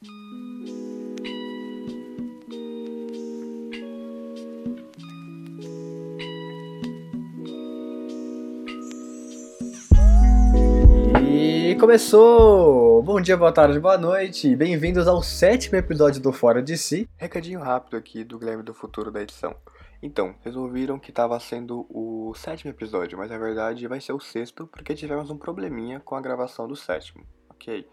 E 0.00 0.14
começou! 11.80 13.02
Bom 13.02 13.20
dia, 13.20 13.36
boa 13.36 13.50
tarde, 13.50 13.80
boa 13.80 13.98
noite. 13.98 14.54
Bem-vindos 14.54 15.08
ao 15.08 15.20
sétimo 15.20 15.76
episódio 15.76 16.22
do 16.22 16.32
Fora 16.32 16.62
de 16.62 16.78
Si. 16.78 17.08
Recadinho 17.16 17.58
rápido 17.58 17.96
aqui 17.96 18.22
do 18.22 18.38
Guilherme 18.38 18.62
do 18.62 18.72
Futuro 18.72 19.10
da 19.10 19.20
edição. 19.20 19.56
Então, 20.00 20.36
resolveram 20.44 20.96
que 21.00 21.10
estava 21.10 21.40
sendo 21.40 21.84
o 21.90 22.32
sétimo 22.36 22.70
episódio, 22.70 23.18
mas 23.18 23.30
na 23.30 23.38
verdade 23.38 23.88
vai 23.88 24.00
ser 24.00 24.12
o 24.12 24.20
sexto, 24.20 24.68
porque 24.68 24.94
tivemos 24.94 25.28
um 25.28 25.36
probleminha 25.36 25.98
com 25.98 26.14
a 26.14 26.20
gravação 26.20 26.68
do 26.68 26.76
sétimo, 26.76 27.24
ok? 27.50 27.84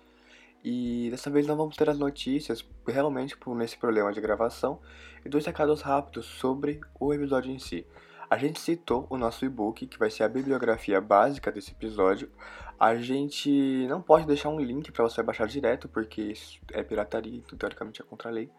E 0.68 1.12
dessa 1.12 1.30
vez 1.30 1.46
não 1.46 1.56
vamos 1.56 1.78
ter 1.78 1.88
as 1.88 2.00
notícias, 2.00 2.68
realmente 2.88 3.38
por 3.38 3.56
nesse 3.56 3.78
problema 3.78 4.12
de 4.12 4.20
gravação, 4.20 4.80
e 5.24 5.30
dois 5.30 5.46
recados 5.46 5.84
rápidos 5.84 6.26
sobre 6.26 6.82
o 7.00 7.14
episódio 7.14 7.52
em 7.52 7.60
si. 7.60 7.86
A 8.28 8.36
gente 8.36 8.60
citou 8.60 9.06
o 9.12 9.16
nosso 9.16 9.46
e-book, 9.46 9.86
que 9.86 10.00
vai 10.00 10.10
ser 10.10 10.24
a 10.24 10.28
bibliografia 10.28 11.00
básica 11.00 11.52
desse 11.52 11.72
episódio. 11.72 12.32
A 12.80 12.96
gente 12.96 13.86
não 13.88 14.02
pode 14.02 14.26
deixar 14.26 14.50
um 14.50 14.60
link 14.60 14.92
para 14.92 15.04
você 15.04 15.22
baixar 15.22 15.46
direto, 15.46 15.88
porque 15.88 16.24
isso 16.24 16.60
é 16.74 16.82
pirataria, 16.82 17.38
então 17.38 17.56
teoricamente 17.56 18.02
é 18.02 18.04
contra 18.04 18.30
a 18.30 18.34
lei. 18.34 18.50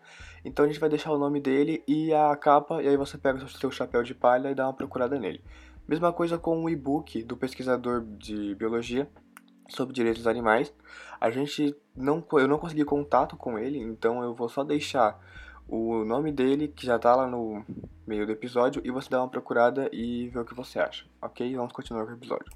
Então 0.45 0.65
a 0.65 0.69
gente 0.69 0.79
vai 0.79 0.89
deixar 0.89 1.11
o 1.11 1.19
nome 1.19 1.41
dele 1.41 1.83
e 1.89 2.15
a 2.15 2.37
capa, 2.37 2.81
e 2.81 2.87
aí 2.87 2.97
você 2.97 3.19
pega 3.19 3.45
o 3.45 3.49
seu 3.49 3.73
chapéu 3.73 4.05
de 4.05 4.15
palha 4.15 4.49
e 4.49 4.55
dá 4.55 4.65
uma 4.67 4.73
procurada 4.73 5.19
nele. 5.19 5.43
Mesma 5.89 6.13
coisa 6.13 6.39
com 6.39 6.63
o 6.63 6.71
e-book 6.71 7.25
do 7.25 7.37
pesquisador 7.37 8.05
de 8.17 8.55
biologia 8.55 9.11
sobre 9.69 9.93
direitos 9.93 10.23
dos 10.23 10.29
animais. 10.29 10.73
A 11.27 11.31
gente 11.33 11.75
não, 11.97 12.25
eu 12.35 12.47
não 12.47 12.57
consegui 12.57 12.85
contato 12.85 13.37
com 13.37 13.59
ele, 13.59 13.81
então 13.81 14.23
eu 14.23 14.33
vou 14.33 14.49
só 14.49 14.63
deixar 14.63 15.21
o 15.69 16.05
nome 16.05 16.31
dele, 16.31 16.69
que 16.69 16.87
já 16.87 17.01
tá 17.01 17.17
lá 17.17 17.27
no 17.27 17.65
meio 18.07 18.25
do 18.25 18.31
episódio, 18.31 18.81
e 18.85 18.93
você 18.93 19.11
dá 19.11 19.21
uma 19.21 19.29
procurada 19.29 19.91
e 19.93 20.29
vê 20.29 20.39
o 20.39 20.45
que 20.45 20.55
você 20.55 20.79
acha, 20.79 21.05
ok? 21.21 21.57
Vamos 21.57 21.73
continuar 21.73 22.05
com 22.05 22.13
o 22.13 22.15
episódio. 22.15 22.47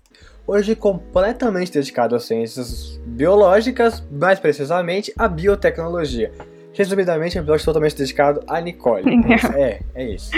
Hoje 0.46 0.76
completamente 0.76 1.72
dedicado 1.72 2.14
às 2.14 2.22
ciências 2.22 2.96
biológicas, 3.04 4.06
mais 4.08 4.38
precisamente 4.38 5.12
à 5.18 5.26
biotecnologia. 5.26 6.30
Resumidamente, 6.72 7.36
um 7.36 7.40
episódio 7.40 7.64
totalmente 7.64 7.96
dedicado 7.96 8.40
a 8.46 8.60
Nicole. 8.60 9.02
é, 9.58 9.82
é 9.96 10.14
isso. 10.14 10.30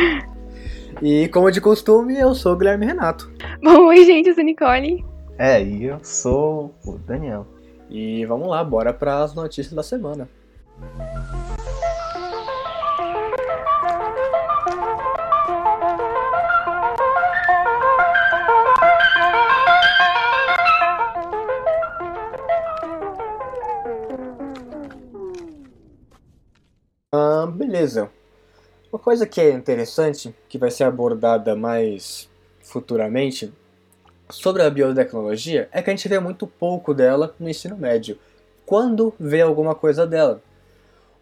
E 1.03 1.29
como 1.29 1.51
de 1.51 1.61
costume, 1.61 2.17
eu 2.17 2.35
sou 2.35 2.55
o 2.55 2.57
Guilherme 2.57 2.87
Renato. 2.87 3.31
Bom, 3.63 3.89
oi 3.89 4.07
gente, 4.07 4.31
eu 4.31 4.35
sou 4.35 4.41
a 4.41 4.45
Nicole. 4.47 5.05
É, 5.37 5.63
e 5.63 5.85
eu 5.85 6.03
sou 6.03 6.75
o 6.87 6.97
Daniel. 6.97 7.47
E 7.95 8.25
vamos 8.25 8.49
lá, 8.49 8.65
bora 8.65 8.91
para 8.95 9.23
as 9.23 9.35
notícias 9.35 9.75
da 9.75 9.83
semana. 9.83 10.27
Ah, 27.13 27.47
beleza. 27.47 28.11
Uma 28.91 28.99
coisa 28.99 29.27
que 29.27 29.39
é 29.39 29.51
interessante, 29.51 30.35
que 30.49 30.57
vai 30.57 30.71
ser 30.71 30.85
abordada 30.85 31.55
mais 31.55 32.27
futuramente, 32.63 33.53
sobre 34.33 34.63
a 34.63 34.71
biotecnologia, 34.71 35.69
é 35.71 35.83
que 35.83 35.91
a 35.91 35.93
gente 35.93 36.09
vê 36.09 36.19
muito 36.19 36.47
pouco 36.47 36.93
dela 36.93 37.35
no 37.39 37.49
ensino 37.49 37.77
médio. 37.77 38.19
Quando 38.67 39.15
vê 39.19 39.43
alguma 39.43 39.75
coisa 39.75 40.07
dela. 40.07 40.43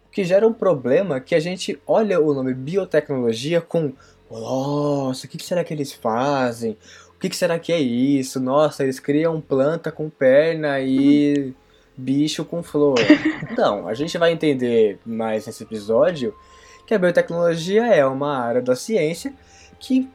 O 0.07 0.11
que 0.11 0.23
gera 0.23 0.47
um 0.47 0.53
problema 0.53 1.19
que 1.19 1.35
a 1.35 1.39
gente 1.39 1.79
olha 1.87 2.19
o 2.19 2.33
nome 2.33 2.53
biotecnologia 2.53 3.61
com 3.61 3.93
nossa, 4.29 5.25
o 5.25 5.29
que 5.29 5.43
será 5.43 5.63
que 5.63 5.73
eles 5.73 5.91
fazem? 5.91 6.77
O 7.15 7.19
que 7.19 7.35
será 7.35 7.59
que 7.59 7.71
é 7.71 7.79
isso? 7.79 8.39
Nossa, 8.39 8.83
eles 8.83 8.99
criam 8.99 9.41
planta 9.41 9.91
com 9.91 10.09
perna 10.09 10.79
e 10.79 11.53
bicho 11.97 12.45
com 12.45 12.63
flor. 12.63 12.97
Não, 13.57 13.87
a 13.87 13.93
gente 13.93 14.17
vai 14.17 14.31
entender 14.31 14.99
mais 15.05 15.45
nesse 15.45 15.63
episódio 15.63 16.33
que 16.87 16.93
a 16.93 16.99
biotecnologia 16.99 17.85
é 17.87 18.05
uma 18.05 18.37
área 18.37 18.61
da 18.61 18.75
ciência 18.75 19.33
que 19.79 20.09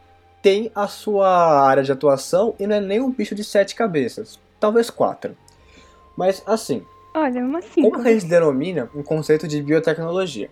tem 0.46 0.70
a 0.76 0.86
sua 0.86 1.28
área 1.66 1.82
de 1.82 1.90
atuação 1.90 2.54
e 2.56 2.68
não 2.68 2.76
é 2.76 2.80
nem 2.80 3.00
um 3.00 3.10
bicho 3.10 3.34
de 3.34 3.42
sete 3.42 3.74
cabeças, 3.74 4.38
talvez 4.60 4.88
quatro. 4.90 5.36
Mas 6.16 6.40
assim, 6.46 6.84
Olha, 7.12 7.44
uma 7.44 7.58
assim. 7.58 7.82
como 7.82 8.00
que 8.00 8.08
a 8.08 8.12
gente 8.12 8.26
denomina 8.26 8.88
um 8.94 9.02
conceito 9.02 9.48
de 9.48 9.60
biotecnologia? 9.60 10.48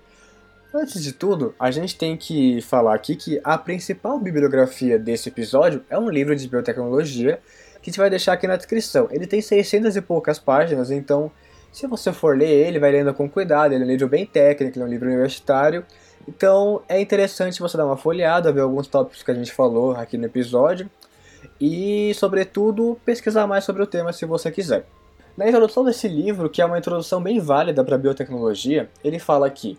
Antes 0.74 1.00
de 1.00 1.12
tudo, 1.12 1.54
a 1.60 1.70
gente 1.70 1.96
tem 1.96 2.16
que 2.16 2.60
falar 2.62 2.92
aqui 2.92 3.14
que 3.14 3.40
a 3.44 3.56
principal 3.56 4.18
bibliografia 4.18 4.98
desse 4.98 5.28
episódio 5.28 5.84
é 5.88 5.96
um 5.96 6.10
livro 6.10 6.34
de 6.34 6.48
biotecnologia 6.48 7.38
que 7.80 7.88
a 7.88 7.92
gente 7.92 8.00
vai 8.00 8.10
deixar 8.10 8.32
aqui 8.32 8.48
na 8.48 8.56
descrição. 8.56 9.06
Ele 9.12 9.28
tem 9.28 9.40
600 9.40 9.94
e 9.94 10.00
poucas 10.00 10.40
páginas, 10.40 10.90
então 10.90 11.30
se 11.70 11.86
você 11.86 12.12
for 12.12 12.36
ler 12.36 12.50
ele, 12.50 12.80
vai 12.80 12.90
lendo 12.90 13.14
com 13.14 13.30
cuidado. 13.30 13.72
Ele 13.72 13.84
é 13.84 13.86
um 13.86 13.90
livro 13.90 14.08
bem 14.08 14.26
técnico, 14.26 14.76
ele 14.76 14.82
é 14.82 14.86
um 14.88 14.90
livro 14.90 15.06
universitário. 15.06 15.86
Então 16.26 16.82
é 16.88 17.00
interessante 17.00 17.60
você 17.60 17.76
dar 17.76 17.86
uma 17.86 17.96
folheada, 17.96 18.52
ver 18.52 18.60
alguns 18.60 18.86
tópicos 18.86 19.22
que 19.22 19.30
a 19.30 19.34
gente 19.34 19.52
falou 19.52 19.92
aqui 19.92 20.16
no 20.16 20.24
episódio 20.24 20.90
e, 21.60 22.12
sobretudo, 22.14 22.98
pesquisar 23.04 23.46
mais 23.46 23.64
sobre 23.64 23.82
o 23.82 23.86
tema 23.86 24.12
se 24.12 24.24
você 24.24 24.50
quiser. 24.50 24.86
Na 25.36 25.48
introdução 25.48 25.84
desse 25.84 26.06
livro, 26.08 26.48
que 26.48 26.62
é 26.62 26.64
uma 26.64 26.78
introdução 26.78 27.22
bem 27.22 27.40
válida 27.40 27.82
para 27.84 27.96
a 27.96 27.98
biotecnologia, 27.98 28.88
ele 29.02 29.18
fala 29.18 29.50
que 29.50 29.78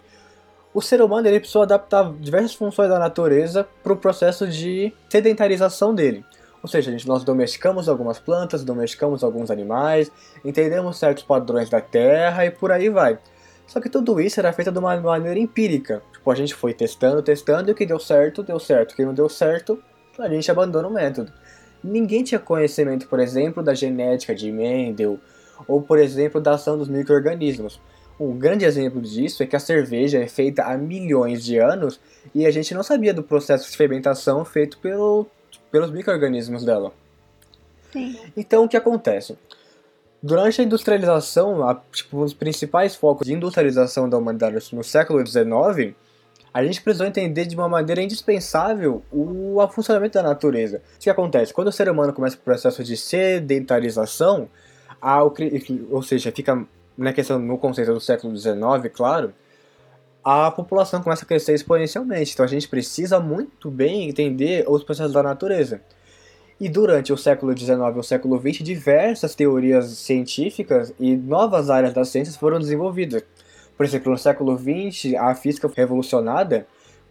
o 0.73 0.81
ser 0.81 1.01
humano 1.01 1.27
ele 1.27 1.39
precisou 1.39 1.61
adaptar 1.61 2.11
diversas 2.19 2.53
funções 2.53 2.89
da 2.89 2.99
natureza 2.99 3.65
para 3.81 3.93
o 3.93 3.97
processo 3.97 4.45
de 4.45 4.93
sedentarização 5.09 5.95
dele. 5.95 6.25
Ou 6.61 6.67
seja, 6.67 6.91
gente, 6.91 7.07
nós 7.07 7.23
domesticamos 7.23 7.87
algumas 7.87 8.19
plantas, 8.19 8.63
domesticamos 8.63 9.23
alguns 9.23 9.49
animais, 9.49 10.11
entendemos 10.43 10.97
certos 10.97 11.23
padrões 11.23 11.69
da 11.69 11.79
terra 11.79 12.45
e 12.45 12.51
por 12.51 12.71
aí 12.71 12.89
vai. 12.89 13.17
Só 13.67 13.81
que 13.81 13.89
tudo 13.89 14.19
isso 14.21 14.39
era 14.39 14.53
feito 14.53 14.71
de 14.71 14.79
uma 14.79 14.95
maneira 14.99 15.39
empírica. 15.39 16.01
Tipo, 16.13 16.31
a 16.31 16.35
gente 16.35 16.53
foi 16.53 16.73
testando, 16.73 17.21
testando, 17.21 17.69
e 17.69 17.73
o 17.73 17.75
que 17.75 17.85
deu 17.85 17.99
certo, 17.99 18.43
deu 18.43 18.59
certo. 18.59 18.91
O 18.91 18.95
que 18.95 19.05
não 19.05 19.13
deu 19.13 19.27
certo, 19.27 19.81
a 20.17 20.29
gente 20.29 20.49
abandona 20.49 20.87
o 20.87 20.93
método. 20.93 21.31
Ninguém 21.83 22.23
tinha 22.23 22.39
conhecimento, 22.39 23.07
por 23.07 23.19
exemplo, 23.19 23.61
da 23.61 23.73
genética 23.73 24.33
de 24.33 24.51
Mendel, 24.51 25.19
ou, 25.67 25.81
por 25.81 25.99
exemplo, 25.99 26.41
da 26.41 26.53
ação 26.53 26.77
dos 26.77 26.87
micro-organismos. 26.87 27.79
Um 28.19 28.37
grande 28.37 28.63
exemplo 28.63 29.01
disso 29.01 29.43
é 29.43 29.45
que 29.45 29.55
a 29.55 29.59
cerveja 29.59 30.19
é 30.19 30.27
feita 30.27 30.63
há 30.63 30.77
milhões 30.77 31.43
de 31.43 31.57
anos 31.57 31.99
e 32.33 32.45
a 32.45 32.51
gente 32.51 32.73
não 32.73 32.81
sabia 32.81 33.13
do 33.13 33.21
processo 33.21 33.69
de 33.69 33.75
fermentação 33.75 34.45
feito 34.45 34.77
pelo, 34.77 35.27
pelos 35.69 35.91
micro-organismos 35.91 36.63
dela. 36.63 36.93
Sim. 37.91 38.17
Então, 38.35 38.63
o 38.63 38.69
que 38.69 38.77
acontece? 38.77 39.37
Durante 40.25 40.59
a 40.59 40.63
industrialização, 40.63 41.69
a, 41.69 41.79
tipo, 41.91 42.17
um 42.17 42.21
dos 42.21 42.33
principais 42.33 42.95
focos 42.95 43.27
de 43.27 43.33
industrialização 43.33 44.09
da 44.09 44.17
humanidade 44.17 44.57
no 44.73 44.83
século 44.83 45.23
XIX, 45.23 45.93
a 46.51 46.63
gente 46.63 46.81
precisou 46.81 47.05
entender 47.05 47.45
de 47.45 47.55
uma 47.55 47.69
maneira 47.69 48.01
indispensável 48.01 49.03
o, 49.11 49.61
o 49.61 49.67
funcionamento 49.67 50.15
da 50.15 50.23
natureza. 50.23 50.81
O 50.95 50.99
que 50.99 51.11
acontece? 51.11 51.53
Quando 51.53 51.67
o 51.67 51.71
ser 51.71 51.87
humano 51.87 52.11
começa 52.11 52.35
o 52.37 52.39
processo 52.39 52.83
de 52.83 52.97
sedentarização, 52.97 54.49
a, 54.99 55.21
ou 55.21 56.01
seja, 56.01 56.31
fica 56.31 56.65
na 56.97 57.13
questão 57.13 57.37
no 57.37 57.59
conceito 57.59 57.93
do 57.93 58.01
século 58.01 58.35
XIX, 58.35 58.55
claro, 58.91 59.31
a 60.23 60.49
população 60.49 61.03
começa 61.03 61.23
a 61.23 61.27
crescer 61.27 61.53
exponencialmente. 61.53 62.33
Então 62.33 62.43
a 62.43 62.49
gente 62.49 62.67
precisa 62.67 63.19
muito 63.19 63.69
bem 63.69 64.09
entender 64.09 64.65
os 64.67 64.83
processos 64.83 65.13
da 65.13 65.21
natureza. 65.21 65.81
E 66.59 66.69
durante 66.69 67.11
o 67.11 67.17
século 67.17 67.57
XIX 67.57 67.71
e 67.95 67.99
o 67.99 68.03
século 68.03 68.39
XX, 68.39 68.63
diversas 68.63 69.35
teorias 69.35 69.87
científicas 69.87 70.93
e 70.97 71.15
novas 71.15 71.69
áreas 71.69 71.93
das 71.93 72.09
ciências 72.09 72.37
foram 72.37 72.59
desenvolvidas. 72.59 73.23
Por 73.75 73.85
exemplo, 73.85 74.11
no 74.11 74.17
século 74.17 74.57
XX, 74.57 75.15
a 75.15 75.35
física 75.35 75.67
foi 75.67 75.83
revolucionada 75.83 76.65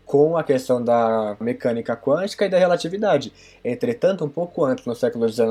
com 0.07 0.37
a 0.37 0.43
questão 0.45 0.83
da 0.83 1.37
mecânica 1.41 1.97
quântica 1.97 2.47
e 2.47 2.49
da 2.49 2.59
relatividade. 2.59 3.33
Entretanto, 3.63 4.25
um 4.25 4.29
pouco 4.29 4.65
antes, 4.65 4.87
no 4.87 4.95
século 4.95 5.29
XIX, 5.29 5.47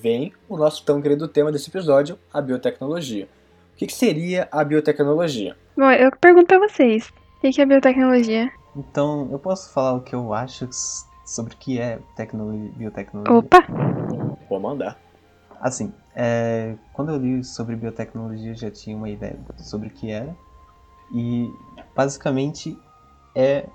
vem 0.00 0.32
o 0.48 0.56
nosso 0.56 0.84
tão 0.84 1.00
querido 1.00 1.28
tema 1.28 1.52
desse 1.52 1.68
episódio, 1.68 2.18
a 2.32 2.40
biotecnologia. 2.40 3.28
O 3.74 3.78
que, 3.78 3.86
que 3.86 3.92
seria 3.92 4.48
a 4.50 4.64
biotecnologia? 4.64 5.54
Bom, 5.76 5.90
eu 5.90 6.10
pergunto 6.18 6.46
pra 6.46 6.58
vocês. 6.58 7.10
O 7.36 7.40
que 7.40 7.60
é 7.60 7.66
biotecnologia? 7.66 8.50
Então, 8.74 9.28
eu 9.30 9.38
posso 9.38 9.72
falar 9.72 9.94
o 9.94 10.00
que 10.00 10.14
eu 10.14 10.32
acho 10.32 10.66
sobre 11.26 11.54
o 11.54 11.56
que 11.56 11.78
é 11.78 11.98
tecnologia, 12.14 12.72
biotecnologia? 12.76 13.36
Opa! 13.36 13.58
Vou 14.48 14.60
mandar. 14.60 14.96
Assim, 15.60 15.92
é, 16.14 16.76
quando 16.92 17.10
eu 17.10 17.18
li 17.18 17.42
sobre 17.42 17.74
biotecnologia, 17.74 18.52
eu 18.52 18.56
já 18.56 18.70
tinha 18.70 18.96
uma 18.96 19.10
ideia 19.10 19.36
sobre 19.58 19.88
o 19.88 19.90
que 19.90 20.10
era. 20.10 20.34
E, 21.12 21.52
basicamente, 21.94 22.78
é 23.34 23.68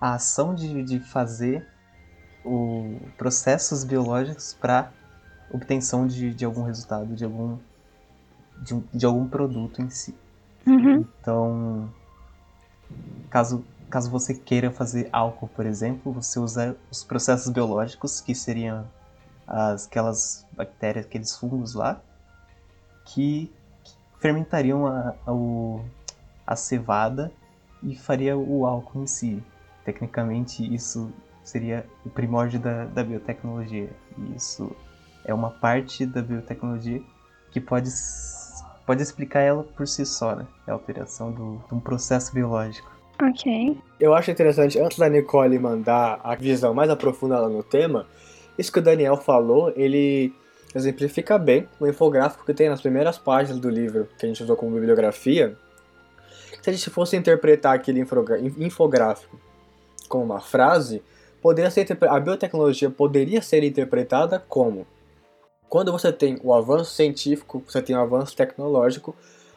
a 0.00 0.14
ação 0.14 0.54
de, 0.54 0.82
de 0.84 1.00
fazer 1.00 1.66
o, 2.44 3.00
processos 3.16 3.82
biológicos 3.84 4.54
para 4.54 4.92
obtenção 5.50 6.06
de, 6.06 6.32
de 6.32 6.44
algum 6.44 6.62
resultado, 6.62 7.14
de 7.14 7.24
algum, 7.24 7.58
de, 8.58 8.80
de 8.94 9.06
algum 9.06 9.28
produto 9.28 9.82
em 9.82 9.90
si. 9.90 10.14
Uhum. 10.66 11.04
Então, 11.20 11.88
caso, 13.30 13.64
caso 13.90 14.10
você 14.10 14.34
queira 14.34 14.70
fazer 14.70 15.08
álcool, 15.12 15.48
por 15.48 15.66
exemplo, 15.66 16.12
você 16.12 16.38
usa 16.38 16.76
os 16.90 17.04
processos 17.04 17.52
biológicos, 17.52 18.20
que 18.20 18.34
seriam 18.34 18.86
as, 19.46 19.86
aquelas 19.86 20.46
bactérias, 20.52 21.06
aqueles 21.06 21.36
fungos 21.36 21.74
lá, 21.74 22.00
que, 23.04 23.52
que 23.84 23.94
fermentariam 24.20 24.86
a, 24.86 25.14
a, 25.24 25.32
o, 25.32 25.84
a 26.46 26.56
cevada 26.56 27.32
e 27.82 27.96
faria 27.96 28.36
o 28.36 28.66
álcool 28.66 29.02
em 29.02 29.06
si. 29.06 29.42
Tecnicamente, 29.84 30.74
isso 30.74 31.12
seria 31.44 31.86
o 32.04 32.10
primórdio 32.10 32.58
da, 32.58 32.86
da 32.86 33.04
biotecnologia. 33.04 33.90
E 34.18 34.36
isso 34.36 34.74
é 35.24 35.32
uma 35.32 35.50
parte 35.50 36.04
da 36.04 36.20
biotecnologia 36.20 37.02
que 37.52 37.60
pode, 37.60 37.90
pode 38.84 39.02
explicar 39.02 39.40
ela 39.40 39.62
por 39.62 39.86
si 39.86 40.04
só, 40.04 40.34
né? 40.34 40.46
É 40.66 40.70
a 40.70 40.74
alteração 40.74 41.30
do, 41.30 41.62
de 41.68 41.74
um 41.74 41.80
processo 41.80 42.32
biológico. 42.34 42.95
Ok. 43.22 43.76
Eu 43.98 44.14
acho 44.14 44.30
interessante, 44.30 44.78
antes 44.78 44.98
da 44.98 45.08
Nicole 45.08 45.58
mandar 45.58 46.20
a 46.22 46.34
visão 46.34 46.74
mais 46.74 46.90
aprofundada 46.90 47.48
no 47.48 47.62
tema, 47.62 48.06
isso 48.58 48.70
que 48.70 48.78
o 48.78 48.82
Daniel 48.82 49.16
falou, 49.16 49.72
ele 49.74 50.32
exemplifica 50.74 51.38
bem 51.38 51.66
o 51.80 51.86
infográfico 51.86 52.44
que 52.44 52.52
tem 52.52 52.68
nas 52.68 52.80
primeiras 52.80 53.16
páginas 53.16 53.58
do 53.58 53.70
livro 53.70 54.08
que 54.18 54.26
a 54.26 54.28
gente 54.28 54.42
usou 54.42 54.56
como 54.56 54.74
bibliografia. 54.74 55.56
Se 56.62 56.68
a 56.68 56.72
gente 56.72 56.90
fosse 56.90 57.16
interpretar 57.16 57.74
aquele 57.74 58.04
infográfico 58.58 59.38
com 60.08 60.22
uma 60.22 60.40
frase, 60.40 61.02
poderia 61.40 61.70
ser 61.70 61.86
a 62.08 62.20
biotecnologia 62.20 62.90
poderia 62.90 63.40
ser 63.40 63.62
interpretada 63.62 64.44
como 64.48 64.86
quando 65.68 65.90
você 65.90 66.12
tem 66.12 66.38
o 66.42 66.54
avanço 66.54 66.92
científico, 66.92 67.62
você 67.66 67.82
tem 67.82 67.96
o 67.96 68.00
avanço 68.00 68.36
tecnológico, 68.36 69.14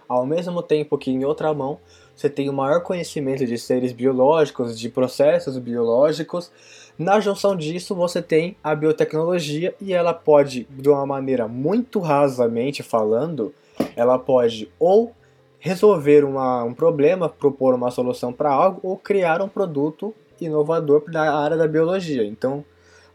ao 0.07 0.25
mesmo 0.25 0.61
tempo 0.63 0.97
que 0.97 1.11
em 1.11 1.23
outra 1.23 1.53
mão 1.53 1.79
você 2.19 2.30
tem 2.30 2.50
o 2.50 2.54
maior 2.54 2.81
conhecimento 2.81 3.45
de 3.45 3.57
seres 3.57 3.94
biológicos, 3.94 4.77
de 4.77 4.89
processos 4.89 5.57
biológicos. 5.57 6.51
Na 6.98 7.18
junção 7.21 7.56
disso, 7.56 7.95
você 7.95 8.21
tem 8.21 8.57
a 8.62 8.75
biotecnologia 8.75 9.74
e 9.80 9.94
ela 9.94 10.13
pode, 10.13 10.68
de 10.69 10.89
uma 10.89 11.06
maneira 11.06 11.48
muito 11.48 11.98
rasamente 12.00 12.83
falando, 12.83 13.54
ela 13.95 14.19
pode 14.19 14.69
ou 14.77 15.16
resolver 15.60 16.25
uma, 16.25 16.62
um 16.66 16.74
problema, 16.74 17.30
propor 17.30 17.74
uma 17.74 17.89
solução 17.89 18.33
para 18.33 18.51
algo, 18.51 18.81
ou 18.83 18.98
criar 18.98 19.42
um 19.42 19.48
produto 19.48 20.13
inovador 20.42 21.10
da 21.10 21.33
área 21.33 21.56
da 21.56 21.69
biologia. 21.69 22.25
Então, 22.25 22.66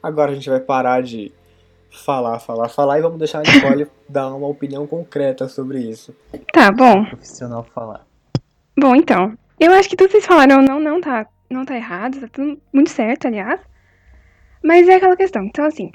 agora 0.02 0.32
a 0.32 0.34
gente 0.34 0.48
vai 0.48 0.60
parar 0.60 1.02
de 1.02 1.30
falar, 1.90 2.38
falar, 2.38 2.70
falar 2.70 2.98
e 2.98 3.02
vamos 3.02 3.18
deixar 3.18 3.40
a 3.40 3.42
Nicole 3.42 3.86
dar 4.08 4.34
uma 4.34 4.48
opinião 4.48 4.86
concreta 4.86 5.46
sobre 5.46 5.80
isso. 5.80 6.14
Tá, 6.50 6.72
bom. 6.72 7.04
Profissional 7.04 7.64
falar. 7.64 8.13
Bom, 8.76 8.96
então, 8.96 9.36
eu 9.58 9.72
acho 9.72 9.88
que 9.88 9.96
tudo 9.96 10.08
que 10.08 10.12
vocês 10.12 10.26
falaram 10.26 10.60
não, 10.60 10.80
não 10.80 11.00
tá, 11.00 11.26
não 11.48 11.64
tá 11.64 11.76
errado, 11.76 12.20
tá 12.20 12.28
tudo 12.28 12.60
muito 12.72 12.90
certo, 12.90 13.26
aliás. 13.26 13.60
Mas 14.62 14.88
é 14.88 14.94
aquela 14.94 15.16
questão. 15.16 15.44
Então, 15.44 15.64
assim, 15.64 15.92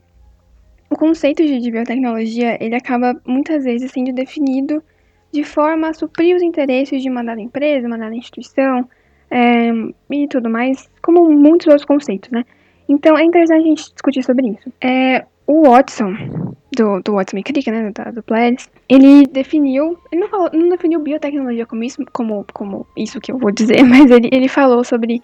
o 0.90 0.96
conceito 0.96 1.44
de, 1.44 1.60
de 1.60 1.72
biotecnologia, 1.72 2.58
ele 2.64 2.76
acaba 2.76 3.20
muitas 3.26 3.64
vezes 3.64 3.92
sendo 3.92 4.14
definido 4.14 4.84
de 5.32 5.44
forma 5.44 5.90
a 5.90 5.94
suprir 5.94 6.36
os 6.36 6.42
interesses 6.42 7.02
de 7.02 7.10
uma 7.10 7.24
dada 7.24 7.42
empresa, 7.42 7.88
uma 7.88 7.98
dada 7.98 8.16
instituição 8.16 8.90
é, 9.30 9.70
e 10.10 10.28
tudo 10.28 10.50
mais, 10.50 10.90
como 11.02 11.30
muitos 11.30 11.68
outros 11.68 11.86
conceitos, 11.86 12.32
né? 12.32 12.44
Então 12.88 13.18
é 13.18 13.24
interessante 13.24 13.62
a 13.62 13.68
gente 13.68 13.94
discutir 13.94 14.24
sobre 14.24 14.48
isso. 14.48 14.74
É, 14.82 15.26
o 15.46 15.70
Watson, 15.70 16.49
do, 16.76 17.02
do 17.02 17.14
Watson 17.14 17.42
Crick, 17.44 17.70
né, 17.72 17.92
do, 17.92 18.12
do 18.14 18.24
Pledis, 18.24 18.70
ele 18.88 19.26
definiu, 19.28 19.98
ele 20.12 20.22
não, 20.22 20.30
falou, 20.30 20.50
não 20.54 20.70
definiu 20.70 21.00
biotecnologia 21.00 21.66
como 21.66 21.84
isso, 21.84 22.04
como, 22.14 22.46
como 22.54 22.86
isso 22.96 23.20
que 23.20 23.32
eu 23.32 23.38
vou 23.38 23.52
dizer, 23.52 23.84
mas 23.84 24.10
ele, 24.12 24.30
ele 24.32 24.48
falou 24.48 24.84
sobre, 24.84 25.22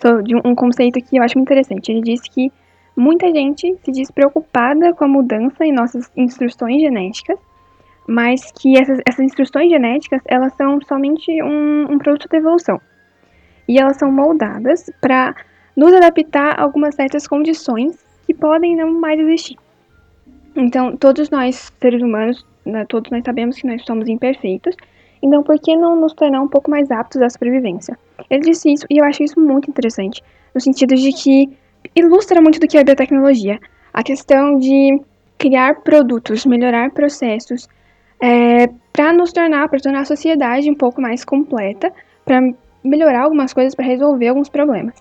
sobre 0.00 0.34
um 0.36 0.54
conceito 0.54 1.00
que 1.00 1.16
eu 1.16 1.22
acho 1.22 1.36
muito 1.36 1.48
interessante. 1.48 1.90
Ele 1.90 2.02
disse 2.02 2.30
que 2.30 2.50
muita 2.96 3.30
gente 3.30 3.76
se 3.84 3.92
diz 3.92 4.10
preocupada 4.10 4.94
com 4.94 5.04
a 5.04 5.08
mudança 5.08 5.64
em 5.64 5.72
nossas 5.72 6.10
instruções 6.16 6.80
genéticas, 6.80 7.38
mas 8.08 8.52
que 8.52 8.78
essas, 8.78 9.00
essas 9.06 9.24
instruções 9.24 9.68
genéticas, 9.68 10.22
elas 10.26 10.54
são 10.54 10.80
somente 10.82 11.42
um, 11.42 11.92
um 11.92 11.98
produto 11.98 12.28
da 12.28 12.38
evolução. 12.38 12.80
E 13.68 13.78
elas 13.78 13.96
são 13.96 14.12
moldadas 14.12 14.88
para 15.00 15.34
nos 15.76 15.92
adaptar 15.92 16.58
a 16.58 16.62
algumas 16.62 16.94
certas 16.94 17.26
condições 17.26 17.98
que 18.24 18.32
podem 18.32 18.76
não 18.76 18.92
mais 18.92 19.18
existir. 19.20 19.56
Então, 20.56 20.96
todos 20.96 21.28
nós, 21.30 21.70
seres 21.80 22.02
humanos, 22.02 22.44
né, 22.64 22.84
todos 22.88 23.10
nós 23.10 23.22
sabemos 23.24 23.56
que 23.56 23.66
nós 23.66 23.84
somos 23.84 24.08
imperfeitos, 24.08 24.74
então 25.22 25.42
por 25.42 25.58
que 25.58 25.76
não 25.76 26.00
nos 26.00 26.14
tornar 26.14 26.40
um 26.40 26.48
pouco 26.48 26.70
mais 26.70 26.90
aptos 26.90 27.20
à 27.20 27.28
sobrevivência? 27.28 27.98
Ele 28.30 28.42
disse 28.42 28.72
isso 28.72 28.86
e 28.90 28.98
eu 28.98 29.04
acho 29.04 29.22
isso 29.22 29.38
muito 29.38 29.70
interessante, 29.70 30.22
no 30.54 30.60
sentido 30.60 30.94
de 30.94 31.12
que 31.12 31.50
ilustra 31.94 32.40
muito 32.40 32.58
do 32.58 32.66
que 32.66 32.76
é 32.76 32.80
a 32.80 32.84
biotecnologia. 32.84 33.60
A 33.92 34.02
questão 34.02 34.58
de 34.58 35.00
criar 35.38 35.82
produtos, 35.82 36.46
melhorar 36.46 36.90
processos, 36.90 37.68
é, 38.20 38.68
para 38.92 39.12
nos 39.12 39.32
tornar, 39.32 39.68
para 39.68 39.78
tornar 39.78 40.00
a 40.00 40.04
sociedade 40.04 40.70
um 40.70 40.74
pouco 40.74 41.00
mais 41.00 41.24
completa, 41.24 41.92
para 42.24 42.40
melhorar 42.82 43.22
algumas 43.22 43.52
coisas, 43.52 43.74
para 43.74 43.84
resolver 43.84 44.28
alguns 44.28 44.48
problemas. 44.48 44.94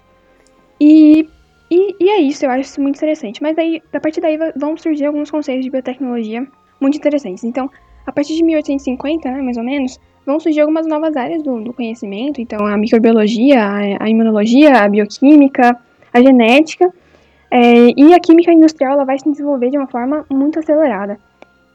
E 0.80 1.28
e, 1.70 1.96
e, 2.00 2.10
é 2.10 2.22
isso, 2.22 2.46
eu 2.46 2.52
acho 2.52 2.62
isso 2.62 2.82
muito 2.82 2.98
interessante. 2.98 3.42
Mas 3.42 3.58
aí, 3.58 3.82
a 3.92 4.00
partir 4.00 4.22
daí 4.22 4.38
vão 4.56 4.78
surgir 4.78 5.06
alguns 5.06 5.32
conceitos 5.32 5.64
de 5.64 5.72
biotecnologia 5.72 6.46
muito 6.80 6.98
interessantes. 6.98 7.44
Então, 7.44 7.70
a 8.06 8.12
partir 8.12 8.36
de 8.36 8.44
1850, 8.44 9.32
né, 9.32 9.42
mais 9.42 9.58
ou 9.58 9.64
menos, 9.64 10.00
vão 10.26 10.40
surgir 10.40 10.62
algumas 10.62 10.86
novas 10.86 11.16
áreas 11.16 11.42
do, 11.42 11.60
do 11.62 11.74
conhecimento. 11.74 12.40
Então, 12.40 12.66
a 12.66 12.78
microbiologia, 12.78 13.64
a, 13.64 14.04
a, 14.04 14.10
imunologia, 14.10 14.84
a 14.84 14.88
bioquímica, 14.88 15.78
a 16.14 16.22
genética. 16.22 16.94
É, 17.50 17.88
e 17.96 18.14
a 18.14 18.20
química 18.20 18.52
industrial 18.52 18.94
ela 18.94 19.06
vai 19.06 19.18
se 19.18 19.30
desenvolver 19.30 19.70
de 19.70 19.78
uma 19.78 19.88
forma 19.88 20.26
muito 20.30 20.60
acelerada, 20.60 21.20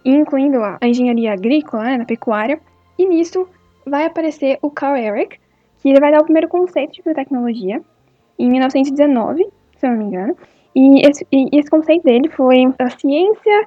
incluindo 0.05 0.63
a, 0.63 0.79
engenharia 0.83 1.33
agrícola, 1.33 1.85
né, 1.85 1.97
na 1.99 2.05
pecuária. 2.05 2.61
E 2.97 3.07
nisso 3.07 3.49
vai 3.85 4.05
aparecer 4.05 4.59
o 4.63 4.71
Carl 4.71 4.97
Eric, 4.97 5.39
que 5.81 5.89
ele 5.89 5.99
vai 5.99 6.13
dar 6.13 6.21
o 6.21 6.25
primeiro 6.25 6.49
conceito 6.49 6.93
de 6.93 7.03
biotecnologia 7.03 7.81
em 8.39 8.49
1919 8.49 9.47
se 9.81 9.87
eu 9.87 9.91
não 9.91 9.99
me 9.99 10.05
engano. 10.05 10.37
E 10.75 11.07
esse, 11.07 11.27
e 11.33 11.59
esse 11.59 11.69
conceito 11.69 12.05
dele 12.05 12.29
foi 12.29 12.65
a 12.79 12.91
ciência 12.91 13.67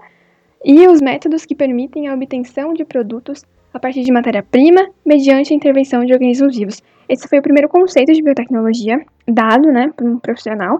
e 0.63 0.87
os 0.87 1.01
métodos 1.01 1.45
que 1.45 1.55
permitem 1.55 2.07
a 2.07 2.13
obtenção 2.13 2.73
de 2.73 2.85
produtos 2.85 3.43
a 3.73 3.79
partir 3.79 4.03
de 4.03 4.11
matéria-prima 4.11 4.87
mediante 5.05 5.51
a 5.51 5.55
intervenção 5.55 6.05
de 6.05 6.13
organismos 6.13 6.55
vivos. 6.55 6.81
Esse 7.09 7.27
foi 7.27 7.39
o 7.39 7.41
primeiro 7.41 7.67
conceito 7.67 8.13
de 8.13 8.21
biotecnologia 8.21 9.03
dado 9.27 9.71
né, 9.71 9.91
por 9.97 10.07
um 10.07 10.19
profissional. 10.19 10.79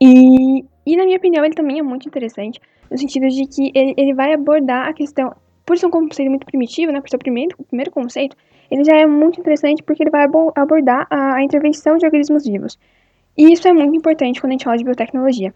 E, 0.00 0.64
e, 0.84 0.96
na 0.96 1.04
minha 1.04 1.18
opinião, 1.18 1.44
ele 1.44 1.54
também 1.54 1.78
é 1.78 1.82
muito 1.82 2.08
interessante, 2.08 2.60
no 2.90 2.98
sentido 2.98 3.28
de 3.28 3.46
que 3.46 3.70
ele, 3.74 3.94
ele 3.96 4.14
vai 4.14 4.32
abordar 4.32 4.88
a 4.88 4.92
questão, 4.92 5.32
por 5.64 5.78
ser 5.78 5.86
um 5.86 5.90
conceito 5.90 6.28
muito 6.28 6.46
primitivo, 6.46 6.90
né, 6.90 7.00
por 7.00 7.08
ser 7.08 7.16
o 7.16 7.18
primeiro, 7.18 7.54
o 7.58 7.64
primeiro 7.64 7.90
conceito, 7.90 8.36
ele 8.70 8.82
já 8.82 8.96
é 8.96 9.06
muito 9.06 9.38
interessante 9.38 9.82
porque 9.82 10.02
ele 10.02 10.10
vai 10.10 10.24
abordar 10.56 11.06
a, 11.08 11.36
a 11.36 11.42
intervenção 11.42 11.96
de 11.96 12.04
organismos 12.04 12.44
vivos. 12.44 12.78
E 13.36 13.52
isso 13.52 13.66
é 13.66 13.72
muito 13.72 13.96
importante 13.96 14.40
quando 14.40 14.50
a 14.50 14.54
gente 14.54 14.64
fala 14.64 14.76
de 14.76 14.84
biotecnologia. 14.84 15.52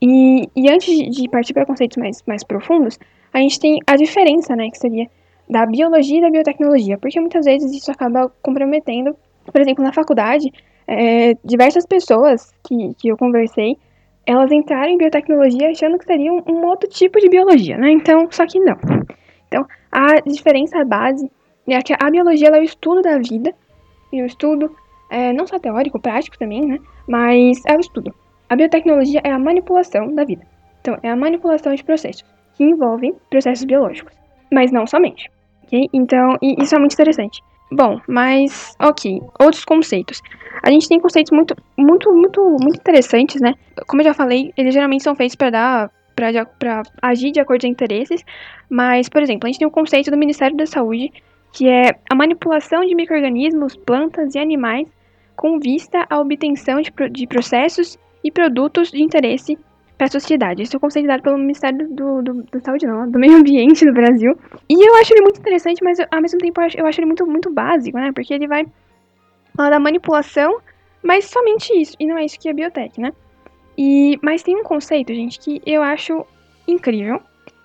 E, 0.00 0.48
e 0.54 0.70
antes 0.70 0.94
de 1.10 1.28
partir 1.28 1.52
para 1.52 1.66
conceitos 1.66 1.96
mais, 1.96 2.22
mais 2.26 2.44
profundos, 2.44 2.98
a 3.32 3.38
gente 3.38 3.58
tem 3.60 3.78
a 3.86 3.96
diferença, 3.96 4.54
né, 4.54 4.70
que 4.70 4.78
seria 4.78 5.06
da 5.48 5.66
biologia 5.66 6.18
e 6.18 6.20
da 6.20 6.30
biotecnologia, 6.30 6.98
porque 6.98 7.20
muitas 7.20 7.44
vezes 7.44 7.72
isso 7.72 7.90
acaba 7.90 8.32
comprometendo, 8.42 9.16
por 9.44 9.60
exemplo, 9.60 9.82
na 9.82 9.92
faculdade, 9.92 10.52
é, 10.86 11.34
diversas 11.44 11.84
pessoas 11.86 12.52
que, 12.66 12.94
que 12.94 13.08
eu 13.08 13.16
conversei, 13.16 13.76
elas 14.26 14.52
entraram 14.52 14.90
em 14.90 14.98
biotecnologia 14.98 15.70
achando 15.70 15.98
que 15.98 16.04
seria 16.04 16.32
um, 16.32 16.42
um 16.46 16.66
outro 16.66 16.88
tipo 16.88 17.18
de 17.18 17.28
biologia, 17.28 17.76
né, 17.76 17.90
então, 17.90 18.28
só 18.30 18.46
que 18.46 18.58
não. 18.60 18.76
Então, 19.48 19.66
a 19.90 20.20
diferença 20.20 20.84
base 20.84 21.30
é 21.66 21.82
que 21.82 21.94
a 21.98 22.10
biologia 22.10 22.48
é 22.48 22.60
o 22.60 22.62
estudo 22.62 23.02
da 23.02 23.18
vida, 23.18 23.54
e 24.12 24.22
o 24.22 24.26
estudo 24.26 24.74
é, 25.10 25.32
não 25.32 25.46
só 25.46 25.58
teórico, 25.58 26.00
prático 26.00 26.38
também, 26.38 26.64
né? 26.66 26.78
Mas 27.08 27.62
é 27.66 27.74
o 27.76 27.80
estudo. 27.80 28.14
A 28.48 28.56
biotecnologia 28.56 29.20
é 29.24 29.30
a 29.30 29.38
manipulação 29.38 30.14
da 30.14 30.24
vida. 30.24 30.46
Então, 30.80 30.96
é 31.02 31.10
a 31.10 31.16
manipulação 31.16 31.74
de 31.74 31.82
processos 31.82 32.24
que 32.54 32.64
envolvem 32.64 33.14
processos 33.30 33.64
biológicos, 33.64 34.14
mas 34.52 34.70
não 34.70 34.86
somente. 34.86 35.30
Ok? 35.64 35.88
Então, 35.92 36.36
isso 36.42 36.74
é 36.74 36.78
muito 36.78 36.92
interessante. 36.92 37.42
Bom, 37.70 38.00
mas 38.08 38.74
ok, 38.80 39.22
outros 39.38 39.64
conceitos. 39.64 40.22
A 40.62 40.70
gente 40.70 40.88
tem 40.88 40.98
conceitos 40.98 41.30
muito, 41.30 41.54
muito, 41.76 42.12
muito, 42.12 42.56
muito 42.60 42.80
interessantes, 42.80 43.40
né? 43.40 43.54
Como 43.86 44.00
eu 44.00 44.06
já 44.06 44.14
falei, 44.14 44.52
eles 44.56 44.72
geralmente 44.72 45.02
são 45.02 45.14
feitos 45.14 45.36
para 45.36 45.50
dar 45.50 45.90
para 46.58 46.82
agir 47.00 47.30
de 47.30 47.38
acordo 47.38 47.60
com 47.60 47.68
interesses, 47.68 48.24
mas, 48.68 49.08
por 49.08 49.22
exemplo, 49.22 49.46
a 49.46 49.48
gente 49.48 49.60
tem 49.60 49.68
o 49.68 49.70
conceito 49.70 50.10
do 50.10 50.16
Ministério 50.16 50.56
da 50.56 50.66
Saúde, 50.66 51.12
que 51.52 51.68
é 51.68 51.92
a 52.10 52.14
manipulação 52.16 52.84
de 52.84 52.92
microrganismos, 52.92 53.76
plantas 53.76 54.34
e 54.34 54.38
animais 54.40 54.88
com 55.38 55.60
vista 55.60 56.04
à 56.10 56.18
obtenção 56.18 56.80
de, 56.80 56.92
de 57.12 57.26
processos 57.28 57.96
e 58.24 58.30
produtos 58.30 58.90
de 58.90 59.00
interesse 59.00 59.56
para 59.96 60.08
a 60.08 60.10
sociedade. 60.10 60.62
Esse 60.62 60.74
é 60.74 60.78
o 60.78 60.80
conceito 60.80 61.06
dado 61.06 61.22
pelo 61.22 61.38
Ministério 61.38 61.88
do, 61.88 62.22
do, 62.22 62.42
do 62.42 62.60
Saúde, 62.60 62.86
não, 62.86 63.08
do 63.08 63.18
Meio 63.20 63.36
Ambiente 63.36 63.84
do 63.84 63.92
Brasil. 63.92 64.36
E 64.68 64.88
eu 64.88 64.96
acho 64.96 65.14
ele 65.14 65.22
muito 65.22 65.38
interessante, 65.38 65.82
mas 65.82 65.98
ao 66.00 66.20
mesmo 66.20 66.40
tempo 66.40 66.60
eu 66.60 66.66
acho, 66.66 66.78
eu 66.78 66.86
acho 66.86 67.00
ele 67.00 67.06
muito, 67.06 67.24
muito 67.24 67.50
básico, 67.50 67.96
né? 67.96 68.10
Porque 68.12 68.34
ele 68.34 68.48
vai 68.48 68.66
falar 69.56 69.70
da 69.70 69.78
manipulação, 69.78 70.58
mas 71.04 71.26
somente 71.26 71.72
isso. 71.72 71.94
E 72.00 72.06
não 72.06 72.18
é 72.18 72.24
isso 72.24 72.38
que 72.38 72.48
é 72.48 72.52
biotech, 72.52 73.00
né? 73.00 73.12
E, 73.76 74.18
mas 74.20 74.42
tem 74.42 74.56
um 74.56 74.64
conceito, 74.64 75.14
gente, 75.14 75.38
que 75.38 75.62
eu 75.64 75.84
acho 75.84 76.26
incrível, 76.66 77.22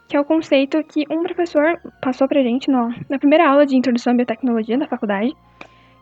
que 0.07 0.15
é 0.15 0.19
o 0.19 0.25
conceito 0.25 0.83
que 0.83 1.05
um 1.09 1.23
professor 1.23 1.79
passou 2.03 2.27
pra 2.27 2.43
gente 2.43 2.69
no, 2.69 2.93
na 3.09 3.17
primeira 3.17 3.49
aula 3.49 3.65
de 3.65 3.75
introdução 3.75 4.13
à 4.13 4.15
biotecnologia 4.15 4.77
da 4.77 4.87
faculdade, 4.87 5.35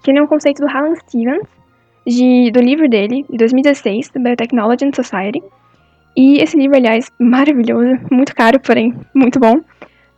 que 0.03 0.11
ele 0.11 0.19
é 0.19 0.21
um 0.21 0.27
conceito 0.27 0.59
do 0.59 0.69
Alan 0.69 0.95
Stevens, 0.95 1.47
de, 2.05 2.51
do 2.51 2.59
livro 2.59 2.89
dele, 2.89 3.25
de 3.29 3.37
2016, 3.37 4.09
The 4.09 4.19
Biotechnology 4.19 4.85
and 4.85 4.93
Society. 4.93 5.43
E 6.15 6.37
esse 6.37 6.57
livro, 6.57 6.77
aliás, 6.77 7.09
maravilhoso, 7.19 7.99
muito 8.11 8.35
caro, 8.35 8.59
porém 8.59 8.93
muito 9.13 9.39
bom. 9.39 9.59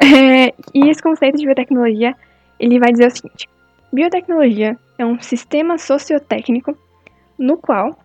É, 0.03 0.53
e 0.73 0.89
esse 0.89 1.01
conceito 1.01 1.37
de 1.37 1.45
biotecnologia, 1.45 2.13
ele 2.59 2.77
vai 2.77 2.91
dizer 2.91 3.07
o 3.07 3.11
seguinte: 3.11 3.47
biotecnologia 3.93 4.77
é 4.97 5.05
um 5.05 5.21
sistema 5.21 5.77
sociotécnico 5.77 6.77
no 7.37 7.55
qual 7.57 7.97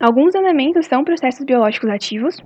alguns 0.00 0.34
elementos 0.34 0.86
são 0.86 1.04
processos 1.04 1.44
biológicos 1.44 1.90
ativos 1.90 2.42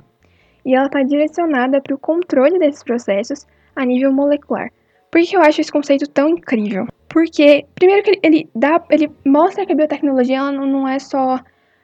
e 0.64 0.74
ela 0.74 0.86
está 0.86 1.02
direcionada 1.02 1.80
para 1.80 1.94
o 1.94 1.98
controle 1.98 2.58
desses 2.58 2.82
processos 2.82 3.46
a 3.76 3.84
nível 3.84 4.12
molecular. 4.12 4.70
Por 5.10 5.20
que 5.20 5.36
eu 5.36 5.42
acho 5.42 5.60
esse 5.60 5.70
conceito 5.70 6.08
tão 6.08 6.28
incrível? 6.28 6.86
Porque, 7.12 7.66
primeiro 7.74 8.02
que 8.02 8.18
ele, 8.22 8.48
dá, 8.54 8.82
ele 8.88 9.12
mostra 9.24 9.66
que 9.66 9.72
a 9.72 9.76
biotecnologia 9.76 10.38
ela 10.38 10.50
não, 10.50 10.88
é 10.88 10.98
só 10.98 11.38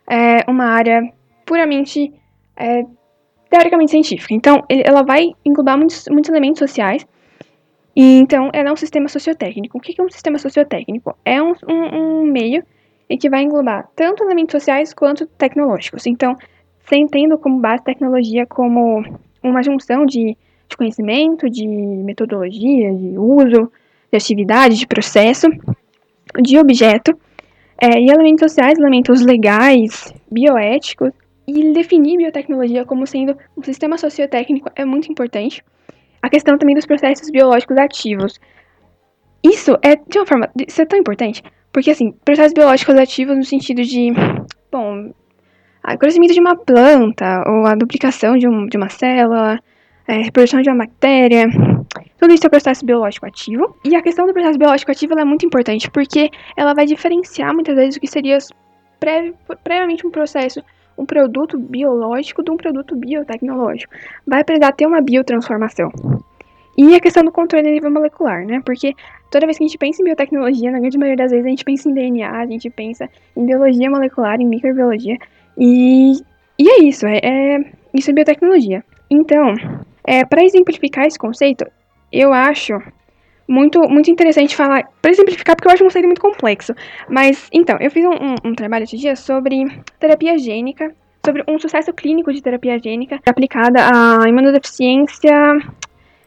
é, 0.08 0.50
uma 0.50 0.64
área 0.64 1.02
puramente 1.44 2.10
é, 2.56 2.82
teoricamente 3.50 3.90
científica. 3.90 4.32
Então, 4.32 4.64
ele, 4.70 4.82
ela 4.86 5.02
vai 5.02 5.32
englobar 5.44 5.76
muitos, 5.76 6.08
muitos 6.10 6.30
elementos 6.30 6.58
sociais. 6.58 7.06
E, 7.94 8.18
então, 8.20 8.48
ela 8.54 8.70
é 8.70 8.72
um 8.72 8.76
sistema 8.76 9.06
sociotécnico. 9.06 9.76
O 9.76 9.80
que 9.82 10.00
é 10.00 10.02
um 10.02 10.08
sistema 10.08 10.38
sociotécnico? 10.38 11.14
É 11.22 11.42
um, 11.42 11.52
um, 11.68 12.22
um 12.22 12.24
meio 12.24 12.64
em 13.10 13.18
que 13.18 13.28
vai 13.28 13.42
englobar 13.42 13.86
tanto 13.94 14.24
elementos 14.24 14.52
sociais 14.52 14.94
quanto 14.94 15.26
tecnológicos. 15.26 16.06
Então, 16.06 16.36
tendo 17.10 17.36
como 17.36 17.60
base 17.60 17.84
tecnologia 17.84 18.46
como 18.46 19.04
uma 19.42 19.62
junção 19.62 20.06
de, 20.06 20.38
de 20.68 20.76
conhecimento, 20.76 21.50
de 21.50 21.66
metodologia, 21.66 22.94
de 22.94 23.18
uso, 23.18 23.70
de 24.10 24.16
atividade, 24.16 24.76
de 24.76 24.86
processo, 24.86 25.46
de 26.42 26.58
objeto, 26.58 27.18
é, 27.80 28.00
e 28.00 28.10
elementos 28.10 28.50
sociais, 28.50 28.78
elementos 28.78 29.20
legais, 29.22 30.12
bioéticos, 30.30 31.12
e 31.46 31.72
definir 31.72 32.18
biotecnologia 32.18 32.84
como 32.84 33.06
sendo 33.06 33.36
um 33.56 33.62
sistema 33.62 33.96
sociotécnico 33.96 34.70
é 34.76 34.84
muito 34.84 35.10
importante. 35.10 35.64
A 36.20 36.28
questão 36.28 36.58
também 36.58 36.74
dos 36.74 36.84
processos 36.84 37.30
biológicos 37.30 37.76
ativos. 37.78 38.38
Isso 39.42 39.78
é, 39.82 39.96
de 39.96 40.18
uma 40.18 40.26
forma, 40.26 40.50
isso 40.66 40.82
é 40.82 40.84
tão 40.84 40.98
importante, 40.98 41.42
porque, 41.72 41.90
assim, 41.90 42.12
processos 42.24 42.52
biológicos 42.52 42.96
ativos 42.96 43.36
no 43.36 43.44
sentido 43.44 43.82
de, 43.82 44.12
bom, 44.70 45.10
o 45.84 45.98
crescimento 45.98 46.34
de 46.34 46.40
uma 46.40 46.56
planta, 46.56 47.44
ou 47.46 47.66
a 47.66 47.74
duplicação 47.74 48.36
de, 48.36 48.46
um, 48.46 48.66
de 48.66 48.76
uma 48.76 48.88
célula, 48.88 49.58
é, 50.06 50.22
reprodução 50.22 50.60
de 50.60 50.68
uma 50.68 50.84
bactéria, 50.84 51.46
tudo 52.18 52.34
isso 52.34 52.46
é 52.46 52.50
processo 52.50 52.84
biológico 52.84 53.26
ativo. 53.26 53.76
E 53.84 53.94
a 53.94 54.02
questão 54.02 54.26
do 54.26 54.32
processo 54.32 54.58
biológico 54.58 54.90
ativo 54.90 55.18
é 55.18 55.24
muito 55.24 55.46
importante, 55.46 55.90
porque 55.90 56.30
ela 56.56 56.74
vai 56.74 56.84
diferenciar 56.84 57.54
muitas 57.54 57.76
vezes 57.76 57.96
o 57.96 58.00
que 58.00 58.06
seria 58.06 58.38
previ 58.98 59.34
previamente 59.62 60.06
um 60.06 60.10
processo, 60.10 60.60
um 60.96 61.06
produto 61.06 61.56
biológico 61.56 62.42
de 62.42 62.50
um 62.50 62.56
produto 62.56 62.96
biotecnológico. 62.96 63.94
Vai 64.26 64.42
precisar 64.42 64.72
ter 64.72 64.86
uma 64.86 65.00
biotransformação. 65.00 65.90
E 66.76 66.94
a 66.94 67.00
questão 67.00 67.24
do 67.24 67.32
controle 67.32 67.68
a 67.68 67.72
nível 67.72 67.90
molecular, 67.90 68.44
né? 68.46 68.60
Porque 68.64 68.94
toda 69.30 69.46
vez 69.46 69.58
que 69.58 69.64
a 69.64 69.66
gente 69.66 69.78
pensa 69.78 70.02
em 70.02 70.04
biotecnologia, 70.04 70.70
na 70.70 70.78
grande 70.78 70.98
maioria 70.98 71.24
das 71.24 71.30
vezes 71.30 71.46
a 71.46 71.50
gente 71.50 71.64
pensa 71.64 71.88
em 71.88 71.94
DNA, 71.94 72.30
a 72.30 72.46
gente 72.46 72.70
pensa 72.70 73.08
em 73.36 73.46
biologia 73.46 73.90
molecular, 73.90 74.40
em 74.40 74.46
microbiologia. 74.46 75.16
E, 75.56 76.12
e 76.58 76.68
é 76.68 76.82
isso, 76.82 77.06
é, 77.06 77.18
é 77.22 77.64
isso 77.94 78.10
é 78.10 78.14
biotecnologia. 78.14 78.84
Então, 79.10 79.54
é, 80.04 80.24
para 80.24 80.44
exemplificar 80.44 81.06
esse 81.06 81.18
conceito, 81.18 81.64
eu 82.12 82.32
acho 82.32 82.74
muito, 83.48 83.80
muito 83.88 84.10
interessante 84.10 84.54
falar. 84.54 84.84
Para 85.00 85.10
exemplificar, 85.10 85.56
porque 85.56 85.68
eu 85.68 85.72
acho 85.72 85.82
um 85.82 85.86
conceito 85.86 86.04
muito 86.04 86.20
complexo. 86.20 86.74
Mas, 87.08 87.48
então, 87.52 87.76
eu 87.80 87.90
fiz 87.90 88.04
um, 88.04 88.10
um, 88.10 88.50
um 88.50 88.54
trabalho 88.54 88.84
esse 88.84 88.96
dia 88.96 89.16
sobre 89.16 89.64
terapia 89.98 90.38
gênica, 90.38 90.94
sobre 91.24 91.42
um 91.48 91.58
sucesso 91.58 91.92
clínico 91.92 92.32
de 92.32 92.42
terapia 92.42 92.78
gênica 92.78 93.18
aplicada 93.26 93.80
à 93.80 94.28
imunodeficiência, 94.28 95.32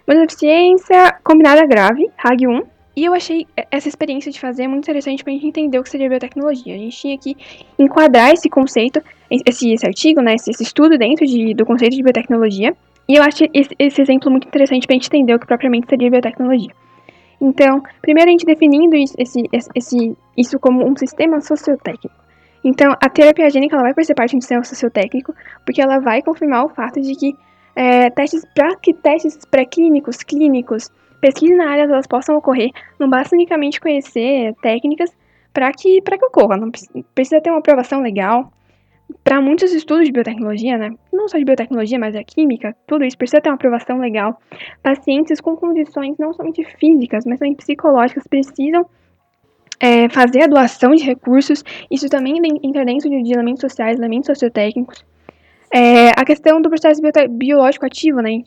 imunodeficiência 0.08 1.20
combinada 1.24 1.66
grave, 1.66 2.10
RAG1. 2.24 2.66
E 2.94 3.06
eu 3.06 3.14
achei 3.14 3.48
essa 3.72 3.88
experiência 3.88 4.32
de 4.32 4.40
fazer 4.40 4.68
muito 4.68 4.84
interessante 4.84 5.24
para 5.24 5.32
a 5.32 5.34
gente 5.34 5.48
entender 5.48 5.80
o 5.80 5.84
que 5.84 5.90
seria 5.90 6.10
biotecnologia. 6.10 6.76
A 6.76 6.78
gente 6.78 6.98
tinha 6.98 7.18
que 7.18 7.38
enquadrar 7.80 8.34
esse 8.34 8.50
conceito, 8.50 9.02
esse, 9.30 9.72
esse 9.72 9.86
artigo, 9.86 10.22
né, 10.22 10.36
esse, 10.36 10.52
esse 10.52 10.64
estudo 10.64 10.98
dentro 10.98 11.26
de, 11.26 11.54
do 11.54 11.66
conceito 11.66 11.96
de 11.96 12.04
biotecnologia. 12.04 12.76
E 13.12 13.15
eu 13.18 13.24
acho 13.24 13.44
esse, 13.53 14.01
exemplo 14.01 14.32
muito 14.32 14.48
interessante 14.48 14.88
para 14.88 14.94
a 14.94 14.98
gente 14.98 15.08
entender 15.08 15.36
o 15.36 15.39
que 15.39 15.46
propriamente 15.46 15.86
seria 15.89 16.10
biotecnologia. 16.10 16.72
Então, 17.41 17.84
primeiro 18.01 18.30
a 18.30 18.32
gente 18.32 18.46
definindo 18.46 18.96
isso, 18.96 19.13
esse, 19.18 19.50
esse, 19.75 20.18
isso 20.38 20.58
como 20.58 20.89
um 20.89 20.96
sistema 20.96 21.41
sociotécnico. 21.41 22.15
Então, 22.63 22.96
a 23.03 23.10
terapia 23.10 23.50
gênica 23.50 23.75
ela 23.75 23.84
vai 23.84 23.94
fazer 23.94 24.13
parte 24.13 24.34
do 24.34 24.41
sistema 24.41 24.63
sociotécnico, 24.63 25.36
porque 25.65 25.82
ela 25.82 26.00
vai 26.00 26.22
confirmar 26.22 26.63
o 26.63 26.70
fato 26.70 27.01
de 27.01 27.13
que 27.13 27.36
é, 27.75 28.10
testes 28.12 28.46
para 28.56 28.77
que 28.77 28.94
testes 28.94 29.38
pré-clínicos, 29.44 30.24
clínicos, 30.24 30.89
pesquisas 31.20 31.58
na 31.58 31.70
área 31.70 31.84
elas 31.84 32.08
possam 32.08 32.38
ocorrer, 32.38 32.72
não 32.98 33.10
basta 33.10 33.36
unicamente 33.36 33.82
conhecer 33.82 34.56
técnicas 34.62 35.12
para 35.51 35.70
que, 35.74 36.00
que 36.00 36.25
ocorra, 36.25 36.56
não 36.56 36.72
precisa 37.13 37.41
ter 37.41 37.50
uma 37.50 37.60
aprovação 37.60 38.01
legal. 38.01 38.50
Para 39.24 39.41
muitos 39.41 39.74
estudos 39.74 40.06
de 40.06 40.12
biotecnologia, 40.12 40.77
né, 40.77 40.91
não 41.12 41.27
só 41.27 41.38
de 41.38 41.46
biotecnologia, 41.46 42.00
mas 42.00 42.13
da 42.13 42.24
química, 42.24 42.75
tudo 42.88 43.03
isso 43.06 43.18
precisa 43.18 43.41
ter 43.41 43.50
uma 43.50 43.56
aprovação 43.56 44.00
legal. 44.00 44.39
Pacientes 44.82 45.39
com 45.41 45.56
condições 45.56 46.18
não 46.18 46.34
somente 46.34 46.63
físicas, 46.77 47.25
mas 47.25 47.39
também 47.39 47.56
psicológicas 47.56 48.25
precisam 48.27 48.86
é, 49.80 50.08
fazer 50.10 50.44
a 50.44 50.48
doação 50.48 50.91
de 50.96 51.03
recursos. 51.03 51.63
Isso 51.89 52.08
também 52.08 52.39
entra 52.63 52.86
dentro 52.86 53.10
de 53.10 53.34
elementos 53.34 53.62
sociais, 53.62 53.98
elementos 53.98 54.27
sociotécnicos. 54.27 55.03
É, 55.74 56.10
a 56.10 56.25
questão 56.25 56.62
do 56.62 56.70
processo 56.70 57.01
biológico 57.30 57.86
ativo, 57.86 58.22
né, 58.22 58.44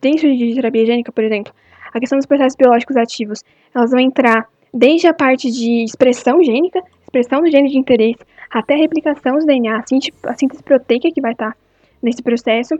dentro 0.00 0.32
de 0.32 0.54
terapia 0.54 0.86
gênica, 0.86 1.12
por 1.12 1.24
exemplo, 1.24 1.52
a 1.92 1.98
questão 1.98 2.18
dos 2.18 2.26
processos 2.26 2.56
biológicos 2.56 2.96
ativos, 2.96 3.42
elas 3.74 3.90
vão 3.90 4.00
entrar 4.00 4.46
desde 4.72 5.08
a 5.08 5.14
parte 5.14 5.50
de 5.50 5.82
expressão 5.82 6.42
gênica, 6.42 6.82
expressão 7.16 7.42
do 7.42 7.50
gene 7.50 7.70
de 7.70 7.78
interesse, 7.78 8.18
até 8.50 8.74
a 8.74 8.78
replicação 8.78 9.38
do 9.38 9.46
DNA, 9.46 9.82
a 10.24 10.34
síntese 10.34 10.62
proteica 10.62 11.10
que 11.10 11.20
vai 11.20 11.32
estar 11.32 11.56
nesse 12.02 12.22
processo 12.22 12.78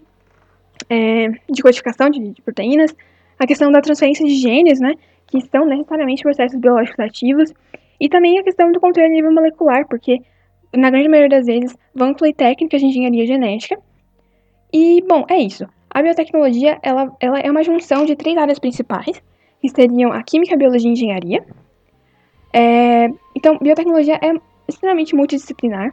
é, 0.88 1.28
de 1.50 1.62
codificação 1.62 2.10
de, 2.10 2.20
de, 2.32 2.42
proteínas, 2.42 2.94
a 3.38 3.46
questão 3.46 3.70
da 3.72 3.80
transferência 3.80 4.24
de 4.24 4.34
genes, 4.34 4.80
né, 4.80 4.94
que 5.26 5.40
são 5.42 5.66
necessariamente 5.66 6.22
processos 6.22 6.58
biológicos 6.58 7.00
ativos, 7.00 7.52
e 7.98 8.08
também 8.08 8.38
a 8.38 8.42
questão 8.42 8.70
do 8.70 8.80
controle 8.80 9.08
a 9.08 9.12
nível 9.12 9.32
molecular, 9.32 9.86
porque 9.88 10.18
na 10.74 10.90
grande 10.90 11.08
maioria 11.08 11.38
das 11.38 11.46
vezes 11.46 11.74
vão 11.94 12.10
incluir 12.10 12.34
técnicas 12.34 12.80
de 12.80 12.86
engenharia 12.86 13.26
genética. 13.26 13.78
E, 14.72 15.02
bom, 15.08 15.24
é 15.30 15.38
isso. 15.38 15.66
A 15.88 16.02
biotecnologia 16.02 16.78
ela, 16.82 17.10
ela 17.18 17.38
é 17.40 17.50
uma 17.50 17.62
junção 17.62 18.04
de 18.04 18.14
três 18.14 18.36
áreas 18.36 18.58
principais, 18.58 19.22
que 19.60 19.68
seriam 19.70 20.12
a 20.12 20.22
química, 20.22 20.54
a 20.54 20.58
biologia 20.58 20.88
e 20.88 20.90
a 20.90 20.92
engenharia. 20.92 21.44
É, 22.58 23.10
então, 23.34 23.58
biotecnologia 23.58 24.18
é 24.22 24.32
extremamente 24.66 25.14
multidisciplinar. 25.14 25.92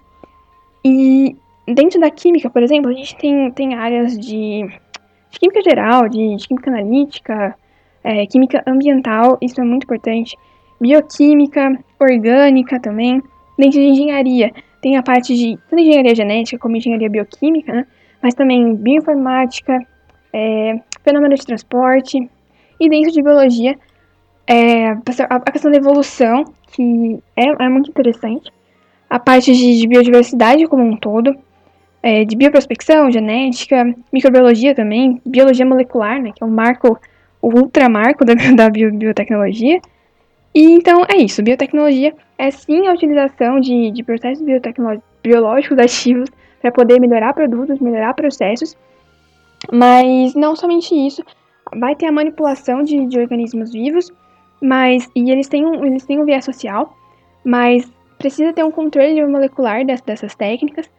E 0.85 1.35
dentro 1.67 1.99
da 1.99 2.09
química, 2.09 2.49
por 2.49 2.63
exemplo, 2.63 2.89
a 2.89 2.93
gente 2.93 3.17
tem, 3.17 3.51
tem 3.51 3.75
áreas 3.75 4.17
de, 4.17 4.65
de 5.29 5.39
química 5.39 5.61
geral, 5.61 6.07
de, 6.07 6.37
de 6.37 6.47
química 6.47 6.71
analítica, 6.71 7.55
é, 8.01 8.25
química 8.25 8.63
ambiental, 8.65 9.37
isso 9.41 9.59
é 9.59 9.63
muito 9.65 9.83
importante. 9.83 10.37
Bioquímica, 10.79 11.77
orgânica 11.99 12.79
também. 12.79 13.21
Dentro 13.57 13.79
de 13.79 13.85
engenharia, 13.85 14.51
tem 14.81 14.95
a 14.95 15.03
parte 15.03 15.35
de 15.35 15.57
tanto 15.69 15.81
engenharia 15.81 16.15
genética 16.15 16.57
como 16.57 16.77
engenharia 16.77 17.09
bioquímica, 17.09 17.73
né? 17.73 17.87
mas 18.21 18.33
também 18.33 18.73
bioinformática, 18.73 19.85
é, 20.31 20.79
fenômeno 21.03 21.35
de 21.35 21.45
transporte, 21.45 22.17
e 22.79 22.89
dentro 22.89 23.11
de 23.11 23.21
biologia, 23.21 23.77
é, 24.47 24.89
a 24.89 25.51
questão 25.51 25.71
da 25.71 25.77
evolução, 25.77 26.45
que 26.71 27.19
é, 27.35 27.45
é 27.47 27.69
muito 27.69 27.89
interessante, 27.89 28.51
a 29.09 29.19
parte 29.19 29.53
de, 29.53 29.79
de, 29.79 29.87
biodiversidade 29.87 30.67
como 30.67 30.83
um 30.83 30.97
todo, 30.97 31.35
é, 32.01 32.25
de 32.25 32.35
bioprospecção, 32.35 33.11
genética, 33.11 33.95
microbiologia 34.11 34.75
também, 34.75 35.21
biologia 35.25 35.65
molecular, 35.65 36.21
né, 36.21 36.31
que 36.35 36.43
é 36.43 36.45
o 36.45 36.49
marco, 36.49 36.99
o 37.41 37.47
ultramarco 37.49 38.25
da, 38.25 38.33
da 38.33 38.69
bio, 38.69 38.91
biotecnologia. 38.93 39.79
E 40.53 40.71
então 40.71 41.05
é 41.09 41.17
isso, 41.17 41.41
biotecnologia 41.41 42.13
é 42.37 42.51
sim 42.51 42.87
a 42.87 42.93
utilização 42.93 43.59
de, 43.59 43.91
de 43.91 44.03
processos 44.03 44.43
biológicos 45.23 45.77
ativos 45.77 46.29
para 46.61 46.71
poder 46.71 46.99
melhorar 46.99 47.33
produtos, 47.33 47.79
melhorar 47.79 48.13
processos. 48.13 48.75
Mas 49.71 50.35
não 50.35 50.55
somente 50.55 50.93
isso, 50.93 51.23
vai 51.77 51.95
ter 51.95 52.07
a 52.07 52.11
manipulação 52.11 52.83
de, 52.83 53.05
de 53.05 53.17
organismos 53.19 53.71
vivos, 53.71 54.11
mas 54.63 55.09
e 55.13 55.29
eles 55.29 55.49
têm 55.49 55.65
um, 55.65 55.85
eles 55.85 56.05
têm 56.05 56.21
um 56.21 56.25
viés 56.25 56.45
social, 56.45 56.97
mas 57.43 57.91
precisa 58.17 58.53
ter 58.53 58.63
um 58.63 58.71
controle 58.71 59.21
molecular 59.27 59.85
dessas, 59.85 60.33
técnicas 60.33 60.89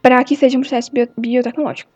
para 0.00 0.24
que 0.24 0.34
seja 0.34 0.56
um 0.56 0.62
processo 0.62 0.90
bio, 0.90 1.06
biotecnológico. 1.18 1.92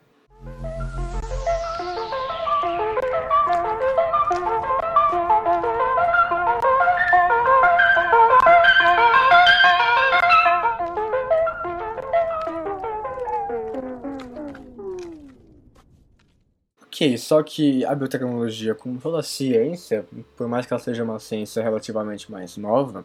Ok, 16.98 17.16
só 17.16 17.40
que 17.44 17.84
a 17.84 17.94
biotecnologia, 17.94 18.74
como 18.74 18.98
toda 18.98 19.22
ciência, 19.22 20.04
por 20.36 20.48
mais 20.48 20.66
que 20.66 20.72
ela 20.72 20.82
seja 20.82 21.04
uma 21.04 21.20
ciência 21.20 21.62
relativamente 21.62 22.28
mais 22.28 22.56
nova, 22.56 23.04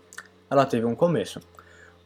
ela 0.50 0.66
teve 0.66 0.84
um 0.88 0.96
começo. 0.96 1.40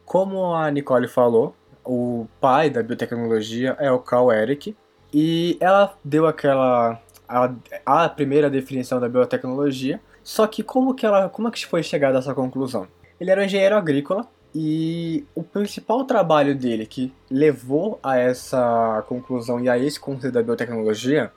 Como 0.04 0.54
a 0.54 0.70
Nicole 0.70 1.08
falou, 1.08 1.56
o 1.82 2.26
pai 2.42 2.68
da 2.68 2.82
biotecnologia 2.82 3.74
é 3.80 3.90
o 3.90 3.98
Carl 3.98 4.30
Eric, 4.30 4.76
e 5.14 5.56
ela 5.60 5.96
deu 6.04 6.26
aquela 6.26 7.00
a, 7.26 7.54
a 7.86 8.06
primeira 8.10 8.50
definição 8.50 9.00
da 9.00 9.08
biotecnologia. 9.08 9.98
Só 10.22 10.46
que 10.46 10.62
como 10.62 10.94
que 10.94 11.06
ela, 11.06 11.30
como 11.30 11.48
é 11.48 11.50
que 11.50 11.64
foi 11.64 11.82
chegada 11.82 12.18
a 12.18 12.20
essa 12.20 12.34
conclusão? 12.34 12.86
Ele 13.18 13.30
era 13.30 13.40
um 13.40 13.44
engenheiro 13.44 13.74
agrícola 13.74 14.28
e 14.54 15.24
o 15.34 15.42
principal 15.42 16.04
trabalho 16.04 16.54
dele 16.54 16.84
que 16.84 17.10
levou 17.30 17.98
a 18.02 18.18
essa 18.18 19.02
conclusão 19.08 19.58
e 19.58 19.70
a 19.70 19.78
esse 19.78 19.98
conceito 19.98 20.34
da 20.34 20.42
biotecnologia 20.42 21.32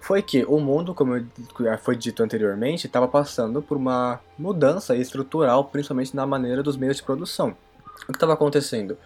foi 0.00 0.22
que 0.22 0.44
o 0.44 0.58
mundo, 0.58 0.94
como 0.94 1.12
foi 1.82 1.94
dito 1.94 2.22
anteriormente, 2.22 2.86
estava 2.86 3.06
passando 3.06 3.60
por 3.60 3.76
uma 3.76 4.18
mudança 4.38 4.96
estrutural, 4.96 5.64
principalmente 5.66 6.16
na 6.16 6.26
maneira 6.26 6.62
dos 6.62 6.76
meios 6.76 6.96
de 6.96 7.02
produção. 7.02 7.54
O 8.04 8.06
que 8.06 8.12
estava 8.12 8.32
acontecendo? 8.32 8.96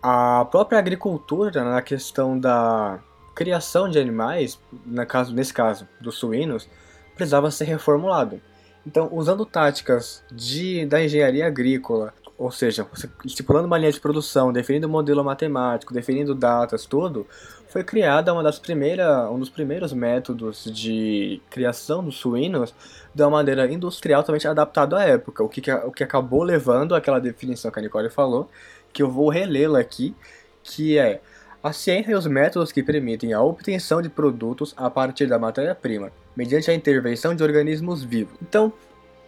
A 0.00 0.46
própria 0.50 0.78
agricultura, 0.78 1.64
na 1.64 1.82
questão 1.82 2.38
da 2.38 3.00
criação 3.34 3.88
de 3.88 3.98
animais, 3.98 4.58
na 4.86 5.04
caso, 5.04 5.34
nesse 5.34 5.52
caso 5.52 5.86
dos 6.00 6.16
suínos, 6.16 6.68
precisava 7.14 7.50
ser 7.50 7.64
reformulado. 7.64 8.40
Então, 8.86 9.08
usando 9.12 9.44
táticas 9.44 10.22
de, 10.32 10.86
da 10.86 11.04
engenharia 11.04 11.46
agrícola, 11.46 12.14
ou 12.38 12.50
seja, 12.50 12.86
estipulando 13.24 13.66
uma 13.66 13.76
linha 13.76 13.92
de 13.92 14.00
produção, 14.00 14.52
definindo 14.52 14.88
modelo 14.88 15.22
matemático, 15.22 15.92
definindo 15.92 16.34
datas, 16.34 16.86
tudo, 16.86 17.26
foi 17.70 17.84
criada 17.84 18.32
uma 18.32 18.42
das 18.42 18.58
primeiras, 18.58 19.30
um 19.30 19.38
dos 19.38 19.48
primeiros 19.48 19.92
métodos 19.92 20.64
de 20.64 21.40
criação 21.48 22.02
dos 22.02 22.16
suínos 22.16 22.74
de 23.14 23.22
uma 23.22 23.30
maneira 23.30 23.70
industrial 23.72 24.22
totalmente 24.22 24.48
adaptado 24.48 24.96
à 24.96 25.04
época, 25.04 25.44
o 25.44 25.48
que, 25.48 25.62
o 25.72 25.92
que 25.92 26.02
acabou 26.02 26.42
levando 26.42 26.96
àquela 26.96 27.20
definição 27.20 27.70
que 27.70 27.78
a 27.78 27.82
Nicole 27.82 28.10
falou, 28.10 28.50
que 28.92 29.02
eu 29.02 29.08
vou 29.08 29.28
relê-la 29.28 29.78
aqui, 29.78 30.16
que 30.64 30.98
é 30.98 31.20
a 31.62 31.72
ciência 31.72 32.10
e 32.10 32.14
os 32.14 32.26
métodos 32.26 32.72
que 32.72 32.82
permitem 32.82 33.32
a 33.32 33.40
obtenção 33.40 34.02
de 34.02 34.08
produtos 34.08 34.74
a 34.76 34.90
partir 34.90 35.26
da 35.26 35.38
matéria-prima, 35.38 36.10
mediante 36.34 36.70
a 36.72 36.74
intervenção 36.74 37.36
de 37.36 37.42
organismos 37.42 38.02
vivos. 38.02 38.34
Então, 38.42 38.72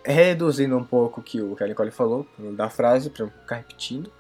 reduzindo 0.04 0.76
um 0.76 0.82
pouco 0.82 1.20
o 1.20 1.22
que 1.22 1.62
a 1.62 1.66
Nicole 1.68 1.92
falou, 1.92 2.26
da 2.56 2.68
frase, 2.68 3.08
para 3.08 3.28
ficar 3.28 3.56
repetindo, 3.56 4.10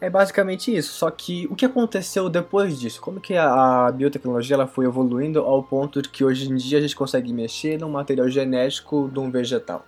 é 0.00 0.10
basicamente 0.10 0.74
isso. 0.74 0.92
Só 0.92 1.10
que 1.10 1.46
o 1.50 1.56
que 1.56 1.64
aconteceu 1.64 2.28
depois 2.28 2.78
disso? 2.78 3.00
Como 3.00 3.20
que 3.20 3.36
a, 3.36 3.86
a 3.86 3.92
biotecnologia 3.92 4.54
ela 4.54 4.66
foi 4.66 4.84
evoluindo 4.84 5.40
ao 5.40 5.62
ponto 5.62 6.02
de 6.02 6.08
que 6.08 6.24
hoje 6.24 6.50
em 6.50 6.56
dia 6.56 6.78
a 6.78 6.80
gente 6.80 6.96
consegue 6.96 7.32
mexer 7.32 7.78
no 7.78 7.88
material 7.88 8.28
genético 8.28 9.10
de 9.12 9.18
um 9.18 9.30
vegetal? 9.30 9.84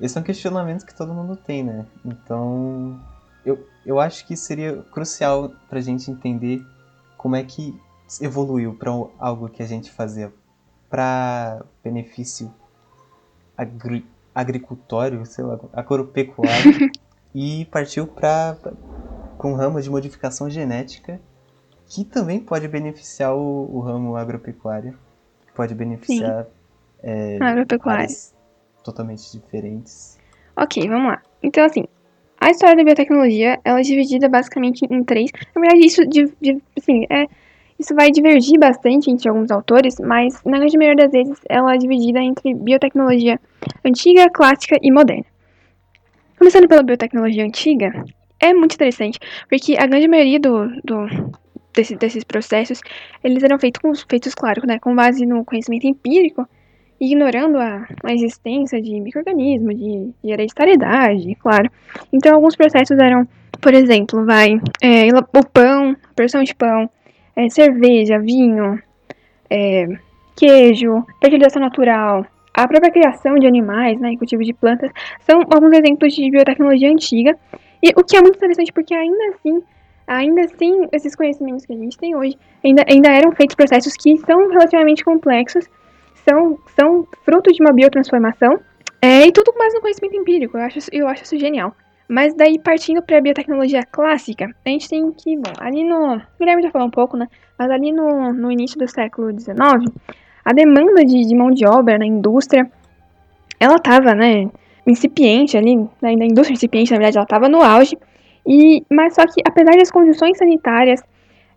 Esses 0.00 0.12
são 0.12 0.22
questionamentos 0.22 0.84
que 0.84 0.94
todo 0.94 1.12
mundo 1.12 1.36
tem, 1.36 1.62
né? 1.62 1.86
Então, 2.04 3.00
eu, 3.44 3.66
eu 3.84 4.00
acho 4.00 4.26
que 4.26 4.36
seria 4.36 4.82
crucial 4.90 5.52
para 5.68 5.78
a 5.78 5.82
gente 5.82 6.10
entender 6.10 6.64
como 7.16 7.36
é 7.36 7.42
que 7.42 7.78
evoluiu 8.20 8.74
para 8.74 8.90
algo 9.18 9.48
que 9.48 9.62
a 9.62 9.66
gente 9.66 9.90
fazia 9.90 10.32
para 10.90 11.64
benefício 11.82 12.52
agri 13.56 14.04
agricultório, 14.34 15.24
sei 15.26 15.44
lá, 15.44 15.58
agropecuário, 15.74 16.90
e 17.34 17.64
partiu 17.66 18.06
para 18.06 18.56
um 19.44 19.54
ramo 19.54 19.80
de 19.80 19.90
modificação 19.90 20.48
genética 20.48 21.20
que 21.86 22.04
também 22.04 22.40
pode 22.40 22.66
beneficiar 22.68 23.34
o, 23.34 23.68
o 23.76 23.80
ramo 23.80 24.16
agropecuário, 24.16 24.98
pode 25.54 25.74
beneficiar 25.74 26.46
é, 27.02 27.38
totalmente 28.82 29.30
diferentes. 29.32 30.18
Ok, 30.56 30.86
vamos 30.88 31.08
lá. 31.08 31.22
Então, 31.42 31.64
assim, 31.64 31.84
a 32.40 32.50
história 32.50 32.76
da 32.76 32.84
biotecnologia 32.84 33.60
ela 33.64 33.80
é 33.80 33.82
dividida 33.82 34.28
basicamente 34.28 34.86
em 34.90 35.04
três. 35.04 35.30
Na 35.54 35.60
verdade, 35.60 35.86
isso, 35.86 36.06
de, 36.06 36.32
de, 36.40 36.62
assim, 36.78 37.04
é, 37.10 37.26
isso 37.78 37.94
vai 37.94 38.10
divergir 38.10 38.58
bastante 38.58 39.10
entre 39.10 39.28
alguns 39.28 39.50
autores, 39.50 39.96
mas 40.00 40.42
na 40.44 40.58
grande 40.58 40.78
maioria 40.78 41.04
das 41.04 41.12
vezes 41.12 41.38
ela 41.48 41.74
é 41.74 41.78
dividida 41.78 42.20
entre 42.20 42.54
biotecnologia 42.54 43.40
antiga, 43.84 44.30
clássica 44.30 44.78
e 44.80 44.90
moderna. 44.90 45.24
Começando 46.42 46.66
pela 46.66 46.82
biotecnologia 46.82 47.44
antiga, 47.44 48.04
é 48.40 48.52
muito 48.52 48.74
interessante, 48.74 49.16
porque 49.48 49.76
a 49.78 49.86
grande 49.86 50.08
maioria 50.08 50.40
do, 50.40 50.66
do 50.82 51.06
desse, 51.72 51.94
desses 51.94 52.24
processos, 52.24 52.80
eles 53.22 53.44
eram 53.44 53.60
feitos, 53.60 53.80
com, 53.80 53.94
feitos 53.94 54.34
claro, 54.34 54.66
né, 54.66 54.80
com 54.80 54.92
base 54.92 55.24
no 55.24 55.44
conhecimento 55.44 55.86
empírico, 55.86 56.44
ignorando 57.00 57.58
a, 57.58 57.86
a 58.02 58.12
existência 58.12 58.82
de 58.82 58.98
micro-organismos, 58.98 59.78
de, 59.78 60.12
de 60.20 60.32
hereditariedade, 60.32 61.32
claro. 61.36 61.70
Então, 62.12 62.34
alguns 62.34 62.56
processos 62.56 62.98
eram, 62.98 63.24
por 63.60 63.72
exemplo, 63.72 64.26
vai, 64.26 64.60
é, 64.80 65.06
o 65.14 65.44
pão, 65.44 65.96
produção 66.16 66.42
de 66.42 66.56
pão, 66.56 66.90
é, 67.36 67.48
cerveja, 67.50 68.18
vinho, 68.18 68.82
é, 69.48 69.86
queijo, 70.36 71.06
fertilização 71.20 71.62
natural, 71.62 72.26
a 72.54 72.68
própria 72.68 72.92
criação 72.92 73.36
de 73.36 73.46
animais, 73.46 73.98
né, 74.00 74.12
e 74.12 74.18
cultivo 74.18 74.42
de 74.42 74.52
plantas, 74.52 74.90
são 75.20 75.40
alguns 75.50 75.72
exemplos 75.72 76.14
de 76.14 76.30
biotecnologia 76.30 76.90
antiga. 76.90 77.36
E 77.82 77.90
o 77.96 78.04
que 78.04 78.16
é 78.16 78.20
muito 78.20 78.36
interessante 78.36 78.72
porque 78.72 78.94
ainda 78.94 79.30
assim, 79.30 79.62
ainda 80.06 80.42
assim, 80.42 80.86
esses 80.92 81.16
conhecimentos 81.16 81.66
que 81.66 81.72
a 81.72 81.76
gente 81.76 81.98
tem 81.98 82.14
hoje, 82.14 82.36
ainda, 82.64 82.84
ainda 82.88 83.10
eram 83.10 83.32
feitos 83.32 83.56
processos 83.56 83.94
que 83.96 84.16
são 84.18 84.48
relativamente 84.48 85.04
complexos 85.04 85.68
são, 86.28 86.58
são 86.78 87.06
fruto 87.24 87.52
de 87.52 87.62
uma 87.62 87.72
biotransformação, 87.72 88.60
é, 89.00 89.26
e 89.26 89.32
tudo 89.32 89.52
mais 89.58 89.74
no 89.74 89.80
conhecimento 89.80 90.16
empírico. 90.16 90.56
Eu 90.56 90.62
acho, 90.62 90.78
eu 90.92 91.08
acho 91.08 91.24
isso 91.24 91.36
genial. 91.36 91.74
Mas 92.08 92.34
daí, 92.34 92.58
partindo 92.58 93.02
para 93.02 93.18
a 93.18 93.20
biotecnologia 93.20 93.82
clássica, 93.84 94.54
a 94.64 94.68
gente 94.68 94.88
tem 94.88 95.10
que, 95.12 95.36
bom, 95.36 95.52
ali 95.58 95.82
no. 95.82 96.16
O 96.16 96.22
Guilherme 96.38 96.62
já 96.62 96.70
falou 96.70 96.86
um 96.86 96.90
pouco, 96.90 97.16
né? 97.16 97.26
Mas 97.58 97.70
ali 97.70 97.90
no, 97.90 98.32
no 98.32 98.50
início 98.50 98.78
do 98.78 98.86
século 98.86 99.30
XIX, 99.32 99.56
a 100.44 100.52
demanda 100.52 101.04
de, 101.04 101.24
de 101.26 101.34
mão 101.34 101.50
de 101.50 101.66
obra 101.66 101.98
na 101.98 102.06
indústria, 102.06 102.70
ela 103.58 103.76
estava, 103.76 104.14
né, 104.14 104.48
incipiente 104.86 105.56
ali, 105.56 105.76
né, 105.76 106.16
na 106.16 106.24
indústria 106.24 106.54
incipiente, 106.54 106.90
na 106.90 106.98
verdade, 106.98 107.18
ela 107.18 107.24
estava 107.24 107.48
no 107.48 107.62
auge. 107.62 107.96
E, 108.46 108.84
mas 108.90 109.14
só 109.14 109.22
que, 109.26 109.40
apesar 109.46 109.72
das 109.76 109.90
condições 109.90 110.36
sanitárias, 110.36 111.02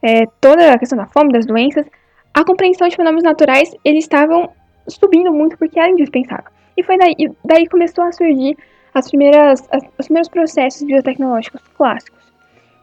é, 0.01 0.25
toda 0.39 0.73
a 0.73 0.77
questão 0.77 0.97
da 0.97 1.07
fome, 1.07 1.31
das 1.31 1.45
doenças, 1.45 1.85
a 2.33 2.43
compreensão 2.43 2.87
de 2.87 2.95
fenômenos 2.95 3.23
naturais, 3.23 3.73
eles 3.83 4.03
estavam 4.03 4.49
subindo 4.87 5.33
muito 5.33 5.57
porque 5.57 5.79
era 5.79 5.89
indispensável. 5.89 6.51
E 6.77 6.83
foi 6.83 6.97
daí, 6.97 7.15
daí 7.43 7.67
começou 7.67 8.03
a 8.03 8.11
surgir 8.11 8.55
as 8.93 9.09
primeiras, 9.09 9.67
as, 9.71 9.83
os 9.97 10.05
primeiros 10.05 10.29
processos 10.29 10.83
biotecnológicos 10.83 11.61
clássicos. 11.75 12.23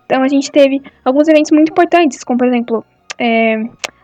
Então 0.07 0.23
a 0.23 0.29
gente 0.29 0.51
teve 0.51 0.83
alguns 1.05 1.29
eventos 1.29 1.51
muito 1.53 1.71
importantes, 1.71 2.25
como 2.25 2.39
por 2.39 2.49
exemplo 2.49 2.85
é, 3.19 3.63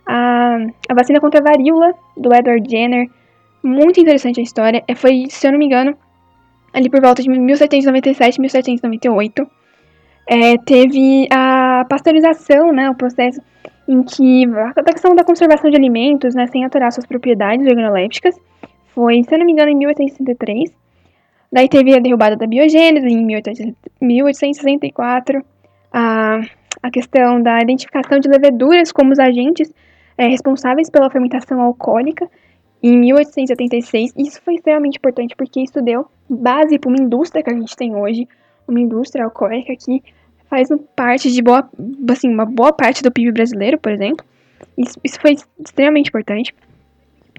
a, 0.09 0.57
a 0.88 0.94
vacina 0.94 1.21
contra 1.21 1.40
a 1.40 1.42
varíola 1.42 1.92
do 2.16 2.35
Edward 2.35 2.68
Jenner. 2.68 3.11
Muito 3.62 4.01
interessante 4.01 4.40
a 4.40 4.42
história. 4.42 4.83
É, 4.88 4.94
foi, 4.94 5.27
se 5.29 5.47
eu 5.47 5.53
não 5.53 5.59
me 5.59 5.66
engano, 5.66 5.94
ali 6.73 6.88
por 6.88 7.03
volta 7.03 7.23
de 7.23 7.29
1797, 7.29 8.40
1798. 8.40 9.47
É, 10.27 10.57
teve 10.59 11.29
a 11.31 11.85
pasteurização, 11.88 12.73
né, 12.73 12.90
o 12.90 12.94
processo 12.94 13.40
em 13.87 14.03
que 14.03 14.44
a 14.77 14.83
questão 14.83 15.14
da 15.14 15.25
conservação 15.25 15.71
de 15.71 15.77
alimentos, 15.77 16.35
né, 16.35 16.47
sem 16.47 16.64
alterar 16.64 16.92
suas 16.92 17.07
propriedades 17.07 17.66
organolépticas, 17.66 18.38
foi, 18.88 19.23
se 19.23 19.35
eu 19.35 19.38
não 19.38 19.47
me 19.47 19.53
engano, 19.53 19.71
em 19.71 19.77
1863. 19.77 20.71
Daí 21.51 21.68
teve 21.68 21.94
a 21.94 21.99
derrubada 21.99 22.37
da 22.37 22.47
biogênese 22.47 23.07
em 23.07 23.25
1864, 24.01 25.42
a, 25.90 26.40
a 26.83 26.90
questão 26.90 27.42
da 27.42 27.59
identificação 27.61 28.18
de 28.18 28.29
leveduras 28.29 28.92
como 28.92 29.12
os 29.12 29.18
agentes 29.18 29.73
é, 30.18 30.26
responsáveis 30.26 30.90
pela 30.90 31.09
fermentação 31.09 31.61
alcoólica 31.61 32.28
em 32.83 32.98
1876. 32.98 34.12
Isso 34.16 34.42
foi 34.42 34.57
extremamente 34.57 34.98
importante 34.98 35.37
porque 35.37 35.61
isso 35.61 35.81
deu 35.81 36.07
base 36.28 36.78
para 36.78 36.88
uma 36.88 37.00
indústria 37.00 37.42
que 37.42 37.50
a 37.50 37.54
gente 37.54 37.76
tem 37.76 37.94
hoje, 37.94 38.26
uma 38.66 38.81
indústria 38.81 39.24
alcoólica 39.24 39.74
que 39.76 40.02
faz 40.50 40.68
parte 40.96 41.31
de 41.31 41.40
boa, 41.40 41.70
assim, 42.11 42.28
uma 42.28 42.44
boa 42.44 42.72
parte 42.72 43.02
do 43.02 43.12
PIB 43.12 43.33
brasileiro, 43.33 43.78
por 43.78 43.92
exemplo. 43.92 44.26
Isso, 44.76 44.98
isso 45.04 45.20
foi 45.20 45.37
extremamente 45.61 46.09
importante. 46.09 46.52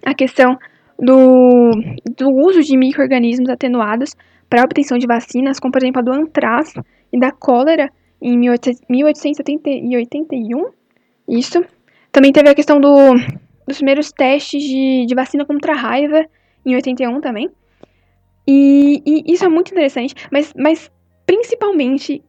A 0.06 0.14
questão 0.14 0.58
do, 0.98 1.72
do 2.18 2.30
uso 2.30 2.62
de 2.62 2.78
micro-organismos 2.78 3.50
atenuados 3.50 4.16
para 4.50 4.62
a 4.62 4.66
obtenção 4.66 4.98
de 4.98 5.06
vacinas, 5.06 5.60
como 5.60 5.72
por 5.72 5.82
exemplo 5.82 6.00
a 6.00 6.04
do 6.04 6.14
antraz 6.14 6.74
e 7.12 7.20
da 7.20 7.32
cólera 7.32 7.92
em 8.22 8.38
1881. 8.38 10.70
Isso. 11.28 11.62
Também 12.20 12.34
teve 12.34 12.50
a 12.50 12.54
questão 12.54 12.82
do, 12.82 13.14
dos 13.66 13.78
primeiros 13.78 14.12
testes 14.12 14.62
de, 14.62 15.06
de 15.06 15.16
vacina 15.16 15.46
contra 15.46 15.72
a 15.72 15.76
raiva 15.78 16.26
em 16.66 16.76
81 16.76 17.22
também. 17.22 17.50
E, 18.46 19.02
e, 19.06 19.34
isso 19.34 19.46
é 19.46 19.48
muito 19.48 19.72
interessante, 19.72 20.14
mas, 20.30 20.54
mas 20.54 20.92
principalmente, 21.26 22.22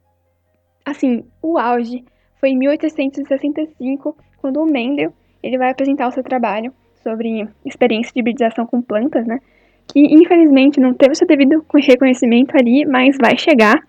assim, 0.84 1.24
o 1.42 1.58
auge 1.58 2.04
foi 2.38 2.50
em 2.50 2.58
1865, 2.58 4.16
quando 4.40 4.62
o 4.62 4.64
Mendel 4.64 5.12
ele 5.42 5.58
vai 5.58 5.72
apresentar 5.72 6.06
o 6.06 6.12
seu 6.12 6.22
trabalho 6.22 6.72
sobre 7.02 7.48
experiência 7.66 8.12
de 8.14 8.20
hibridização 8.20 8.64
com 8.66 8.80
plantas, 8.80 9.26
né? 9.26 9.40
Que 9.92 9.98
infelizmente 9.98 10.78
não 10.78 10.94
teve 10.94 11.14
o 11.14 11.16
seu 11.16 11.26
devido 11.26 11.66
reconhecimento 11.74 12.56
ali, 12.56 12.86
mas 12.86 13.16
vai 13.20 13.36
chegar. 13.36 13.82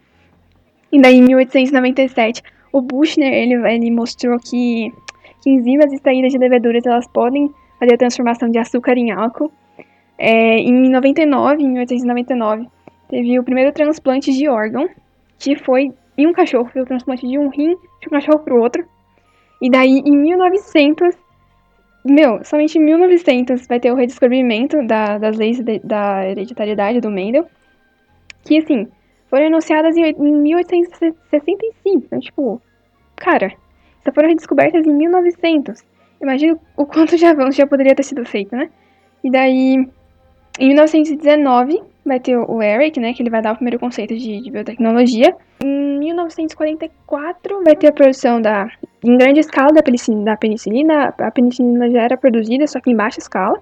E 0.92 1.00
daí 1.00 1.18
em 1.18 1.22
1897, 1.22 2.42
o 2.74 2.82
Buchner 2.82 3.32
ele, 3.32 3.54
ele 3.54 3.92
mostrou 3.92 4.40
que, 4.40 4.92
que 5.21 5.21
enzimas 5.50 5.92
extraídas 5.92 6.32
de 6.32 6.38
leveduras 6.38 6.86
elas 6.86 7.08
podem 7.08 7.50
fazer 7.80 7.96
a 7.96 7.98
transformação 7.98 8.50
de 8.50 8.60
açúcar 8.60 8.98
em 8.98 9.12
álcool. 9.12 9.52
É, 10.18 10.58
em 10.58 10.90
99, 10.90 11.64
em 11.64 11.70
1899, 11.70 12.68
teve 13.10 13.40
o 13.40 13.44
primeiro 13.44 13.72
transplante 13.72 14.32
de 14.32 14.48
órgão, 14.48 14.88
que 15.40 15.56
foi 15.56 15.92
em 16.18 16.28
um 16.28 16.34
cachorro, 16.34 16.70
foi 16.72 16.82
o 16.82 16.86
transplante 16.86 17.28
de 17.28 17.38
um 17.40 17.50
rim 17.50 17.76
de 17.76 18.08
um 18.08 18.12
cachorro 18.12 18.40
para 18.40 18.54
o 18.54 18.62
outro. 18.62 18.86
E 19.62 19.70
daí, 19.70 20.02
em 20.06 20.16
1900, 20.16 21.16
meu, 22.06 22.44
somente 22.44 22.78
em 22.78 22.84
1900 22.84 23.68
vai 23.68 23.80
ter 23.80 23.92
o 23.92 23.96
redescobrimento 23.96 24.86
da, 24.86 25.18
das 25.18 25.38
leis 25.38 25.60
de, 25.60 25.80
da 25.80 26.28
hereditariedade 26.28 27.00
do 27.00 27.12
Mendel, 27.12 27.48
que, 28.44 28.58
assim, 28.58 28.88
foram 29.30 29.48
anunciadas 29.48 29.96
em, 29.96 30.04
em 30.04 30.42
1865. 30.42 32.06
Então, 32.06 32.20
tipo, 32.20 32.62
cara, 33.16 33.54
só 34.04 34.12
foram 34.12 34.30
redescobertas 34.30 34.86
em 34.86 34.94
1900. 34.94 35.84
Imagina 36.22 36.58
o 36.78 36.86
quanto 36.86 37.18
de 37.18 37.26
avanço 37.26 37.58
já 37.58 37.68
poderia 37.68 37.96
ter 37.96 38.04
sido 38.04 38.24
feito, 38.26 38.56
né? 38.56 38.70
E 39.24 39.32
daí, 39.32 39.88
em 40.60 40.68
1919, 40.68 41.82
vai 42.06 42.20
ter 42.20 42.36
o 42.38 42.62
Eric, 42.62 43.00
né, 43.00 43.14
que 43.14 43.22
ele 43.22 43.30
vai 43.30 43.42
dar 43.42 43.54
o 43.54 43.56
primeiro 43.56 43.80
conceito 43.80 44.16
de, 44.16 44.42
de 44.42 44.52
biotecnologia. 44.52 45.36
Em 45.64 46.00
1944 46.00 47.64
vai 47.64 47.76
ter 47.76 47.88
a 47.88 47.92
produção 47.92 48.42
da 48.42 48.68
em 49.04 49.18
grande 49.18 49.40
escala 49.40 49.72
da 49.74 49.82
penicilina, 49.82 50.26
da 50.26 50.38
penicilina. 50.38 51.14
A 51.18 51.32
penicilina 51.32 51.90
já 51.90 52.02
era 52.04 52.18
produzida, 52.18 52.68
só 52.68 52.80
que 52.80 52.92
em 52.92 52.96
baixa 52.96 53.20
escala. 53.20 53.60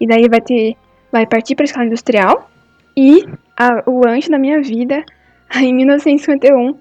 E 0.00 0.06
daí 0.06 0.28
vai 0.28 0.40
ter 0.40 0.76
vai 1.10 1.26
partir 1.26 1.54
para 1.54 1.64
a 1.64 1.66
escala 1.66 1.86
industrial. 1.86 2.50
E 2.96 3.24
a, 3.56 3.82
o 3.86 4.06
anjo 4.06 4.30
da 4.30 4.38
minha 4.38 4.60
vida, 4.60 5.04
em 5.56 5.74
1951, 5.74 6.76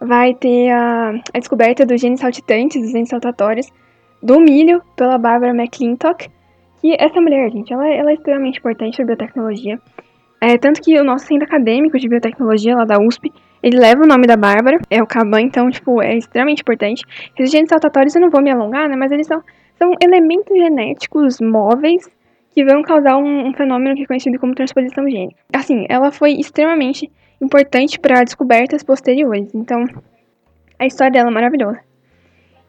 vai 0.00 0.34
ter 0.34 0.70
a, 0.70 1.10
a 1.32 1.38
descoberta 1.38 1.84
dos 1.84 2.00
genes 2.00 2.20
saltitantes, 2.20 2.80
dos 2.80 2.90
genes 2.90 3.08
saltatórios 3.08 3.66
do 4.22 4.40
milho 4.40 4.82
pela 4.96 5.18
Barbara 5.18 5.54
McClintock. 5.54 6.28
Que 6.80 6.96
essa 6.98 7.20
mulher, 7.20 7.50
gente, 7.50 7.72
ela, 7.72 7.86
ela 7.88 8.10
é 8.10 8.14
extremamente 8.14 8.58
importante 8.58 9.00
a 9.02 9.04
biotecnologia. 9.04 9.78
É, 10.40 10.56
tanto 10.56 10.80
que 10.80 10.98
o 10.98 11.04
nosso 11.04 11.26
centro 11.26 11.44
acadêmico 11.44 11.98
de 11.98 12.08
biotecnologia 12.08 12.74
lá 12.74 12.86
da 12.86 12.98
USP, 12.98 13.30
ele 13.62 13.78
leva 13.78 14.02
o 14.02 14.06
nome 14.06 14.26
da 14.26 14.36
Bárbara, 14.36 14.78
é 14.88 15.02
o 15.02 15.06
Caban, 15.06 15.42
então, 15.42 15.70
tipo, 15.70 16.00
é 16.00 16.16
extremamente 16.16 16.62
importante. 16.62 17.04
Esses 17.38 17.50
genes 17.50 17.68
saltatórios 17.68 18.14
eu 18.14 18.22
não 18.22 18.30
vou 18.30 18.40
me 18.40 18.50
alongar, 18.50 18.88
né, 18.88 18.96
mas 18.96 19.12
eles 19.12 19.26
são, 19.26 19.42
são 19.78 19.92
elementos 20.02 20.56
genéticos 20.56 21.38
móveis 21.40 22.08
que 22.54 22.64
vão 22.64 22.82
causar 22.82 23.16
um, 23.18 23.48
um 23.48 23.52
fenômeno 23.52 23.94
que 23.94 24.04
é 24.04 24.06
conhecido 24.06 24.38
como 24.38 24.54
transposição 24.54 25.08
gênica. 25.08 25.38
Assim, 25.52 25.84
ela 25.90 26.10
foi 26.10 26.32
extremamente 26.32 27.10
importante 27.40 27.98
para 27.98 28.22
descobertas 28.22 28.82
posteriores, 28.82 29.54
então 29.54 29.84
a 30.78 30.86
história 30.86 31.12
dela 31.12 31.30
é 31.30 31.34
maravilhosa. 31.34 31.80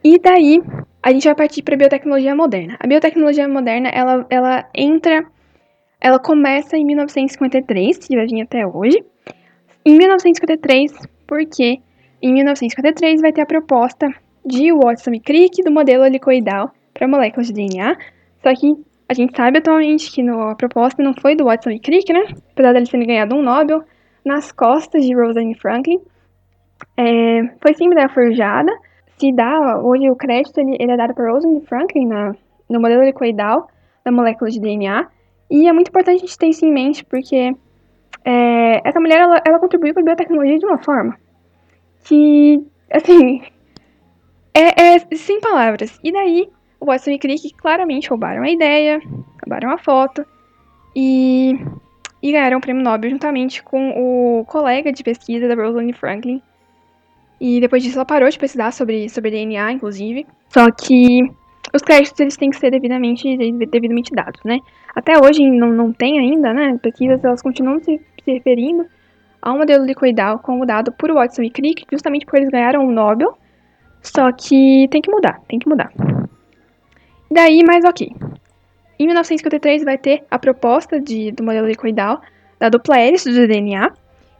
E 0.04 0.18
daí, 0.20 0.62
a 1.02 1.12
gente 1.12 1.26
vai 1.26 1.36
partir 1.36 1.62
para 1.62 1.76
a 1.76 1.78
biotecnologia 1.78 2.36
moderna. 2.36 2.76
A 2.80 2.88
biotecnologia 2.88 3.48
moderna, 3.48 3.90
ela, 3.90 4.26
ela 4.30 4.70
entra 4.74 5.26
ela 6.02 6.18
começa 6.18 6.76
em 6.76 6.84
1953 6.84 8.10
e 8.10 8.16
vai 8.16 8.26
vir 8.26 8.42
até 8.42 8.66
hoje. 8.66 8.98
Em 9.86 9.96
1953, 9.96 10.92
porque 11.28 11.80
em 12.20 12.34
1953 12.34 13.22
vai 13.22 13.32
ter 13.32 13.42
a 13.42 13.46
proposta 13.46 14.12
de 14.44 14.74
Watson 14.74 15.12
e 15.12 15.20
Crick 15.20 15.62
do 15.64 15.72
modelo 15.72 16.04
helicoidal 16.04 16.72
para 16.92 17.08
moléculas 17.08 17.48
de 17.48 17.54
DNA. 17.54 17.96
Só 18.42 18.54
que 18.56 18.74
a 19.08 19.14
gente 19.14 19.38
sabe 19.38 19.60
atualmente 19.60 20.12
que 20.12 20.24
no, 20.24 20.42
a 20.42 20.56
proposta 20.56 21.04
não 21.04 21.14
foi 21.14 21.36
do 21.36 21.46
Watson 21.46 21.70
e 21.70 21.80
Crick, 21.80 22.12
né? 22.12 22.34
Apesar 22.52 22.74
deles 22.74 22.90
terem 22.90 23.06
ganhado 23.06 23.36
um 23.36 23.44
Nobel 23.44 23.84
nas 24.26 24.52
costas 24.52 25.06
de 25.06 25.14
Rosalind 25.14 25.58
Franklin. 25.58 26.00
É, 26.98 27.44
foi 27.62 27.74
sim 27.74 27.90
ideia 27.92 28.10
forjada. 28.10 28.72
Se 29.18 29.32
dá, 29.32 29.80
hoje 29.80 30.10
o 30.10 30.16
crédito 30.16 30.60
ele, 30.60 30.78
ele 30.80 30.92
é 30.92 30.98
dado 30.98 31.14
para 31.14 31.32
Rosalind 31.32 31.64
Franklin 31.64 32.08
na, 32.08 32.36
no 32.70 32.80
modelo 32.80 33.04
helicoidal 33.04 33.70
da 34.04 34.12
molécula 34.12 34.50
de 34.50 34.60
DNA. 34.60 35.08
E 35.50 35.68
é 35.68 35.74
muito 35.74 35.90
importante 35.90 36.18
a 36.18 36.20
gente 36.20 36.38
ter 36.38 36.48
isso 36.48 36.66
em 36.66 36.72
mente, 36.72 37.04
porque 37.06 37.56
é, 38.24 38.88
essa 38.88 39.00
mulher, 39.00 39.20
ela, 39.20 39.42
ela 39.46 39.60
contribuiu 39.60 39.94
para 39.94 40.02
a 40.02 40.06
biotecnologia 40.06 40.60
de 40.60 40.66
uma 40.66 40.78
forma 40.78 41.18
que, 42.04 42.66
assim, 42.90 43.42
é, 44.54 44.96
é, 44.96 45.16
sem 45.16 45.40
palavras. 45.40 46.00
E 46.04 46.12
daí, 46.12 46.50
o 46.80 46.86
Watson 46.86 47.12
e 47.12 47.20
Crick 47.20 47.54
claramente 47.56 48.10
roubaram 48.10 48.44
a 48.44 48.50
ideia, 48.50 49.00
roubaram 49.44 49.72
a 49.72 49.78
foto 49.78 50.26
e, 50.96 51.60
e 52.22 52.32
ganharam 52.32 52.58
o 52.58 52.62
prêmio 52.62 52.84
Nobel 52.84 53.10
juntamente 53.10 53.64
com 53.64 53.90
o 53.92 54.46
colega 54.46 54.92
de 54.92 55.04
pesquisa 55.04 55.48
da 55.48 55.56
Rosalind 55.56 55.96
Franklin. 55.96 56.42
E 57.40 57.60
depois 57.60 57.82
disso 57.82 57.98
ela 57.98 58.06
parou 58.06 58.30
de 58.30 58.38
pesquisar 58.38 58.72
sobre, 58.72 59.10
sobre 59.10 59.32
DNA, 59.32 59.72
inclusive. 59.72 60.28
Só 60.50 60.70
que 60.70 61.24
os 61.74 61.82
créditos 61.82 62.20
eles 62.20 62.38
têm 62.38 62.52
que 62.52 62.58
ser 62.58 62.70
devidamente, 62.70 63.36
devidamente 63.68 64.14
dados, 64.14 64.42
né? 64.44 64.60
Até 64.96 65.18
hoje 65.18 65.50
não, 65.50 65.72
não 65.72 65.92
tem 65.92 66.20
ainda, 66.20 66.54
né? 66.54 66.78
Pesquisas 66.82 67.24
elas 67.24 67.42
continuam 67.42 67.80
se, 67.80 68.00
se 68.24 68.32
referindo 68.32 68.86
ao 69.42 69.58
modelo 69.58 69.84
liquidal 69.86 70.38
como 70.40 70.66
dado 70.66 70.92
por 70.92 71.12
Watson 71.12 71.42
e 71.42 71.50
Crick, 71.50 71.86
justamente 71.92 72.26
porque 72.26 72.38
eles 72.38 72.52
ganharam 72.52 72.88
o 72.88 72.92
Nobel. 72.92 73.36
Só 74.04 74.32
que 74.32 74.88
tem 74.92 75.02
que 75.02 75.10
mudar, 75.12 75.42
tem 75.48 75.58
que 75.58 75.70
mudar. 75.70 75.92
Daí, 77.32 77.64
mais 77.64 77.86
ok. 77.86 78.14
Em 79.02 79.08
1953 79.08 79.84
vai 79.84 79.98
ter 79.98 80.24
a 80.30 80.38
proposta 80.38 81.00
de, 81.00 81.32
do 81.32 81.44
modelo 81.44 81.66
liquidal 81.66 82.22
da 82.60 82.70
dupla 82.70 83.00
hélice 83.00 83.32
do 83.32 83.48
DNA, 83.48 83.92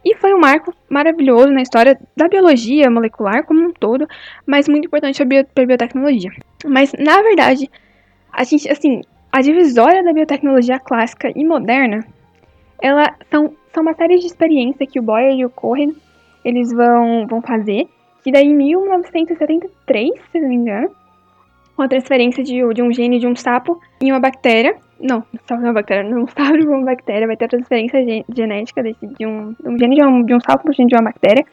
e 0.04 0.14
foi 0.14 0.32
um 0.32 0.38
marco 0.38 0.72
maravilhoso 0.88 1.48
na 1.48 1.62
história 1.62 1.98
da 2.16 2.28
biologia 2.28 2.88
molecular 2.88 3.44
como 3.44 3.60
um 3.60 3.72
todo, 3.72 4.06
mas 4.46 4.68
muito 4.68 4.86
importante 4.86 5.20
para 5.52 5.64
a 5.64 5.66
biotecnologia. 5.66 6.30
Mas, 6.64 6.92
na 6.92 7.20
verdade, 7.22 7.68
a 8.32 8.44
gente, 8.44 8.70
assim, 8.70 9.00
a 9.32 9.40
divisória 9.40 10.04
da 10.04 10.12
biotecnologia 10.12 10.78
clássica 10.78 11.32
e 11.34 11.44
moderna, 11.44 12.06
ela 12.80 13.16
são, 13.32 13.52
são 13.74 13.82
uma 13.82 13.94
série 13.94 14.20
de 14.20 14.26
experiências 14.26 14.88
que 14.88 15.00
o 15.00 15.02
Boyer 15.02 15.34
e 15.34 15.44
o 15.44 15.50
Cohen, 15.50 15.92
eles 16.44 16.72
vão, 16.72 17.26
vão 17.26 17.42
fazer, 17.42 17.88
que 18.22 18.30
daí 18.30 18.46
em 18.46 18.54
1973, 18.54 20.12
se 20.30 20.38
não 20.38 20.48
me 20.48 20.54
engano, 20.54 21.01
com 21.76 21.82
a 21.82 21.88
transferência 21.88 22.42
de, 22.42 22.62
de 22.74 22.82
um 22.82 22.92
gene 22.92 23.18
de 23.18 23.26
um 23.26 23.34
sapo 23.34 23.80
em 24.00 24.10
uma 24.10 24.20
bactéria, 24.20 24.76
não, 25.00 25.24
sapo 25.46 25.60
não 25.60 25.68
é 25.68 25.70
uma 25.70 25.74
bactéria, 25.74 26.08
não 26.08 26.26
sapo 26.28 26.58
de 26.58 26.66
uma 26.66 26.84
bactéria, 26.84 27.26
vai 27.26 27.36
ter 27.36 27.46
a 27.46 27.48
transferência 27.48 28.24
genética 28.34 28.82
desse, 28.82 29.06
de, 29.06 29.26
um, 29.26 29.54
um 29.64 29.78
gene 29.78 29.96
de 29.96 30.04
um, 30.04 30.22
de 30.22 30.34
um 30.34 30.40
sapo 30.40 30.62
para 30.62 30.70
um 30.70 30.74
gene 30.74 30.88
de 30.88 30.94
uma 30.94 31.04
bactéria, 31.04 31.44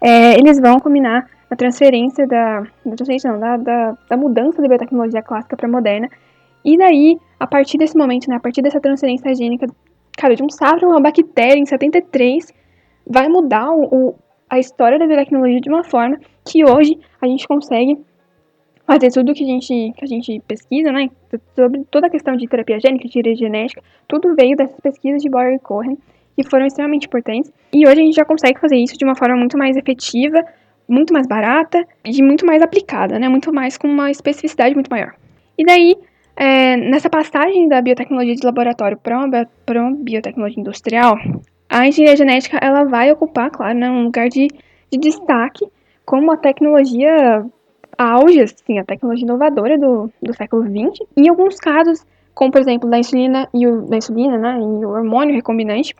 é, 0.00 0.38
eles 0.38 0.60
vão 0.60 0.78
combinar 0.78 1.28
a 1.50 1.56
transferência 1.56 2.26
da, 2.26 2.60
da 2.84 2.96
transferência 2.96 3.30
não, 3.30 3.38
da, 3.38 3.56
da, 3.56 3.98
da 4.10 4.16
mudança 4.16 4.60
da 4.60 4.68
biotecnologia 4.68 5.22
clássica 5.22 5.56
para 5.56 5.68
moderna, 5.68 6.08
e 6.64 6.76
daí, 6.76 7.18
a 7.38 7.46
partir 7.46 7.78
desse 7.78 7.96
momento, 7.96 8.28
né, 8.28 8.36
a 8.36 8.40
partir 8.40 8.60
dessa 8.60 8.80
transferência 8.80 9.32
gênica, 9.34 9.66
cara, 10.16 10.34
de 10.34 10.42
um 10.42 10.50
sapo 10.50 10.80
para 10.80 10.88
uma 10.88 11.00
bactéria 11.00 11.60
em 11.60 11.66
73, 11.66 12.52
vai 13.06 13.28
mudar 13.28 13.70
o, 13.70 13.84
o, 13.84 14.14
a 14.50 14.58
história 14.58 14.98
da 14.98 15.06
biotecnologia 15.06 15.60
de 15.60 15.68
uma 15.68 15.84
forma 15.84 16.18
que 16.44 16.64
hoje 16.64 16.98
a 17.20 17.26
gente 17.26 17.46
consegue 17.46 17.98
fazer 18.86 19.10
tudo 19.10 19.34
que 19.34 19.42
a 19.42 19.46
gente, 19.46 19.92
que 19.96 20.04
a 20.04 20.06
gente 20.06 20.40
pesquisa, 20.46 20.92
né, 20.92 21.10
sobre 21.54 21.84
toda 21.90 22.06
a 22.06 22.10
questão 22.10 22.36
de 22.36 22.46
terapia 22.46 22.78
gênica, 22.78 23.08
de 23.08 23.34
genética, 23.34 23.82
tudo 24.06 24.34
veio 24.34 24.56
dessas 24.56 24.78
pesquisas 24.80 25.20
de 25.20 25.28
Boyer 25.28 25.56
e 25.56 25.58
Cohen, 25.58 25.98
que 26.36 26.48
foram 26.48 26.66
extremamente 26.66 27.06
importantes. 27.06 27.52
E 27.72 27.86
hoje 27.86 28.00
a 28.00 28.04
gente 28.04 28.14
já 28.14 28.24
consegue 28.24 28.60
fazer 28.60 28.76
isso 28.76 28.96
de 28.96 29.04
uma 29.04 29.16
forma 29.16 29.36
muito 29.36 29.58
mais 29.58 29.76
efetiva, 29.76 30.44
muito 30.88 31.12
mais 31.12 31.26
barata 31.26 31.84
e 32.04 32.22
muito 32.22 32.46
mais 32.46 32.62
aplicada, 32.62 33.18
né, 33.18 33.28
muito 33.28 33.52
mais 33.52 33.76
com 33.76 33.88
uma 33.88 34.10
especificidade 34.10 34.74
muito 34.74 34.88
maior. 34.88 35.14
E 35.58 35.64
daí, 35.64 35.96
é, 36.36 36.76
nessa 36.76 37.10
passagem 37.10 37.66
da 37.68 37.82
biotecnologia 37.82 38.36
de 38.36 38.46
laboratório 38.46 38.96
para 38.96 39.18
uma, 39.18 39.48
uma 39.68 39.96
biotecnologia 39.96 40.60
industrial, 40.60 41.18
a 41.68 41.88
engenharia 41.88 42.16
genética 42.16 42.58
ela 42.62 42.84
vai 42.84 43.10
ocupar, 43.10 43.50
claro, 43.50 43.76
né, 43.76 43.90
um 43.90 44.04
lugar 44.04 44.28
de, 44.28 44.46
de 44.92 44.98
destaque 44.98 45.66
como 46.04 46.30
a 46.30 46.36
tecnologia 46.36 47.44
auge, 47.98 48.40
assim, 48.40 48.78
a 48.78 48.84
tecnologia 48.84 49.24
inovadora 49.24 49.78
do, 49.78 50.10
do 50.22 50.34
século 50.34 50.62
XX. 50.62 51.06
Em 51.16 51.28
alguns 51.28 51.56
casos, 51.56 52.04
como 52.34 52.50
por 52.50 52.60
exemplo 52.60 52.88
da 52.88 52.98
insulina 52.98 53.48
e 53.54 53.66
o, 53.66 53.82
da 53.82 53.96
insulina, 53.96 54.36
né, 54.36 54.58
e 54.58 54.84
o 54.84 54.90
hormônio 54.90 55.34
recombinante, 55.34 55.94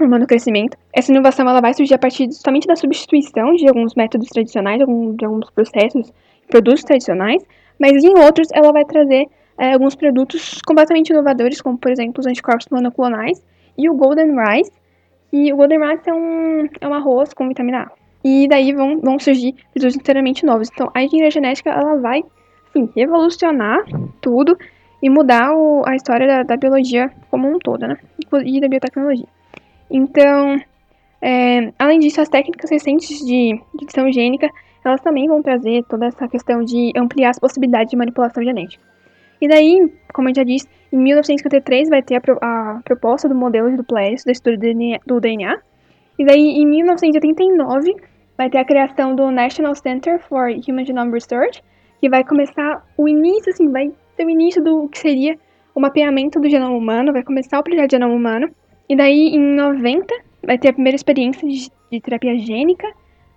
hormônio 0.00 0.26
crescimento, 0.26 0.76
essa 0.92 1.12
inovação 1.12 1.48
ela 1.48 1.60
vai 1.60 1.72
surgir 1.72 1.94
a 1.94 1.98
partir 1.98 2.30
somente 2.32 2.66
da 2.66 2.76
substituição 2.76 3.54
de 3.54 3.66
alguns 3.68 3.94
métodos 3.94 4.28
tradicionais, 4.28 4.78
de 4.78 5.24
alguns 5.24 5.50
processos, 5.50 6.12
produtos 6.48 6.84
tradicionais, 6.84 7.42
mas 7.78 8.02
em 8.04 8.18
outros 8.18 8.48
ela 8.52 8.72
vai 8.72 8.84
trazer 8.84 9.26
é, 9.56 9.72
alguns 9.72 9.94
produtos 9.94 10.60
completamente 10.66 11.10
inovadores, 11.10 11.60
como 11.60 11.78
por 11.78 11.90
exemplo 11.90 12.20
os 12.20 12.26
anticorpos 12.26 12.66
monoclonais 12.70 13.42
e 13.78 13.88
o 13.88 13.94
Golden 13.94 14.34
Rice. 14.36 14.72
E 15.32 15.52
o 15.52 15.56
Golden 15.56 15.80
Rice 15.80 16.08
é 16.08 16.14
um, 16.14 16.68
é 16.80 16.88
um 16.88 16.94
arroz 16.94 17.34
com 17.34 17.48
vitamina 17.48 17.82
A. 17.82 18.03
E 18.24 18.48
daí 18.48 18.72
vão, 18.72 19.00
vão 19.00 19.18
surgir 19.18 19.54
produtos 19.72 19.96
inteiramente 19.96 20.46
novos. 20.46 20.70
Então 20.72 20.90
a 20.94 21.02
engenharia 21.02 21.30
genética 21.30 21.70
ela 21.70 21.96
vai 21.96 22.24
assim, 22.70 22.90
revolucionar 22.96 23.84
tudo 24.20 24.56
e 25.02 25.10
mudar 25.10 25.54
o, 25.54 25.82
a 25.86 25.94
história 25.94 26.26
da, 26.26 26.42
da, 26.42 26.56
biologia 26.56 27.10
como 27.30 27.46
um 27.46 27.58
todo, 27.58 27.86
né? 27.86 27.98
E 28.44 28.60
da 28.60 28.68
biotecnologia. 28.68 29.26
Então, 29.90 30.58
é, 31.20 31.72
além 31.78 32.00
disso, 32.00 32.20
as 32.22 32.28
técnicas 32.28 32.70
recentes 32.70 33.18
de, 33.24 33.60
edição 33.82 34.10
gênica, 34.10 34.48
elas 34.82 35.00
também 35.02 35.28
vão 35.28 35.42
trazer 35.42 35.84
toda 35.84 36.06
essa 36.06 36.26
questão 36.26 36.64
de 36.64 36.92
ampliar 36.96 37.30
as 37.30 37.38
possibilidades 37.38 37.90
de 37.90 37.96
manipulação 37.96 38.42
genética. 38.42 38.82
E 39.40 39.46
daí, 39.46 39.92
como 40.12 40.30
eu 40.30 40.34
já 40.34 40.42
disse, 40.42 40.66
em 40.90 40.96
1953 40.96 41.90
vai 41.90 42.02
ter 42.02 42.16
a, 42.16 42.20
a 42.40 42.80
proposta 42.82 43.28
do 43.28 43.34
modelo 43.34 43.70
de 43.70 43.76
duplexo 43.76 44.24
do 44.24 44.32
estudo 44.32 44.56
do 45.06 45.20
DNA. 45.20 45.58
E 46.18 46.24
daí, 46.24 46.40
em 46.40 46.66
1989, 46.66 47.94
vai 48.36 48.50
ter 48.50 48.58
a 48.58 48.64
criação 48.64 49.14
do 49.14 49.30
National 49.30 49.74
Center 49.74 50.20
for 50.20 50.48
Human 50.68 50.84
Genome 50.84 51.12
Research, 51.12 51.62
que 52.00 52.08
vai 52.08 52.24
começar 52.24 52.84
o 52.96 53.08
início, 53.08 53.52
assim, 53.52 53.70
vai 53.70 53.92
ter 54.16 54.26
o 54.26 54.30
início 54.30 54.62
do 54.62 54.88
que 54.88 54.98
seria 54.98 55.38
o 55.74 55.80
mapeamento 55.80 56.40
do 56.40 56.48
genoma 56.48 56.76
humano, 56.76 57.12
vai 57.12 57.22
começar 57.22 57.58
o 57.58 57.62
projeto 57.62 57.90
de 57.90 57.96
genoma 57.96 58.14
humano. 58.14 58.50
E 58.88 58.94
daí, 58.96 59.34
em 59.34 59.54
90, 59.54 60.06
vai 60.42 60.58
ter 60.58 60.68
a 60.68 60.72
primeira 60.72 60.96
experiência 60.96 61.48
de, 61.48 61.70
de 61.90 62.00
terapia 62.00 62.38
gênica 62.38 62.92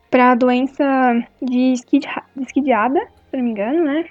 para 0.09 0.31
a 0.31 0.35
doença 0.35 0.83
de, 1.41 1.73
esquidiada, 1.73 2.99
se 3.29 3.37
não 3.37 3.43
me 3.43 3.51
engano, 3.51 3.83
né? 3.83 4.05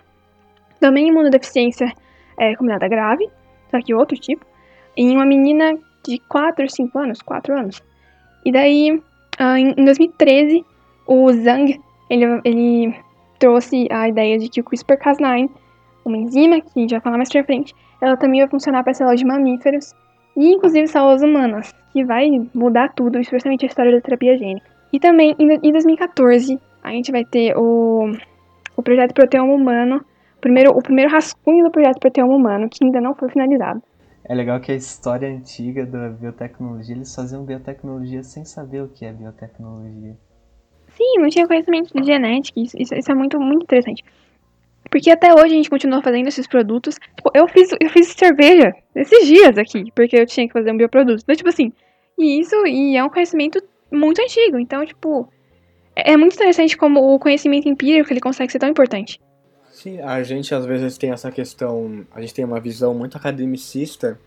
Também 0.81 1.09
imunodeficiência 1.09 1.93
é, 2.39 2.55
combinada 2.57 2.89
grave, 2.89 3.29
só 3.71 3.81
que 3.81 3.95
outro 3.95 4.17
tipo, 4.17 4.45
em 4.97 5.15
uma 5.15 5.25
menina 5.25 5.79
de 6.07 6.19
4 6.29 6.63
ou 6.63 6.69
5 6.69 6.99
anos, 6.99 7.23
4 7.23 7.59
anos. 7.59 7.83
E 8.45 8.53
daí, 8.53 8.93
uh, 8.93 9.57
em 9.57 9.85
2013, 9.85 10.65
o 11.07 11.33
Zhang, 11.33 11.81
ele, 12.11 12.41
ele 12.45 12.95
trouxe 13.39 13.87
a 13.91 14.09
ideia 14.09 14.39
de 14.39 14.49
que 14.49 14.61
o 14.61 14.65
CRISPR-Cas9, 14.65 15.51
uma 16.05 16.17
enzima, 16.17 16.61
que 16.61 16.71
a 16.77 16.81
gente 16.81 16.91
vai 16.91 17.01
falar 17.01 17.17
mais 17.17 17.29
pra 17.29 17.45
frente, 17.45 17.75
ela 18.01 18.17
também 18.17 18.41
vai 18.41 18.49
funcionar 18.49 18.83
para 18.83 18.95
células 18.95 19.19
de 19.19 19.27
mamíferos 19.27 19.95
e 20.37 20.53
inclusive 20.53 20.87
células 20.87 21.23
humanas, 21.23 21.75
que 21.93 22.05
vai 22.05 22.29
mudar 22.55 22.93
tudo, 22.95 23.19
especialmente 23.19 23.65
a 23.65 23.69
história 23.69 23.93
da 23.93 24.01
terapia 24.01 24.37
gênica. 24.37 24.67
E 24.93 25.01
também, 25.01 25.35
em 25.39 25.73
2014, 25.73 26.61
a 26.83 26.91
gente 26.91 27.11
vai 27.11 27.25
ter 27.25 27.57
o, 27.57 28.13
o 28.77 28.83
projeto 28.83 29.15
Proteoma 29.15 29.53
Humano, 29.53 30.05
primeiro, 30.41 30.71
o 30.71 30.83
primeiro 30.83 31.11
rascunho 31.11 31.65
do 31.65 31.71
projeto 31.71 31.99
Proteoma 31.99 32.35
Humano, 32.35 32.69
que 32.69 32.85
ainda 32.85 33.01
não 33.01 33.15
foi 33.15 33.29
finalizado. 33.31 33.83
É 34.29 34.35
legal 34.35 34.61
que 34.61 34.73
a 34.73 34.75
história 34.75 35.29
antiga 35.29 35.87
da 35.87 36.09
biotecnologia, 36.09 36.95
eles 36.95 37.15
faziam 37.15 37.45
biotecnologia 37.45 38.23
sem 38.23 38.45
saber 38.45 38.83
o 38.83 38.89
que 38.89 39.05
é 39.05 39.13
biotecnologia. 39.13 40.17
Sim, 40.97 41.19
não 41.19 41.29
tinha 41.29 41.47
conhecimento 41.47 41.93
de 41.95 42.07
genética, 42.07 42.59
isso, 42.59 42.77
isso, 42.79 42.95
isso 42.95 43.13
é 43.13 43.15
muito, 43.15 43.39
muito 43.39 43.65
interessante. 43.65 44.03
Porque 44.91 45.11
até 45.11 45.33
hoje 45.33 45.47
a 45.47 45.57
gente 45.57 45.71
continua 45.71 46.01
fazendo 46.03 46.29
esses 46.29 46.47
produtos. 46.47 46.97
Tipo, 47.17 47.31
eu 47.35 47.47
fiz, 47.49 47.71
eu 47.81 47.91
fiz 47.91 48.09
cerveja 48.09 48.73
esses 48.95 49.27
dias 49.27 49.59
aqui, 49.59 49.91
porque 49.95 50.17
eu 50.17 50.27
tinha 50.27 50.47
que 50.47 50.53
fazer 50.53 50.73
um 50.73 50.77
bioproduto. 50.77 51.23
Então, 51.23 51.37
tipo 51.37 51.49
assim, 51.49 51.73
e 52.19 52.41
isso 52.41 52.67
e 52.67 52.97
é 52.97 53.05
um 53.05 53.11
conhecimento 53.11 53.63
muito 53.91 54.23
antigo. 54.23 54.59
Então, 54.59 54.85
tipo, 54.87 55.29
é, 55.95 56.13
é 56.13 56.17
muito 56.17 56.35
interessante 56.35 56.77
como 56.77 57.15
o 57.15 57.19
conhecimento 57.19 57.69
empírico 57.69 58.13
ele 58.13 58.21
consegue 58.21 58.51
ser 58.51 58.59
tão 58.59 58.69
importante. 58.69 59.21
Sim, 59.73 60.01
a 60.01 60.23
gente 60.23 60.55
às 60.55 60.65
vezes 60.65 60.97
tem 60.97 61.11
essa 61.11 61.31
questão, 61.31 62.07
a 62.15 62.21
gente 62.21 62.33
tem 62.33 62.45
uma 62.45 62.61
visão 62.61 62.95
muito 62.95 63.17
academicista 63.17 64.19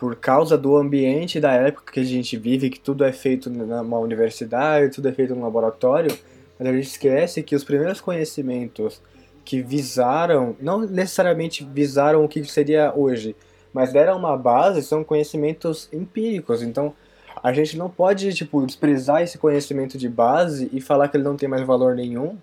por 0.00 0.16
causa 0.16 0.56
do 0.56 0.78
ambiente 0.78 1.38
da 1.38 1.52
época 1.52 1.92
que 1.92 2.00
a 2.00 2.04
gente 2.04 2.34
vive, 2.38 2.70
que 2.70 2.80
tudo 2.80 3.04
é 3.04 3.12
feito 3.12 3.50
numa 3.50 3.98
universidade, 3.98 4.94
tudo 4.94 5.08
é 5.08 5.12
feito 5.12 5.34
num 5.34 5.42
laboratório, 5.42 6.10
mas 6.58 6.66
a 6.66 6.72
gente 6.72 6.86
esquece 6.86 7.42
que 7.42 7.54
os 7.54 7.62
primeiros 7.62 8.00
conhecimentos 8.00 9.02
que 9.44 9.60
visaram, 9.60 10.56
não 10.58 10.80
necessariamente 10.80 11.68
visaram 11.70 12.24
o 12.24 12.28
que 12.28 12.42
seria 12.44 12.94
hoje, 12.96 13.36
mas 13.74 13.92
deram 13.92 14.16
uma 14.16 14.38
base, 14.38 14.82
são 14.82 15.04
conhecimentos 15.04 15.86
empíricos. 15.92 16.62
Então, 16.62 16.94
a 17.42 17.52
gente 17.52 17.76
não 17.76 17.90
pode, 17.90 18.32
tipo, 18.32 18.64
desprezar 18.64 19.20
esse 19.20 19.36
conhecimento 19.36 19.98
de 19.98 20.08
base 20.08 20.70
e 20.72 20.80
falar 20.80 21.08
que 21.08 21.18
ele 21.18 21.24
não 21.24 21.36
tem 21.36 21.48
mais 21.48 21.66
valor 21.66 21.94
nenhum, 21.94 22.38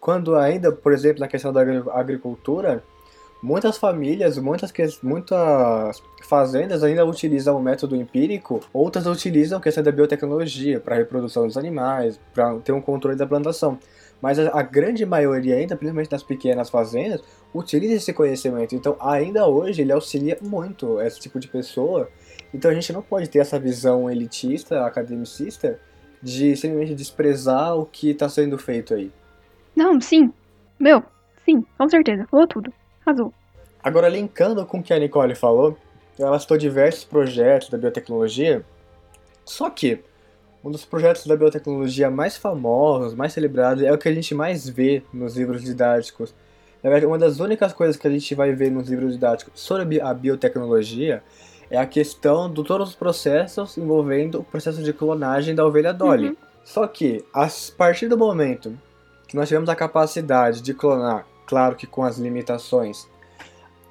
quando 0.00 0.34
ainda, 0.34 0.72
por 0.72 0.94
exemplo, 0.94 1.20
na 1.20 1.28
questão 1.28 1.52
da 1.52 1.60
agricultura, 1.92 2.82
muitas 3.42 3.76
famílias, 3.76 4.38
muitas, 4.38 4.72
muitas 5.02 6.02
fazendas 6.22 6.84
ainda 6.84 7.04
utilizam 7.04 7.56
o 7.56 7.62
método 7.62 7.96
empírico, 7.96 8.60
outras 8.72 9.06
utilizam 9.06 9.58
a 9.58 9.60
questão 9.60 9.82
da 9.82 9.90
biotecnologia 9.90 10.78
para 10.78 10.96
reprodução 10.96 11.46
dos 11.46 11.56
animais, 11.56 12.20
para 12.32 12.54
ter 12.60 12.72
um 12.72 12.80
controle 12.80 13.16
da 13.16 13.26
plantação. 13.26 13.78
Mas 14.20 14.38
a, 14.38 14.56
a, 14.56 14.62
grande 14.62 15.04
maioria 15.04 15.56
ainda, 15.56 15.74
principalmente 15.74 16.12
nas 16.12 16.22
pequenas 16.22 16.70
fazendas, 16.70 17.20
utiliza 17.52 17.94
esse 17.94 18.12
conhecimento. 18.12 18.72
Então, 18.76 18.96
ainda 19.00 19.48
hoje, 19.48 19.82
ele 19.82 19.90
auxilia 19.90 20.38
muito 20.40 21.00
esse 21.00 21.18
tipo 21.18 21.40
de 21.40 21.48
pessoa. 21.48 22.08
Então, 22.54 22.70
a 22.70 22.74
gente 22.74 22.92
não 22.92 23.02
pode 23.02 23.28
ter 23.28 23.40
essa 23.40 23.58
visão 23.58 24.08
elitista, 24.08 24.86
academicista, 24.86 25.80
de 26.22 26.54
simplesmente 26.54 26.94
desprezar 26.94 27.76
o 27.76 27.84
que 27.84 28.10
está 28.10 28.28
sendo 28.28 28.56
feito 28.56 28.94
aí. 28.94 29.10
Não, 29.74 30.00
sim. 30.00 30.32
Meu, 30.78 31.02
sim, 31.44 31.64
com 31.76 31.88
certeza. 31.88 32.24
Falou 32.30 32.46
tudo. 32.46 32.72
Azul. 33.04 33.32
Agora, 33.82 34.08
linkando 34.08 34.64
com 34.64 34.78
o 34.78 34.82
que 34.82 34.92
a 34.92 34.98
Nicole 34.98 35.34
falou, 35.34 35.76
ela 36.18 36.38
citou 36.38 36.56
diversos 36.56 37.04
projetos 37.04 37.68
da 37.68 37.78
biotecnologia, 37.78 38.64
só 39.44 39.68
que 39.70 40.00
um 40.64 40.70
dos 40.70 40.84
projetos 40.84 41.26
da 41.26 41.36
biotecnologia 41.36 42.08
mais 42.10 42.36
famosos, 42.36 43.14
mais 43.14 43.32
celebrados, 43.32 43.82
é 43.82 43.92
o 43.92 43.98
que 43.98 44.08
a 44.08 44.14
gente 44.14 44.34
mais 44.34 44.68
vê 44.68 45.02
nos 45.12 45.36
livros 45.36 45.62
didáticos. 45.62 46.32
Na 46.82 46.90
verdade, 46.90 47.06
uma 47.06 47.18
das 47.18 47.40
únicas 47.40 47.72
coisas 47.72 47.96
que 47.96 48.06
a 48.06 48.10
gente 48.10 48.34
vai 48.34 48.52
ver 48.52 48.70
nos 48.70 48.88
livros 48.88 49.14
didáticos 49.14 49.60
sobre 49.60 50.00
a 50.00 50.14
biotecnologia 50.14 51.22
é 51.68 51.78
a 51.78 51.86
questão 51.86 52.52
de 52.52 52.62
todos 52.62 52.90
os 52.90 52.94
processos 52.94 53.76
envolvendo 53.76 54.40
o 54.40 54.44
processo 54.44 54.82
de 54.82 54.92
clonagem 54.92 55.54
da 55.54 55.66
ovelha 55.66 55.92
Dolly. 55.92 56.28
Uhum. 56.28 56.36
Só 56.64 56.86
que, 56.86 57.24
a 57.34 57.48
partir 57.76 58.08
do 58.08 58.16
momento 58.16 58.78
que 59.26 59.36
nós 59.36 59.48
tivemos 59.48 59.68
a 59.68 59.74
capacidade 59.74 60.60
de 60.60 60.74
clonar, 60.74 61.26
claro 61.52 61.76
que 61.76 61.86
com 61.86 62.02
as 62.02 62.16
limitações, 62.16 63.06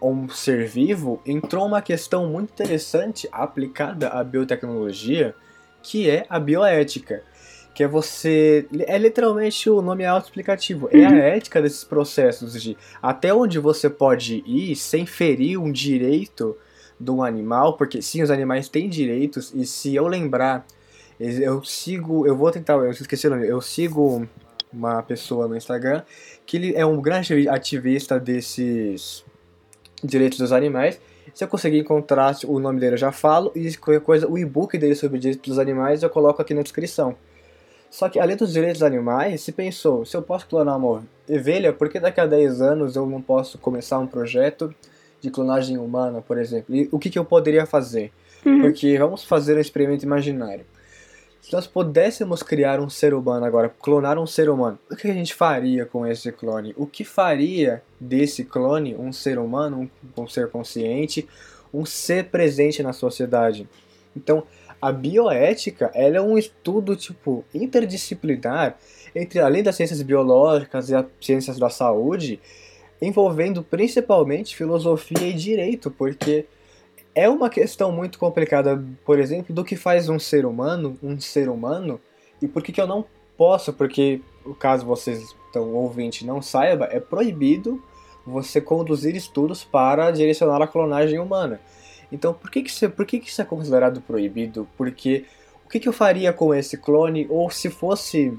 um 0.01 0.27
ser 0.27 0.65
vivo, 0.65 1.21
entrou 1.23 1.63
uma 1.67 1.79
questão 1.79 2.25
muito 2.25 2.49
interessante 2.53 3.29
aplicada 3.31 4.07
à 4.07 4.23
biotecnologia, 4.23 5.35
que 5.83 6.09
é 6.09 6.25
a 6.27 6.39
bioética. 6.39 7.23
Que 7.75 7.83
é 7.83 7.87
você. 7.87 8.67
É 8.87 8.97
literalmente 8.97 9.69
o 9.69 9.79
nome 9.79 10.03
autoexplicativo. 10.03 10.89
É 10.91 11.05
a 11.05 11.09
uhum. 11.09 11.17
ética 11.17 11.61
desses 11.61 11.83
processos 11.83 12.59
de 12.59 12.75
até 12.99 13.31
onde 13.31 13.59
você 13.59 13.91
pode 13.91 14.43
ir 14.43 14.75
sem 14.75 15.05
ferir 15.05 15.59
um 15.59 15.71
direito 15.71 16.57
de 16.99 17.11
um 17.11 17.23
animal, 17.23 17.77
porque 17.77 18.01
sim, 18.01 18.23
os 18.23 18.31
animais 18.31 18.67
têm 18.69 18.89
direitos, 18.89 19.53
e 19.53 19.67
se 19.67 19.93
eu 19.93 20.07
lembrar, 20.07 20.65
eu 21.19 21.63
sigo. 21.63 22.25
Eu 22.25 22.35
vou 22.35 22.49
tentar. 22.49 22.73
Eu 22.73 22.89
esqueci 22.89 23.27
o 23.27 23.29
nome. 23.29 23.47
Eu 23.47 23.61
sigo 23.61 24.27
uma 24.73 25.03
pessoa 25.03 25.47
no 25.47 25.55
Instagram 25.55 26.03
que 26.51 26.57
ele 26.57 26.75
é 26.75 26.85
um 26.85 27.01
grande 27.01 27.47
ativista 27.47 28.19
desses 28.19 29.23
direitos 30.03 30.37
dos 30.37 30.51
animais 30.51 30.99
se 31.33 31.45
eu 31.45 31.47
conseguir 31.47 31.79
encontrar 31.79 32.35
o 32.45 32.59
nome 32.59 32.77
dele, 32.77 32.95
eu 32.95 32.97
já 32.97 33.11
falo. 33.13 33.53
E 33.55 33.73
qualquer 33.77 34.01
coisa, 34.01 34.27
o 34.27 34.37
e-book 34.37 34.77
dele 34.77 34.95
sobre 34.95 35.17
direitos 35.17 35.47
dos 35.47 35.57
animais 35.57 36.03
eu 36.03 36.09
coloco 36.09 36.41
aqui 36.41 36.53
na 36.53 36.61
descrição. 36.61 37.15
Só 37.89 38.09
que 38.09 38.19
além 38.19 38.35
dos 38.35 38.51
direitos 38.51 38.79
dos 38.79 38.85
animais, 38.85 39.39
se 39.39 39.53
pensou, 39.53 40.05
se 40.05 40.17
eu 40.17 40.21
posso 40.21 40.45
clonar 40.45 40.77
uma 40.77 41.01
ovelha, 41.29 41.71
por 41.71 41.87
que 41.87 42.01
daqui 42.01 42.19
a 42.19 42.25
10 42.25 42.61
anos 42.61 42.97
eu 42.97 43.05
não 43.05 43.21
posso 43.21 43.57
começar 43.57 43.97
um 43.99 44.07
projeto 44.07 44.75
de 45.21 45.31
clonagem 45.31 45.77
humana, 45.77 46.21
por 46.21 46.37
exemplo? 46.37 46.75
E 46.75 46.89
o 46.91 46.99
que, 46.99 47.09
que 47.09 47.17
eu 47.17 47.23
poderia 47.23 47.65
fazer? 47.65 48.11
Uhum. 48.45 48.59
Porque 48.59 48.97
vamos 48.97 49.23
fazer 49.23 49.55
um 49.55 49.61
experimento 49.61 50.03
imaginário. 50.03 50.65
Se 51.41 51.51
nós 51.53 51.65
pudéssemos 51.65 52.43
criar 52.43 52.79
um 52.79 52.89
ser 52.89 53.13
humano 53.13 53.45
agora, 53.45 53.67
clonar 53.67 54.17
um 54.19 54.27
ser 54.27 54.47
humano, 54.49 54.77
o 54.89 54.95
que 54.95 55.09
a 55.09 55.13
gente 55.13 55.33
faria 55.33 55.85
com 55.85 56.05
esse 56.05 56.31
clone? 56.31 56.73
O 56.77 56.85
que 56.85 57.03
faria 57.03 57.81
desse 57.99 58.45
clone 58.45 58.95
um 58.95 59.11
ser 59.11 59.39
humano, 59.39 59.89
um, 60.17 60.21
um 60.21 60.27
ser 60.27 60.49
consciente, 60.49 61.27
um 61.73 61.83
ser 61.83 62.25
presente 62.25 62.83
na 62.83 62.93
sociedade? 62.93 63.67
Então, 64.15 64.43
A 64.81 64.91
bioética, 64.91 65.91
ela 65.93 66.17
é 66.17 66.21
um 66.21 66.39
estudo, 66.39 66.95
tipo, 66.95 67.45
interdisciplinar 67.53 68.77
entre, 69.13 69.39
além 69.39 69.61
das 69.61 69.75
ciências 69.75 70.01
biológicas 70.01 70.89
e 70.89 70.95
as 70.95 71.05
ciências 71.21 71.59
da 71.59 71.69
saúde, 71.69 72.39
envolvendo 72.99 73.61
principalmente 73.61 74.55
filosofia 74.55 75.27
e 75.27 75.33
direito, 75.33 75.91
porque 75.91 76.45
é 77.13 77.29
uma 77.29 77.49
questão 77.49 77.91
muito 77.91 78.17
complicada, 78.17 78.83
por 79.05 79.19
exemplo, 79.19 79.53
do 79.53 79.63
que 79.63 79.75
faz 79.75 80.09
um 80.09 80.19
ser 80.19 80.45
humano 80.45 80.97
um 81.03 81.19
ser 81.19 81.49
humano 81.49 81.99
e 82.41 82.47
por 82.47 82.63
que, 82.63 82.71
que 82.71 82.81
eu 82.81 82.87
não 82.87 83.05
posso, 83.37 83.73
porque 83.73 84.21
caso 84.59 84.85
vocês, 84.85 85.35
então, 85.49 85.73
ouvinte, 85.73 86.25
não 86.25 86.41
saiba, 86.41 86.87
é 86.91 86.99
proibido 86.99 87.81
você 88.25 88.61
conduzir 88.61 89.15
estudos 89.15 89.63
para 89.63 90.11
direcionar 90.11 90.61
a 90.61 90.67
clonagem 90.67 91.19
humana. 91.19 91.59
Então, 92.11 92.33
por 92.33 92.51
que, 92.51 92.61
que, 92.61 92.69
isso, 92.69 92.89
por 92.89 93.05
que, 93.05 93.19
que 93.19 93.29
isso 93.29 93.41
é 93.41 93.45
considerado 93.45 94.01
proibido? 94.01 94.67
Porque 94.77 95.25
o 95.65 95.69
que, 95.69 95.79
que 95.79 95.87
eu 95.87 95.93
faria 95.93 96.33
com 96.33 96.53
esse 96.53 96.77
clone? 96.77 97.25
Ou 97.29 97.49
se 97.49 97.69
fosse 97.69 98.37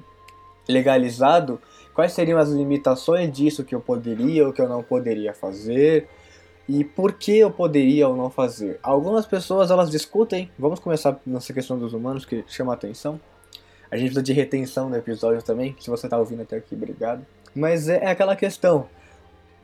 legalizado, 0.68 1.60
quais 1.94 2.12
seriam 2.12 2.38
as 2.38 2.50
limitações 2.50 3.32
disso 3.32 3.64
que 3.64 3.74
eu 3.74 3.80
poderia 3.80 4.46
ou 4.46 4.52
que 4.52 4.60
eu 4.60 4.68
não 4.68 4.82
poderia 4.82 5.32
fazer? 5.32 6.08
E 6.72 6.84
por 6.84 7.12
que 7.12 7.36
eu 7.36 7.50
poderia 7.50 8.08
ou 8.08 8.16
não 8.16 8.30
fazer? 8.30 8.80
Algumas 8.82 9.26
pessoas 9.26 9.70
elas 9.70 9.90
discutem, 9.90 10.50
vamos 10.58 10.80
começar 10.80 11.20
nessa 11.26 11.52
questão 11.52 11.78
dos 11.78 11.92
humanos 11.92 12.24
que 12.24 12.42
chama 12.48 12.72
a 12.72 12.74
atenção. 12.74 13.20
A 13.90 13.96
gente 13.96 14.06
precisa 14.06 14.22
de 14.22 14.32
retenção 14.32 14.88
no 14.88 14.96
episódio 14.96 15.42
também, 15.42 15.76
se 15.78 15.90
você 15.90 16.06
está 16.06 16.16
ouvindo 16.16 16.40
até 16.40 16.56
aqui, 16.56 16.74
obrigado. 16.74 17.26
Mas 17.54 17.90
é, 17.90 18.04
é 18.04 18.10
aquela 18.10 18.34
questão, 18.34 18.88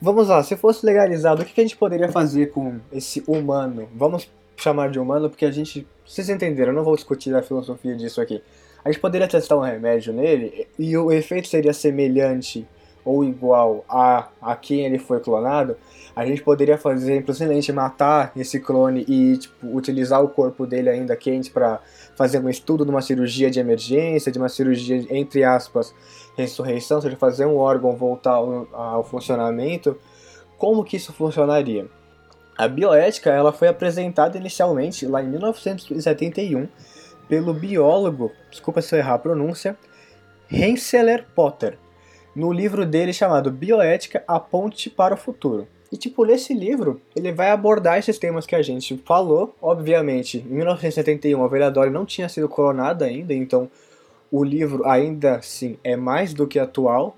Vamos 0.01 0.29
lá, 0.29 0.45
se 0.45 0.57
fosse 0.57 0.87
legalizado, 0.87 1.43
o 1.43 1.45
que 1.45 1.61
a 1.61 1.65
gente 1.65 1.77
poderia 1.77 2.09
fazer 2.09 2.53
com 2.53 2.79
esse 2.93 3.25
humano? 3.27 3.89
Vamos 3.93 4.31
chamar 4.57 4.91
de 4.91 4.99
humano 5.01 5.29
porque 5.29 5.45
a 5.45 5.51
gente. 5.51 5.85
Vocês 6.07 6.29
entenderam, 6.29 6.71
eu 6.71 6.77
não 6.77 6.85
vou 6.85 6.95
discutir 6.95 7.35
a 7.35 7.43
filosofia 7.43 7.97
disso 7.97 8.21
aqui. 8.21 8.41
A 8.85 8.93
gente 8.93 9.01
poderia 9.01 9.27
testar 9.27 9.57
um 9.57 9.61
remédio 9.61 10.13
nele 10.13 10.69
e 10.79 10.97
o 10.97 11.11
efeito 11.11 11.49
seria 11.49 11.73
semelhante 11.73 12.65
ou 13.05 13.25
igual 13.25 13.85
a, 13.89 14.29
a 14.41 14.55
quem 14.55 14.87
ele 14.87 15.01
foi 15.01 15.19
clonado. 15.19 15.77
A 16.19 16.27
gente 16.27 16.43
poderia 16.43 16.77
fazer 16.77 17.21
simplesmente 17.21 17.73
matar 17.73 18.33
esse 18.35 18.59
clone 18.59 19.05
e 19.07 19.37
tipo, 19.37 19.69
utilizar 19.73 20.21
o 20.21 20.29
corpo 20.29 20.67
dele 20.67 20.91
ainda 20.91 21.15
quente 21.15 21.49
para 21.49 21.79
fazer 22.17 22.41
um 22.41 22.49
estudo 22.49 22.85
de 22.85 22.91
uma 22.91 23.01
cirurgia 23.01 23.49
de 23.49 23.61
emergência, 23.61 24.33
de 24.33 24.37
uma 24.37 24.49
cirurgia, 24.49 25.07
entre 25.11 25.45
aspas, 25.45 25.95
ressurreição, 26.37 26.97
ou 26.97 27.03
seja, 27.05 27.17
fazer 27.17 27.47
um 27.47 27.57
órgão 27.57 27.95
voltar 27.95 28.33
ao, 28.33 28.67
ao 28.75 29.05
funcionamento, 29.05 29.97
como 30.57 30.83
que 30.83 30.97
isso 30.97 31.13
funcionaria? 31.13 31.87
A 32.57 32.67
bioética 32.67 33.31
ela 33.31 33.53
foi 33.53 33.69
apresentada 33.69 34.37
inicialmente 34.37 35.07
lá 35.07 35.23
em 35.23 35.29
1971 35.29 36.67
pelo 37.29 37.55
biólogo, 37.55 38.33
desculpa 38.51 38.83
se 38.83 38.93
eu 38.93 38.99
errar 38.99 39.15
a 39.15 39.19
pronúncia, 39.21 39.79
Rensselaer 40.49 41.27
Potter, 41.33 41.79
no 42.35 42.53
livro 42.53 42.85
dele 42.85 43.13
chamado 43.13 43.53
Bioética: 43.53 44.25
A 44.27 44.41
Ponte 44.41 44.91
para 44.91 45.15
o 45.15 45.17
Futuro. 45.17 45.69
E 45.91 45.97
tipo, 45.97 46.25
nesse 46.25 46.53
livro, 46.53 47.01
ele 47.17 47.33
vai 47.33 47.51
abordar 47.51 47.99
esses 47.99 48.19
temas 48.19 48.47
que 48.47 48.55
a 48.55 48.63
gente 48.63 48.97
falou. 49.05 49.55
Obviamente, 49.61 50.39
em 50.39 50.55
1971 50.55 51.43
a 51.43 51.49
Velha 51.49 51.71
não 51.91 52.05
tinha 52.05 52.29
sido 52.29 52.49
coronada 52.49 53.07
ainda, 53.07 53.33
então 53.33 53.71
o 54.31 54.45
livro 54.45 54.87
ainda 54.87 55.37
assim 55.37 55.79
é 55.83 55.97
mais 55.97 56.35
do 56.35 56.47
que 56.47 56.59
atual. 56.59 57.17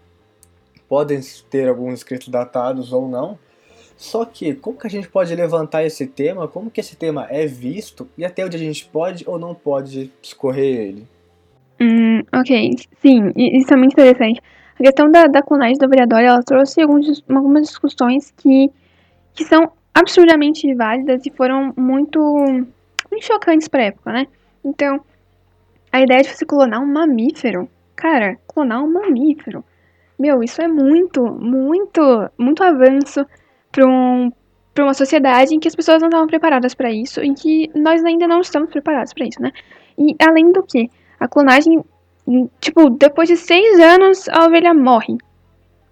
Podem 0.88 1.20
ter 1.50 1.68
alguns 1.68 1.94
escritos 1.94 2.28
datados 2.28 2.92
ou 2.92 3.08
não. 3.08 3.38
Só 3.96 4.24
que 4.24 4.54
como 4.54 4.78
que 4.78 4.86
a 4.86 4.90
gente 4.90 5.08
pode 5.08 5.34
levantar 5.34 5.84
esse 5.84 6.06
tema? 6.06 6.48
Como 6.48 6.70
que 6.70 6.80
esse 6.80 6.96
tema 6.96 7.26
é 7.28 7.46
visto 7.46 8.08
e 8.16 8.24
até 8.24 8.44
onde 8.44 8.56
a 8.56 8.58
gente 8.58 8.86
pode 8.86 9.24
ou 9.28 9.38
não 9.38 9.54
pode 9.54 10.10
escorrer 10.22 10.80
ele? 10.80 11.06
Hum, 11.80 12.22
ok, 12.32 12.76
sim, 13.02 13.32
isso 13.36 13.72
é 13.72 13.76
muito 13.76 13.92
interessante. 13.92 14.40
A 14.80 14.82
questão 14.82 15.10
da, 15.10 15.26
da 15.26 15.42
clonagem 15.42 15.76
do 15.76 15.88
vereador, 15.90 16.22
ela 16.22 16.42
trouxe 16.42 16.80
alguns, 16.80 17.22
algumas 17.28 17.68
discussões 17.68 18.32
que, 18.34 18.70
que 19.34 19.44
são 19.44 19.70
absurdamente 19.92 20.74
válidas 20.74 21.26
e 21.26 21.30
foram 21.30 21.74
muito, 21.76 22.18
muito 23.10 23.26
chocantes 23.26 23.68
para 23.68 23.84
época, 23.84 24.10
né? 24.10 24.26
Então, 24.64 24.98
a 25.92 26.00
ideia 26.00 26.22
de 26.22 26.30
você 26.30 26.46
clonar 26.46 26.80
um 26.80 26.86
mamífero, 26.86 27.68
cara, 27.94 28.38
clonar 28.46 28.82
um 28.82 28.90
mamífero, 28.90 29.62
meu, 30.18 30.42
isso 30.42 30.62
é 30.62 30.68
muito, 30.68 31.26
muito, 31.26 32.30
muito 32.38 32.64
avanço 32.64 33.26
para 33.70 33.86
um, 33.86 34.32
pra 34.72 34.84
uma 34.84 34.94
sociedade 34.94 35.54
em 35.54 35.60
que 35.60 35.68
as 35.68 35.76
pessoas 35.76 36.00
não 36.00 36.08
estavam 36.08 36.26
preparadas 36.26 36.72
para 36.72 36.90
isso, 36.90 37.20
em 37.20 37.34
que 37.34 37.70
nós 37.74 38.02
ainda 38.02 38.26
não 38.26 38.40
estamos 38.40 38.70
preparados 38.70 39.12
para 39.12 39.26
isso, 39.26 39.42
né? 39.42 39.52
E 39.98 40.16
além 40.18 40.52
do 40.52 40.62
que, 40.62 40.90
a 41.18 41.28
clonagem 41.28 41.84
Tipo, 42.60 42.90
depois 42.90 43.28
de 43.28 43.36
seis 43.36 43.80
anos, 43.80 44.28
a 44.28 44.46
ovelha 44.46 44.72
morre. 44.72 45.18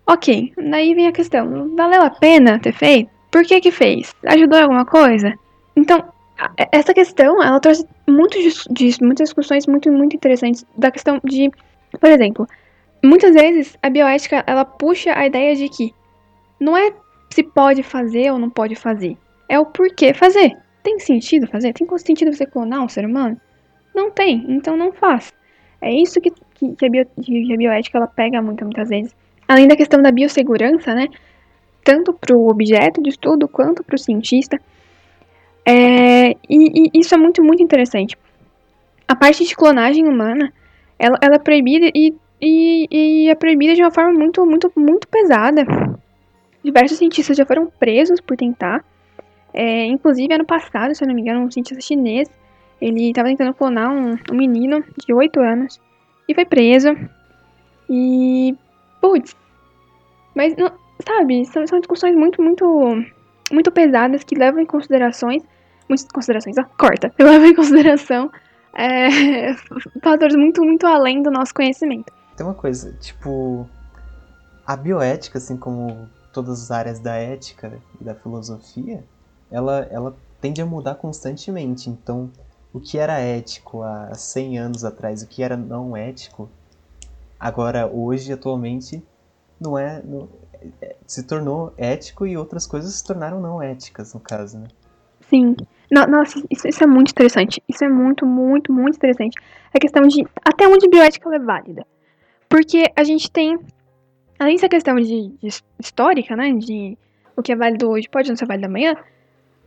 Ok, 0.07 0.53
daí 0.57 0.95
vem 0.95 1.09
a 1.09 1.13
questão: 1.13 1.75
valeu 1.77 2.03
a 2.03 2.11
pena 2.11 2.59
ter 2.59 2.73
feito? 2.73 3.11
Por 3.31 3.45
que 3.45 3.61
que 3.61 3.71
fez? 3.71 4.15
Ajudou 4.27 4.59
em 4.59 4.63
alguma 4.63 4.85
coisa? 4.85 5.35
Então, 5.77 6.03
essa 6.73 6.95
questão, 6.95 7.43
ela 7.43 7.61
trouxe 7.61 7.87
muito 8.07 8.39
de, 8.71 9.05
muitas 9.05 9.29
discussões 9.29 9.67
muito, 9.67 9.91
muito 9.91 10.17
interessantes 10.17 10.65
da 10.77 10.91
questão 10.91 11.21
de, 11.25 11.51
por 12.01 12.11
exemplo, 12.11 12.47
muitas 13.05 13.35
vezes 13.35 13.77
a 13.83 13.91
bioética, 13.91 14.45
ela 14.47 14.65
puxa 14.65 15.13
a 15.15 15.27
ideia 15.27 15.55
de 15.57 15.69
que 15.69 15.93
não 16.61 16.77
é 16.77 16.93
se 17.31 17.43
pode 17.43 17.83
fazer 17.83 18.33
ou 18.33 18.39
não 18.39 18.49
pode 18.49 18.75
fazer, 18.77 19.17
é 19.49 19.59
o 19.59 19.67
porquê 19.67 20.15
fazer. 20.15 20.57
Tem 20.83 20.99
sentido 20.99 21.47
fazer? 21.49 21.73
Tem 21.73 21.87
sentido 21.99 22.33
você 22.33 22.47
clonar 22.47 22.83
um 22.83 22.89
ser 22.89 23.05
humano? 23.05 23.39
Não 23.95 24.11
tem, 24.11 24.47
então 24.49 24.77
não 24.77 24.93
faz. 24.93 25.33
É 25.81 25.93
isso 25.93 26.21
que, 26.21 26.31
que, 26.55 26.75
que, 26.75 26.87
a, 26.87 26.91
bio, 26.91 27.07
que 27.23 27.53
a 27.53 27.57
bioética 27.57 27.99
ela 27.99 28.07
pega 28.07 28.43
muito, 28.43 28.65
muitas 28.65 28.89
vezes. 28.89 29.15
Além 29.47 29.69
da 29.69 29.77
questão 29.77 30.03
da 30.03 30.11
biossegurança, 30.11 30.95
né? 30.95 31.09
Tanto 31.85 32.13
para 32.13 32.37
o 32.37 32.49
objeto 32.49 33.03
de 33.03 33.11
estudo 33.11 33.49
quanto 33.49 33.83
para 33.85 33.95
o 33.95 33.99
cientista. 33.99 34.61
É, 35.65 36.31
e, 36.31 36.37
e, 36.49 36.91
isso 36.95 37.15
é 37.15 37.19
muito, 37.19 37.43
muito 37.43 37.63
interessante. 37.63 38.17
A 39.07 39.15
parte 39.15 39.45
de 39.45 39.55
clonagem 39.55 40.07
humana, 40.07 40.53
ela, 40.99 41.19
ela 41.23 41.37
é 41.37 41.39
proibida 41.39 41.91
e, 41.95 42.15
e, 42.41 42.89
e 42.91 43.29
é 43.31 43.35
proibida 43.35 43.75
de 43.75 43.83
uma 43.83 43.91
forma 43.91 44.13
muito, 44.13 44.45
muito, 44.45 44.71
muito 44.77 45.07
pesada. 45.09 45.65
Diversos 46.63 46.99
cientistas 46.99 47.37
já 47.37 47.47
foram 47.47 47.67
presos 47.79 48.21
por 48.21 48.37
tentar. 48.37 48.85
É, 49.55 49.87
inclusive, 49.87 50.35
ano 50.35 50.45
passado, 50.45 50.95
se 50.95 51.03
eu 51.03 51.09
não 51.09 51.15
me 51.15 51.23
engano, 51.23 51.41
um 51.41 51.51
cientista 51.51 51.81
chinês 51.81 52.29
ele 52.81 53.09
estava 53.09 53.29
tentando 53.29 53.55
clonar 53.55 53.91
um, 53.91 54.17
um, 54.31 54.35
menino 54.35 54.85
de 55.05 55.13
8 55.13 55.41
anos 55.41 55.81
e 56.29 56.35
foi 56.35 56.45
preso. 56.45 56.89
E. 57.89 58.57
Putz. 59.01 59.37
Mas, 60.35 60.57
não, 60.57 60.71
sabe, 61.05 61.45
são, 61.47 61.67
são 61.67 61.81
discussões 61.81 62.15
muito, 62.15 62.43
muito. 62.43 62.65
Muito 63.51 63.73
pesadas 63.73 64.23
que 64.23 64.35
levam 64.35 64.61
em 64.61 64.67
considerações. 64.67 65.43
Muitas 65.89 66.07
considerações, 66.13 66.59
ó, 66.59 66.65
corta. 66.79 67.13
Levam 67.19 67.47
em 67.47 67.55
consideração 67.55 68.31
é, 68.75 69.55
fatores 70.03 70.37
muito, 70.37 70.63
muito 70.63 70.87
além 70.87 71.23
do 71.23 71.31
nosso 71.31 71.55
conhecimento. 71.55 72.13
Tem 72.37 72.47
uma 72.47 72.55
coisa, 72.55 72.93
tipo. 73.01 73.69
A 74.67 74.77
bioética, 74.77 75.39
assim 75.39 75.57
como 75.57 76.09
todas 76.31 76.65
as 76.65 76.71
áreas 76.71 77.01
da 77.01 77.15
ética 77.15 77.81
e 77.99 78.05
da 78.05 78.15
filosofia, 78.15 79.03
ela, 79.51 79.89
ela 79.91 80.15
tende 80.43 80.61
a 80.61 80.67
mudar 80.67 80.95
constantemente. 80.97 81.89
Então, 81.89 82.31
o 82.73 82.81
que 82.81 82.99
era 82.99 83.19
ético 83.19 83.83
há 83.83 84.15
100 84.15 84.59
anos 84.59 84.85
atrás, 84.85 85.23
o 85.23 85.27
que 85.27 85.43
era 85.43 85.57
não 85.57 85.97
ético, 85.97 86.49
agora, 87.39 87.87
hoje, 87.87 88.33
atualmente, 88.33 89.03
não 89.61 89.79
é, 89.79 90.03
não, 90.03 90.29
é, 90.81 90.97
se 91.07 91.23
tornou 91.23 91.73
ético 91.77 92.27
e 92.27 92.37
outras 92.37 92.67
coisas 92.67 92.93
se 92.95 93.05
tornaram 93.05 93.41
não 93.41 93.63
éticas, 93.63 94.15
no 94.15 94.21
caso, 94.21 94.59
né? 94.59 94.69
Sim. 95.29 95.57
Nossa, 95.91 96.43
isso, 96.51 96.69
isso, 96.69 96.85
é 96.85 96.87
muito 96.87 97.11
interessante. 97.11 97.63
Isso 97.69 97.85
é 97.85 97.89
muito, 97.89 98.27
muito, 98.27 98.73
muito 98.73 98.97
interessante. 98.97 99.37
A 99.75 99.79
questão 99.79 100.03
de 100.03 100.27
até 100.45 100.67
onde 100.69 100.89
bioética 100.89 101.35
é 101.35 101.39
válida. 101.39 101.87
Porque 102.49 102.85
a 102.97 103.05
gente 103.05 103.31
tem, 103.31 103.59
além 104.39 104.57
dessa 104.57 104.69
questão 104.69 104.97
de, 104.97 105.29
de 105.29 105.49
histórica, 105.79 106.35
né, 106.37 106.53
de 106.53 106.97
o 107.37 107.43
que 107.43 107.53
é 107.53 107.57
válido 107.57 107.89
hoje 107.89 108.09
pode 108.09 108.29
não 108.29 108.37
ser 108.37 108.47
válido 108.47 108.67
amanhã, 108.67 108.97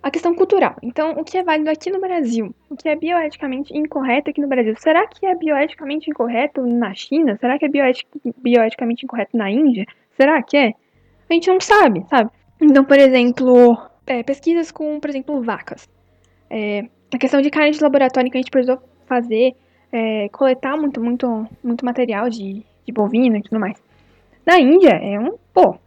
a 0.03 0.09
questão 0.09 0.33
cultural. 0.33 0.75
Então, 0.81 1.11
o 1.11 1.23
que 1.23 1.37
é 1.37 1.43
válido 1.43 1.69
aqui 1.69 1.91
no 1.91 1.99
Brasil? 1.99 2.53
O 2.69 2.75
que 2.75 2.89
é 2.89 2.95
bioeticamente 2.95 3.75
incorreto 3.77 4.29
aqui 4.29 4.41
no 4.41 4.47
Brasil? 4.47 4.73
Será 4.77 5.05
que 5.07 5.25
é 5.25 5.35
bioeticamente 5.35 6.09
incorreto 6.09 6.65
na 6.65 6.93
China? 6.93 7.37
Será 7.39 7.59
que 7.59 7.65
é 7.65 7.69
bioetic 7.69 8.07
bioeticamente 8.37 9.05
incorreto 9.05 9.37
na 9.37 9.49
Índia? 9.51 9.85
Será 10.17 10.41
que 10.41 10.57
é? 10.57 10.73
A 11.29 11.33
gente 11.33 11.47
não 11.47 11.59
sabe, 11.59 12.03
sabe? 12.09 12.31
Então, 12.59 12.83
por 12.83 12.97
exemplo, 12.97 13.77
é, 14.07 14.23
pesquisas 14.23 14.71
com, 14.71 14.99
por 14.99 15.09
exemplo, 15.09 15.41
vacas. 15.41 15.87
É, 16.49 16.85
a 17.13 17.17
questão 17.17 17.41
de 17.41 17.49
carne 17.49 17.71
de 17.71 17.81
laboratório 17.81 18.31
que 18.31 18.37
a 18.37 18.41
gente 18.41 18.51
precisou 18.51 18.81
fazer, 19.05 19.55
é, 19.91 20.29
coletar 20.29 20.77
muito, 20.77 21.01
muito, 21.01 21.47
muito 21.63 21.85
material 21.85 22.29
de, 22.29 22.65
de 22.85 22.91
bovino 22.91 23.37
e 23.37 23.41
tudo 23.43 23.59
mais. 23.59 23.81
Na 24.45 24.59
Índia 24.59 24.91
é 24.91 25.19
um, 25.19 25.37
pô, 25.53 25.77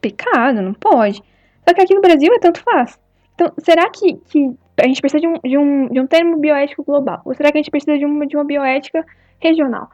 pecado, 0.00 0.60
não 0.60 0.74
pode. 0.74 1.22
Só 1.66 1.74
que 1.74 1.80
aqui 1.80 1.94
no 1.94 2.00
Brasil 2.00 2.32
é 2.34 2.38
tanto 2.38 2.62
faz. 2.62 2.98
Então, 3.36 3.52
será 3.58 3.88
que, 3.90 4.14
que 4.14 4.56
a 4.78 4.86
gente 4.86 5.00
precisa 5.00 5.20
de 5.20 5.28
um, 5.28 5.38
de 5.44 5.58
um, 5.58 5.88
de 5.88 6.00
um 6.00 6.06
termo 6.06 6.38
bioético 6.38 6.82
global? 6.82 7.20
Ou 7.24 7.34
será 7.34 7.52
que 7.52 7.58
a 7.58 7.60
gente 7.60 7.70
precisa 7.70 7.96
de 7.98 8.04
uma, 8.04 8.26
de 8.26 8.34
uma 8.34 8.44
bioética 8.44 9.06
regional? 9.38 9.90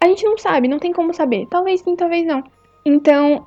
A 0.00 0.06
gente 0.06 0.24
não 0.24 0.38
sabe, 0.38 0.68
não 0.68 0.78
tem 0.78 0.92
como 0.92 1.12
saber. 1.12 1.46
Talvez 1.50 1.80
sim, 1.80 1.96
talvez 1.96 2.24
não. 2.24 2.42
Então, 2.86 3.44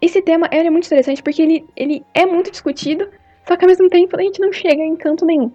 esse 0.00 0.20
tema 0.20 0.46
é 0.50 0.68
muito 0.68 0.86
interessante 0.86 1.22
porque 1.22 1.40
ele, 1.40 1.66
ele 1.74 2.04
é 2.12 2.26
muito 2.26 2.50
discutido, 2.50 3.08
só 3.48 3.56
que 3.56 3.64
ao 3.64 3.68
mesmo 3.68 3.88
tempo 3.88 4.14
a 4.16 4.22
gente 4.22 4.40
não 4.40 4.52
chega 4.52 4.82
em 4.82 4.96
canto 4.96 5.24
nenhum. 5.24 5.50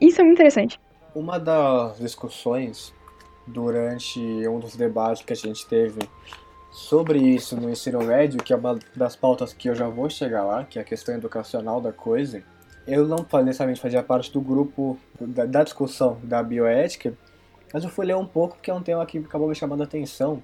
Isso 0.00 0.20
é 0.20 0.24
muito 0.24 0.36
interessante. 0.36 0.80
Uma 1.14 1.38
das 1.38 1.98
discussões 1.98 2.94
durante 3.46 4.20
um 4.48 4.60
dos 4.60 4.76
debates 4.76 5.22
que 5.22 5.32
a 5.32 5.36
gente 5.36 5.66
teve 5.66 5.98
sobre 6.72 7.18
isso 7.18 7.54
no 7.54 7.68
ensino 7.68 8.02
médio, 8.02 8.42
que 8.42 8.52
é 8.52 8.56
uma 8.56 8.78
das 8.96 9.14
pautas 9.14 9.52
que 9.52 9.68
eu 9.68 9.74
já 9.74 9.88
vou 9.88 10.08
chegar 10.08 10.42
lá, 10.42 10.64
que 10.64 10.78
é 10.78 10.82
a 10.82 10.84
questão 10.84 11.14
educacional 11.14 11.82
da 11.82 11.92
coisa, 11.92 12.42
eu 12.86 13.06
não 13.06 13.18
necessariamente 13.44 13.80
fazia 13.80 14.02
parte 14.02 14.32
do 14.32 14.40
grupo 14.40 14.98
da, 15.20 15.44
da, 15.44 15.62
discussão 15.62 16.18
da 16.24 16.42
bioética, 16.42 17.12
mas 17.72 17.84
eu 17.84 17.90
fui 17.90 18.06
ler 18.06 18.16
um 18.16 18.26
pouco 18.26 18.56
porque 18.56 18.70
é 18.70 18.74
um 18.74 18.82
tema 18.82 19.04
que 19.04 19.18
acabou 19.18 19.48
me 19.48 19.54
chamando 19.54 19.82
a 19.82 19.84
atenção. 19.84 20.42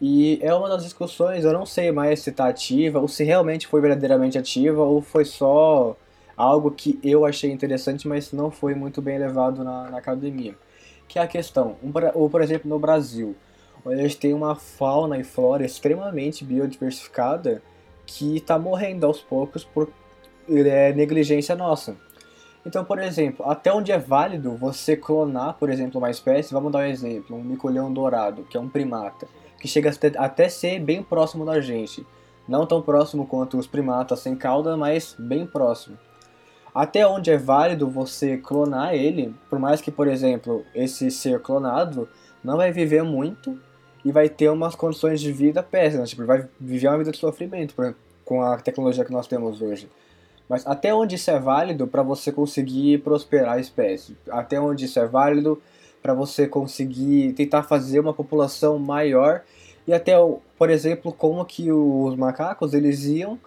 E 0.00 0.38
é 0.42 0.52
uma 0.54 0.66
das 0.66 0.82
discussões, 0.82 1.44
eu 1.44 1.52
não 1.52 1.66
sei 1.66 1.92
mais 1.92 2.20
se 2.20 2.30
está 2.30 2.48
ativa, 2.48 2.98
ou 2.98 3.06
se 3.06 3.22
realmente 3.22 3.66
foi 3.66 3.82
verdadeiramente 3.82 4.38
ativa, 4.38 4.82
ou 4.82 5.02
foi 5.02 5.26
só 5.26 5.94
algo 6.34 6.70
que 6.70 6.98
eu 7.04 7.26
achei 7.26 7.52
interessante, 7.52 8.08
mas 8.08 8.32
não 8.32 8.50
foi 8.50 8.74
muito 8.74 9.02
bem 9.02 9.18
levado 9.18 9.62
na, 9.62 9.90
na 9.90 9.98
academia. 9.98 10.56
Que 11.06 11.18
é 11.18 11.22
a 11.22 11.26
questão, 11.26 11.76
um, 11.82 11.92
ou 12.14 12.30
por 12.30 12.40
exemplo 12.40 12.68
no 12.68 12.78
Brasil, 12.78 13.36
onde 13.84 14.00
a 14.00 14.02
gente 14.02 14.18
tem 14.18 14.32
uma 14.32 14.54
fauna 14.54 15.18
e 15.18 15.24
flora 15.24 15.64
extremamente 15.64 16.44
biodiversificada 16.44 17.62
que 18.06 18.36
está 18.36 18.58
morrendo 18.58 19.06
aos 19.06 19.20
poucos 19.20 19.64
por 19.64 19.90
é, 20.48 20.92
negligência 20.92 21.54
nossa. 21.54 21.96
Então, 22.64 22.84
por 22.84 22.98
exemplo, 22.98 23.48
até 23.48 23.72
onde 23.72 23.90
é 23.90 23.98
válido 23.98 24.54
você 24.56 24.96
clonar, 24.96 25.54
por 25.54 25.70
exemplo, 25.70 25.98
uma 25.98 26.10
espécie, 26.10 26.52
vamos 26.52 26.70
dar 26.70 26.80
um 26.80 26.86
exemplo, 26.86 27.36
um 27.36 27.42
micolhão 27.42 27.92
dourado, 27.92 28.42
que 28.44 28.56
é 28.56 28.60
um 28.60 28.68
primata, 28.68 29.26
que 29.58 29.66
chega 29.66 29.90
até 30.18 30.48
ser 30.48 30.78
bem 30.80 31.02
próximo 31.02 31.44
da 31.44 31.60
gente. 31.60 32.06
Não 32.46 32.66
tão 32.66 32.82
próximo 32.82 33.26
quanto 33.26 33.56
os 33.56 33.66
primatas 33.66 34.20
sem 34.20 34.36
cauda, 34.36 34.76
mas 34.76 35.14
bem 35.18 35.46
próximo. 35.46 35.96
Até 36.74 37.06
onde 37.06 37.30
é 37.30 37.38
válido 37.38 37.88
você 37.88 38.36
clonar 38.36 38.94
ele, 38.94 39.34
por 39.48 39.58
mais 39.58 39.80
que, 39.80 39.90
por 39.90 40.06
exemplo, 40.06 40.64
esse 40.74 41.10
ser 41.10 41.40
clonado 41.40 42.08
não 42.44 42.56
vai 42.56 42.70
viver 42.72 43.02
muito 43.02 43.58
e 44.04 44.12
vai 44.12 44.28
ter 44.28 44.48
umas 44.48 44.74
condições 44.74 45.20
de 45.20 45.32
vida 45.32 45.62
péssimas, 45.62 46.10
tipo, 46.10 46.24
vai 46.24 46.46
viver 46.58 46.88
uma 46.88 46.98
vida 46.98 47.10
de 47.12 47.18
sofrimento 47.18 47.74
com 48.24 48.42
a 48.42 48.56
tecnologia 48.58 49.04
que 49.04 49.12
nós 49.12 49.26
temos 49.26 49.60
hoje. 49.60 49.88
Mas 50.48 50.66
até 50.66 50.92
onde 50.92 51.14
isso 51.14 51.30
é 51.30 51.38
válido 51.38 51.86
para 51.86 52.02
você 52.02 52.32
conseguir 52.32 52.98
prosperar 53.02 53.54
a 53.54 53.60
espécie? 53.60 54.16
Até 54.28 54.60
onde 54.60 54.86
isso 54.86 54.98
é 54.98 55.06
válido 55.06 55.62
para 56.02 56.12
você 56.12 56.46
conseguir 56.46 57.32
tentar 57.34 57.62
fazer 57.62 58.00
uma 58.00 58.12
população 58.12 58.78
maior? 58.78 59.42
E 59.86 59.92
até, 59.92 60.14
por 60.58 60.70
exemplo, 60.70 61.12
como 61.12 61.44
que 61.44 61.70
os 61.70 62.16
macacos 62.16 62.74
eles 62.74 63.04
iam 63.04 63.38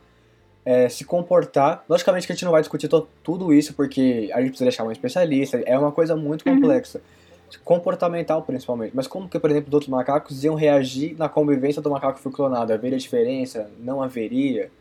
é, 0.66 0.88
se 0.90 1.04
comportar. 1.04 1.84
Logicamente 1.90 2.26
que 2.26 2.34
a 2.34 2.36
gente 2.36 2.46
não 2.46 2.52
vai 2.52 2.62
discutir 2.62 2.90
tudo 3.22 3.54
isso 3.54 3.74
porque 3.74 4.30
a 4.34 4.40
gente 4.40 4.50
precisa 4.50 4.66
deixar 4.66 4.84
um 4.84 4.92
especialista, 4.92 5.62
é 5.66 5.78
uma 5.78 5.92
coisa 5.92 6.16
muito 6.16 6.48
uhum. 6.48 6.56
complexa. 6.56 7.00
Uhum. 7.00 7.23
Comportamental, 7.60 8.42
principalmente. 8.42 8.96
Mas 8.96 9.08
como 9.08 9.28
que, 9.28 9.40
por 9.40 9.50
exemplo, 9.50 9.70
os 9.70 9.74
outros 9.74 9.90
macacos 9.90 10.44
iam 10.44 10.56
reagir 10.56 11.16
na 11.18 11.30
convivência 11.30 11.82
do 11.82 11.90
macaco 11.90 12.16
que 12.16 12.24
foi 12.24 12.32
clonado? 12.32 12.74
Haveria 12.74 12.98
diferença? 12.98 13.70
Não 13.80 14.02
haveria? 14.02 14.72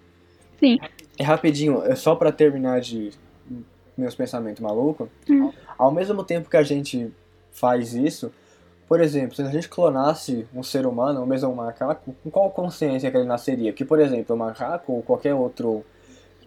Sim. 0.59 0.79
É 1.19 1.25
rapidinho, 1.25 1.83
é 1.85 1.95
só 1.95 2.15
para 2.15 2.31
terminar 2.31 2.81
de 2.81 3.11
meus 3.97 4.15
pensamentos 4.15 4.61
malucos. 4.61 5.09
Hum. 5.29 5.53
Ao 5.77 5.91
mesmo 5.91 6.25
tempo 6.25 6.49
que 6.49 6.57
a 6.57 6.63
gente 6.63 7.13
faz 7.51 7.95
isso, 7.95 8.33
por 8.89 9.01
exemplo, 9.01 9.35
se 9.35 9.43
a 9.43 9.51
gente 9.51 9.69
clonasse 9.69 10.47
um 10.55 10.63
ser 10.63 10.87
humano, 10.87 11.21
ou 11.21 11.27
mesmo 11.27 11.51
um 11.51 11.55
macaco, 11.55 12.15
com 12.23 12.31
qual 12.31 12.51
consciência 12.51 13.11
que 13.11 13.17
ele 13.17 13.27
nasceria? 13.27 13.73
Que, 13.73 13.85
por 13.85 14.01
exemplo, 14.01 14.35
o 14.37 14.39
macaco 14.39 14.93
ou 14.93 15.03
qualquer 15.03 15.35
outro 15.35 15.85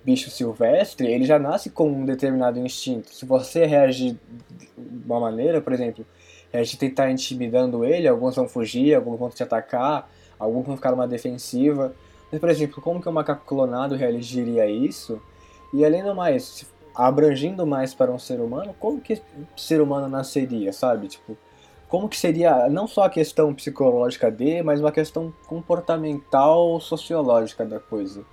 bicho 0.03 0.29
silvestre, 0.29 1.07
ele 1.07 1.25
já 1.25 1.39
nasce 1.39 1.71
com 1.71 1.89
um 1.89 2.05
determinado 2.05 2.59
instinto. 2.59 3.11
Se 3.13 3.25
você 3.25 3.65
reagir 3.65 4.15
de 4.37 4.69
uma 5.05 5.19
maneira, 5.19 5.59
por 5.59 5.73
exemplo, 5.73 6.05
reagir 6.55 6.77
tentar 6.77 7.11
intimidando 7.11 7.83
ele, 7.83 8.07
alguns 8.07 8.35
vão 8.35 8.47
fugir, 8.47 8.95
alguns 8.95 9.19
vão 9.19 9.29
te 9.29 9.43
atacar, 9.43 10.09
alguns 10.39 10.65
vão 10.65 10.75
ficar 10.75 10.91
numa 10.91 11.07
defensiva. 11.07 11.93
Mas, 12.31 12.39
por 12.39 12.49
exemplo, 12.49 12.81
como 12.81 13.01
que 13.01 13.09
um 13.09 13.11
macaco 13.11 13.45
clonado 13.45 13.95
reagiria 13.95 14.63
a 14.63 14.67
isso? 14.67 15.21
E 15.73 15.85
além 15.85 16.03
do 16.03 16.15
mais, 16.15 16.65
abrangindo 16.95 17.65
mais 17.65 17.93
para 17.93 18.11
um 18.11 18.19
ser 18.19 18.39
humano, 18.39 18.75
como 18.79 19.01
que 19.01 19.13
o 19.13 19.59
ser 19.59 19.81
humano 19.81 20.07
nasceria, 20.07 20.71
sabe? 20.71 21.07
Tipo, 21.07 21.37
como 21.87 22.09
que 22.09 22.17
seria 22.17 22.69
não 22.69 22.87
só 22.87 23.03
a 23.03 23.09
questão 23.09 23.53
psicológica 23.53 24.31
dele, 24.31 24.63
mas 24.63 24.79
uma 24.79 24.91
questão 24.91 25.33
comportamental, 25.47 26.79
sociológica 26.79 27.65
da 27.65 27.79
coisa. 27.79 28.23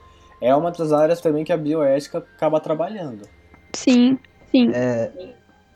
É 0.41 0.55
uma 0.55 0.71
das 0.71 0.93
áreas 0.93 1.21
também 1.21 1.45
que 1.45 1.53
a 1.53 1.57
bioética 1.57 2.19
acaba 2.19 2.59
trabalhando. 2.61 3.29
Sim, 3.75 4.19
sim. 4.51 4.71
É, 4.75 5.13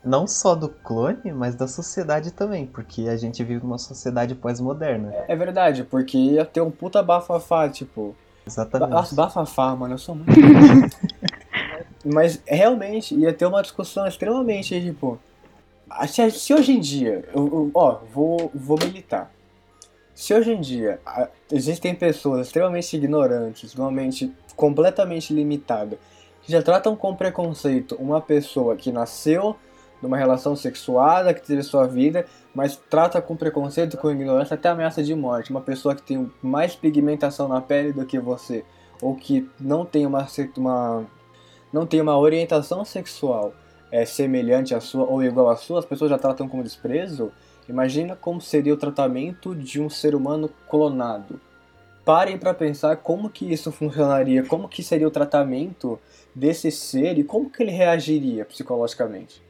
não 0.07 0.27
só 0.27 0.55
do 0.55 0.69
clone, 0.69 1.33
mas 1.33 1.57
da 1.57 1.67
sociedade 1.67 2.31
também, 2.31 2.65
porque 2.65 3.09
a 3.09 3.17
gente 3.17 3.43
vive 3.43 3.63
numa 3.63 3.77
sociedade 3.77 4.35
pós-moderna. 4.37 5.13
É 5.27 5.35
verdade, 5.35 5.83
porque 5.83 6.17
ia 6.17 6.45
ter 6.45 6.61
um 6.61 6.71
puta 6.71 7.03
bafafá, 7.03 7.69
tipo. 7.69 8.15
Exatamente. 8.47 9.15
Bafafá, 9.15 9.75
mano, 9.75 9.95
eu 9.95 9.99
sou 9.99 10.15
muito. 10.15 10.31
mas 12.07 12.41
realmente 12.47 13.17
ia 13.17 13.33
ter 13.33 13.47
uma 13.47 13.61
discussão 13.61 14.07
extremamente, 14.07 14.81
tipo. 14.81 15.19
Se, 16.07 16.31
se 16.31 16.55
hoje 16.55 16.73
em 16.73 16.81
dia, 16.81 17.29
eu, 17.35 17.47
eu, 17.47 17.71
ó, 17.75 17.99
vou, 18.13 18.51
vou 18.55 18.79
militar. 18.79 19.31
Se 20.15 20.33
hoje 20.33 20.53
em 20.53 20.61
dia 20.61 21.01
existem 21.51 21.95
pessoas 21.95 22.47
extremamente 22.47 22.97
ignorantes, 22.97 23.75
uma 23.75 23.91
mente 23.91 24.33
completamente 24.55 25.35
limitada, 25.35 25.99
que 26.43 26.53
já 26.53 26.63
tratam 26.63 26.95
com 26.95 27.15
preconceito 27.15 27.97
uma 27.97 28.21
pessoa 28.21 28.77
que 28.77 28.93
nasceu 28.93 29.57
numa 30.03 30.17
relação 30.17 30.55
sexuada, 30.55 31.33
que 31.33 31.45
teve 31.45 31.63
sua 31.63 31.87
vida, 31.87 32.27
mas 32.55 32.77
trata 32.91 33.21
com 33.21 33.37
preconceito, 33.37 33.97
com 33.97 34.11
ignorância, 34.11 34.55
até 34.55 34.69
ameaça 34.69 35.03
de 35.03 35.15
morte. 35.15 35.51
Uma 35.51 35.61
pessoa 35.61 35.95
que 35.95 36.03
tem 36.03 36.31
mais 36.43 36.75
pigmentação 36.75 37.49
na 37.49 37.61
pele 37.61 37.93
do 37.93 38.05
que 38.05 38.19
você, 38.19 38.65
ou 39.01 39.15
que 39.15 39.49
não 39.61 39.85
tem 39.85 40.07
uma, 40.07 40.27
uma, 40.57 41.07
não 41.73 41.87
tem 41.87 42.01
uma 42.01 42.19
orientação 42.19 42.85
sexual 42.85 43.53
é, 43.91 44.05
semelhante 44.05 44.75
à 44.75 44.81
sua 44.81 45.05
ou 45.05 45.23
igual 45.23 45.49
à 45.49 45.57
sua, 45.57 45.79
as 45.79 45.85
pessoas 45.85 46.11
já 46.11 46.19
tratam 46.19 46.49
como 46.49 46.63
desprezo. 46.63 47.33
Imagina 47.69 48.15
como 48.15 48.41
seria 48.41 48.75
o 48.75 48.77
tratamento 48.77 49.55
de 49.55 49.81
um 49.81 49.91
ser 49.91 50.15
humano 50.15 50.49
clonado. 50.69 51.41
Parem 52.05 52.39
para 52.39 52.55
pensar 52.55 52.97
como 52.99 53.29
que 53.29 53.53
isso 53.53 53.73
funcionaria, 53.73 54.45
como 54.45 54.69
que 54.69 54.83
seria 54.83 55.09
o 55.09 55.11
tratamento 55.11 55.99
desse 56.33 56.71
ser 56.71 57.19
e 57.19 57.25
como 57.25 57.51
que 57.51 57.63
ele 57.63 57.73
reagiria 57.73 58.45
psicologicamente. 58.45 59.46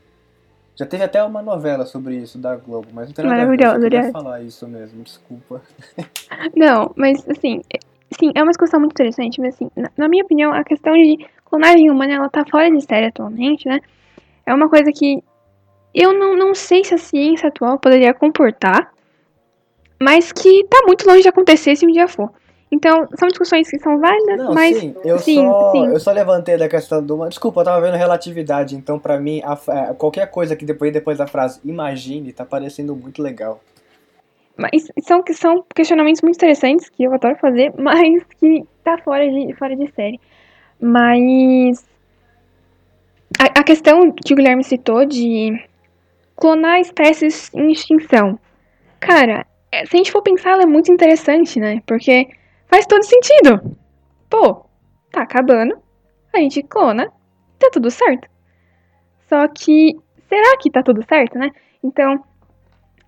Já 0.76 0.84
teve 0.84 1.02
até 1.02 1.24
uma 1.24 1.40
novela 1.42 1.86
sobre 1.86 2.16
isso 2.16 2.36
da 2.36 2.54
Globo, 2.54 2.88
mas 2.92 3.08
não 3.08 3.14
tem 3.14 3.24
nada 3.24 3.42
a 3.42 3.46
ver, 3.46 3.62
eu 3.62 3.80
queria 3.80 4.12
falar 4.12 4.42
isso 4.42 4.68
mesmo, 4.68 5.02
desculpa. 5.02 5.62
Não, 6.54 6.92
mas 6.94 7.26
assim, 7.28 7.62
sim, 8.10 8.30
é 8.34 8.42
uma 8.42 8.50
discussão 8.50 8.78
muito 8.78 8.92
interessante, 8.92 9.40
mas 9.40 9.54
assim, 9.54 9.70
na, 9.74 9.90
na 9.96 10.06
minha 10.06 10.22
opinião, 10.22 10.52
a 10.52 10.62
questão 10.62 10.92
de 10.92 11.26
clonagem 11.46 11.90
humana, 11.90 12.12
ela 12.12 12.28
tá 12.28 12.44
fora 12.44 12.70
de 12.70 12.82
série 12.82 13.06
atualmente, 13.06 13.66
né? 13.66 13.80
É 14.44 14.52
uma 14.52 14.68
coisa 14.68 14.92
que 14.92 15.24
eu 15.94 16.12
não, 16.12 16.36
não 16.36 16.54
sei 16.54 16.84
se 16.84 16.94
a 16.94 16.98
ciência 16.98 17.48
atual 17.48 17.78
poderia 17.78 18.12
comportar, 18.12 18.92
mas 19.98 20.30
que 20.30 20.62
tá 20.64 20.82
muito 20.86 21.06
longe 21.06 21.22
de 21.22 21.28
acontecer 21.28 21.74
se 21.74 21.86
um 21.86 21.90
dia 21.90 22.06
for. 22.06 22.30
Então, 22.76 23.08
são 23.18 23.26
discussões 23.28 23.70
que 23.70 23.78
são 23.78 23.98
válidas, 23.98 24.36
não, 24.36 24.52
mas. 24.52 24.76
Sim, 24.76 24.94
eu, 25.02 25.18
sim, 25.18 25.36
só, 25.36 25.72
sim. 25.72 25.86
eu 25.86 25.98
só 25.98 26.12
levantei 26.12 26.58
da 26.58 26.68
questão 26.68 27.02
do. 27.02 27.26
Desculpa, 27.26 27.62
eu 27.62 27.64
tava 27.64 27.80
vendo 27.80 27.96
relatividade, 27.96 28.76
então 28.76 28.98
para 28.98 29.18
mim, 29.18 29.40
a, 29.42 29.54
a, 29.54 29.94
qualquer 29.94 30.30
coisa 30.30 30.54
que 30.54 30.66
depois, 30.66 30.92
depois 30.92 31.16
da 31.16 31.26
frase 31.26 31.58
imagine 31.64 32.34
tá 32.34 32.44
parecendo 32.44 32.94
muito 32.94 33.22
legal. 33.22 33.60
Mas 34.58 34.88
são, 35.02 35.24
são 35.32 35.64
questionamentos 35.74 36.20
muito 36.20 36.36
interessantes 36.36 36.90
que 36.90 37.04
eu 37.04 37.14
adoro 37.14 37.36
fazer, 37.36 37.72
mas 37.80 38.22
que 38.38 38.62
tá 38.84 38.98
fora 38.98 39.26
de, 39.26 39.54
fora 39.54 39.74
de 39.74 39.90
série. 39.92 40.20
Mas. 40.78 41.82
A, 43.38 43.60
a 43.60 43.64
questão 43.64 44.12
que 44.12 44.34
o 44.34 44.36
Guilherme 44.36 44.64
citou 44.64 45.06
de 45.06 45.58
clonar 46.36 46.78
espécies 46.78 47.50
em 47.54 47.72
extinção. 47.72 48.38
Cara, 49.00 49.46
é, 49.72 49.86
se 49.86 49.96
a 49.96 49.96
gente 49.96 50.12
for 50.12 50.20
pensar, 50.20 50.50
ela 50.50 50.64
é 50.64 50.66
muito 50.66 50.92
interessante, 50.92 51.58
né? 51.58 51.80
Porque 51.86 52.28
Faz 52.68 52.86
todo 52.86 53.02
sentido. 53.02 53.76
Pô, 54.28 54.66
tá 55.10 55.22
acabando, 55.22 55.78
a 56.34 56.38
gente 56.38 56.62
clona, 56.62 57.12
tá 57.58 57.70
tudo 57.72 57.90
certo. 57.90 58.28
Só 59.28 59.46
que, 59.48 59.96
será 60.28 60.56
que 60.58 60.70
tá 60.70 60.82
tudo 60.82 61.04
certo, 61.06 61.38
né? 61.38 61.50
Então, 61.82 62.22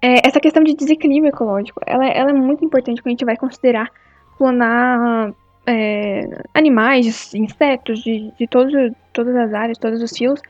é, 0.01 0.27
essa 0.27 0.41
questão 0.41 0.63
de 0.63 0.75
desequilíbrio 0.75 1.31
ecológico, 1.31 1.81
ela, 1.87 2.07
ela, 2.07 2.31
é 2.31 2.35
muito 2.35 2.65
importante 2.65 3.03
quando 3.03 3.09
a 3.09 3.11
gente 3.11 3.25
vai 3.25 3.37
considerar 3.37 3.91
clonar 4.37 5.33
é, 5.67 6.43
animais, 6.55 7.35
insetos, 7.35 8.01
de, 8.03 8.33
de 8.39 8.47
todos, 8.47 8.73
todas 9.13 9.35
as 9.35 9.53
áreas, 9.53 9.79
todos 9.79 10.01
os 10.01 10.17
fios. 10.17 10.41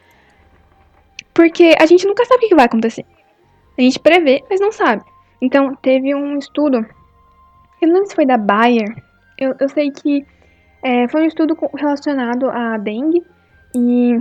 Porque 1.33 1.75
a 1.79 1.87
gente 1.87 2.07
nunca 2.07 2.25
sabe 2.25 2.47
o 2.47 2.49
que 2.49 2.55
vai 2.55 2.67
acontecer. 2.67 3.05
A 3.79 3.83
gente 3.83 3.99
prevê, 3.99 4.45
mas 4.51 4.61
não 4.61 4.73
sabe. 4.73 5.03
Então, 5.41 5.75
teve 5.77 6.15
um 6.15 6.37
estudo, 6.37 6.85
eu 7.81 7.89
não 7.89 7.95
lembro 7.95 8.09
se 8.09 8.15
foi 8.15 8.27
da 8.27 8.37
Bayer, 8.37 8.95
eu, 9.37 9.55
eu 9.59 9.69
sei 9.69 9.91
que 9.91 10.27
é, 10.83 11.09
foi 11.09 11.23
um 11.23 11.27
estudo 11.27 11.57
relacionado 11.77 12.49
à 12.51 12.77
dengue 12.77 13.23
e 13.75 14.21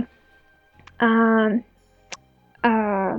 a, 0.98 1.58
a 2.62 3.18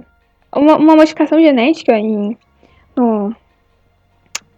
uma, 0.55 0.77
uma 0.77 0.95
modificação 0.95 1.39
genética 1.39 1.97
em, 1.97 2.37
no, 2.95 3.35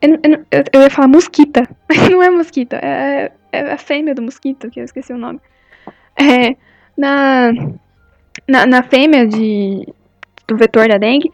eu, 0.01 0.19
eu, 0.23 0.63
eu, 0.73 0.81
ia 0.81 0.89
falar 0.89 1.07
mosquita, 1.07 1.67
mas 1.87 1.97
não 2.09 2.23
é 2.23 2.29
mosquita, 2.29 2.77
é, 2.77 3.31
é 3.51 3.71
a 3.71 3.77
fêmea 3.77 4.15
do 4.15 4.21
mosquito, 4.21 4.69
que 4.69 4.79
eu 4.79 4.83
esqueci 4.83 5.13
o 5.13 5.17
nome. 5.17 5.39
É, 6.15 6.55
na, 6.97 7.51
na, 8.47 8.65
na 8.65 8.83
fêmea 8.83 9.27
de, 9.27 9.87
do 10.47 10.57
vetor 10.57 10.87
da 10.87 10.97
dengue, 10.97 11.31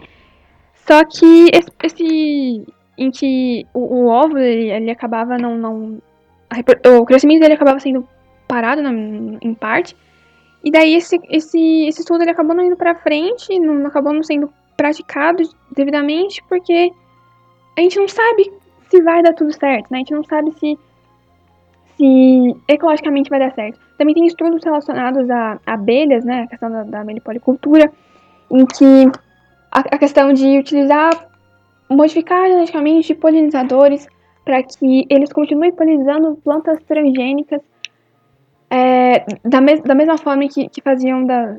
só 0.85 1.03
que 1.05 1.49
esse, 1.53 1.71
esse 1.83 2.67
em 2.97 3.11
que 3.11 3.65
o, 3.73 3.79
o 3.79 4.07
óvulo 4.07 4.39
ele, 4.39 4.69
ele, 4.71 4.91
acabava 4.91 5.37
não, 5.37 5.57
não 5.57 6.01
o 6.99 7.05
crescimento 7.05 7.41
dele 7.41 7.53
acabava 7.53 7.79
sendo 7.79 8.07
parado 8.47 8.81
na, 8.81 8.91
em 8.91 9.53
parte 9.53 9.95
e 10.63 10.71
daí 10.71 10.95
esse, 10.95 11.19
esse, 11.29 11.87
esse 11.87 12.01
estudo 12.01 12.23
ele 12.23 12.31
acabou 12.31 12.55
não 12.55 12.63
indo 12.63 12.75
para 12.75 12.95
frente, 12.95 13.59
não 13.59 13.85
acabou 13.85 14.13
não 14.13 14.23
sendo 14.23 14.51
praticado 14.75 15.43
devidamente 15.75 16.43
porque 16.49 16.91
a 17.77 17.81
gente 17.81 17.99
não 17.99 18.07
sabe 18.07 18.51
se 18.89 19.01
vai 19.01 19.21
dar 19.21 19.33
tudo 19.33 19.53
certo, 19.53 19.87
né? 19.91 19.97
A 19.97 19.99
gente 19.99 20.13
não 20.13 20.23
sabe 20.23 20.51
se 20.59 20.77
se 21.97 22.55
ecologicamente 22.67 23.29
vai 23.29 23.39
dar 23.39 23.51
certo. 23.53 23.79
Também 23.97 24.13
tem 24.13 24.27
estudos 24.27 24.63
relacionados 24.63 25.29
a 25.29 25.59
abelhas, 25.65 26.23
né? 26.23 26.43
A 26.43 26.47
questão 26.47 26.69
da, 26.69 26.83
da 26.83 27.03
em 28.51 28.65
que 28.65 29.05
a, 29.71 29.79
a 29.79 29.97
questão 29.97 30.31
de 30.31 30.59
utilizar, 30.59 31.26
modificar 31.89 32.47
geneticamente 32.47 33.13
polinizadores 33.15 34.07
para 34.43 34.63
que 34.63 35.05
eles 35.09 35.31
continuem 35.31 35.71
polinizando 35.73 36.35
plantas 36.43 36.81
transgênicas 36.83 37.61
é, 38.69 39.25
da, 39.43 39.61
mes 39.61 39.81
da 39.81 39.95
mesma 39.95 40.17
forma 40.17 40.47
que, 40.47 40.69
que 40.69 40.81
faziam 40.81 41.25
da, 41.25 41.57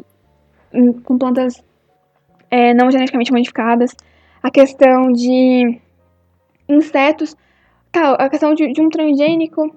com 1.05 1.19
plantas 1.19 1.63
é, 2.51 2.75
não 2.75 2.91
geneticamente 2.91 3.33
modificadas. 3.33 3.95
A 4.43 4.51
questão 4.51 5.13
de 5.13 5.81
insetos, 6.69 7.37
tá, 7.91 8.13
a 8.13 8.29
questão 8.29 8.55
de, 8.55 8.73
de 8.73 8.81
um 8.81 8.89
transgênico 8.89 9.75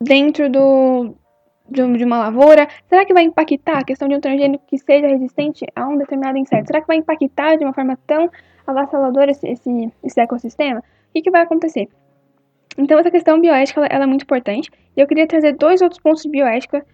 dentro 0.00 0.50
do, 0.50 1.14
de, 1.68 2.04
uma 2.04 2.18
lavoura? 2.18 2.68
Será 2.88 3.04
que 3.04 3.14
vai 3.14 3.24
impactar 3.24 3.78
a 3.78 3.84
questão 3.84 4.08
de 4.08 4.14
um 4.14 4.20
transgênico 4.20 4.64
que 4.66 4.78
seja 4.78 5.06
resistente 5.06 5.66
a 5.74 5.86
um 5.86 5.96
determinado 5.96 6.38
inseto? 6.38 6.66
Será 6.66 6.80
que 6.80 6.86
vai 6.86 6.96
impactar 6.96 7.56
de 7.56 7.64
uma 7.64 7.72
forma 7.72 7.98
tão 8.06 8.30
avassaladora 8.70 9.30
esse, 9.30 9.46
esse, 9.48 9.92
esse 10.02 10.20
ecossistema? 10.20 10.80
O 10.80 10.82
que, 11.12 11.22
que 11.22 11.30
vai 11.30 11.42
acontecer? 11.42 11.88
Então, 12.76 12.98
essa 12.98 13.10
questão 13.10 13.40
bioética 13.40 13.80
ela, 13.80 13.88
ela, 13.90 14.04
é 14.04 14.06
muito 14.06 14.22
importante. 14.22 14.70
E 14.96 15.00
eu 15.00 15.06
queria 15.06 15.26
trazer 15.26 15.56
dois 15.56 15.80
outros 15.80 16.00
pontos 16.00 16.22
de 16.22 16.28
bioética 16.28 16.84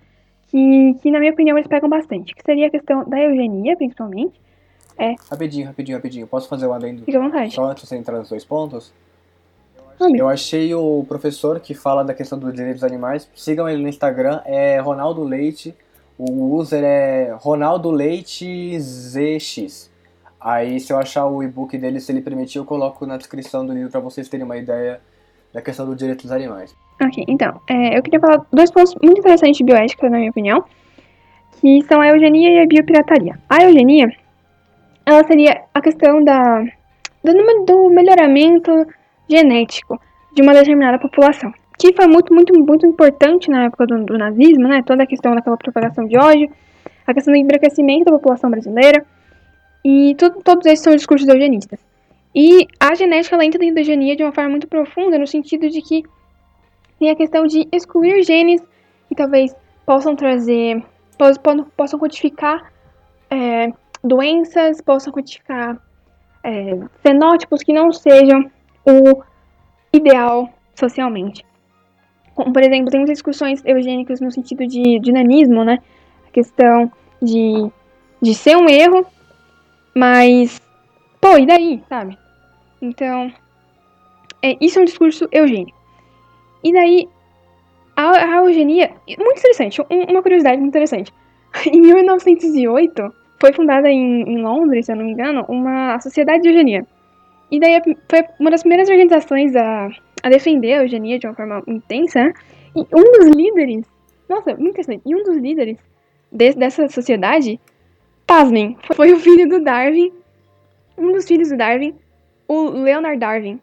que, 0.49 0.95
que, 1.03 1.11
na 1.11 1.19
minha 1.19 1.33
opinião, 1.33 1.59
eles 1.59 1.69
pegam 1.69 1.89
bastante. 1.89 2.35
Que 2.35 2.43
seria 2.43 2.69
a 2.69 2.71
questão 2.71 3.05
da 3.09 3.21
eugenia, 3.21 3.77
principalmente. 3.77 4.41
É... 4.97 5.15
Rapidinho, 5.31 5.67
rapidinho, 5.67 5.99
rapidinho. 5.99 6.27
Posso 6.27 6.49
fazer 6.49 6.67
um 6.67 6.73
adendo? 6.73 7.05
Fique 7.05 7.17
à 7.17 7.21
vontade. 7.21 7.53
Só 7.55 7.65
antes 7.65 7.89
de 7.89 7.97
entrar 7.97 8.19
nos 8.19 8.31
dois 8.31 8.45
pontos? 8.45 8.93
Eu 10.01 10.29
achei 10.29 10.75
o 10.75 11.05
professor 11.07 11.61
que 11.61 11.73
fala 11.73 12.03
da 12.05 12.15
questão 12.15 12.39
dos 12.39 12.53
direitos 12.53 12.81
dos 12.81 12.91
animais. 12.91 13.29
Sigam 13.35 13.69
ele 13.69 13.83
no 13.83 13.89
Instagram, 13.89 14.41
é 14.45 14.79
Ronaldo 14.79 15.23
Leite. 15.23 15.75
O 16.19 16.55
user 16.57 16.83
é 16.85 17.35
Ronaldo 17.39 17.91
Leite 17.91 18.79
ZX. 18.81 19.91
Aí, 20.45 20.79
se 20.79 20.93
eu 20.93 20.99
achar 20.99 21.25
o 21.25 21.43
e-book 21.43 21.79
dele, 21.79 21.99
se 21.99 22.13
ele 22.13 22.21
permitir, 22.21 22.59
eu 22.59 22.67
coloco 22.67 23.07
na 23.07 23.17
descrição 23.17 23.65
do 23.65 23.73
livro 23.73 23.91
para 23.91 24.01
vocês 24.01 24.29
terem 24.29 24.45
uma 24.45 24.59
ideia 24.59 25.01
da 25.55 25.63
questão 25.63 25.87
do 25.87 25.97
direito 25.97 26.25
dos 26.25 26.33
animais. 26.33 26.77
Ok, 27.01 27.25
então, 27.27 27.59
é, 27.67 27.97
eu 27.97 28.03
queria 28.03 28.21
falar 28.21 28.45
dois 28.53 28.71
pontos 28.71 28.95
muito 29.03 29.21
interessantes 29.21 29.57
de 29.57 29.65
bioética, 29.65 30.11
na 30.11 30.19
minha 30.19 30.31
opinião, 30.31 30.63
que 31.59 31.81
são 31.85 31.99
a 31.99 32.09
eugenia 32.09 32.51
e 32.51 32.61
a 32.61 32.67
biopirataria. 32.67 33.39
A 33.49 33.65
eugenia, 33.65 34.15
ela 35.07 35.25
seria 35.25 35.63
a 35.73 35.81
questão 35.81 36.23
da, 36.23 36.63
do, 37.25 37.65
do 37.65 37.89
melhoramento 37.89 38.87
genético 39.27 39.99
de 40.35 40.43
uma 40.43 40.53
determinada 40.53 40.99
população. 40.99 41.55
Que 41.79 41.95
foi 41.95 42.07
muito, 42.07 42.35
muito, 42.35 42.53
muito 42.59 42.87
importante 42.87 43.51
na 43.51 43.65
época 43.65 43.87
do, 43.87 44.05
do 44.05 44.19
nazismo, 44.19 44.69
né? 44.69 44.83
Toda 44.85 45.05
a 45.05 45.07
questão 45.07 45.35
daquela 45.35 45.57
propagação 45.57 46.07
de 46.07 46.19
ódio, 46.19 46.51
a 47.07 47.15
questão 47.15 47.33
do 47.33 47.39
embranquecimento 47.39 48.05
da 48.05 48.13
população 48.13 48.51
brasileira, 48.51 49.05
e 49.85 50.15
tudo, 50.17 50.43
todos 50.43 50.67
esses 50.67 50.83
são 50.83 50.95
discursos 50.95 51.29
eugenistas. 51.29 51.79
E 52.35 52.67
a 52.81 52.95
genética 52.95 53.37
ela 53.37 53.45
entra 53.45 53.59
dentro 53.59 53.77
da 53.77 53.81
eugenia 53.83 54.17
de 54.17 54.25
uma 54.25 54.33
forma 54.33 54.51
muito 54.51 54.67
profunda, 54.67 55.19
no 55.19 55.27
sentido 55.27 55.69
de 55.69 55.81
que 55.81 56.03
tem 56.99 57.11
a 57.11 57.15
questão 57.15 57.47
de 57.47 57.69
excluir 57.71 58.23
genes 58.25 58.63
que 59.09 59.15
talvez 59.15 59.55
possam 59.85 60.17
trazer, 60.17 60.83
possam, 61.19 61.65
possam 61.77 61.99
codificar 61.99 62.73
é, 63.31 63.73
doenças, 64.03 64.81
possam 64.81 65.13
codificar 65.13 65.79
é, 66.43 66.79
fenótipos 67.03 67.63
que 67.63 67.73
não 67.73 67.93
sejam 67.93 68.51
o 68.87 69.23
ideal 69.93 70.49
socialmente. 70.75 71.45
Como, 72.35 72.53
por 72.53 72.63
exemplo, 72.63 72.91
tem 72.91 73.01
muitas 73.01 73.19
discussões 73.19 73.63
eugênicas 73.65 74.21
no 74.21 74.31
sentido 74.31 74.67
de 74.67 74.99
dinamismo, 74.99 75.65
né? 75.65 75.79
A 76.27 76.31
questão 76.31 76.91
de, 77.23 77.71
de 78.21 78.35
ser 78.35 78.57
um 78.57 78.69
erro, 78.69 79.07
mas, 79.95 80.61
pô, 81.21 81.39
e 81.39 81.47
daí, 81.47 81.83
sabe? 81.89 82.19
Então, 82.81 83.33
é, 84.43 84.57
isso 84.61 84.79
é 84.79 84.83
um 84.83 84.85
discurso 84.85 85.29
eugênico. 85.31 85.79
E 86.63 86.73
daí, 86.73 87.09
a, 87.97 88.11
a 88.11 88.45
eugenia, 88.45 88.91
muito 89.07 89.39
interessante, 89.39 89.81
um, 89.83 90.05
uma 90.11 90.23
curiosidade 90.23 90.57
muito 90.57 90.73
interessante. 90.73 91.13
Em 91.67 91.81
1908, 91.81 93.15
foi 93.41 93.53
fundada 93.53 93.91
em, 93.91 94.23
em 94.23 94.43
Londres, 94.43 94.87
se 94.87 94.93
eu 94.93 94.97
não 94.97 95.05
me 95.05 95.13
engano, 95.13 95.45
uma 95.49 96.01
sociedade 96.01 96.43
de 96.43 96.49
eugenia. 96.49 96.87
E 97.51 97.61
daí 97.61 97.81
foi 98.09 98.25
uma 98.41 98.51
das 98.51 98.63
primeiras 98.63 98.89
organizações 98.89 99.55
a, 99.55 99.89
a 100.23 100.29
defender 100.29 100.73
a 100.75 100.83
eugenia 100.83 101.19
de 101.19 101.27
uma 101.27 101.35
forma 101.35 101.63
intensa. 101.67 102.25
Né? 102.25 102.33
E 102.75 102.81
um 102.81 103.13
dos 103.13 103.37
líderes, 103.37 103.85
nossa, 104.29 104.55
muito 104.55 104.71
interessante, 104.71 105.03
e 105.07 105.15
um 105.15 105.23
dos 105.23 105.37
líderes 105.37 105.79
de, 106.33 106.53
dessa 106.55 106.89
sociedade, 106.89 107.61
pasmem, 108.27 108.77
foi 108.95 109.13
o 109.13 109.19
filho 109.19 109.49
do 109.49 109.63
Darwin, 109.63 110.13
um 110.97 111.13
dos 111.13 111.27
filhos 111.27 111.49
do 111.49 111.57
Darwin, 111.57 111.95
o 112.49 112.71
Leonard 112.71 113.19
Darwin. 113.19 113.61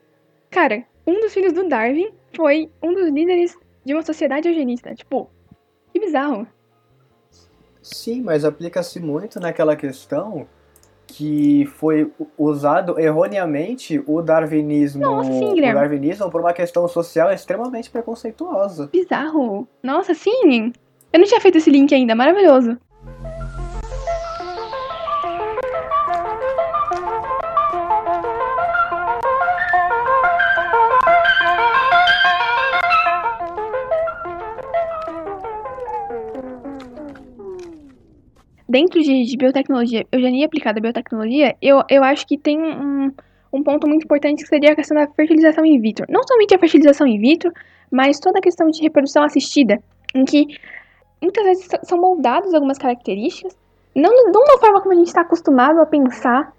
Cara, 0.50 0.84
um 1.06 1.20
dos 1.22 1.34
filhos 1.34 1.54
do 1.54 1.68
Darwin 1.68 2.10
foi 2.36 2.70
um 2.82 2.94
dos 2.94 3.10
líderes 3.10 3.58
de 3.86 3.94
uma 3.94 4.02
sociedade 4.04 4.48
eugenista. 4.48 4.94
Tipo, 4.94 5.30
que 5.94 6.00
bizarro. 6.00 6.48
Sim, 7.82 8.22
mas 8.22 8.46
aplica-se 8.46 9.00
muito 9.00 9.40
naquela 9.40 9.76
questão 9.76 10.48
que 11.08 11.66
foi 11.66 12.10
usado 12.38 12.98
erroneamente 12.98 14.02
o 14.08 14.22
darwinismo, 14.22 15.02
Nossa, 15.02 15.30
sim, 15.30 15.60
o 15.60 15.74
darwinismo 15.74 16.30
por 16.32 16.40
uma 16.40 16.54
questão 16.54 16.88
social 16.88 17.32
extremamente 17.32 17.90
preconceituosa. 17.90 18.88
Bizarro. 18.88 19.68
Nossa, 19.84 20.14
sim. 20.14 20.72
Eu 21.12 21.20
não 21.20 21.28
tinha 21.28 21.42
feito 21.42 21.58
esse 21.58 21.70
link 21.70 21.94
ainda, 21.94 22.16
maravilhoso. 22.16 22.78
Dentro 38.72 39.02
de, 39.02 39.26
de, 39.26 39.38
biotecnologia, 39.38 40.08
eugenia 40.12 40.46
aplicada 40.46 40.80
à 40.80 40.82
biotecnologia, 40.82 41.56
eu, 41.62 41.84
eu 41.90 42.04
acho 42.04 42.26
que 42.26 42.38
tem 42.38 42.58
um, 42.58 43.12
um 43.52 43.62
ponto 43.62 43.86
muito 43.86 44.06
importante 44.06 44.42
que 44.42 44.48
seria 44.48 44.72
a 44.72 44.76
questão 44.76 44.96
da 44.96 45.08
fertilização 45.08 45.66
in 45.66 45.80
vitro. 45.80 46.06
Não 46.10 46.24
somente 46.24 46.56
a 46.56 46.60
fertilização 46.60 47.06
in 47.06 47.20
vitro, 47.20 47.52
mas 47.92 48.20
toda 48.20 48.40
a 48.40 48.42
questão 48.42 48.70
de 48.70 48.82
reprodução 48.82 49.24
assistida, 49.24 49.78
em 50.16 50.24
que 50.24 50.48
muitas 51.22 51.44
vezes 51.44 51.68
são 51.84 52.00
moldadas 52.00 52.54
algumas 52.54 52.78
características, 52.78 53.58
não 53.94 54.32
de 54.32 54.38
uma 54.38 54.58
forma 54.58 54.80
como 54.80 54.94
a 54.94 54.98
gente 54.98 55.08
está 55.08 55.22
acostumado 55.22 55.82
a 55.82 55.86
pensar 55.86 56.54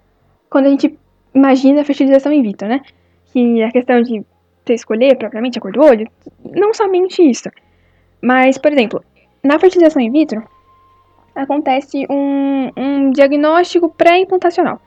quando 0.51 0.67
a 0.67 0.69
gente 0.69 0.95
imagina 1.33 1.81
a 1.81 1.85
fertilização 1.85 2.31
in 2.31 2.43
vitro, 2.43 2.67
né? 2.67 2.81
Que 3.31 3.63
a 3.63 3.71
questão 3.71 3.99
de 4.03 4.23
você 4.63 4.75
escolher 4.75 5.17
propriamente 5.17 5.57
a 5.57 5.61
cor 5.61 5.71
do 5.71 5.81
olho, 5.81 6.07
não 6.45 6.75
somente 6.75 7.27
isso. 7.27 7.49
Mas, 8.21 8.59
por 8.59 8.71
exemplo, 8.71 9.03
na 9.43 9.57
fertilização 9.57 9.99
in 9.99 10.11
vitro, 10.11 10.43
acontece 11.35 12.05
um, 12.09 12.69
um 12.77 13.11
diagnóstico 13.11 13.89
pré-implantacional. 13.89 14.79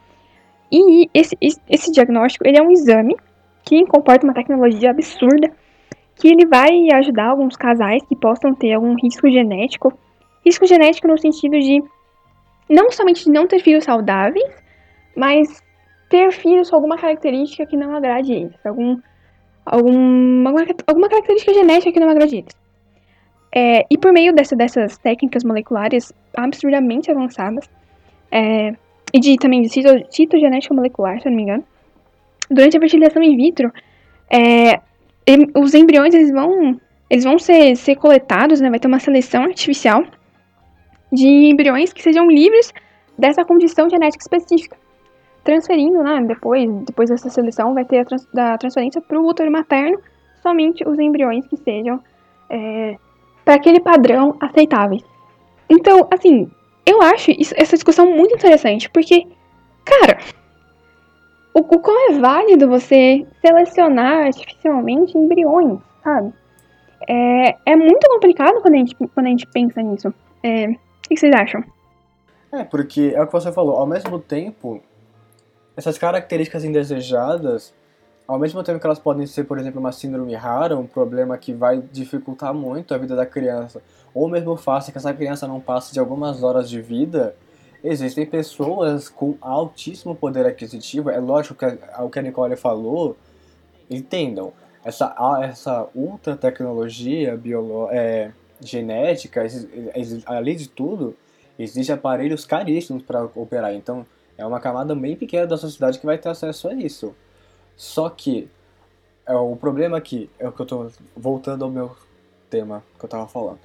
E 0.70 1.08
esse, 1.14 1.36
esse 1.40 1.92
diagnóstico 1.92 2.46
ele 2.46 2.58
é 2.58 2.62
um 2.62 2.70
exame 2.70 3.16
que 3.64 3.84
comporta 3.86 4.24
uma 4.26 4.34
tecnologia 4.34 4.90
absurda 4.90 5.50
que 6.14 6.28
ele 6.28 6.46
vai 6.46 6.70
ajudar 6.94 7.26
alguns 7.26 7.56
casais 7.56 8.02
que 8.08 8.16
possam 8.16 8.54
ter 8.54 8.72
algum 8.72 8.94
risco 8.94 9.28
genético. 9.30 9.92
Risco 10.44 10.66
genético 10.66 11.06
no 11.06 11.18
sentido 11.18 11.58
de 11.58 11.82
não 12.68 12.90
somente 12.90 13.24
de 13.24 13.30
não 13.30 13.46
ter 13.46 13.60
filhos 13.60 13.84
saudáveis, 13.84 14.44
mas 15.14 15.62
ter 16.08 16.32
filhos 16.32 16.70
com 16.70 16.76
alguma 16.76 16.96
característica 16.96 17.66
que 17.66 17.76
não 17.76 17.94
agrade 17.94 18.32
eles, 18.32 18.54
algum, 18.64 18.98
algum, 19.64 20.46
alguma, 20.46 20.66
alguma 20.86 21.08
característica 21.08 21.52
genética 21.52 21.92
que 21.92 22.00
não 22.00 22.08
agrade 22.08 22.36
eles. 22.36 22.65
É, 23.54 23.86
e 23.90 23.96
por 23.96 24.12
meio 24.12 24.34
dessa, 24.34 24.54
dessas 24.54 24.98
técnicas 24.98 25.44
moleculares 25.44 26.12
absurdamente 26.36 27.10
avançadas, 27.10 27.68
é, 28.30 28.74
e 29.12 29.20
de 29.20 29.36
também 29.36 29.62
de 29.62 29.68
cito, 29.68 29.88
citogenética 30.10 30.74
molecular, 30.74 31.20
se 31.20 31.28
eu 31.28 31.30
não 31.30 31.36
me 31.36 31.42
engano, 31.42 31.64
durante 32.50 32.76
a 32.76 32.80
fertilização 32.80 33.22
in 33.22 33.36
vitro, 33.36 33.72
é, 34.30 34.80
os 35.54 35.74
embriões 35.74 36.14
eles 36.14 36.30
vão, 36.30 36.78
eles 37.08 37.24
vão 37.24 37.38
ser, 37.38 37.76
ser 37.76 37.96
coletados, 37.96 38.60
né, 38.60 38.70
vai 38.70 38.78
ter 38.78 38.88
uma 38.88 39.00
seleção 39.00 39.44
artificial 39.44 40.04
de 41.12 41.26
embriões 41.26 41.92
que 41.92 42.02
sejam 42.02 42.28
livres 42.28 42.72
dessa 43.18 43.44
condição 43.44 43.88
genética 43.88 44.22
específica. 44.22 44.76
Transferindo, 45.44 46.02
né, 46.02 46.24
depois, 46.26 46.68
depois 46.84 47.08
dessa 47.08 47.30
seleção, 47.30 47.72
vai 47.72 47.84
ter 47.84 48.00
a 48.00 48.04
trans, 48.04 48.26
da 48.34 48.58
transferência 48.58 49.00
para 49.00 49.18
o 49.18 49.26
útero 49.26 49.50
materno 49.50 49.98
somente 50.42 50.86
os 50.86 50.98
embriões 50.98 51.44
que 51.46 51.56
sejam 51.56 52.00
é, 52.48 52.96
para 53.46 53.54
aquele 53.54 53.78
padrão 53.78 54.36
aceitáveis. 54.40 55.04
Então, 55.70 56.08
assim, 56.10 56.50
eu 56.84 57.00
acho 57.00 57.30
isso, 57.30 57.54
essa 57.56 57.76
discussão 57.76 58.10
muito 58.10 58.34
interessante, 58.34 58.90
porque, 58.90 59.24
cara, 59.84 60.18
o, 61.54 61.60
o 61.60 61.78
quão 61.78 62.10
é 62.10 62.18
válido 62.18 62.68
você 62.68 63.24
selecionar 63.40 64.26
artificialmente 64.26 65.16
embriões, 65.16 65.78
sabe? 66.02 66.32
É, 67.08 67.56
é 67.64 67.76
muito 67.76 68.08
complicado 68.08 68.60
quando 68.60 68.74
a 68.74 68.78
gente, 68.78 68.96
quando 68.96 69.26
a 69.26 69.30
gente 69.30 69.46
pensa 69.46 69.80
nisso. 69.80 70.12
É, 70.42 70.66
o 70.66 70.76
que 71.08 71.16
vocês 71.16 71.32
acham? 71.32 71.62
É, 72.52 72.64
porque 72.64 73.12
é 73.14 73.22
o 73.22 73.26
que 73.26 73.32
você 73.32 73.52
falou, 73.52 73.76
ao 73.76 73.86
mesmo 73.86 74.18
tempo, 74.18 74.82
essas 75.76 75.96
características 75.96 76.64
indesejadas 76.64 77.72
ao 78.26 78.38
mesmo 78.38 78.62
tempo 78.62 78.80
que 78.80 78.86
elas 78.86 78.98
podem 78.98 79.26
ser, 79.26 79.44
por 79.44 79.58
exemplo, 79.58 79.78
uma 79.78 79.92
síndrome 79.92 80.34
rara, 80.34 80.76
um 80.76 80.86
problema 80.86 81.38
que 81.38 81.52
vai 81.52 81.80
dificultar 81.92 82.52
muito 82.52 82.92
a 82.92 82.98
vida 82.98 83.14
da 83.14 83.24
criança, 83.24 83.80
ou 84.12 84.28
mesmo 84.28 84.56
faça 84.56 84.90
que 84.90 84.98
essa 84.98 85.12
criança 85.14 85.46
não 85.46 85.60
passe 85.60 85.92
de 85.92 86.00
algumas 86.00 86.42
horas 86.42 86.68
de 86.68 86.80
vida, 86.80 87.36
existem 87.84 88.26
pessoas 88.26 89.08
com 89.08 89.36
altíssimo 89.40 90.14
poder 90.14 90.46
aquisitivo. 90.46 91.10
É 91.10 91.18
lógico 91.18 91.54
que 91.54 91.66
o 92.00 92.10
que 92.10 92.18
a 92.18 92.22
Nicole 92.22 92.56
falou, 92.56 93.16
entendam, 93.88 94.52
essa, 94.84 95.14
essa 95.42 95.88
ultra 95.94 96.36
tecnologia 96.36 97.36
biolo 97.36 97.88
é, 97.90 98.32
genética, 98.60 99.44
além 100.24 100.56
de 100.56 100.68
tudo, 100.68 101.14
existem 101.58 101.94
aparelhos 101.94 102.44
caríssimos 102.44 103.02
para 103.02 103.24
operar. 103.34 103.74
Então, 103.74 104.06
é 104.38 104.44
uma 104.44 104.60
camada 104.60 104.94
bem 104.94 105.16
pequena 105.16 105.46
da 105.46 105.56
sociedade 105.56 105.98
que 105.98 106.06
vai 106.06 106.18
ter 106.18 106.28
acesso 106.28 106.68
a 106.68 106.74
isso. 106.74 107.14
Só 107.76 108.08
que 108.08 108.48
é, 109.26 109.34
o 109.34 109.54
problema 109.56 109.98
aqui 109.98 110.30
é 110.38 110.48
o 110.48 110.52
que 110.52 110.60
eu 110.60 110.66
tô 110.66 110.90
voltando 111.16 111.64
ao 111.64 111.70
meu 111.70 111.94
tema 112.48 112.82
que 112.98 113.04
eu 113.04 113.08
tava 113.08 113.26
falando. 113.26 113.58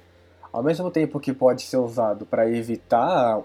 Ao 0.52 0.62
mesmo 0.62 0.90
tempo 0.90 1.18
que 1.18 1.32
pode 1.32 1.62
ser 1.62 1.78
usado 1.78 2.26
para 2.26 2.50
evitar, 2.50 3.40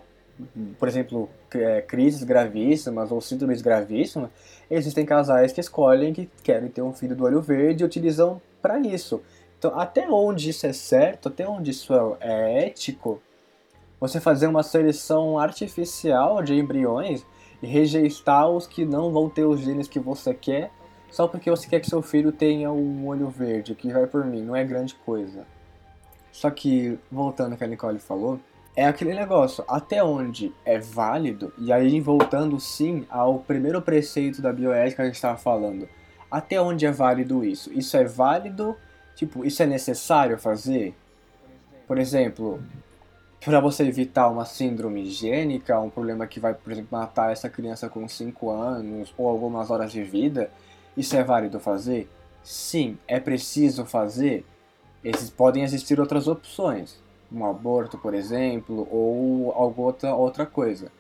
por 0.78 0.88
exemplo, 0.88 1.30
é, 1.54 1.82
crises 1.82 2.24
gravíssimas 2.24 3.12
ou 3.12 3.22
síndromes 3.22 3.62
gravíssimas, 3.62 4.30
existem 4.70 5.06
casais 5.06 5.54
que 5.54 5.62
escolhem 5.62 6.14
que 6.14 6.30
querem 6.44 6.70
ter 6.70 6.82
um 6.82 6.92
filho 6.92 7.16
do 7.16 7.24
olho 7.24 7.42
verde 7.42 7.84
e 7.84 7.86
utilizam 7.86 8.42
para 8.62 8.80
isso. 8.80 9.22
Então, 9.58 9.80
até 9.80 10.08
onde 10.10 10.50
isso 10.50 10.68
é 10.68 10.74
certo, 10.74 11.30
até 11.30 11.48
onde 11.48 11.72
isso 11.72 11.94
é 12.20 12.66
ético, 12.66 13.22
você 14.00 14.20
fazer 14.20 14.48
uma 14.48 14.62
seleção 14.62 15.40
artificial 15.40 16.44
de 16.44 16.54
embriões 16.54 17.26
rejeitar 17.62 18.50
os 18.50 18.68
que 18.68 18.86
não 18.86 19.12
vão 19.12 19.30
ter 19.30 19.46
os 19.46 19.60
genes 19.62 19.88
que 19.88 20.00
você 20.00 20.34
quer 20.34 20.72
só 21.10 21.28
porque 21.28 21.50
você 21.50 21.68
quer 21.68 21.80
que 21.80 21.90
seu 21.90 22.02
filho 22.02 22.32
tenha 22.32 22.72
um 22.72 23.08
olho 23.08 23.30
verde, 23.30 23.76
que 23.76 23.92
vai 23.92 24.06
por 24.08 24.26
mim, 24.26 24.42
não 24.42 24.56
é 24.56 24.64
grande 24.64 24.94
coisa. 24.96 25.46
Só 26.32 26.52
que, 26.52 27.00
voltando 27.12 27.54
ao 27.54 27.58
que 27.58 27.64
a 27.64 27.68
Nicole 27.68 28.00
falou, 28.00 28.40
é 28.76 28.86
aquele 28.86 29.14
negócio, 29.14 29.64
até 29.68 30.04
onde 30.04 30.54
é 30.64 30.78
válido, 30.78 31.52
e 31.58 31.72
aí 31.72 32.00
voltando 32.00 32.60
sim 32.60 33.06
ao 33.10 33.40
primeiro 33.40 33.82
preceito 33.82 34.42
da 34.42 34.54
bioética 34.54 34.98
que 34.98 35.02
a 35.02 35.06
gente 35.06 35.16
estava 35.16 35.38
falando, 35.38 35.90
até 36.30 36.62
onde 36.62 36.86
é 36.86 36.92
válido 36.92 37.44
isso? 37.44 37.74
Isso 37.74 37.98
é 37.98 38.04
válido, 38.04 38.76
tipo, 39.16 39.44
isso 39.44 39.64
é 39.64 39.66
necessário 39.66 40.38
fazer? 40.38 40.94
Por 41.88 41.98
exemplo, 41.98 42.62
para 43.40 43.60
você 43.60 43.84
evitar 43.84 44.30
uma 44.30 44.46
síndrome 44.46 45.04
higiênica, 45.04 45.80
um 45.80 45.90
problema 45.90 46.28
que 46.28 46.40
vai, 46.40 46.54
por 46.54 46.72
exemplo, 46.72 46.98
matar 46.98 47.32
essa 47.32 47.50
criança 47.50 47.88
com 47.90 48.08
5 48.08 48.50
anos 48.50 49.14
ou 49.18 49.28
algumas 49.28 49.70
horas 49.70 49.92
de 49.92 50.04
vida, 50.04 50.50
isso 50.96 51.16
é 51.16 51.24
válido 51.24 51.60
fazer? 51.60 52.10
Sim, 52.44 52.98
é 53.08 53.20
preciso 53.20 53.86
fazer. 53.86 54.46
Esses, 55.04 55.30
podem 55.30 55.64
existir 55.64 56.00
outras 56.00 56.28
opções, 56.28 56.98
um 57.32 57.46
aborto, 57.46 57.98
por 57.98 58.14
exemplo, 58.14 58.88
ou 58.92 59.52
alguma 59.54 59.88
outra, 59.88 60.16
outra 60.16 60.46
coisa. 60.46 60.92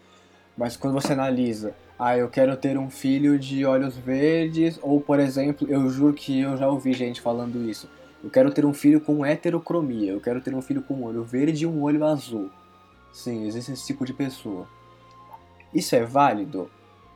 Mas 0.57 0.77
quando 0.77 0.93
você 0.93 1.13
analisa, 1.13 1.75
ah, 1.99 2.15
eu 2.17 2.29
quero 2.29 2.55
ter 2.55 2.77
um 2.77 2.89
filho 2.89 3.39
de 3.39 3.65
olhos 3.65 3.97
verdes, 3.97 4.79
ou 4.81 5.01
por 5.01 5.19
exemplo, 5.19 5.67
eu 5.69 5.89
juro 5.89 6.13
que 6.13 6.41
eu 6.41 6.55
já 6.55 6.69
ouvi 6.69 6.93
gente 6.93 7.19
falando 7.19 7.69
isso. 7.69 7.89
Eu 8.23 8.29
quero 8.29 8.51
ter 8.51 8.65
um 8.65 8.73
filho 8.73 8.99
com 8.99 9.25
heterocromia. 9.25 10.11
Eu 10.11 10.21
quero 10.21 10.41
ter 10.41 10.53
um 10.53 10.61
filho 10.61 10.81
com 10.81 10.95
um 10.95 11.03
olho 11.05 11.23
verde 11.23 11.63
e 11.63 11.67
um 11.67 11.81
olho 11.81 12.03
azul. 12.05 12.49
Sim, 13.11 13.47
existe 13.47 13.71
esse 13.71 13.85
tipo 13.85 14.05
de 14.05 14.13
pessoa. 14.13 14.67
Isso 15.73 15.95
é 15.95 16.03
válido? 16.03 16.69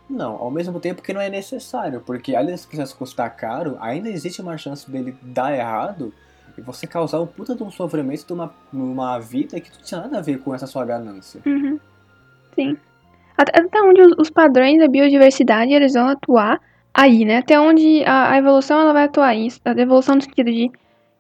Não, 0.10 0.36
ao 0.36 0.52
mesmo 0.52 0.80
tempo 0.80 1.02
que 1.02 1.14
não 1.14 1.22
é 1.22 1.30
necessário, 1.30 2.02
porque 2.06 2.36
além 2.36 2.52
desse 2.52 2.68
processo 2.68 2.98
custar 2.98 3.34
caro, 3.36 3.78
ainda 3.80 4.10
existe 4.10 4.42
uma 4.42 4.58
chance 4.58 4.90
dele 4.92 5.16
dar 5.22 5.56
errado 5.56 6.14
e 6.58 6.62
você 6.62 6.86
causar 6.86 7.22
um 7.22 7.28
puta 7.28 7.56
de 7.56 7.64
um 7.64 7.72
sofrimento 7.72 8.26
de 8.26 8.34
uma, 8.34 8.54
uma 8.74 9.20
vida 9.20 9.60
que 9.62 9.70
não 9.70 9.82
tinha 9.82 10.02
nada 10.02 10.18
a 10.18 10.22
ver 10.22 10.40
com 10.40 10.54
essa 10.54 10.68
sua 10.68 10.84
ganância. 10.84 11.42
Uhum. 11.46 11.80
Sim. 12.56 12.78
Até, 13.38 13.62
até 13.62 13.82
onde 13.82 14.02
os, 14.02 14.30
padrões 14.30 14.80
da 14.80 14.88
biodiversidade 14.88 15.72
eles 15.72 15.94
vão 15.94 16.10
atuar 16.10 16.60
aí, 16.94 17.24
né? 17.24 17.38
Até 17.38 17.58
onde 17.58 18.04
a, 18.04 18.32
a 18.32 18.38
evolução 18.38 18.82
ela 18.82 18.92
vai 18.92 19.06
atuar. 19.06 19.30
A 19.30 19.72
evolução 19.80 20.16
no 20.16 20.22
sentido 20.22 20.52
de 20.52 20.70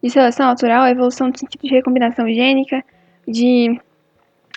de 0.01 0.09
seleção 0.09 0.47
natural, 0.47 0.83
a 0.83 0.91
evolução 0.91 1.27
no 1.27 1.37
sentido 1.37 1.61
de 1.61 1.69
recombinação 1.69 2.27
gênica, 2.27 2.83
de, 3.27 3.79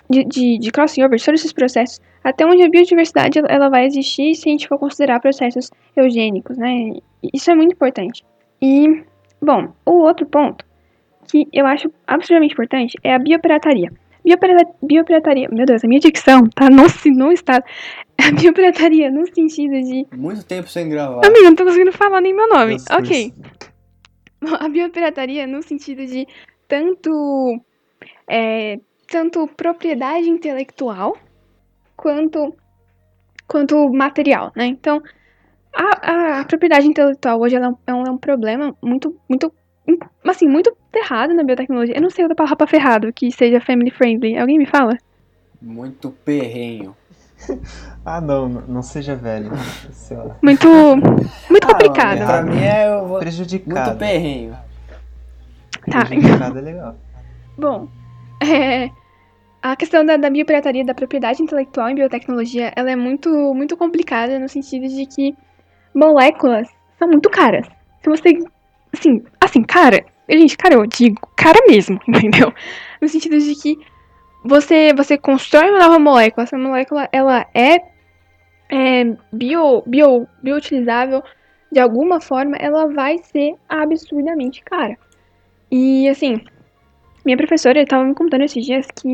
de, 0.09 0.23
de, 0.23 0.57
de 0.59 0.71
crossover, 0.71 1.21
todos 1.21 1.39
esses 1.39 1.53
processos, 1.53 2.01
até 2.23 2.45
onde 2.45 2.63
a 2.63 2.69
biodiversidade 2.69 3.39
ela 3.47 3.69
vai 3.69 3.85
existir 3.85 4.33
se 4.35 4.49
a 4.49 4.51
gente 4.51 4.67
for 4.67 4.79
considerar 4.79 5.19
processos 5.19 5.69
eugênicos, 5.95 6.57
né? 6.57 6.93
Isso 7.33 7.51
é 7.51 7.55
muito 7.55 7.73
importante. 7.73 8.25
E, 8.61 9.03
bom, 9.41 9.73
o 9.85 9.99
outro 9.99 10.25
ponto 10.25 10.65
que 11.27 11.47
eu 11.53 11.65
acho 11.65 11.91
absolutamente 12.07 12.53
importante 12.53 12.97
é 13.03 13.13
a 13.13 13.19
biopirataria. 13.19 13.91
Biopirataria, 14.81 15.47
meu 15.51 15.65
Deus, 15.67 15.83
a 15.83 15.87
minha 15.87 15.99
dicção 15.99 16.47
tá 16.49 16.67
no, 16.69 16.83
no 17.15 17.31
estado. 17.31 17.63
A 18.17 18.31
biopirataria 18.31 19.11
no 19.11 19.27
sentido 19.27 19.73
de. 19.73 20.07
Muito 20.15 20.43
tempo 20.45 20.69
sem 20.69 20.87
gravar. 20.87 21.19
Amigo, 21.23 21.43
não 21.43 21.55
tô 21.55 21.65
conseguindo 21.65 21.91
falar 21.91 22.21
nem 22.21 22.33
meu 22.33 22.47
nome. 22.47 22.77
ok. 22.89 23.33
a 24.59 24.69
biopirataria 24.69 25.47
no 25.47 25.61
sentido 25.61 26.05
de 26.05 26.27
tanto, 26.67 27.61
é, 28.27 28.79
tanto 29.07 29.47
propriedade 29.47 30.29
intelectual 30.29 31.17
quanto, 31.95 32.55
quanto 33.47 33.89
material, 33.89 34.51
né? 34.55 34.65
Então, 34.65 35.01
a, 35.73 36.39
a 36.39 36.45
propriedade 36.45 36.87
intelectual 36.87 37.39
hoje 37.39 37.55
ela 37.55 37.75
é, 37.85 37.93
um, 37.93 38.03
é 38.03 38.11
um 38.11 38.17
problema 38.17 38.75
muito, 38.81 39.15
muito, 39.27 39.53
assim, 40.23 40.47
muito 40.47 40.75
ferrado 40.91 41.33
na 41.33 41.43
biotecnologia. 41.43 41.95
Eu 41.95 42.01
não 42.01 42.09
sei 42.09 42.23
outra 42.23 42.35
palavra 42.35 42.67
ferrado 42.67 43.13
que 43.13 43.31
seja 43.31 43.59
family 43.59 43.91
friendly. 43.91 44.37
Alguém 44.37 44.57
me 44.57 44.65
fala? 44.65 44.97
Muito 45.61 46.11
perrenho. 46.23 46.95
ah, 48.05 48.21
não, 48.21 48.47
não 48.47 48.81
seja 48.81 49.15
velho. 49.15 49.51
Muito, 50.41 50.67
muito 51.49 51.63
ah, 51.63 51.67
complicado. 51.67 52.25
pra 52.25 52.41
mim 52.41 52.59
é 52.59 52.87
eu 52.87 53.07
vou... 53.07 53.19
prejudicado. 53.19 53.89
Muito 53.89 53.99
perrenho. 53.99 54.57
Tá. 55.89 56.05
Prejudicado 56.05 56.57
é 56.57 56.61
legal. 56.61 56.95
Bom, 57.57 57.87
é, 58.43 58.89
a 59.61 59.75
questão 59.75 60.05
da, 60.05 60.17
da 60.17 60.29
biopirataria, 60.29 60.85
da 60.85 60.93
propriedade 60.93 61.41
intelectual 61.41 61.89
em 61.89 61.95
biotecnologia, 61.95 62.71
ela 62.75 62.91
é 62.91 62.95
muito, 62.95 63.29
muito 63.53 63.75
complicada 63.77 64.37
no 64.37 64.49
sentido 64.49 64.87
de 64.87 65.05
que 65.05 65.35
moléculas 65.93 66.67
são 66.99 67.07
muito 67.07 67.29
caras. 67.29 67.67
Se 68.03 68.09
você, 68.09 68.37
assim, 68.93 69.23
assim, 69.39 69.63
cara, 69.63 70.05
gente, 70.29 70.57
cara, 70.57 70.75
eu 70.75 70.85
digo, 70.85 71.19
cara 71.35 71.59
mesmo, 71.67 71.99
entendeu? 72.07 72.53
No 73.01 73.07
sentido 73.07 73.39
de 73.39 73.55
que 73.55 73.77
você, 74.45 74.93
você 74.93 75.17
constrói 75.17 75.69
uma 75.69 75.79
nova 75.79 75.99
molécula, 75.99 76.43
essa 76.43 76.57
molécula 76.57 77.09
ela 77.11 77.45
é, 77.53 77.81
é 78.69 79.03
bio, 79.33 79.81
bio, 79.85 80.27
bioutilizável 80.41 81.23
de 81.71 81.79
alguma 81.79 82.21
forma, 82.21 82.55
ela 82.57 82.87
vai 82.87 83.17
ser 83.17 83.55
absurdamente 83.67 84.63
cara. 84.63 84.97
E 85.71 86.07
assim, 86.07 86.39
minha 87.25 87.35
professora 87.35 87.81
estava 87.81 88.03
me 88.03 88.13
contando 88.13 88.43
esses 88.43 88.63
dias 88.63 88.87
que 88.95 89.07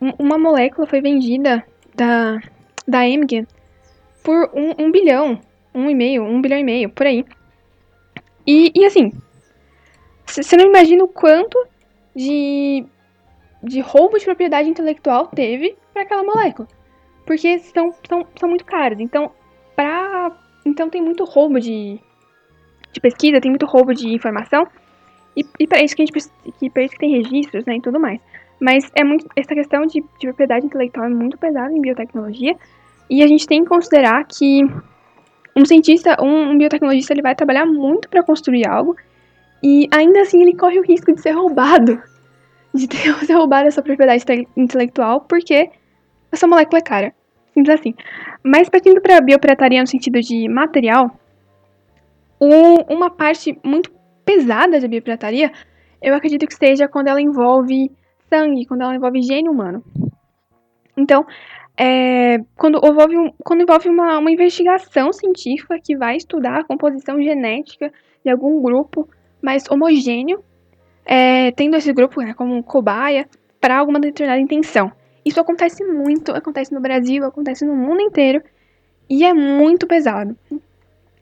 um- 0.00 0.14
uma 0.18 0.38
molécula 0.38 0.86
foi 0.86 1.00
vendida 1.02 1.62
da, 1.94 2.40
da 2.88 3.00
Amgen 3.02 3.46
por 4.22 4.50
um, 4.54 4.86
um 4.86 4.90
bilhão, 4.90 5.38
um 5.74 5.90
e 5.90 5.94
meio, 5.94 6.24
um 6.24 6.40
bilhão 6.40 6.58
e 6.58 6.64
meio, 6.64 6.88
por 6.88 7.06
aí. 7.06 7.24
E, 8.46 8.72
e 8.74 8.84
assim, 8.86 9.12
você 10.26 10.56
não 10.56 10.66
imagina 10.66 11.04
o 11.04 11.08
quanto 11.08 11.58
de, 12.16 12.84
de 13.64 13.80
roubo 13.80 14.18
de 14.18 14.24
propriedade 14.24 14.68
intelectual 14.68 15.26
teve 15.26 15.76
para 15.92 16.02
aquela 16.02 16.22
molécula. 16.22 16.68
Porque 17.26 17.58
são, 17.58 17.94
são, 18.08 18.26
são 18.38 18.48
muito 18.48 18.64
caras. 18.64 19.00
Então, 19.00 19.30
pra, 19.74 20.32
então 20.64 20.90
tem 20.90 21.02
muito 21.02 21.24
roubo 21.24 21.58
de, 21.58 21.98
de 22.92 23.00
pesquisa, 23.00 23.40
tem 23.40 23.50
muito 23.50 23.66
roubo 23.66 23.94
de 23.94 24.08
informação. 24.08 24.66
E, 25.36 25.44
e 25.58 25.66
para 25.66 25.82
isso 25.82 25.96
que 25.96 26.02
a 26.02 26.06
gente 26.06 26.30
que, 26.58 26.70
pra 26.70 26.82
isso 26.82 26.92
que 26.92 27.00
tem 27.00 27.10
registros, 27.10 27.64
né, 27.64 27.76
e 27.76 27.80
tudo 27.80 27.98
mais. 27.98 28.20
Mas 28.60 28.90
é 28.94 29.02
muito 29.02 29.26
essa 29.34 29.54
questão 29.54 29.86
de, 29.86 30.00
de 30.00 30.26
propriedade 30.26 30.66
intelectual 30.66 31.06
é 31.06 31.10
muito 31.10 31.38
pesada 31.38 31.72
em 31.72 31.80
biotecnologia. 31.80 32.56
E 33.08 33.22
a 33.22 33.26
gente 33.26 33.46
tem 33.46 33.62
que 33.62 33.68
considerar 33.68 34.24
que 34.24 34.62
um 35.56 35.64
cientista, 35.64 36.16
um, 36.20 36.50
um 36.50 36.58
biotecnologista, 36.58 37.12
ele 37.12 37.22
vai 37.22 37.34
trabalhar 37.34 37.66
muito 37.66 38.08
para 38.08 38.22
construir 38.22 38.66
algo 38.66 38.96
e 39.62 39.88
ainda 39.90 40.20
assim 40.20 40.42
ele 40.42 40.56
corre 40.56 40.78
o 40.78 40.82
risco 40.82 41.12
de 41.12 41.20
ser 41.20 41.30
roubado, 41.30 42.02
de 42.78 42.88
ter 42.88 43.08
roubado 43.32 43.68
essa 43.68 43.82
propriedade 43.82 44.24
te- 44.24 44.48
intelectual 44.56 45.20
porque 45.20 45.70
essa 46.32 46.46
molécula 46.46 46.78
é 46.78 46.82
cara, 46.82 47.14
simples 47.52 47.78
assim. 47.78 47.94
Mas 48.42 48.68
partindo 48.68 49.00
para 49.00 49.20
biopirataria 49.20 49.80
no 49.80 49.86
sentido 49.86 50.20
de 50.20 50.48
material, 50.48 51.16
um- 52.40 52.94
uma 52.94 53.10
parte 53.10 53.58
muito 53.64 53.92
pesada 54.24 54.80
da 54.80 54.88
biopirataria, 54.88 55.52
eu 56.02 56.14
acredito 56.14 56.46
que 56.46 56.54
seja 56.54 56.88
quando 56.88 57.08
ela 57.08 57.20
envolve 57.20 57.90
sangue, 58.28 58.66
quando 58.66 58.82
ela 58.82 58.94
envolve 58.94 59.22
gene 59.22 59.48
humano. 59.48 59.82
Então, 60.96 61.26
é, 61.76 62.38
quando 62.56 62.78
envolve, 62.84 63.16
um- 63.16 63.32
quando 63.44 63.62
envolve 63.62 63.88
uma, 63.88 64.18
uma 64.18 64.30
investigação 64.30 65.12
científica 65.12 65.78
que 65.82 65.96
vai 65.96 66.16
estudar 66.16 66.60
a 66.60 66.64
composição 66.64 67.20
genética 67.22 67.92
de 68.24 68.30
algum 68.30 68.60
grupo 68.62 69.08
mais 69.42 69.64
homogêneo, 69.70 70.42
é, 71.04 71.50
tendo 71.52 71.76
esse 71.76 71.92
grupo 71.92 72.20
né, 72.20 72.34
como 72.34 72.62
cobaia 72.62 73.28
para 73.60 73.78
alguma 73.78 74.00
determinada 74.00 74.40
intenção. 74.40 74.92
Isso 75.24 75.40
acontece 75.40 75.84
muito, 75.84 76.32
acontece 76.32 76.72
no 76.72 76.80
Brasil, 76.80 77.24
acontece 77.24 77.64
no 77.64 77.74
mundo 77.74 78.00
inteiro 78.00 78.42
e 79.08 79.24
é 79.24 79.32
muito 79.32 79.86
pesado. 79.86 80.36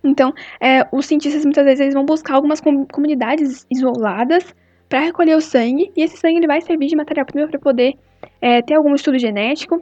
Então, 0.03 0.35
é, 0.61 0.87
os 0.91 1.07
cientistas 1.07 1.45
muitas 1.45 1.65
vezes 1.65 1.81
eles 1.81 1.95
vão 1.95 2.05
buscar 2.05 2.35
algumas 2.35 2.61
com- 2.61 2.85
comunidades 2.87 3.65
isoladas 3.71 4.55
para 4.89 5.01
recolher 5.01 5.37
o 5.37 5.41
sangue 5.41 5.93
e 5.97 6.03
esse 6.03 6.17
sangue 6.17 6.39
ele 6.39 6.47
vai 6.47 6.61
servir 6.61 6.89
de 6.89 6.97
matéria-prima 6.97 7.47
para 7.47 7.59
poder 7.59 7.95
é, 8.41 8.61
ter 8.61 8.75
algum 8.75 8.95
estudo 8.95 9.19
genético 9.19 9.81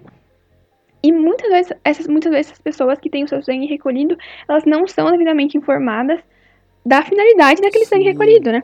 e 1.03 1.11
muitas 1.11 1.49
vezes, 1.49 1.73
essas, 1.83 2.07
muitas 2.07 2.31
vezes 2.31 2.49
essas 2.49 2.61
pessoas 2.61 2.99
que 2.99 3.09
têm 3.09 3.25
o 3.25 3.29
seu 3.29 3.43
sangue 3.43 3.67
recolhido, 3.67 4.17
elas 4.47 4.65
não 4.65 4.87
são 4.87 5.11
devidamente 5.11 5.57
informadas 5.57 6.21
da 6.85 7.03
finalidade 7.03 7.63
daquele 7.63 7.87
sangue 7.87 8.05
Sim. 8.05 8.11
recolhido, 8.11 8.53
né? 8.53 8.63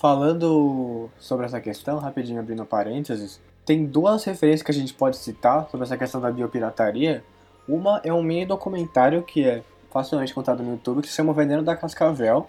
Falando 0.00 1.10
sobre 1.18 1.44
essa 1.44 1.60
questão, 1.60 1.98
rapidinho 1.98 2.40
abrindo 2.40 2.64
parênteses, 2.64 3.38
tem 3.66 3.84
duas 3.84 4.24
referências 4.24 4.62
que 4.62 4.70
a 4.70 4.74
gente 4.74 4.94
pode 4.94 5.18
citar 5.18 5.68
sobre 5.68 5.84
essa 5.84 5.94
questão 5.94 6.22
da 6.22 6.32
biopirataria. 6.32 7.22
Uma 7.68 8.00
é 8.02 8.10
um 8.10 8.22
mini 8.22 8.46
documentário 8.46 9.22
que 9.22 9.46
é 9.46 9.62
facilmente 9.90 10.32
contado 10.32 10.62
no 10.62 10.70
YouTube 10.70 11.02
que 11.02 11.08
se 11.08 11.16
chama 11.16 11.34
Veneno 11.34 11.62
da 11.62 11.76
Cascavel. 11.76 12.48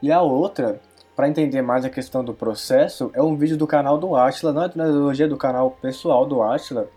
E 0.00 0.10
a 0.10 0.22
outra, 0.22 0.80
para 1.14 1.28
entender 1.28 1.60
mais 1.60 1.84
a 1.84 1.90
questão 1.90 2.24
do 2.24 2.32
processo, 2.32 3.10
é 3.12 3.20
um 3.20 3.36
vídeo 3.36 3.58
do 3.58 3.66
canal 3.66 3.98
do 3.98 4.16
Atila, 4.16 4.54
não 4.54 4.62
é 4.62 4.68
da 4.70 4.88
ideologia 4.88 5.28
do 5.28 5.36
canal 5.36 5.72
pessoal 5.72 6.24
do 6.24 6.42
Atila, 6.42 6.88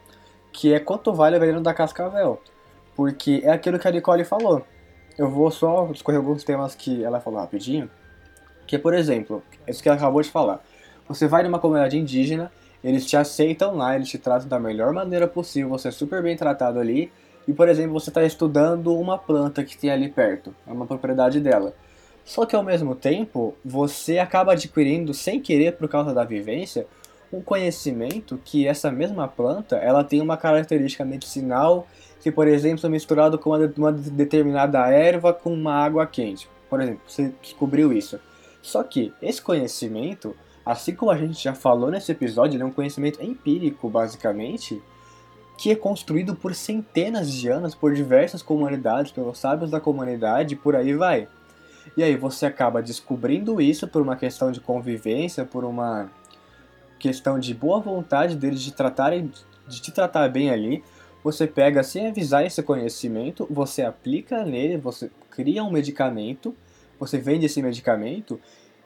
que 0.54 0.74
é 0.74 0.80
Quanto 0.80 1.14
Vale 1.14 1.36
o 1.36 1.40
Veneno 1.42 1.60
da 1.60 1.74
Cascavel. 1.74 2.42
Porque 2.96 3.42
é 3.44 3.52
aquilo 3.52 3.78
que 3.78 3.90
a 3.90 3.92
Nicole 3.92 4.24
falou. 4.24 4.66
Eu 5.18 5.30
vou 5.30 5.52
só 5.52 5.90
escorrer 5.92 6.22
alguns 6.22 6.46
temas 6.46 6.76
que 6.76 7.04
ela 7.04 7.20
falou 7.20 7.42
rapidinho. 7.42 7.90
Que, 8.66 8.78
por 8.78 8.94
exemplo, 8.94 9.44
isso 9.68 9.82
que 9.82 9.90
ela 9.90 9.98
acabou 9.98 10.22
de 10.22 10.30
falar. 10.30 10.64
Você 11.08 11.28
vai 11.28 11.44
numa 11.44 11.60
comunidade 11.60 11.98
indígena, 11.98 12.52
eles 12.84 13.06
te 13.06 13.18
aceitam 13.18 13.76
lá, 13.76 13.96
eles 13.96 14.10
te 14.10 14.18
tratam 14.18 14.48
da 14.48 14.60
melhor 14.60 14.94
maneira 14.94 15.28
possível, 15.28 15.70
você 15.70 15.90
é 15.90 15.92
super 15.92 16.24
bem 16.24 16.36
tratado 16.36 16.80
ali. 16.80 17.12
E, 17.48 17.54
por 17.54 17.68
exemplo, 17.68 17.94
você 17.94 18.10
está 18.10 18.24
estudando 18.24 18.96
uma 18.96 19.18
planta 19.18 19.64
que 19.64 19.78
tem 19.78 19.90
ali 19.90 20.10
perto, 20.10 20.56
é 20.66 20.72
uma 20.72 20.86
propriedade 20.86 21.40
dela. 21.40 21.74
Só 22.24 22.46
que 22.46 22.56
ao 22.56 22.64
mesmo 22.64 22.96
tempo, 22.96 23.56
você 23.66 24.20
acaba 24.20 24.54
adquirindo, 24.54 25.14
sem 25.14 25.40
querer 25.40 25.74
por 25.74 25.88
causa 25.90 26.14
da 26.14 26.24
vivência, 26.24 26.86
um 27.34 27.42
conhecimento 27.42 28.40
que 28.44 28.68
essa 28.68 28.92
mesma 28.92 29.28
planta, 29.28 29.78
ela 29.78 30.04
tem 30.04 30.22
uma 30.22 30.38
característica 30.38 31.04
medicinal 31.04 31.88
que, 32.20 32.32
por 32.32 32.48
exemplo, 32.48 32.86
é 32.86 32.90
misturado 32.90 33.40
com 33.40 33.52
uma 33.78 33.92
determinada 33.92 34.88
erva 34.90 35.34
com 35.34 35.54
uma 35.54 35.74
água 35.74 36.06
quente. 36.06 36.48
Por 36.70 36.80
exemplo, 36.82 37.02
você 37.08 37.34
descobriu 37.42 37.92
isso. 37.92 38.20
Só 38.62 38.84
que 38.84 39.14
esse 39.22 39.42
conhecimento, 39.42 40.36
assim 40.66 40.94
como 40.94 41.12
a 41.12 41.18
gente 41.18 41.44
já 41.44 41.54
falou 41.54 41.90
nesse 41.90 42.12
episódio, 42.12 42.56
ele 42.56 42.64
é 42.64 42.66
um 42.66 42.72
conhecimento 42.72 43.22
empírico, 43.24 43.90
basicamente, 43.90 44.82
que 45.58 45.72
é 45.72 45.76
construído 45.76 46.36
por 46.36 46.56
centenas 46.56 47.32
de 47.32 47.48
anos, 47.48 47.76
por 47.76 47.94
diversas 47.94 48.42
comunidades, 48.42 49.12
pelos 49.12 49.38
sábios 49.38 49.70
da 49.70 49.80
comunidade, 49.80 50.56
por 50.56 50.76
aí 50.76 50.94
vai. 50.94 51.28
E 51.96 52.04
aí 52.04 52.16
você 52.16 52.46
acaba 52.46 52.82
descobrindo 52.82 53.60
isso 53.60 53.88
por 53.88 54.02
uma 54.02 54.16
questão 54.16 54.52
de 54.52 54.60
convivência, 54.60 55.46
por 55.46 55.64
uma 55.64 56.10
questão 57.00 57.40
de 57.40 57.54
boa 57.54 57.80
vontade 57.80 58.36
deles 58.36 58.62
de 58.62 58.72
tratarem, 58.72 59.32
de 59.68 59.82
te 59.82 59.92
tratar 59.92 60.30
bem 60.30 60.52
ali. 60.52 60.84
Você 61.24 61.46
pega 61.46 61.84
sem 61.84 62.08
avisar 62.08 62.46
esse 62.46 62.62
conhecimento, 62.64 63.48
você 63.50 63.84
aplica 63.84 64.44
nele, 64.44 64.78
você 64.78 65.12
cria 65.30 65.64
um 65.64 65.72
medicamento, 65.72 66.56
você 67.02 67.18
vende 67.18 67.48
esse 67.48 67.64
medicamento 67.64 68.40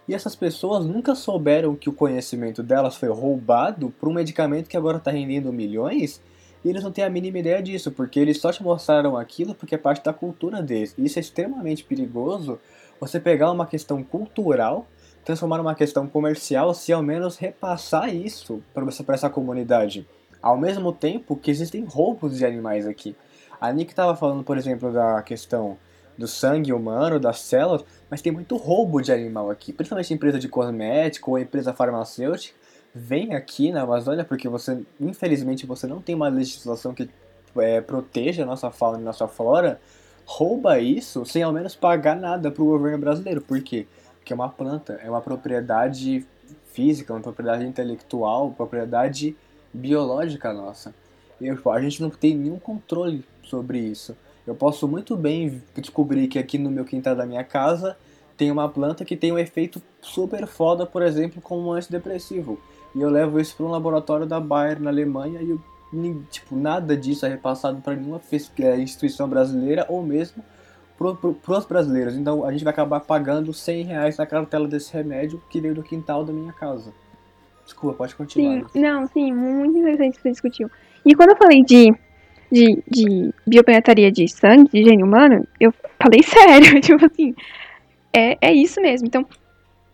e 0.07 0.13
essas 0.13 0.38
pessoas 0.38 0.86
nunca 0.86 1.13
souberam 1.13 1.76
que 1.76 1.89
o 1.89 1.93
conhecimento 1.93 2.63
delas 2.63 2.95
foi 2.95 3.09
roubado 3.09 3.93
por 3.99 4.07
um 4.07 4.13
medicamento 4.13 4.70
que 4.70 4.78
agora 4.78 4.99
está 4.99 5.11
rendendo 5.11 5.51
milhões 5.51 6.22
e 6.63 6.70
eles 6.70 6.82
não 6.82 6.93
têm 6.93 7.03
a 7.03 7.09
mínima 7.09 7.39
ideia 7.39 7.61
disso, 7.61 7.91
porque 7.91 8.18
eles 8.18 8.39
só 8.39 8.53
te 8.53 8.63
mostraram 8.63 9.18
aquilo 9.18 9.53
porque 9.53 9.76
é 9.76 9.78
parte 9.78 10.01
da 10.01 10.13
cultura 10.13 10.63
deles. 10.63 10.95
E 10.97 11.05
isso 11.05 11.20
é 11.20 11.22
extremamente 11.22 11.84
perigoso 11.84 12.57
você 13.01 13.20
pegar 13.20 13.51
uma 13.51 13.68
questão 13.68 14.01
cultural, 14.01 14.88
transformar 15.26 15.57
numa 15.57 15.76
questão 15.76 16.07
comercial, 16.07 16.74
se 16.74 16.93
ao 16.93 17.03
menos 17.03 17.36
repassar 17.36 18.16
isso 18.16 18.63
para 18.74 19.13
essa 19.13 19.30
comunidade. 19.30 20.07
Ao 20.41 20.57
mesmo 20.57 20.93
tempo 20.93 21.36
que 21.36 21.51
existem 21.51 21.84
roubos 21.84 22.38
de 22.38 22.45
animais 22.45 22.88
aqui. 22.88 23.13
A 23.59 23.74
Nick 23.74 23.91
estava 23.91 24.16
falando, 24.16 24.41
por 24.41 24.57
exemplo, 24.57 24.93
da 24.93 25.22
questão 25.22 25.78
do 26.18 26.28
sangue 26.28 26.72
humano, 26.72 27.20
das 27.20 27.39
células, 27.39 27.84
mas 28.09 28.22
tem 28.22 28.32
muito 28.32 28.55
roubo 28.55 29.01
de 29.01 29.11
animal 29.11 29.49
aqui, 29.49 29.74
principalmente 29.74 30.13
empresa 30.13 30.39
de 30.39 30.47
cosmético 30.47 31.32
ou 31.32 31.39
empresa 31.39 31.74
farmacêutica. 31.74 32.55
Vem 32.93 33.36
aqui 33.36 33.72
na 33.72 33.82
Amazônia 33.82 34.24
porque 34.24 34.47
você, 34.47 34.82
infelizmente, 34.99 35.66
você 35.66 35.86
não 35.86 36.01
tem 36.01 36.16
uma 36.16 36.30
legislação 36.30 36.93
que 36.93 37.09
é, 37.57 37.82
proteja 37.82 38.43
a 38.43 38.45
nossa 38.45 38.72
fauna 38.72 38.99
e 38.99 39.03
nossa 39.03 39.28
flora, 39.28 39.80
rouba 40.26 40.80
isso 40.80 41.26
sem 41.26 41.43
ao 41.43 41.51
menos 41.51 41.76
pagar 41.76 42.16
nada 42.16 42.49
para 42.49 42.63
o 42.63 42.68
governo 42.68 42.97
brasileiro. 42.97 43.41
Por 43.41 43.61
quê? 43.61 43.86
Porque 44.18 44.34
é 44.34 44.36
uma 44.36 44.49
planta, 44.49 44.93
é 45.03 45.09
uma 45.09 45.22
propriedade 45.22 46.26
física, 46.72 47.13
uma 47.13 47.22
propriedade 47.22 47.66
intelectual, 47.66 48.51
propriedade 48.51 49.36
biológica 49.74 50.53
nossa. 50.53 50.93
E 51.39 51.49
a 51.49 51.82
gente 51.82 52.01
não 52.01 52.09
tem 52.09 52.36
nenhum 52.36 52.57
controle 52.57 53.24
sobre 53.43 53.80
isso. 53.80 54.16
Eu 54.45 54.55
posso 54.55 54.87
muito 54.87 55.15
bem 55.15 55.61
descobrir 55.75 56.27
que 56.27 56.37
aqui 56.37 56.57
no 56.57 56.69
meu 56.69 56.85
quintal 56.85 57.15
da 57.15 57.25
minha 57.25 57.43
casa 57.43 57.97
tem 58.37 58.51
uma 58.51 58.69
planta 58.69 59.05
que 59.05 59.15
tem 59.15 59.31
um 59.31 59.39
efeito 59.39 59.81
super 60.01 60.45
foda, 60.45 60.85
por 60.85 61.01
exemplo, 61.01 61.41
como 61.41 61.69
um 61.69 61.73
antidepressivo. 61.73 62.59
E 62.93 63.01
eu 63.01 63.09
levo 63.09 63.39
isso 63.39 63.55
para 63.55 63.65
um 63.65 63.69
laboratório 63.69 64.25
da 64.25 64.39
Bayer 64.39 64.79
na 64.79 64.89
Alemanha 64.89 65.41
e 65.41 65.49
eu, 65.49 65.61
tipo, 66.29 66.55
nada 66.55 66.95
disso 66.95 67.25
é 67.25 67.29
repassado 67.29 67.81
para 67.81 67.95
nenhuma 67.95 68.21
instituição 68.77 69.27
brasileira 69.27 69.85
ou 69.89 70.03
mesmo 70.03 70.43
para 70.97 71.57
os 71.57 71.65
brasileiros. 71.65 72.15
Então 72.15 72.45
a 72.45 72.51
gente 72.51 72.63
vai 72.63 72.71
acabar 72.71 73.01
pagando 73.01 73.53
100 73.53 73.83
reais 73.83 74.17
na 74.17 74.25
cartela 74.25 74.67
desse 74.67 74.93
remédio 74.93 75.41
que 75.49 75.59
veio 75.59 75.75
do 75.75 75.83
quintal 75.83 76.23
da 76.23 76.31
minha 76.31 76.53
casa. 76.53 76.93
Desculpa, 77.65 77.97
pode 77.97 78.15
continuar. 78.15 78.69
Sim, 78.69 78.81
não, 78.81 79.07
sim, 79.07 79.33
muito 79.33 79.77
interessante 79.77 80.15
que 80.15 80.21
você 80.21 80.31
discutiu. 80.31 80.69
E 81.03 81.15
quando 81.15 81.31
eu 81.31 81.35
falei 81.35 81.63
de, 81.63 81.93
de, 82.51 82.83
de 82.87 83.33
biopirataria 83.45 84.11
de 84.11 84.27
sangue, 84.27 84.69
de 84.71 84.83
gene 84.83 85.03
humano, 85.03 85.47
eu 85.59 85.73
falei 86.01 86.21
sério, 86.23 86.79
tipo 86.81 87.05
assim, 87.05 87.35
é, 88.13 88.37
é 88.41 88.53
isso 88.53 88.81
mesmo. 88.81 89.07
Então, 89.07 89.25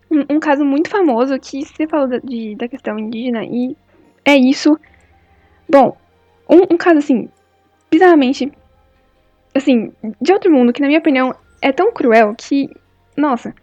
um, 0.09 0.35
um 0.35 0.39
caso 0.39 0.63
muito 0.63 0.89
famoso 0.89 1.39
que 1.39 1.65
você 1.65 1.87
falou 1.87 2.07
da, 2.07 2.17
de, 2.19 2.55
da 2.55 2.67
questão 2.67 2.97
indígena 2.99 3.43
e 3.43 3.75
é 4.25 4.35
isso. 4.35 4.77
Bom, 5.69 5.97
um, 6.49 6.73
um 6.73 6.77
caso 6.77 6.99
assim, 6.99 7.29
bizarramente, 7.89 8.51
assim, 9.55 9.91
de 10.21 10.33
outro 10.33 10.51
mundo, 10.51 10.73
que 10.73 10.81
na 10.81 10.87
minha 10.87 10.99
opinião 10.99 11.33
é 11.61 11.71
tão 11.71 11.91
cruel 11.91 12.35
que, 12.37 12.69
nossa, 13.15 13.53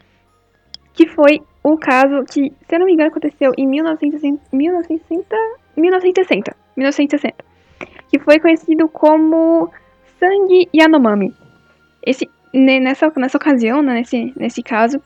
que 0.94 1.06
foi 1.06 1.40
o 1.62 1.76
caso 1.76 2.24
que, 2.24 2.52
se 2.66 2.74
eu 2.74 2.78
não 2.78 2.86
me 2.86 2.92
engano, 2.92 3.10
aconteceu 3.10 3.52
em 3.56 3.66
1960, 3.66 4.42
1960, 4.52 5.36
1960 5.76 6.68
1960, 6.78 7.44
que 8.08 8.18
foi 8.18 8.38
conhecido 8.38 8.88
como 8.88 9.70
sangue 10.18 10.68
Yanomami. 10.74 11.34
Esse, 12.02 12.28
nessa, 12.52 13.12
nessa 13.16 13.36
ocasião, 13.36 13.82
né, 13.82 13.94
nesse, 13.94 14.32
nesse 14.36 14.62
caso, 14.62 15.00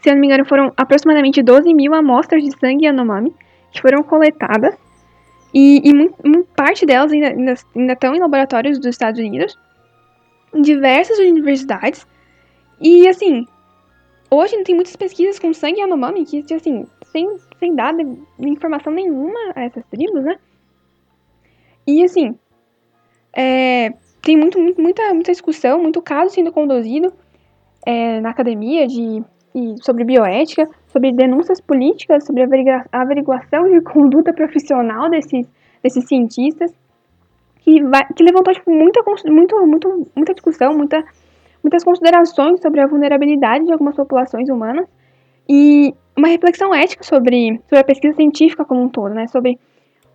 se 0.00 0.08
eu 0.08 0.14
não 0.14 0.20
me 0.20 0.26
engano, 0.26 0.44
foram 0.44 0.72
aproximadamente 0.76 1.42
12 1.42 1.72
mil 1.74 1.94
amostras 1.94 2.42
de 2.42 2.50
sangue 2.58 2.86
Yanomami 2.86 3.34
que 3.70 3.80
foram 3.80 4.02
coletadas 4.02 4.74
e, 5.54 5.82
e 5.88 6.42
parte 6.56 6.86
delas 6.86 7.12
ainda, 7.12 7.28
ainda, 7.28 7.54
ainda 7.74 7.92
estão 7.92 8.14
em 8.14 8.20
laboratórios 8.20 8.78
dos 8.78 8.88
Estados 8.88 9.20
Unidos, 9.20 9.58
em 10.54 10.62
diversas 10.62 11.18
universidades. 11.18 12.06
E 12.80 13.06
assim, 13.08 13.46
hoje 14.30 14.62
tem 14.64 14.74
muitas 14.74 14.96
pesquisas 14.96 15.38
com 15.38 15.52
sangue 15.52 15.80
Yanomami 15.80 16.24
que, 16.24 16.44
assim, 16.54 16.86
sem, 17.10 17.36
sem 17.58 17.74
dar 17.74 17.94
informação 18.38 18.92
nenhuma 18.92 19.38
a 19.54 19.62
essas 19.62 19.84
tribos, 19.86 20.24
né? 20.24 20.38
E 21.86 22.04
assim, 22.04 22.38
é, 23.36 23.92
tem 24.22 24.36
muito, 24.36 24.58
muita, 24.78 25.12
muita 25.12 25.32
discussão, 25.32 25.80
muito 25.82 26.00
caso 26.00 26.34
sendo 26.34 26.52
conduzido 26.52 27.12
é, 27.84 28.20
na 28.20 28.30
academia 28.30 28.86
de, 28.86 29.22
sobre 29.82 30.04
bioética, 30.04 30.68
sobre 30.86 31.12
denúncias 31.12 31.60
políticas, 31.60 32.24
sobre 32.24 32.42
a 32.42 32.84
averiguação 32.92 33.68
de 33.68 33.80
conduta 33.82 34.32
profissional 34.32 35.10
desses, 35.10 35.48
desses 35.82 36.06
cientistas, 36.06 36.72
que, 37.60 37.82
vai, 37.82 38.06
que 38.14 38.22
levantou 38.22 38.52
tipo, 38.52 38.70
muita, 38.70 39.02
muito, 39.26 39.66
muito, 39.66 40.08
muita 40.14 40.34
discussão, 40.34 40.76
muita, 40.76 41.02
muitas 41.62 41.84
considerações 41.84 42.60
sobre 42.60 42.80
a 42.80 42.86
vulnerabilidade 42.86 43.66
de 43.66 43.72
algumas 43.72 43.96
populações 43.96 44.48
humanas 44.48 44.86
e 45.48 45.94
uma 46.16 46.28
reflexão 46.28 46.74
ética 46.74 47.02
sobre, 47.04 47.60
sobre 47.68 47.78
a 47.78 47.84
pesquisa 47.84 48.14
científica 48.14 48.64
como 48.64 48.82
um 48.82 48.88
todo, 48.88 49.14
né? 49.14 49.26
Sobre 49.28 49.58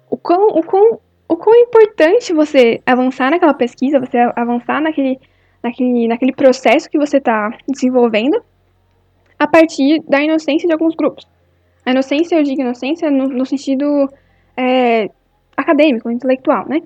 o 0.10 0.18
quão, 0.18 0.48
o 0.48 0.64
quão 0.64 1.00
o 1.28 1.36
quão 1.36 1.56
importante 1.56 2.34
você 2.34 2.82
avançar 2.86 3.30
naquela 3.30 3.54
pesquisa, 3.54 4.00
você 4.00 4.18
avançar 4.36 4.82
naquele, 4.82 5.20
naquele, 5.62 6.08
naquele 6.08 6.32
processo 6.32 6.90
que 6.90 6.98
você 6.98 7.18
está 7.18 7.58
desenvolvendo 7.68 8.42
a 9.38 9.48
partir 9.48 10.02
da 10.08 10.22
inocência 10.22 10.68
de 10.68 10.74
alguns 10.74 10.96
grupos. 10.96 11.28
A 11.86 11.92
inocência, 11.92 12.36
eu 12.36 12.44
digo 12.44 12.62
inocência 12.62 13.12
no, 13.12 13.28
no 13.28 13.46
sentido 13.46 14.10
é, 14.56 15.10
acadêmico, 15.56 16.10
intelectual, 16.10 16.68
né? 16.68 16.82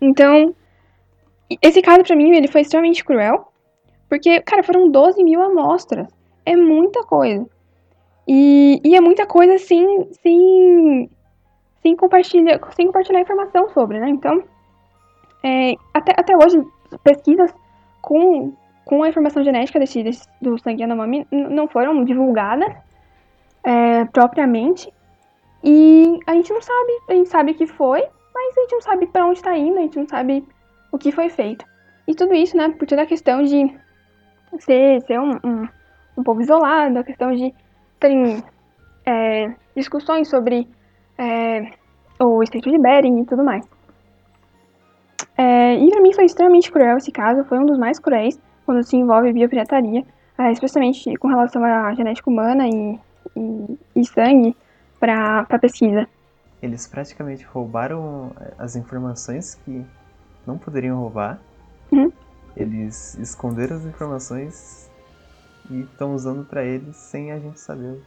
Então, 0.00 0.54
esse 1.62 1.80
caso 1.80 2.02
para 2.02 2.16
mim 2.16 2.34
ele 2.34 2.48
foi 2.48 2.62
extremamente 2.62 3.04
cruel, 3.04 3.52
porque, 4.08 4.40
cara, 4.40 4.62
foram 4.62 4.90
12 4.90 5.22
mil 5.22 5.40
amostras. 5.42 6.08
É 6.44 6.56
muita 6.56 7.02
coisa. 7.02 7.46
E, 8.26 8.80
e 8.84 8.94
é 8.96 9.00
muita 9.00 9.26
coisa 9.26 9.58
sem, 9.58 10.08
sem 10.22 11.10
sem 11.84 11.94
compartilhar, 11.94 12.58
sem 12.74 12.86
compartilhar 12.86 13.20
informação 13.20 13.68
sobre, 13.68 14.00
né? 14.00 14.08
Então, 14.08 14.42
é, 15.42 15.74
até, 15.92 16.12
até 16.16 16.34
hoje, 16.34 16.58
pesquisas 17.02 17.54
com, 18.00 18.54
com 18.86 19.02
a 19.02 19.08
informação 19.10 19.44
genética 19.44 19.78
desse, 19.78 20.02
desse 20.02 20.26
do 20.40 20.58
sangue 20.58 20.80
Yanomami 20.80 21.26
não 21.30 21.68
foram 21.68 22.02
divulgadas 22.02 22.74
é, 23.62 24.06
propriamente. 24.06 24.90
E 25.62 26.18
a 26.26 26.32
gente 26.32 26.50
não 26.50 26.62
sabe, 26.62 26.92
a 27.10 27.12
gente 27.12 27.28
sabe 27.28 27.52
que 27.52 27.66
foi, 27.66 28.02
mas 28.34 28.56
a 28.56 28.60
gente 28.62 28.72
não 28.72 28.80
sabe 28.80 29.06
para 29.06 29.26
onde 29.26 29.38
está 29.38 29.56
indo, 29.56 29.78
a 29.78 29.82
gente 29.82 29.98
não 29.98 30.08
sabe 30.08 30.42
o 30.90 30.96
que 30.96 31.12
foi 31.12 31.28
feito. 31.28 31.66
E 32.08 32.14
tudo 32.14 32.32
isso, 32.34 32.56
né, 32.56 32.70
por 32.70 32.86
toda 32.86 33.02
a 33.02 33.06
questão 33.06 33.42
de 33.42 33.74
ser, 34.58 35.02
ser 35.02 35.20
um, 35.20 35.32
um, 35.44 35.68
um 36.16 36.22
povo 36.22 36.40
isolado, 36.40 36.98
a 36.98 37.04
questão 37.04 37.34
de 37.34 37.54
terem 38.00 38.42
é, 39.04 39.54
discussões 39.76 40.28
sobre 40.28 40.66
é, 41.18 41.70
o 42.18 42.42
Estreito 42.42 42.70
de 42.70 42.78
Bering 42.78 43.20
e 43.20 43.24
tudo 43.24 43.44
mais. 43.44 43.64
É, 45.36 45.76
e 45.76 45.90
para 45.90 46.00
mim 46.00 46.12
foi 46.12 46.24
extremamente 46.24 46.70
cruel 46.70 46.96
esse 46.96 47.10
caso, 47.10 47.44
foi 47.44 47.58
um 47.58 47.66
dos 47.66 47.78
mais 47.78 47.98
cruéis 47.98 48.38
quando 48.64 48.82
se 48.82 48.96
envolve 48.96 49.32
biopirataria, 49.32 50.04
é, 50.38 50.52
especialmente 50.52 51.16
com 51.16 51.28
relação 51.28 51.64
à 51.64 51.92
genética 51.94 52.30
humana 52.30 52.66
e, 52.68 52.98
e, 53.36 53.78
e 53.96 54.04
sangue 54.04 54.56
para 54.98 55.58
pesquisa. 55.60 56.08
Eles 56.62 56.86
praticamente 56.86 57.44
roubaram 57.44 58.32
as 58.58 58.74
informações 58.74 59.56
que 59.56 59.84
não 60.46 60.56
poderiam 60.56 60.98
roubar. 60.98 61.38
Uhum. 61.92 62.10
Eles 62.56 63.18
esconderam 63.18 63.76
as 63.76 63.84
informações 63.84 64.90
e 65.70 65.80
estão 65.80 66.14
usando 66.14 66.44
para 66.44 66.64
eles 66.64 66.96
sem 66.96 67.32
a 67.32 67.38
gente 67.38 67.60
saber 67.60 68.00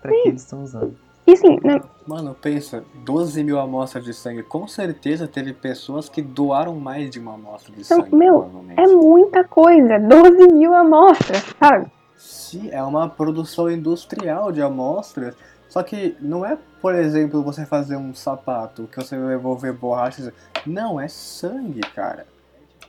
para 0.00 0.12
que 0.12 0.28
eles 0.28 0.42
estão 0.42 0.62
usando. 0.62 0.96
E 1.26 1.32
assim, 1.32 1.58
né? 1.64 1.80
Mano, 2.06 2.36
pensa, 2.40 2.84
12 3.04 3.42
mil 3.42 3.58
amostras 3.58 4.04
de 4.04 4.14
sangue. 4.14 4.44
Com 4.44 4.68
certeza 4.68 5.26
teve 5.26 5.52
pessoas 5.52 6.08
que 6.08 6.22
doaram 6.22 6.76
mais 6.76 7.10
de 7.10 7.18
uma 7.18 7.34
amostra 7.34 7.74
de 7.74 7.82
então, 7.82 7.98
sangue. 7.98 8.14
Meu, 8.14 8.48
é 8.76 8.86
muita 8.86 9.42
coisa. 9.42 9.98
12 9.98 10.52
mil 10.52 10.72
amostras, 10.72 11.44
sabe? 11.58 11.90
Sim, 12.16 12.70
é 12.70 12.82
uma 12.82 13.08
produção 13.08 13.68
industrial 13.68 14.52
de 14.52 14.62
amostras. 14.62 15.34
Só 15.68 15.82
que 15.82 16.16
não 16.20 16.46
é, 16.46 16.56
por 16.80 16.94
exemplo, 16.94 17.42
você 17.42 17.66
fazer 17.66 17.96
um 17.96 18.14
sapato 18.14 18.88
que 18.90 18.96
você 18.96 19.18
vai 19.18 19.34
envolver 19.34 19.72
borrachas. 19.72 20.32
Não, 20.64 21.00
é 21.00 21.08
sangue, 21.08 21.80
cara. 21.80 22.26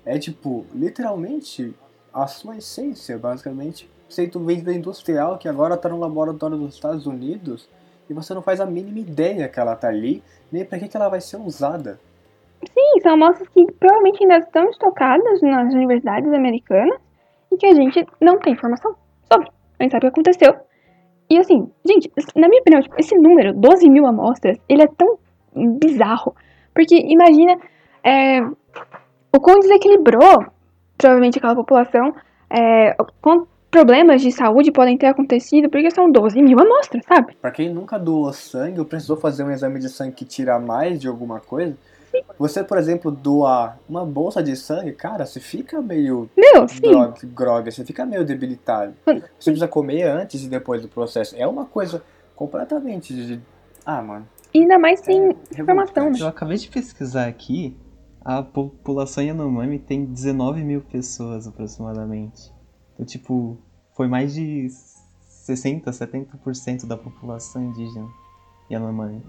É 0.05 0.19
tipo, 0.19 0.63
literalmente, 0.73 1.75
a 2.13 2.27
sua 2.27 2.57
essência, 2.57 3.17
basicamente, 3.17 3.89
feito 4.09 4.39
da 4.39 4.73
industrial 4.73 5.37
que 5.39 5.47
agora 5.47 5.75
tá 5.75 5.89
no 5.89 5.99
laboratório 5.99 6.55
dos 6.55 6.75
Estados 6.75 7.07
Unidos 7.07 7.67
e 8.09 8.13
você 8.13 8.33
não 8.33 8.41
faz 8.41 8.59
a 8.59 8.65
mínima 8.65 8.99
ideia 8.99 9.47
que 9.47 9.59
ela 9.59 9.75
tá 9.75 9.87
ali, 9.87 10.23
nem 10.51 10.65
para 10.65 10.79
que, 10.79 10.87
que 10.87 10.97
ela 10.97 11.09
vai 11.09 11.21
ser 11.21 11.37
usada. 11.37 11.99
Sim, 12.63 13.01
são 13.01 13.13
amostras 13.13 13.47
que 13.49 13.71
provavelmente 13.73 14.23
ainda 14.23 14.37
estão 14.37 14.69
estocadas 14.69 15.41
nas 15.41 15.73
universidades 15.73 16.31
americanas 16.33 16.99
e 17.51 17.57
que 17.57 17.65
a 17.65 17.73
gente 17.73 18.05
não 18.19 18.39
tem 18.39 18.53
informação 18.53 18.95
sobre. 19.31 19.49
A 19.79 19.83
gente 19.83 19.91
sabe 19.91 20.07
o 20.07 20.11
que 20.11 20.19
aconteceu. 20.19 20.55
E 21.29 21.37
assim, 21.37 21.69
gente, 21.85 22.11
na 22.35 22.47
minha 22.47 22.61
opinião, 22.61 22.81
tipo, 22.81 22.95
esse 22.97 23.15
número, 23.15 23.53
12 23.53 23.89
mil 23.89 24.05
amostras, 24.05 24.57
ele 24.67 24.83
é 24.83 24.87
tão 24.87 25.19
bizarro. 25.79 26.35
Porque 26.73 26.95
imagina 26.95 27.59
é, 28.03 28.41
o 28.41 29.39
quão 29.39 29.59
desequilibrou 29.59 30.45
provavelmente 30.97 31.37
aquela 31.37 31.55
população, 31.55 32.13
é, 32.49 32.95
problemas 33.69 34.21
de 34.21 34.31
saúde 34.31 34.71
podem 34.71 34.97
ter 34.97 35.07
acontecido 35.07 35.69
porque 35.69 35.91
são 35.91 36.11
12 36.11 36.41
mil 36.41 36.59
amostras, 36.59 37.03
sabe? 37.05 37.35
Pra 37.41 37.51
quem 37.51 37.73
nunca 37.73 37.97
doou 37.97 38.31
sangue 38.33 38.79
ou 38.79 38.85
precisou 38.85 39.17
fazer 39.17 39.43
um 39.43 39.51
exame 39.51 39.79
de 39.79 39.89
sangue 39.89 40.13
que 40.13 40.25
tira 40.25 40.59
mais 40.59 40.99
de 40.99 41.07
alguma 41.07 41.39
coisa, 41.39 41.77
sim. 42.11 42.21
você, 42.37 42.63
por 42.63 42.77
exemplo, 42.77 43.11
doar 43.11 43.77
uma 43.87 44.05
bolsa 44.05 44.41
de 44.41 44.55
sangue, 44.55 44.93
cara, 44.93 45.25
você 45.25 45.39
fica 45.39 45.81
meio 45.81 46.29
Meu, 46.35 46.65
grog, 46.81 47.25
grog, 47.27 47.71
você 47.71 47.83
fica 47.85 48.05
meio 48.05 48.25
debilitado. 48.25 48.93
Você 49.05 49.51
precisa 49.51 49.67
comer 49.67 50.03
antes 50.03 50.43
e 50.43 50.47
depois 50.47 50.81
do 50.81 50.87
processo. 50.87 51.35
É 51.37 51.45
uma 51.45 51.65
coisa 51.65 52.01
completamente 52.35 53.13
de... 53.13 53.39
Ah, 53.85 54.01
mano. 54.01 54.27
E 54.53 54.61
ainda 54.61 54.79
mais 54.79 55.01
sem 55.01 55.29
é 55.29 55.61
informação, 55.61 56.09
né? 56.09 56.17
Eu 56.19 56.27
acabei 56.27 56.57
de 56.57 56.69
pesquisar 56.69 57.27
aqui, 57.27 57.77
a 58.23 58.41
população 58.41 59.23
Yanomami 59.23 59.77
tem 59.79 60.05
19 60.05 60.63
mil 60.63 60.81
pessoas 60.81 61.47
aproximadamente. 61.47 62.56
Então, 62.97 63.05
tipo, 63.05 63.59
foi 63.95 64.07
mais 64.07 64.33
de 64.33 64.67
60, 65.29 65.91
70% 65.91 66.87
da 66.87 66.97
população 66.97 67.63
indígena 67.63 68.09
Yanomami. 68.71 69.23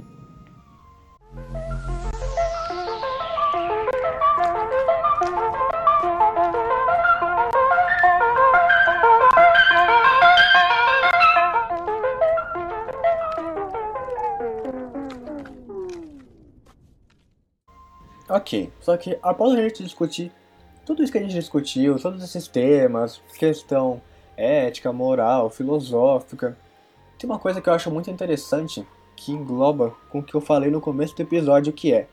Ok, 18.30 18.72
só 18.80 18.96
que 18.96 19.18
após 19.22 19.52
a 19.52 19.62
gente 19.62 19.82
discutir 19.84 20.32
tudo 20.88 21.02
isso 21.02 21.12
que 21.12 21.18
a 21.18 21.20
gente 21.20 21.34
discutiu, 21.34 21.98
todos 21.98 22.24
esses 22.24 22.48
temas, 22.48 23.20
questão 23.38 24.00
ética, 24.34 24.90
moral, 24.90 25.50
filosófica, 25.50 26.56
tem 27.18 27.28
uma 27.28 27.38
coisa 27.38 27.60
que 27.60 27.68
eu 27.68 27.74
acho 27.74 27.90
muito 27.90 28.10
interessante 28.10 28.86
que 29.14 29.30
engloba 29.30 29.94
com 30.08 30.20
o 30.20 30.22
que 30.22 30.34
eu 30.34 30.40
falei 30.40 30.70
no 30.70 30.80
começo 30.80 31.14
do 31.14 31.20
episódio, 31.20 31.74
que 31.74 31.92
é 31.92 32.06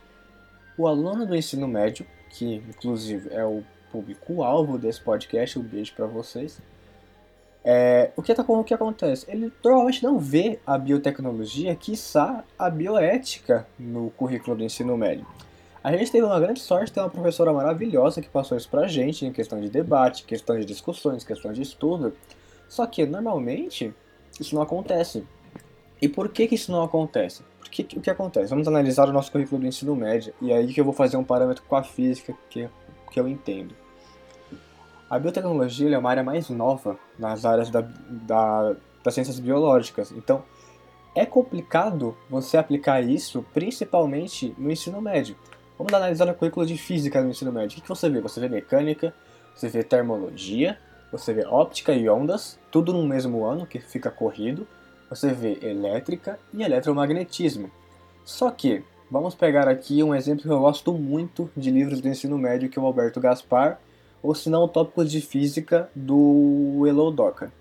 o 0.77 0.87
aluno 0.87 1.25
do 1.25 1.33
ensino 1.33 1.69
médio, 1.69 2.05
que 2.29 2.55
inclusive 2.67 3.29
é 3.31 3.45
o 3.45 3.63
público-alvo 3.93 4.77
desse 4.77 4.99
podcast, 4.99 5.57
um 5.57 5.63
beijo 5.63 5.93
para 5.95 6.05
vocês. 6.05 6.59
É, 7.63 8.11
o, 8.17 8.21
que 8.21 8.35
tá, 8.35 8.43
o 8.45 8.63
que 8.65 8.73
acontece? 8.73 9.25
Ele 9.29 9.53
provavelmente 9.61 10.03
não 10.03 10.19
vê 10.19 10.59
a 10.67 10.77
biotecnologia, 10.77 11.73
quiçá 11.75 12.43
a 12.59 12.69
bioética, 12.69 13.65
no 13.79 14.09
currículo 14.09 14.57
do 14.57 14.63
ensino 14.65 14.97
médio. 14.97 15.25
A 15.85 15.95
gente 15.95 16.11
teve 16.11 16.25
uma 16.25 16.39
grande 16.39 16.61
sorte 16.61 16.87
de 16.87 16.93
ter 16.93 16.99
uma 16.99 17.11
professora 17.11 17.53
maravilhosa 17.53 18.19
que 18.19 18.27
passou 18.27 18.57
isso 18.57 18.67
pra 18.67 18.87
gente 18.87 19.23
em 19.23 19.31
questão 19.31 19.61
de 19.61 19.69
debate, 19.69 20.23
questão 20.23 20.57
de 20.57 20.65
discussões, 20.65 21.23
questão 21.23 21.53
de 21.53 21.61
estudo. 21.61 22.11
Só 22.67 22.87
que, 22.87 23.05
normalmente, 23.05 23.93
isso 24.39 24.55
não 24.55 24.63
acontece. 24.63 25.23
E 26.01 26.09
por 26.09 26.29
que, 26.29 26.47
que 26.47 26.55
isso 26.55 26.71
não 26.71 26.81
acontece? 26.81 27.43
Porque 27.59 27.83
o 27.95 28.01
que 28.01 28.09
acontece? 28.09 28.49
Vamos 28.49 28.67
analisar 28.67 29.07
o 29.07 29.13
nosso 29.13 29.31
currículo 29.31 29.61
do 29.61 29.67
ensino 29.67 29.95
médio 29.95 30.33
e 30.41 30.51
aí 30.51 30.73
que 30.73 30.81
eu 30.81 30.83
vou 30.83 30.91
fazer 30.91 31.17
um 31.17 31.23
parâmetro 31.23 31.63
com 31.67 31.75
a 31.75 31.83
física 31.83 32.33
que, 32.49 32.67
que 33.11 33.19
eu 33.19 33.27
entendo. 33.27 33.75
A 35.07 35.19
biotecnologia 35.19 35.95
é 35.95 35.99
uma 35.99 36.09
área 36.09 36.23
mais 36.23 36.49
nova 36.49 36.97
nas 37.19 37.45
áreas 37.45 37.69
da, 37.69 37.81
da, 38.09 38.75
das 39.03 39.13
ciências 39.13 39.39
biológicas. 39.39 40.11
Então, 40.11 40.43
é 41.13 41.27
complicado 41.27 42.17
você 42.27 42.57
aplicar 42.57 43.03
isso 43.03 43.45
principalmente 43.53 44.55
no 44.57 44.71
ensino 44.71 44.99
médio. 44.99 45.35
Vamos 45.77 45.93
analisar 45.93 46.29
o 46.29 46.33
currículo 46.33 46.65
de 46.65 46.77
física 46.77 47.21
no 47.21 47.29
ensino 47.29 47.51
médio. 47.51 47.79
O 47.79 47.81
que 47.81 47.89
você 47.89 48.09
vê? 48.09 48.21
Você 48.21 48.39
vê 48.39 48.47
mecânica, 48.47 49.13
você 49.53 49.67
vê 49.67 49.83
termologia, 49.83 50.77
você 51.11 51.33
vê 51.33 51.45
óptica 51.45 51.93
e 51.93 52.07
ondas, 52.09 52.57
tudo 52.71 52.93
no 52.93 53.05
mesmo 53.05 53.45
ano 53.45 53.65
que 53.65 53.79
fica 53.79 54.09
corrido. 54.09 54.65
Você 55.09 55.33
vê 55.33 55.59
elétrica 55.61 56.39
e 56.53 56.63
eletromagnetismo. 56.63 57.69
Só 58.23 58.49
que, 58.51 58.83
vamos 59.11 59.35
pegar 59.35 59.67
aqui 59.67 60.01
um 60.01 60.15
exemplo 60.15 60.43
que 60.43 60.49
eu 60.49 60.59
gosto 60.59 60.93
muito 60.93 61.49
de 61.55 61.69
livros 61.69 61.99
do 61.99 62.07
ensino 62.07 62.37
médio, 62.37 62.69
que 62.69 62.79
é 62.79 62.81
o 62.81 62.85
Alberto 62.85 63.19
Gaspar, 63.19 63.79
ou 64.23 64.33
se 64.33 64.49
não, 64.49 64.67
Tópicos 64.67 65.11
de 65.11 65.21
Física 65.21 65.89
do 65.93 66.85
Elo 66.87 67.11
Doca. 67.11 67.51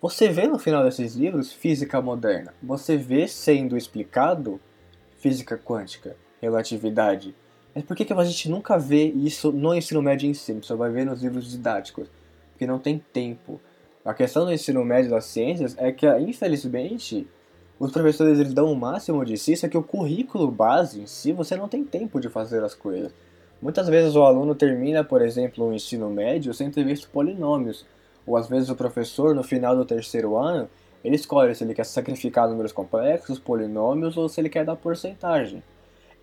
Você 0.00 0.28
vê 0.28 0.46
no 0.46 0.58
final 0.58 0.84
desses 0.84 1.14
livros 1.14 1.50
física 1.50 2.02
moderna, 2.02 2.52
você 2.62 2.94
vê 2.94 3.26
sendo 3.26 3.74
explicado 3.74 4.60
física 5.18 5.56
quântica, 5.56 6.14
relatividade. 6.44 7.34
Mas 7.74 7.84
por 7.84 7.96
que, 7.96 8.04
que 8.04 8.12
a 8.12 8.24
gente 8.24 8.48
nunca 8.48 8.78
vê 8.78 9.06
isso 9.06 9.50
no 9.50 9.74
ensino 9.74 10.00
médio 10.00 10.28
em 10.28 10.34
si? 10.34 10.56
Só 10.62 10.76
vai 10.76 10.90
ver 10.90 11.04
nos 11.04 11.22
livros 11.22 11.50
didáticos, 11.50 12.08
porque 12.52 12.66
não 12.66 12.78
tem 12.78 13.02
tempo. 13.12 13.60
A 14.04 14.14
questão 14.14 14.44
do 14.44 14.52
ensino 14.52 14.84
médio 14.84 15.10
das 15.10 15.24
ciências 15.24 15.74
é 15.78 15.90
que, 15.90 16.06
infelizmente, 16.18 17.26
os 17.78 17.90
professores 17.90 18.38
eles 18.38 18.54
dão 18.54 18.70
o 18.70 18.76
máximo 18.76 19.24
de 19.24 19.36
si, 19.36 19.56
só 19.56 19.66
que 19.66 19.76
o 19.76 19.82
currículo 19.82 20.50
base 20.50 21.00
em 21.00 21.06
si, 21.06 21.32
você 21.32 21.56
não 21.56 21.68
tem 21.68 21.82
tempo 21.82 22.20
de 22.20 22.28
fazer 22.28 22.62
as 22.62 22.74
coisas. 22.74 23.12
Muitas 23.60 23.88
vezes 23.88 24.14
o 24.14 24.22
aluno 24.22 24.54
termina, 24.54 25.02
por 25.02 25.22
exemplo, 25.22 25.64
o 25.64 25.72
ensino 25.72 26.10
médio 26.10 26.52
sem 26.52 26.70
ter 26.70 26.84
visto 26.84 27.08
polinômios, 27.08 27.84
ou 28.26 28.36
às 28.36 28.48
vezes 28.48 28.68
o 28.68 28.76
professor, 28.76 29.34
no 29.34 29.42
final 29.42 29.74
do 29.74 29.84
terceiro 29.84 30.36
ano, 30.36 30.68
ele 31.02 31.16
escolhe 31.16 31.54
se 31.54 31.64
ele 31.64 31.74
quer 31.74 31.84
sacrificar 31.84 32.48
números 32.48 32.72
complexos, 32.72 33.38
polinômios, 33.38 34.16
ou 34.16 34.28
se 34.28 34.40
ele 34.40 34.48
quer 34.48 34.64
dar 34.64 34.76
porcentagem. 34.76 35.62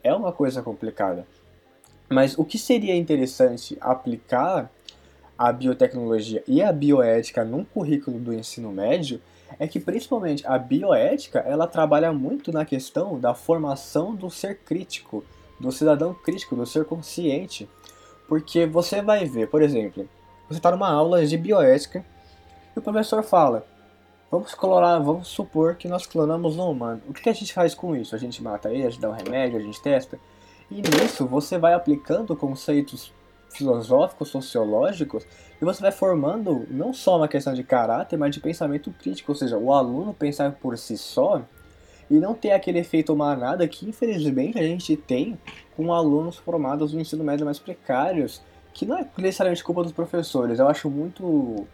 É 0.03 0.13
uma 0.13 0.31
coisa 0.31 0.61
complicada. 0.61 1.25
Mas 2.09 2.37
o 2.37 2.43
que 2.43 2.57
seria 2.57 2.95
interessante 2.95 3.77
aplicar 3.79 4.69
a 5.37 5.51
biotecnologia 5.51 6.43
e 6.47 6.61
a 6.61 6.71
bioética 6.71 7.43
num 7.43 7.63
currículo 7.63 8.19
do 8.19 8.33
ensino 8.33 8.71
médio 8.71 9.21
é 9.57 9.67
que 9.67 9.79
principalmente 9.79 10.45
a 10.45 10.57
bioética 10.57 11.39
ela 11.39 11.67
trabalha 11.67 12.11
muito 12.13 12.51
na 12.51 12.65
questão 12.65 13.19
da 13.19 13.33
formação 13.33 14.13
do 14.13 14.29
ser 14.29 14.59
crítico, 14.59 15.23
do 15.59 15.71
cidadão 15.71 16.13
crítico, 16.13 16.55
do 16.55 16.65
ser 16.65 16.85
consciente. 16.85 17.67
Porque 18.27 18.65
você 18.65 19.01
vai 19.01 19.25
ver, 19.25 19.49
por 19.49 19.61
exemplo, 19.61 20.07
você 20.47 20.57
está 20.59 20.71
numa 20.71 20.89
aula 20.89 21.25
de 21.25 21.37
bioética 21.37 22.05
e 22.75 22.79
o 22.79 22.81
professor 22.81 23.23
fala: 23.23 23.65
Vamos 24.31 24.55
clonar, 24.55 25.03
vamos 25.03 25.27
supor 25.27 25.75
que 25.75 25.89
nós 25.89 26.07
clonamos 26.07 26.57
um 26.57 26.71
humano. 26.71 27.01
O 27.05 27.11
que 27.11 27.29
a 27.29 27.33
gente 27.33 27.53
faz 27.53 27.75
com 27.75 27.93
isso? 27.93 28.15
A 28.15 28.17
gente 28.17 28.41
mata 28.41 28.71
ele, 28.71 28.87
a 28.87 28.89
gente 28.89 29.01
dá 29.01 29.09
um 29.09 29.13
remédio, 29.13 29.59
a 29.59 29.61
gente 29.61 29.81
testa. 29.81 30.17
E 30.69 30.75
nisso 30.75 31.27
você 31.27 31.57
vai 31.57 31.73
aplicando 31.73 32.33
conceitos 32.33 33.11
filosóficos, 33.49 34.29
sociológicos, 34.29 35.25
e 35.61 35.65
você 35.65 35.81
vai 35.81 35.91
formando 35.91 36.65
não 36.69 36.93
só 36.93 37.17
uma 37.17 37.27
questão 37.27 37.53
de 37.53 37.61
caráter, 37.61 38.15
mas 38.15 38.33
de 38.33 38.39
pensamento 38.39 38.89
crítico, 38.91 39.33
ou 39.33 39.35
seja, 39.35 39.57
o 39.57 39.73
aluno 39.73 40.13
pensar 40.13 40.53
por 40.53 40.77
si 40.77 40.97
só 40.97 41.41
e 42.09 42.13
não 42.13 42.33
ter 42.33 42.53
aquele 42.53 42.79
efeito 42.79 43.13
manada 43.13 43.67
que 43.67 43.85
infelizmente 43.85 44.57
a 44.57 44.63
gente 44.63 44.95
tem 44.95 45.37
com 45.75 45.93
alunos 45.93 46.37
formados 46.37 46.93
no 46.93 47.01
ensino 47.01 47.21
médio 47.21 47.45
mais 47.45 47.59
precários, 47.59 48.41
que 48.73 48.85
não 48.85 48.97
é 48.97 49.05
necessariamente 49.17 49.61
culpa 49.61 49.83
dos 49.83 49.91
professores. 49.91 50.57
Eu 50.57 50.69
acho 50.69 50.89
muito 50.89 51.67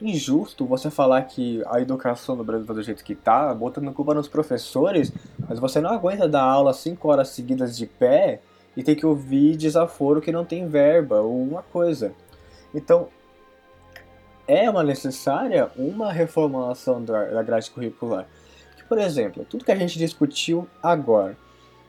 injusto 0.00 0.66
você 0.66 0.90
falar 0.90 1.22
que 1.22 1.62
a 1.66 1.80
educação 1.80 2.36
no 2.36 2.44
Brasil 2.44 2.66
tá 2.66 2.74
do 2.74 2.82
jeito 2.82 3.04
que 3.04 3.14
tá, 3.14 3.52
botando 3.54 3.92
culpa 3.92 4.14
nos 4.14 4.28
professores, 4.28 5.12
mas 5.48 5.58
você 5.58 5.80
não 5.80 5.90
aguenta 5.90 6.28
dar 6.28 6.42
aula 6.42 6.74
5 6.74 7.08
horas 7.08 7.28
seguidas 7.28 7.76
de 7.76 7.86
pé 7.86 8.40
e 8.76 8.82
ter 8.82 8.94
que 8.94 9.06
ouvir 9.06 9.56
desaforo 9.56 10.20
que 10.20 10.30
não 10.30 10.44
tem 10.44 10.68
verba 10.68 11.20
ou 11.20 11.40
uma 11.40 11.62
coisa. 11.62 12.12
Então, 12.74 13.08
é 14.46 14.68
uma 14.68 14.82
necessária 14.82 15.70
uma 15.76 16.12
reformulação 16.12 17.02
da 17.02 17.42
grade 17.42 17.70
curricular. 17.70 18.26
Que, 18.76 18.84
por 18.84 18.98
exemplo, 18.98 19.46
tudo 19.48 19.64
que 19.64 19.72
a 19.72 19.76
gente 19.76 19.98
discutiu 19.98 20.68
agora, 20.82 21.36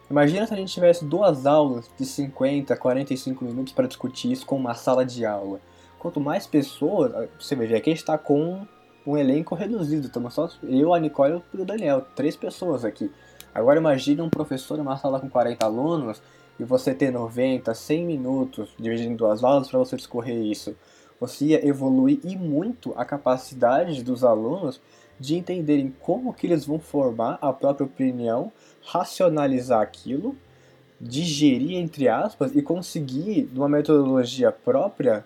imagina 0.10 0.48
se 0.48 0.54
a 0.54 0.58
gente 0.58 0.74
tivesse 0.74 1.06
duas 1.06 1.46
aulas 1.46 1.90
de 1.98 2.06
50, 2.06 2.76
45 2.76 3.44
minutos 3.44 3.74
para 3.74 3.88
discutir 3.88 4.32
isso 4.32 4.46
com 4.46 4.56
uma 4.56 4.74
sala 4.74 5.06
de 5.06 5.26
aula. 5.26 5.60
Quanto 6.08 6.22
mais 6.22 6.48
pessoas, 6.48 7.12
você 7.38 7.54
vê, 7.54 7.66
aqui 7.76 7.90
a 7.90 7.94
gente 7.94 7.98
está 7.98 8.18
com 8.18 8.66
um 9.06 9.18
elenco 9.18 9.54
reduzido, 9.56 10.08
estamos 10.08 10.34
só 10.34 10.50
eu, 10.64 10.94
a 10.94 11.00
Nicole 11.02 11.44
e 11.54 11.62
o 11.62 11.66
Daniel, 11.66 12.00
três 12.16 12.34
pessoas 12.34 12.86
aqui. 12.86 13.12
Agora 13.54 13.78
imagine 13.78 14.22
um 14.22 14.30
professor 14.30 14.78
em 14.78 14.82
uma 14.84 14.96
sala 14.96 15.20
com 15.20 15.30
40 15.30 15.66
alunos 15.66 16.22
e 16.58 16.64
você 16.64 16.94
ter 16.96 17.12
90, 17.12 17.74
100 17.74 18.06
minutos 18.06 18.74
dividindo 18.80 19.12
em 19.12 19.16
duas 19.18 19.44
aulas 19.44 19.68
para 19.68 19.80
você 19.80 19.98
discorrer 19.98 20.38
isso, 20.46 20.78
você 21.20 21.48
ia 21.48 21.68
evoluir 21.68 22.22
e 22.24 22.38
muito 22.38 22.94
a 22.96 23.04
capacidade 23.04 24.02
dos 24.02 24.24
alunos 24.24 24.80
de 25.20 25.36
entenderem 25.36 25.94
como 26.00 26.34
que 26.34 26.48
eles 26.48 26.66
vão 26.66 26.80
formar 26.80 27.38
a 27.42 27.52
própria 27.52 27.86
opinião, 27.86 28.50
racionalizar 28.82 29.82
aquilo, 29.82 30.38
digerir 31.02 31.76
entre 31.76 32.08
aspas 32.08 32.56
e 32.56 32.62
conseguir, 32.62 33.50
numa 33.54 33.68
metodologia 33.68 34.54
própria, 34.54 35.26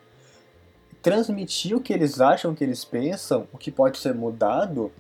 transmitir 1.02 1.76
o 1.76 1.82
que 1.82 1.94
eles 1.94 2.22
acham, 2.22 2.52
o 2.52 2.56
que 2.56 2.64
eles 2.64 2.86
pensam, 2.86 3.48
o 3.52 3.58
que 3.58 3.72
pode 3.72 3.98
ser 3.98 4.14
mudado 4.14 4.92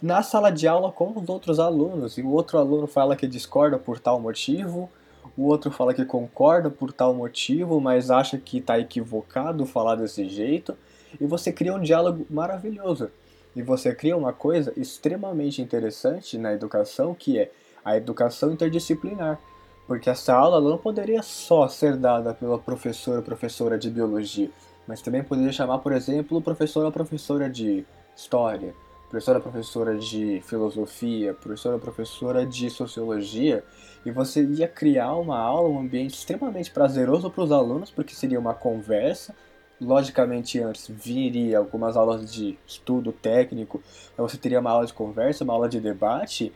na 0.00 0.22
sala 0.22 0.50
de 0.50 0.68
aula 0.68 0.92
com 0.92 1.12
os 1.18 1.28
outros 1.28 1.58
alunos. 1.58 2.16
E 2.16 2.22
o 2.22 2.30
outro 2.30 2.58
aluno 2.58 2.86
fala 2.86 3.16
que 3.16 3.26
discorda 3.26 3.78
por 3.78 3.98
tal 3.98 4.20
motivo, 4.20 4.88
o 5.36 5.46
outro 5.46 5.70
fala 5.70 5.94
que 5.94 6.04
concorda 6.04 6.70
por 6.70 6.92
tal 6.92 7.14
motivo, 7.14 7.80
mas 7.80 8.10
acha 8.10 8.38
que 8.38 8.58
está 8.58 8.78
equivocado 8.78 9.66
falar 9.66 9.96
desse 9.96 10.28
jeito, 10.28 10.76
e 11.20 11.26
você 11.26 11.52
cria 11.52 11.74
um 11.74 11.80
diálogo 11.80 12.26
maravilhoso. 12.30 13.10
E 13.54 13.62
você 13.62 13.92
cria 13.92 14.16
uma 14.16 14.32
coisa 14.32 14.72
extremamente 14.76 15.60
interessante 15.60 16.38
na 16.38 16.52
educação, 16.52 17.14
que 17.14 17.38
é 17.38 17.50
a 17.84 17.96
educação 17.96 18.52
interdisciplinar. 18.52 19.40
Porque 19.88 20.08
essa 20.08 20.32
aula 20.32 20.60
não 20.60 20.78
poderia 20.78 21.20
só 21.20 21.66
ser 21.66 21.96
dada 21.96 22.32
pela 22.32 22.58
professora 22.58 23.18
ou 23.18 23.24
professora 23.24 23.76
de 23.76 23.90
biologia, 23.90 24.48
mas 24.90 25.00
também 25.00 25.22
poderia 25.22 25.52
chamar, 25.52 25.78
por 25.78 25.92
exemplo, 25.92 26.42
professor 26.42 26.84
ou 26.84 26.90
professora 26.90 27.48
de 27.48 27.86
história, 28.16 28.74
professora 29.08 29.38
professora 29.38 29.96
de 29.96 30.42
filosofia, 30.44 31.32
professora 31.32 31.78
professora 31.78 32.44
de 32.44 32.68
sociologia, 32.68 33.62
e 34.04 34.10
você 34.10 34.42
ia 34.42 34.66
criar 34.66 35.14
uma 35.14 35.38
aula, 35.38 35.68
um 35.68 35.78
ambiente 35.78 36.14
extremamente 36.14 36.72
prazeroso 36.72 37.30
para 37.30 37.44
os 37.44 37.52
alunos, 37.52 37.88
porque 37.88 38.16
seria 38.16 38.40
uma 38.40 38.52
conversa. 38.52 39.32
Logicamente, 39.80 40.58
antes 40.60 40.88
viria 40.88 41.58
algumas 41.58 41.96
aulas 41.96 42.28
de 42.28 42.58
estudo 42.66 43.12
técnico, 43.12 43.80
você 44.16 44.36
teria 44.36 44.58
uma 44.58 44.72
aula 44.72 44.86
de 44.86 44.92
conversa, 44.92 45.44
uma 45.44 45.52
aula 45.52 45.68
de 45.68 45.78
debate, 45.78 46.52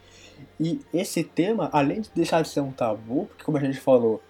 e 0.59 0.81
esse 0.93 1.23
tema, 1.23 1.71
além 1.73 2.01
de 2.01 2.11
deixar 2.13 2.43
de 2.43 2.49
ser 2.49 2.63
um 2.63 2.73
tabu, 2.73 3.27
porque 3.27 3.45
como 3.45 3.59
a 3.59 3.61
gente 3.61 3.79
falou, 3.79 4.21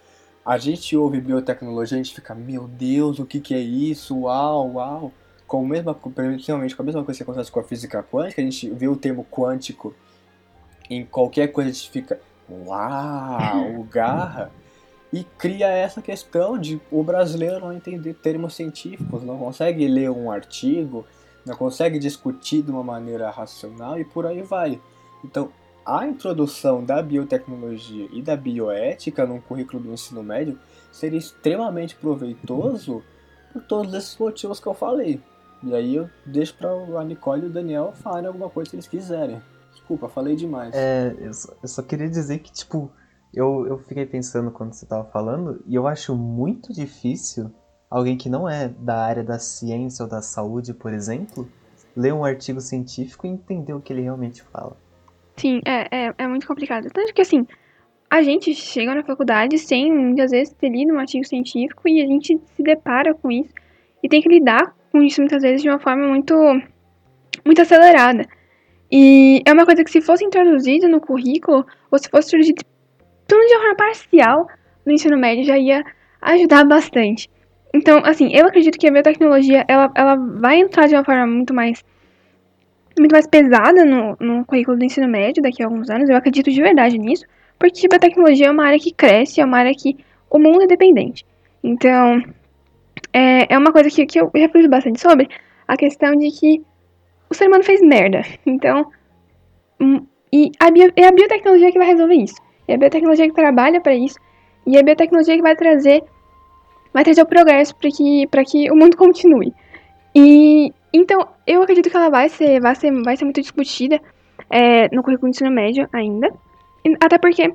a 0.45 0.57
gente 0.57 0.95
ouve 0.95 1.19
biotecnologia, 1.19 1.97
a 1.97 2.03
gente 2.03 2.13
fica, 2.13 2.35
meu 2.35 2.67
Deus, 2.67 3.19
o 3.19 3.25
que, 3.25 3.39
que 3.39 3.53
é 3.53 3.59
isso? 3.59 4.15
Uau, 4.19 4.73
uau 4.73 5.11
com 5.47 5.63
a 5.63 5.67
mesma, 5.67 5.93
principalmente 5.93 6.75
com 6.75 6.81
a 6.81 6.85
mesma 6.85 7.03
coisa 7.03 7.17
que 7.17 7.23
acontece 7.23 7.51
com 7.51 7.59
a 7.59 7.63
física 7.63 8.03
quântica, 8.03 8.41
a 8.41 8.43
gente 8.43 8.69
vê 8.69 8.87
o 8.87 8.95
termo 8.95 9.25
quântico 9.29 9.93
em 10.89 11.05
qualquer 11.05 11.47
coisa, 11.47 11.69
a 11.69 11.73
gente 11.73 11.89
fica, 11.89 12.19
uau, 12.49 13.83
garra, 13.83 14.51
e 15.13 15.23
cria 15.37 15.67
essa 15.67 16.01
questão 16.01 16.57
de 16.57 16.81
o 16.91 17.03
brasileiro 17.03 17.59
não 17.59 17.73
entender 17.73 18.15
termos 18.15 18.55
científicos, 18.55 19.23
não 19.23 19.37
consegue 19.37 19.87
ler 19.87 20.09
um 20.09 20.31
artigo, 20.31 21.05
não 21.45 21.55
consegue 21.55 21.99
discutir 21.99 22.61
de 22.61 22.71
uma 22.71 22.83
maneira 22.83 23.29
racional 23.29 23.99
e 23.99 24.03
por 24.03 24.25
aí 24.25 24.41
vai. 24.41 24.81
Então, 25.23 25.49
a 25.85 26.07
introdução 26.07 26.83
da 26.83 27.01
biotecnologia 27.01 28.09
e 28.11 28.21
da 28.21 28.35
bioética 28.35 29.25
no 29.25 29.39
currículo 29.41 29.83
do 29.83 29.93
ensino 29.93 30.23
médio 30.23 30.57
seria 30.91 31.19
extremamente 31.19 31.95
proveitoso 31.95 33.03
por 33.53 33.61
todos 33.61 33.93
esses 33.93 34.17
motivos 34.17 34.59
que 34.59 34.67
eu 34.67 34.73
falei. 34.73 35.21
E 35.63 35.73
aí 35.73 35.95
eu 35.95 36.09
deixo 36.25 36.55
para 36.55 36.71
a 36.71 37.03
Nicole 37.03 37.43
e 37.43 37.45
o 37.47 37.49
Daniel 37.51 37.93
falarem 37.93 38.27
alguma 38.27 38.49
coisa 38.49 38.71
se 38.71 38.75
eles 38.75 38.87
quiserem. 38.87 39.41
Desculpa, 39.71 40.09
falei 40.09 40.35
demais. 40.35 40.73
É, 40.73 41.15
eu 41.19 41.33
só, 41.33 41.53
eu 41.61 41.67
só 41.67 41.81
queria 41.81 42.09
dizer 42.09 42.39
que, 42.39 42.51
tipo, 42.51 42.91
eu, 43.33 43.67
eu 43.67 43.77
fiquei 43.79 44.05
pensando 44.05 44.49
quando 44.49 44.73
você 44.73 44.85
tava 44.85 45.05
falando, 45.05 45.61
e 45.67 45.75
eu 45.75 45.85
acho 45.85 46.15
muito 46.15 46.73
difícil 46.73 47.51
alguém 47.89 48.17
que 48.17 48.29
não 48.29 48.49
é 48.49 48.67
da 48.67 48.97
área 48.97 49.23
da 49.23 49.37
ciência 49.37 50.03
ou 50.03 50.09
da 50.09 50.21
saúde, 50.21 50.73
por 50.73 50.93
exemplo, 50.93 51.47
ler 51.95 52.13
um 52.13 52.25
artigo 52.25 52.59
científico 52.59 53.27
e 53.27 53.29
entender 53.29 53.73
o 53.73 53.81
que 53.81 53.93
ele 53.93 54.01
realmente 54.01 54.41
fala. 54.43 54.75
Sim, 55.37 55.61
é, 55.65 55.87
é, 55.91 56.13
é 56.17 56.27
muito 56.27 56.47
complicado. 56.47 56.89
Tanto 56.91 57.13
que, 57.13 57.21
assim, 57.21 57.45
a 58.09 58.21
gente 58.21 58.53
chega 58.53 58.95
na 58.95 59.03
faculdade 59.03 59.57
sem, 59.57 59.91
muitas 59.91 60.31
vezes, 60.31 60.53
ter 60.53 60.69
lido 60.69 60.93
um 60.93 60.99
artigo 60.99 61.25
científico 61.25 61.87
e 61.87 62.01
a 62.01 62.07
gente 62.07 62.39
se 62.55 62.63
depara 62.63 63.13
com 63.13 63.31
isso 63.31 63.53
e 64.01 64.07
tem 64.07 64.21
que 64.21 64.29
lidar 64.29 64.75
com 64.91 65.01
isso, 65.01 65.21
muitas 65.21 65.41
vezes, 65.41 65.61
de 65.61 65.69
uma 65.69 65.79
forma 65.79 66.07
muito, 66.07 66.33
muito 67.43 67.61
acelerada. 67.61 68.25
E 68.91 69.41
é 69.45 69.51
uma 69.51 69.65
coisa 69.65 69.83
que, 69.83 69.91
se 69.91 70.01
fosse 70.01 70.23
introduzida 70.23 70.87
no 70.87 71.01
currículo, 71.01 71.65
ou 71.91 71.99
se 71.99 72.09
fosse 72.09 72.29
introduzida 72.29 72.61
pelo 73.27 73.39
menos 73.39 73.51
de 73.51 73.59
forma 73.59 73.75
parcial 73.75 74.47
no 74.85 74.93
ensino 74.93 75.17
médio, 75.17 75.43
já 75.43 75.57
ia 75.57 75.83
ajudar 76.21 76.63
bastante. 76.65 77.29
Então, 77.73 78.01
assim, 78.05 78.29
eu 78.31 78.45
acredito 78.45 78.77
que 78.77 78.87
a 78.87 78.91
biotecnologia, 78.91 79.65
ela, 79.67 79.91
ela 79.95 80.15
vai 80.15 80.59
entrar 80.59 80.87
de 80.87 80.95
uma 80.95 81.03
forma 81.03 81.27
muito 81.27 81.53
mais 81.53 81.83
muito 82.97 83.11
mais 83.11 83.27
pesada 83.27 83.83
no, 83.83 84.15
no 84.19 84.45
currículo 84.45 84.77
do 84.77 84.85
ensino 84.85 85.07
médio 85.07 85.43
daqui 85.43 85.61
a 85.61 85.65
alguns 85.65 85.89
anos, 85.89 86.09
eu 86.09 86.15
acredito 86.15 86.49
de 86.49 86.61
verdade 86.61 86.97
nisso, 86.97 87.25
porque 87.59 87.87
a 87.93 87.99
tecnologia 87.99 88.47
é 88.47 88.51
uma 88.51 88.65
área 88.65 88.79
que 88.79 88.93
cresce, 88.93 89.41
é 89.41 89.45
uma 89.45 89.57
área 89.57 89.73
que 89.73 89.97
o 90.29 90.39
mundo 90.39 90.63
é 90.63 90.67
dependente. 90.67 91.25
Então, 91.63 92.21
é, 93.11 93.53
é 93.53 93.57
uma 93.57 93.71
coisa 93.71 93.89
que, 93.89 94.05
que 94.05 94.19
eu 94.19 94.31
reflito 94.33 94.69
bastante 94.69 94.99
sobre, 94.99 95.29
a 95.67 95.75
questão 95.75 96.15
de 96.15 96.29
que 96.31 96.61
o 97.29 97.33
ser 97.33 97.47
humano 97.47 97.63
fez 97.63 97.81
merda. 97.81 98.21
Então, 98.45 98.91
hum, 99.79 100.05
e 100.31 100.51
a 100.59 100.69
bio, 100.69 100.91
é 100.95 101.07
a 101.07 101.11
biotecnologia 101.11 101.71
que 101.71 101.77
vai 101.77 101.87
resolver 101.87 102.15
isso. 102.15 102.35
É 102.67 102.75
a 102.75 102.77
biotecnologia 102.77 103.27
que 103.27 103.33
trabalha 103.33 103.79
para 103.79 103.95
isso. 103.95 104.17
E 104.65 104.75
é 104.75 104.79
a 104.79 104.83
biotecnologia 104.83 105.35
que 105.35 105.41
vai 105.41 105.55
trazer 105.55 106.03
vai 106.93 107.03
trazer 107.03 107.21
o 107.21 107.25
progresso 107.25 107.75
para 107.75 107.89
que, 107.89 108.25
que 108.47 108.71
o 108.71 108.75
mundo 108.75 108.95
continue. 108.95 109.53
E 110.15 110.73
então, 110.93 111.27
eu 111.45 111.61
acredito 111.61 111.89
que 111.89 111.97
ela 111.97 112.09
vai 112.09 112.29
ser, 112.29 112.61
vai 112.61 112.73
ser, 112.73 112.89
vai 113.03 113.17
ser 113.17 113.25
muito 113.25 113.41
discutida 113.41 113.99
é, 114.49 114.87
no 114.95 115.03
currículo 115.03 115.29
do 115.29 115.35
ensino 115.35 115.51
médio 115.51 115.89
ainda. 115.91 116.33
Até 117.01 117.17
porque 117.17 117.53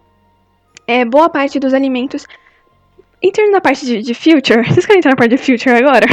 é, 0.86 1.04
boa 1.06 1.30
parte 1.30 1.58
dos 1.58 1.72
alimentos. 1.72 2.26
Entrando 3.22 3.52
na 3.52 3.60
parte 3.60 3.86
de, 3.86 4.02
de 4.02 4.12
future, 4.12 4.62
vocês 4.68 4.84
querem 4.84 4.98
entrar 4.98 5.12
na 5.12 5.16
parte 5.16 5.30
de 5.30 5.38
future 5.38 5.74
agora? 5.74 6.06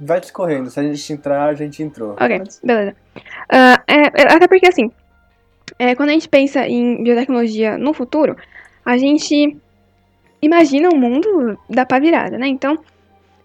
Vai 0.00 0.20
discorrendo, 0.20 0.70
se 0.70 0.78
a 0.78 0.82
gente 0.82 1.12
entrar, 1.12 1.48
a 1.48 1.54
gente 1.54 1.82
entrou. 1.82 2.12
Ok, 2.12 2.42
beleza. 2.62 2.94
Uh, 3.16 3.82
é, 3.88 4.34
até 4.34 4.46
porque 4.46 4.68
assim, 4.68 4.92
é, 5.78 5.94
quando 5.94 6.10
a 6.10 6.12
gente 6.12 6.28
pensa 6.28 6.68
em 6.68 7.02
biotecnologia 7.02 7.76
no 7.78 7.92
futuro, 7.92 8.36
a 8.84 8.96
gente 8.96 9.56
imagina 10.42 10.88
um 10.88 10.98
mundo 10.98 11.58
da 11.68 11.86
pá 11.86 11.98
virada, 11.98 12.38
né? 12.38 12.46
Então, 12.46 12.78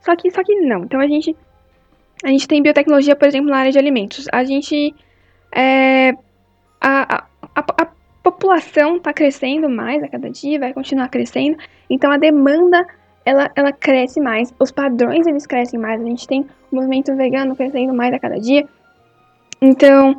só 0.01 0.15
que, 0.15 0.29
só 0.29 0.43
que 0.43 0.55
não. 0.55 0.83
Então 0.83 0.99
a 0.99 1.07
gente 1.07 1.35
a 2.23 2.27
gente 2.29 2.47
tem 2.47 2.61
biotecnologia, 2.61 3.15
por 3.15 3.27
exemplo, 3.27 3.49
na 3.49 3.57
área 3.57 3.71
de 3.71 3.77
alimentos. 3.77 4.27
A 4.31 4.43
gente. 4.43 4.93
É, 5.55 6.11
a, 6.81 7.23
a, 7.55 7.83
a, 7.83 7.87
população 8.21 8.97
está 8.97 9.13
crescendo 9.13 9.69
mais 9.69 10.03
a 10.03 10.07
cada 10.07 10.29
dia, 10.29 10.59
vai 10.59 10.73
continuar 10.73 11.07
crescendo. 11.07 11.57
Então 11.89 12.11
a 12.11 12.17
demanda 12.17 12.85
ela, 13.25 13.49
ela 13.55 13.71
cresce 13.71 14.19
mais, 14.19 14.53
os 14.59 14.71
padrões 14.71 15.25
eles 15.25 15.45
crescem 15.45 15.79
mais. 15.79 16.01
A 16.01 16.05
gente 16.05 16.27
tem 16.27 16.45
o 16.71 16.75
movimento 16.75 17.15
vegano 17.15 17.55
crescendo 17.55 17.93
mais 17.93 18.13
a 18.13 18.19
cada 18.19 18.39
dia. 18.39 18.67
Então, 19.61 20.17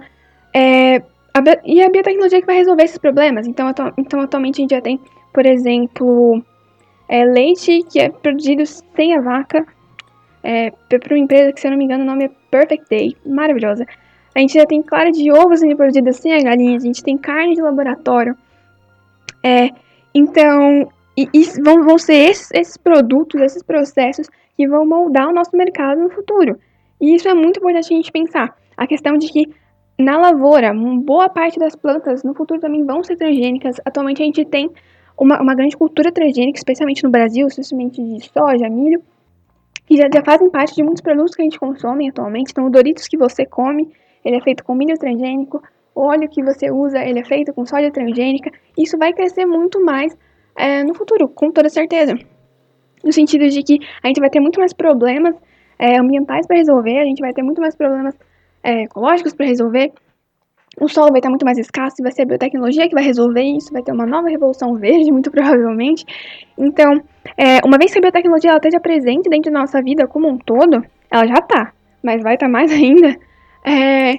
é, 0.54 0.96
a, 1.34 1.42
e 1.64 1.82
a 1.82 1.90
biotecnologia 1.90 2.40
que 2.40 2.46
vai 2.46 2.56
resolver 2.56 2.84
esses 2.84 2.98
problemas. 2.98 3.46
Então, 3.46 3.72
então 3.96 4.20
atualmente 4.20 4.60
a 4.60 4.62
gente 4.62 4.70
já 4.70 4.80
tem, 4.80 5.00
por 5.32 5.46
exemplo, 5.46 6.42
é, 7.08 7.24
leite 7.24 7.82
que 7.90 8.00
é 8.00 8.08
produzido 8.08 8.64
sem 8.66 9.14
a 9.16 9.20
vaca, 9.20 9.66
é, 10.42 10.70
para 10.70 11.14
uma 11.14 11.18
empresa 11.18 11.52
que, 11.52 11.60
se 11.60 11.66
eu 11.66 11.70
não 11.70 11.78
me 11.78 11.84
engano, 11.84 12.02
o 12.02 12.06
nome 12.06 12.24
é 12.24 12.30
Perfect 12.50 12.86
Day, 12.88 13.16
maravilhosa. 13.24 13.86
A 14.34 14.38
gente 14.38 14.54
já 14.54 14.64
tem 14.64 14.82
clara 14.82 15.10
de 15.10 15.30
ovos 15.32 15.60
sendo 15.60 15.76
produzida 15.76 16.12
sem 16.12 16.32
a 16.34 16.42
galinha, 16.42 16.76
a 16.76 16.80
gente 16.80 17.02
tem 17.02 17.18
carne 17.18 17.54
de 17.54 17.62
laboratório. 17.62 18.36
É, 19.42 19.70
então, 20.14 20.88
e, 21.16 21.28
e 21.32 21.44
vão, 21.62 21.84
vão 21.84 21.98
ser 21.98 22.14
esses, 22.14 22.50
esses 22.52 22.76
produtos, 22.76 23.40
esses 23.40 23.62
processos 23.62 24.28
que 24.56 24.68
vão 24.68 24.86
moldar 24.86 25.28
o 25.28 25.32
nosso 25.32 25.56
mercado 25.56 26.00
no 26.00 26.10
futuro. 26.10 26.58
E 27.00 27.14
isso 27.14 27.28
é 27.28 27.34
muito 27.34 27.58
importante 27.58 27.92
a 27.92 27.96
gente 27.96 28.12
pensar. 28.12 28.56
A 28.76 28.86
questão 28.86 29.16
de 29.16 29.30
que 29.32 29.48
na 29.98 30.16
lavoura, 30.16 30.72
boa 30.72 31.28
parte 31.28 31.58
das 31.58 31.76
plantas 31.76 32.22
no 32.22 32.34
futuro 32.34 32.60
também 32.60 32.84
vão 32.84 33.02
ser 33.04 33.16
transgênicas. 33.16 33.76
Atualmente 33.84 34.22
a 34.22 34.24
gente 34.24 34.44
tem 34.44 34.70
uma, 35.18 35.40
uma 35.40 35.54
grande 35.54 35.76
cultura 35.76 36.10
transgênica, 36.10 36.58
especialmente 36.58 37.04
no 37.04 37.10
Brasil, 37.10 37.46
especialmente 37.46 38.02
de 38.02 38.30
soja, 38.30 38.68
milho 38.68 39.02
que 39.90 39.96
já, 39.96 40.08
já 40.14 40.22
fazem 40.22 40.48
parte 40.48 40.76
de 40.76 40.84
muitos 40.84 41.02
produtos 41.02 41.34
que 41.34 41.42
a 41.42 41.44
gente 41.44 41.58
consome 41.58 42.08
atualmente. 42.08 42.52
Então, 42.52 42.64
o 42.64 42.70
Doritos 42.70 43.08
que 43.08 43.16
você 43.16 43.44
come, 43.44 43.92
ele 44.24 44.36
é 44.36 44.40
feito 44.40 44.62
com 44.62 44.72
milho 44.72 44.96
transgênico, 44.96 45.60
o 45.92 46.02
óleo 46.02 46.28
que 46.28 46.44
você 46.44 46.70
usa, 46.70 47.04
ele 47.04 47.18
é 47.18 47.24
feito 47.24 47.52
com 47.52 47.66
soja 47.66 47.90
transgênica. 47.90 48.52
Isso 48.78 48.96
vai 48.96 49.12
crescer 49.12 49.44
muito 49.46 49.84
mais 49.84 50.16
é, 50.56 50.84
no 50.84 50.94
futuro, 50.94 51.28
com 51.28 51.50
toda 51.50 51.68
certeza. 51.68 52.16
No 53.02 53.12
sentido 53.12 53.48
de 53.48 53.64
que 53.64 53.80
a 54.00 54.06
gente 54.06 54.20
vai 54.20 54.30
ter 54.30 54.38
muito 54.38 54.60
mais 54.60 54.72
problemas 54.72 55.34
é, 55.76 55.98
ambientais 55.98 56.46
para 56.46 56.56
resolver, 56.56 56.96
a 56.96 57.04
gente 57.04 57.20
vai 57.20 57.32
ter 57.32 57.42
muito 57.42 57.60
mais 57.60 57.74
problemas 57.74 58.16
é, 58.62 58.84
ecológicos 58.84 59.34
para 59.34 59.46
resolver, 59.46 59.92
o 60.80 60.88
solo 60.88 61.10
vai 61.10 61.18
estar 61.18 61.28
muito 61.28 61.44
mais 61.44 61.58
escasso 61.58 61.96
e 62.00 62.02
vai 62.02 62.10
ser 62.10 62.22
a 62.22 62.24
biotecnologia 62.24 62.88
que 62.88 62.94
vai 62.94 63.04
resolver 63.04 63.42
isso, 63.42 63.72
vai 63.72 63.82
ter 63.82 63.92
uma 63.92 64.06
nova 64.06 64.28
revolução 64.28 64.74
verde, 64.74 65.12
muito 65.12 65.30
provavelmente. 65.30 66.04
Então, 66.56 67.02
é, 67.36 67.60
uma 67.64 67.76
vez 67.78 67.92
que 67.92 67.98
a 67.98 68.02
biotecnologia 68.02 68.50
ela 68.50 68.58
esteja 68.58 68.80
presente 68.80 69.28
dentro 69.28 69.52
da 69.52 69.60
nossa 69.60 69.82
vida 69.82 70.06
como 70.06 70.26
um 70.26 70.38
todo, 70.38 70.82
ela 71.10 71.26
já 71.26 71.34
está, 71.34 71.72
mas 72.02 72.22
vai 72.22 72.34
estar 72.34 72.48
mais 72.48 72.72
ainda, 72.72 73.16
é, 73.64 74.12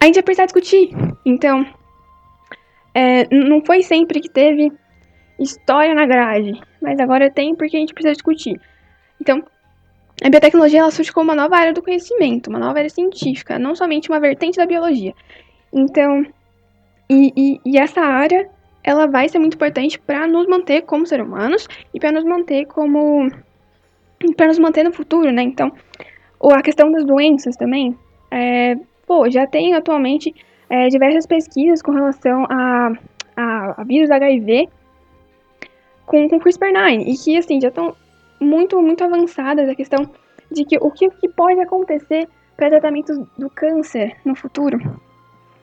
a 0.00 0.06
gente 0.06 0.14
vai 0.14 0.22
precisar 0.22 0.46
discutir. 0.46 0.90
Então, 1.26 1.66
é, 2.94 3.26
não 3.34 3.60
foi 3.64 3.82
sempre 3.82 4.20
que 4.20 4.30
teve 4.30 4.72
história 5.38 5.94
na 5.94 6.06
grade, 6.06 6.60
mas 6.80 6.98
agora 7.00 7.30
tem 7.30 7.54
porque 7.54 7.76
a 7.76 7.80
gente 7.80 7.92
precisa 7.92 8.12
discutir. 8.12 8.60
Então, 9.20 9.42
a 10.22 10.30
biotecnologia 10.30 10.80
ela 10.80 10.90
surge 10.90 11.12
como 11.12 11.30
uma 11.30 11.34
nova 11.34 11.56
área 11.56 11.72
do 11.72 11.82
conhecimento, 11.82 12.48
uma 12.48 12.58
nova 12.58 12.78
área 12.78 12.90
científica, 12.90 13.58
não 13.58 13.74
somente 13.74 14.08
uma 14.08 14.20
vertente 14.20 14.58
da 14.58 14.66
biologia. 14.66 15.12
Então, 15.72 16.24
e, 17.08 17.32
e, 17.36 17.60
e 17.64 17.78
essa 17.78 18.00
área, 18.00 18.48
ela 18.82 19.06
vai 19.06 19.28
ser 19.28 19.38
muito 19.38 19.54
importante 19.54 19.98
para 19.98 20.26
nos 20.26 20.46
manter 20.46 20.82
como 20.82 21.06
seres 21.06 21.26
humanos 21.26 21.68
e 21.92 22.00
para 22.00 22.12
nos 22.12 22.24
manter 22.24 22.66
como. 22.66 23.30
para 24.36 24.46
nos 24.46 24.58
manter 24.58 24.84
no 24.84 24.92
futuro, 24.92 25.30
né? 25.32 25.42
Então, 25.42 25.72
ou 26.38 26.52
a 26.52 26.62
questão 26.62 26.90
das 26.90 27.04
doenças 27.04 27.56
também. 27.56 27.96
É, 28.30 28.76
pô, 29.06 29.28
já 29.30 29.46
tem 29.46 29.74
atualmente 29.74 30.34
é, 30.68 30.88
diversas 30.88 31.26
pesquisas 31.26 31.80
com 31.80 31.92
relação 31.92 32.44
a, 32.48 32.92
a, 33.36 33.80
a 33.80 33.84
vírus 33.84 34.10
HIV 34.10 34.68
com, 36.04 36.28
com 36.28 36.38
CRISPR-9 36.38 37.06
e 37.06 37.16
que, 37.16 37.36
assim, 37.36 37.60
já 37.60 37.68
estão 37.68 37.96
muito, 38.40 38.80
muito 38.80 39.02
avançadas 39.02 39.68
a 39.68 39.74
questão 39.74 40.10
de 40.50 40.64
que 40.64 40.76
o 40.78 40.90
que, 40.90 41.08
que 41.10 41.28
pode 41.28 41.60
acontecer 41.60 42.28
para 42.56 42.70
tratamentos 42.70 43.18
do 43.38 43.48
câncer 43.50 44.16
no 44.24 44.34
futuro. 44.34 44.78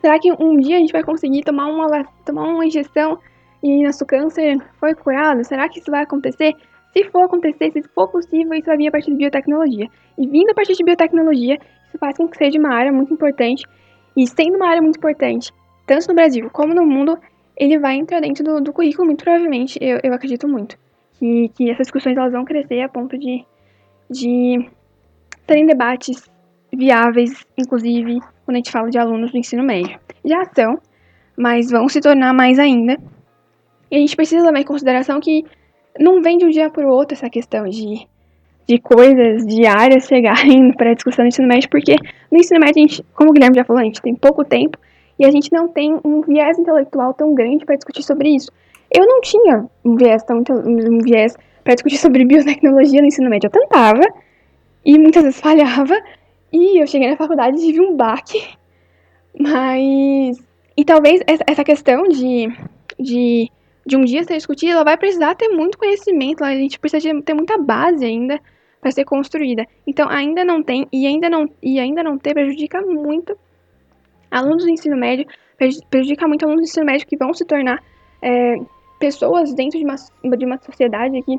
Será 0.06 0.20
que 0.20 0.32
um 0.32 0.56
dia 0.60 0.76
a 0.76 0.78
gente 0.78 0.92
vai 0.92 1.02
conseguir 1.02 1.42
tomar 1.42 1.66
uma, 1.66 2.04
tomar 2.24 2.44
uma 2.44 2.64
injeção 2.64 3.18
e 3.60 3.82
nosso 3.82 4.06
câncer 4.06 4.56
foi 4.78 4.94
curado? 4.94 5.42
Será 5.42 5.68
que 5.68 5.80
isso 5.80 5.90
vai 5.90 6.04
acontecer? 6.04 6.54
Se 6.92 7.10
for 7.10 7.24
acontecer, 7.24 7.72
se 7.72 7.82
for 7.92 8.06
possível, 8.06 8.54
isso 8.54 8.66
vai 8.66 8.76
vir 8.76 8.86
a 8.86 8.92
partir 8.92 9.10
de 9.10 9.16
biotecnologia. 9.16 9.88
E 10.16 10.28
vindo 10.28 10.50
a 10.50 10.54
partir 10.54 10.74
de 10.74 10.84
biotecnologia, 10.84 11.58
isso 11.88 11.98
faz 11.98 12.16
com 12.16 12.28
que 12.28 12.36
seja 12.36 12.56
uma 12.56 12.72
área 12.72 12.92
muito 12.92 13.12
importante. 13.12 13.66
E 14.16 14.28
sendo 14.28 14.54
uma 14.54 14.68
área 14.68 14.80
muito 14.80 14.96
importante, 14.96 15.52
tanto 15.88 16.06
no 16.06 16.14
Brasil 16.14 16.48
como 16.52 16.72
no 16.72 16.86
mundo, 16.86 17.18
ele 17.56 17.76
vai 17.76 17.96
entrar 17.96 18.20
dentro 18.20 18.44
do, 18.44 18.60
do 18.60 18.72
currículo, 18.72 19.06
muito 19.06 19.24
provavelmente, 19.24 19.76
eu, 19.82 19.98
eu 20.04 20.14
acredito 20.14 20.46
muito. 20.46 20.78
Que, 21.18 21.48
que 21.48 21.68
essas 21.68 21.88
discussões 21.88 22.16
elas 22.16 22.30
vão 22.30 22.44
crescer 22.44 22.80
a 22.80 22.88
ponto 22.88 23.18
de, 23.18 23.44
de 24.08 24.70
terem 25.48 25.66
debates 25.66 26.30
viáveis, 26.76 27.44
inclusive 27.56 28.20
quando 28.44 28.56
a 28.56 28.58
gente 28.58 28.70
fala 28.70 28.90
de 28.90 28.98
alunos 28.98 29.32
do 29.32 29.38
ensino 29.38 29.62
médio. 29.62 29.98
Já 30.24 30.44
são, 30.54 30.78
mas 31.36 31.70
vão 31.70 31.88
se 31.88 32.00
tornar 32.00 32.32
mais 32.32 32.58
ainda. 32.58 32.98
E 33.90 33.96
a 33.96 33.98
gente 33.98 34.16
precisa 34.16 34.46
levar 34.46 34.60
em 34.60 34.64
consideração 34.64 35.20
que 35.20 35.44
não 35.98 36.22
vem 36.22 36.38
de 36.38 36.44
um 36.44 36.50
dia 36.50 36.70
para 36.70 36.86
o 36.86 36.90
outro 36.90 37.14
essa 37.14 37.30
questão 37.30 37.64
de, 37.64 38.06
de 38.68 38.78
coisas 38.78 39.46
diárias 39.46 40.06
chegarem 40.06 40.72
para 40.76 40.90
a 40.90 40.94
discussão 40.94 41.24
do 41.24 41.28
ensino 41.28 41.48
médio, 41.48 41.68
porque 41.70 41.96
no 42.30 42.38
ensino 42.38 42.60
médio, 42.60 42.74
a 42.76 42.86
gente, 42.86 43.04
como 43.14 43.30
o 43.30 43.32
Guilherme 43.32 43.56
já 43.56 43.64
falou, 43.64 43.80
a 43.80 43.84
gente 43.84 44.02
tem 44.02 44.14
pouco 44.14 44.44
tempo 44.44 44.78
e 45.18 45.24
a 45.24 45.30
gente 45.30 45.52
não 45.52 45.68
tem 45.68 45.98
um 46.04 46.20
viés 46.20 46.58
intelectual 46.58 47.14
tão 47.14 47.34
grande 47.34 47.64
para 47.64 47.76
discutir 47.76 48.02
sobre 48.02 48.28
isso. 48.28 48.50
Eu 48.94 49.06
não 49.06 49.20
tinha 49.20 49.66
um 49.84 49.96
viés 49.96 50.22
tão 50.22 50.42
um 50.64 50.98
viés 50.98 51.36
para 51.64 51.74
discutir 51.74 51.98
sobre 51.98 52.24
biotecnologia 52.24 53.00
no 53.00 53.08
ensino 53.08 53.28
médio. 53.28 53.48
Eu 53.48 53.50
tentava 53.50 54.02
e 54.84 54.98
muitas 54.98 55.24
vezes 55.24 55.40
falhava, 55.40 55.96
e 56.52 56.80
eu 56.80 56.86
cheguei 56.86 57.10
na 57.10 57.16
faculdade 57.16 57.56
e 57.56 57.66
tive 57.66 57.80
um 57.80 57.96
baque. 57.96 58.42
Mas. 59.38 60.38
E 60.76 60.84
talvez 60.84 61.22
essa 61.26 61.64
questão 61.64 62.02
de, 62.04 62.48
de, 63.00 63.50
de 63.86 63.96
um 63.96 64.04
dia 64.04 64.24
ser 64.24 64.34
discutida, 64.34 64.72
ela 64.72 64.84
vai 64.84 64.96
precisar 64.96 65.34
ter 65.34 65.48
muito 65.48 65.78
conhecimento, 65.78 66.44
a 66.44 66.54
gente 66.54 66.78
precisa 66.78 67.22
ter 67.22 67.32
muita 67.32 67.56
base 67.56 68.04
ainda 68.04 68.38
para 68.80 68.90
ser 68.90 69.04
construída. 69.04 69.66
Então 69.86 70.06
ainda 70.08 70.44
não 70.44 70.62
tem, 70.62 70.86
e 70.92 71.06
ainda 71.06 71.30
não, 71.30 71.48
e 71.62 71.80
ainda 71.80 72.02
não 72.02 72.18
ter 72.18 72.34
prejudica 72.34 72.82
muito 72.82 73.36
alunos 74.30 74.64
do 74.64 74.70
ensino 74.70 74.96
médio 74.96 75.26
prejudica 75.88 76.28
muito 76.28 76.44
alunos 76.44 76.62
do 76.62 76.68
ensino 76.68 76.86
médio 76.86 77.06
que 77.06 77.16
vão 77.16 77.32
se 77.32 77.44
tornar 77.44 77.82
é, 78.20 78.56
pessoas 78.98 79.52
dentro 79.54 79.78
de 79.78 79.84
uma, 79.84 79.96
de 80.36 80.44
uma 80.44 80.58
sociedade 80.58 81.22
que, 81.22 81.38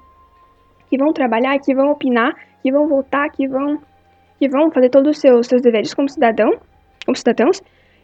que 0.90 0.98
vão 0.98 1.14
trabalhar, 1.14 1.60
que 1.60 1.74
vão 1.74 1.92
opinar, 1.92 2.36
que 2.62 2.72
vão 2.72 2.88
votar, 2.88 3.30
que 3.32 3.48
vão, 3.48 3.82
que 4.40 4.48
vão 4.48 4.72
fazer 4.72 4.90
todos 4.90 5.12
os 5.12 5.22
seus, 5.22 5.48
seus 5.48 5.62
deveres 5.62 5.94
como 5.94 6.10
cidadão, 6.10 6.58
como 7.06 7.16
cidadãos. 7.16 7.62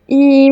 E, 0.09 0.51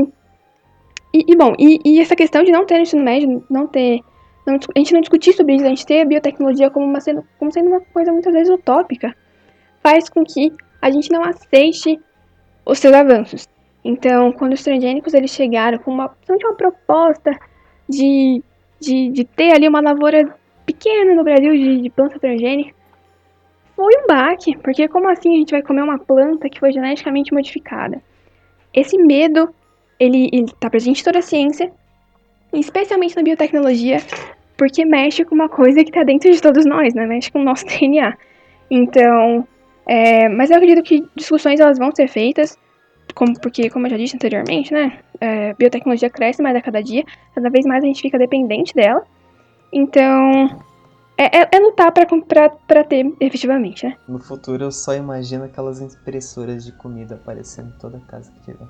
e, 1.13 1.25
e 1.27 1.35
bom, 1.35 1.53
e, 1.57 1.79
e, 1.83 1.99
essa 1.99 2.15
questão 2.15 2.43
de 2.43 2.51
não 2.51 2.65
ter 2.65 2.79
ensino 2.79 3.03
médio, 3.03 3.43
não 3.49 3.67
ter. 3.67 3.99
Não, 4.45 4.55
a 4.55 4.79
gente 4.79 4.93
não 4.93 5.01
discutir 5.01 5.33
sobre 5.33 5.55
isso, 5.55 5.65
a 5.65 5.69
gente 5.69 5.85
ter 5.85 6.01
a 6.01 6.05
biotecnologia 6.05 6.69
como, 6.69 6.85
uma, 6.85 6.99
sendo, 6.99 7.23
como 7.37 7.51
sendo 7.51 7.67
uma 7.67 7.81
coisa 7.81 8.11
muitas 8.11 8.33
vezes 8.33 8.53
utópica, 8.53 9.15
faz 9.83 10.09
com 10.09 10.23
que 10.23 10.51
a 10.81 10.89
gente 10.89 11.11
não 11.11 11.23
aceite 11.23 11.99
os 12.65 12.79
seus 12.79 12.93
avanços. 12.93 13.47
Então, 13.83 14.31
quando 14.31 14.53
os 14.53 14.63
transgênicos 14.63 15.13
eles 15.13 15.31
chegaram 15.31 15.77
com 15.79 15.91
uma, 15.91 16.11
uma 16.29 16.55
proposta 16.55 17.31
de, 17.87 18.43
de, 18.79 19.09
de 19.09 19.23
ter 19.25 19.53
ali 19.53 19.67
uma 19.67 19.81
lavoura 19.81 20.35
pequena 20.65 21.13
no 21.13 21.23
Brasil 21.23 21.51
de, 21.53 21.81
de 21.81 21.89
planta 21.89 22.19
transgênica, 22.19 22.73
foi 23.81 23.93
um 24.03 24.05
baque, 24.07 24.55
porque 24.59 24.87
como 24.87 25.09
assim 25.09 25.33
a 25.33 25.37
gente 25.39 25.49
vai 25.49 25.63
comer 25.63 25.81
uma 25.81 25.97
planta 25.97 26.47
que 26.47 26.59
foi 26.59 26.71
geneticamente 26.71 27.33
modificada? 27.33 27.99
Esse 28.71 28.95
medo, 28.95 29.49
ele 29.99 30.29
está 30.31 30.69
presente 30.69 31.01
em 31.01 31.03
toda 31.03 31.17
a 31.17 31.23
ciência, 31.23 31.71
especialmente 32.53 33.15
na 33.15 33.23
biotecnologia, 33.23 33.97
porque 34.55 34.85
mexe 34.85 35.25
com 35.25 35.33
uma 35.33 35.49
coisa 35.49 35.83
que 35.83 35.89
está 35.89 36.03
dentro 36.03 36.31
de 36.31 36.39
todos 36.39 36.63
nós, 36.63 36.93
né? 36.93 37.07
Mexe 37.07 37.31
com 37.31 37.39
o 37.39 37.43
nosso 37.43 37.65
DNA. 37.79 38.15
Então, 38.69 39.47
é, 39.87 40.29
mas 40.29 40.51
eu 40.51 40.57
acredito 40.57 40.83
que 40.83 41.03
discussões 41.15 41.59
elas 41.59 41.79
vão 41.79 41.91
ser 41.91 42.07
feitas, 42.07 42.55
como, 43.15 43.33
porque, 43.41 43.67
como 43.71 43.87
eu 43.87 43.89
já 43.89 43.97
disse 43.97 44.15
anteriormente, 44.15 44.71
né? 44.71 44.99
É, 45.19 45.55
biotecnologia 45.55 46.09
cresce 46.09 46.39
mais 46.39 46.55
a 46.55 46.61
cada 46.61 46.83
dia, 46.83 47.03
cada 47.33 47.49
vez 47.49 47.65
mais 47.65 47.83
a 47.83 47.87
gente 47.87 48.01
fica 48.03 48.19
dependente 48.19 48.75
dela. 48.75 49.03
Então, 49.73 50.61
é, 51.22 51.41
é, 51.41 51.49
é 51.52 51.60
lutar 51.60 51.91
para 51.91 52.84
ter 52.84 53.14
efetivamente, 53.19 53.85
né? 53.85 53.95
No 54.07 54.18
futuro 54.18 54.64
eu 54.64 54.72
só 54.72 54.95
imagino 54.95 55.43
aquelas 55.43 55.80
impressoras 55.80 56.65
de 56.65 56.72
comida 56.72 57.14
aparecendo 57.14 57.69
em 57.69 57.80
toda 57.80 57.99
casa 58.07 58.31
que 58.31 58.39
tiver. 58.41 58.68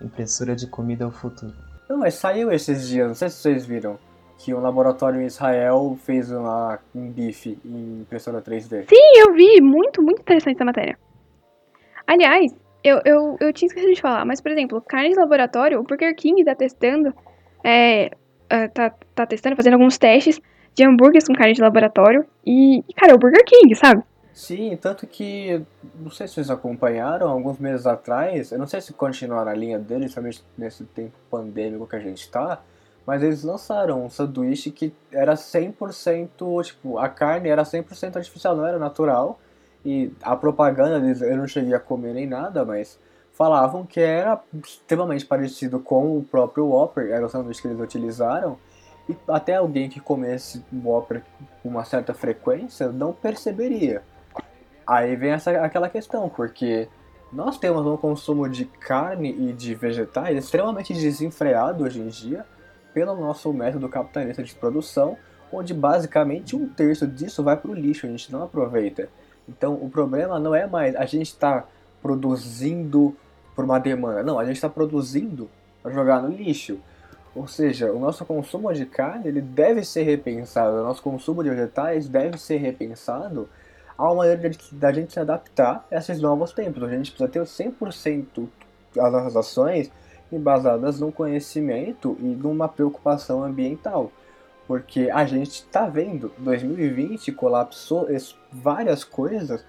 Impressora 0.00 0.56
de 0.56 0.66
comida 0.66 1.04
é 1.04 1.06
o 1.06 1.10
futuro. 1.10 1.52
Não, 1.88 1.98
mas 1.98 2.14
saiu 2.14 2.50
esses 2.50 2.88
dias, 2.88 3.06
não 3.06 3.14
sei 3.14 3.28
se 3.28 3.36
vocês 3.36 3.66
viram, 3.66 3.98
que 4.38 4.54
um 4.54 4.60
laboratório 4.60 5.20
em 5.20 5.26
Israel 5.26 5.98
fez 6.02 6.32
uma, 6.32 6.78
um 6.94 7.10
bife 7.10 7.58
em 7.62 8.00
impressora 8.00 8.40
3D. 8.40 8.86
Sim, 8.88 9.20
eu 9.20 9.34
vi, 9.34 9.60
muito, 9.60 10.02
muito 10.02 10.22
interessante 10.22 10.54
essa 10.54 10.64
matéria. 10.64 10.98
Aliás, 12.06 12.56
eu, 12.82 13.02
eu, 13.04 13.36
eu 13.38 13.52
tinha 13.52 13.66
esquecido 13.66 13.92
de 13.92 14.00
falar, 14.00 14.24
mas 14.24 14.40
por 14.40 14.50
exemplo, 14.50 14.80
carne 14.80 15.10
de 15.10 15.16
laboratório, 15.16 15.78
o 15.78 15.82
Burger 15.82 16.16
King 16.16 16.42
tá 16.42 16.54
testando, 16.54 17.14
é, 17.62 18.10
é 18.48 18.68
tá, 18.68 18.94
tá 19.14 19.26
testando, 19.26 19.56
fazendo 19.56 19.74
alguns 19.74 19.98
testes 19.98 20.40
de 20.74 20.84
hambúrgueres 20.84 21.26
com 21.26 21.34
carne 21.34 21.54
de 21.54 21.60
laboratório. 21.60 22.24
E, 22.44 22.84
cara, 22.96 23.12
é 23.12 23.14
o 23.14 23.18
Burger 23.18 23.44
King, 23.44 23.74
sabe? 23.74 24.02
Sim, 24.32 24.76
tanto 24.80 25.06
que, 25.06 25.62
não 26.00 26.10
sei 26.10 26.26
se 26.26 26.34
vocês 26.34 26.50
acompanharam, 26.50 27.28
alguns 27.28 27.58
meses 27.58 27.86
atrás, 27.86 28.50
eu 28.50 28.58
não 28.58 28.66
sei 28.66 28.80
se 28.80 28.92
continuaram 28.92 29.50
a 29.50 29.54
linha 29.54 29.78
deles, 29.78 30.14
principalmente 30.14 30.42
nesse 30.56 30.84
tempo 30.84 31.12
pandêmico 31.30 31.86
que 31.86 31.96
a 31.96 32.00
gente 32.00 32.30
tá, 32.30 32.62
mas 33.06 33.22
eles 33.22 33.42
lançaram 33.42 34.06
um 34.06 34.08
sanduíche 34.08 34.70
que 34.70 34.94
era 35.10 35.34
100%, 35.34 36.64
tipo, 36.64 36.98
a 36.98 37.10
carne 37.10 37.50
era 37.50 37.62
100% 37.62 38.16
artificial, 38.16 38.56
não 38.56 38.66
era 38.66 38.78
natural, 38.78 39.38
e 39.84 40.10
a 40.22 40.34
propaganda 40.34 40.98
deles, 40.98 41.20
eu 41.20 41.36
não 41.36 41.46
cheguei 41.46 41.74
a 41.74 41.80
comer 41.80 42.14
nem 42.14 42.26
nada, 42.26 42.64
mas 42.64 42.98
falavam 43.32 43.84
que 43.84 44.00
era 44.00 44.40
extremamente 44.64 45.26
parecido 45.26 45.78
com 45.78 46.16
o 46.16 46.24
próprio 46.24 46.68
Whopper, 46.68 47.10
era 47.10 47.26
o 47.26 47.28
sanduíche 47.28 47.60
que 47.60 47.68
eles 47.68 47.80
utilizaram, 47.80 48.56
e 49.08 49.16
até 49.28 49.56
alguém 49.56 49.88
que 49.88 50.00
comesse 50.00 50.64
Whopper 50.72 51.22
com 51.62 51.68
uma 51.68 51.84
certa 51.84 52.14
frequência 52.14 52.90
não 52.90 53.12
perceberia. 53.12 54.02
Aí 54.86 55.16
vem 55.16 55.32
essa, 55.32 55.50
aquela 55.62 55.88
questão, 55.88 56.28
porque 56.28 56.88
nós 57.32 57.58
temos 57.58 57.86
um 57.86 57.96
consumo 57.96 58.48
de 58.48 58.64
carne 58.64 59.30
e 59.30 59.52
de 59.52 59.74
vegetais 59.74 60.36
extremamente 60.36 60.92
desenfreado 60.92 61.84
hoje 61.84 62.00
em 62.00 62.08
dia 62.08 62.44
pelo 62.92 63.14
nosso 63.16 63.52
método 63.52 63.88
capitalista 63.88 64.42
de 64.42 64.54
produção, 64.54 65.16
onde 65.50 65.72
basicamente 65.72 66.54
um 66.54 66.68
terço 66.68 67.06
disso 67.06 67.42
vai 67.42 67.56
para 67.56 67.70
o 67.70 67.74
lixo, 67.74 68.06
a 68.06 68.10
gente 68.10 68.30
não 68.30 68.42
aproveita. 68.42 69.08
Então 69.48 69.74
o 69.74 69.88
problema 69.88 70.38
não 70.38 70.54
é 70.54 70.66
mais 70.66 70.94
a 70.94 71.06
gente 71.06 71.28
estar 71.28 71.62
tá 71.62 71.68
produzindo 72.02 73.16
por 73.54 73.64
uma 73.64 73.78
demanda, 73.78 74.22
não, 74.22 74.38
a 74.38 74.44
gente 74.44 74.56
está 74.56 74.68
produzindo 74.68 75.48
para 75.82 75.92
jogar 75.92 76.22
no 76.22 76.28
lixo. 76.28 76.78
Ou 77.34 77.46
seja, 77.46 77.90
o 77.90 77.98
nosso 77.98 78.24
consumo 78.24 78.72
de 78.72 78.84
carne 78.84 79.28
ele 79.28 79.40
deve 79.40 79.84
ser 79.84 80.02
repensado, 80.02 80.76
o 80.76 80.82
nosso 80.82 81.02
consumo 81.02 81.42
de 81.42 81.50
vegetais 81.50 82.08
deve 82.08 82.36
ser 82.38 82.58
repensado 82.58 83.48
a 83.96 84.14
maneira 84.14 84.50
da 84.72 84.92
gente 84.92 85.12
se 85.12 85.20
adaptar 85.20 85.86
a 85.90 85.96
esses 85.96 86.20
novos 86.20 86.52
tempos. 86.52 86.82
A 86.82 86.88
gente 86.88 87.10
precisa 87.10 87.28
ter 87.28 87.40
100% 87.42 88.48
das 88.94 89.12
nossas 89.12 89.36
ações 89.36 89.90
embasadas 90.30 90.98
num 90.98 91.10
conhecimento 91.10 92.16
e 92.20 92.24
numa 92.24 92.68
preocupação 92.68 93.44
ambiental. 93.44 94.10
Porque 94.66 95.10
a 95.10 95.24
gente 95.24 95.50
está 95.50 95.86
vendo, 95.86 96.32
2020 96.38 97.32
colapsou 97.32 98.08
várias 98.50 99.04
coisas 99.04 99.64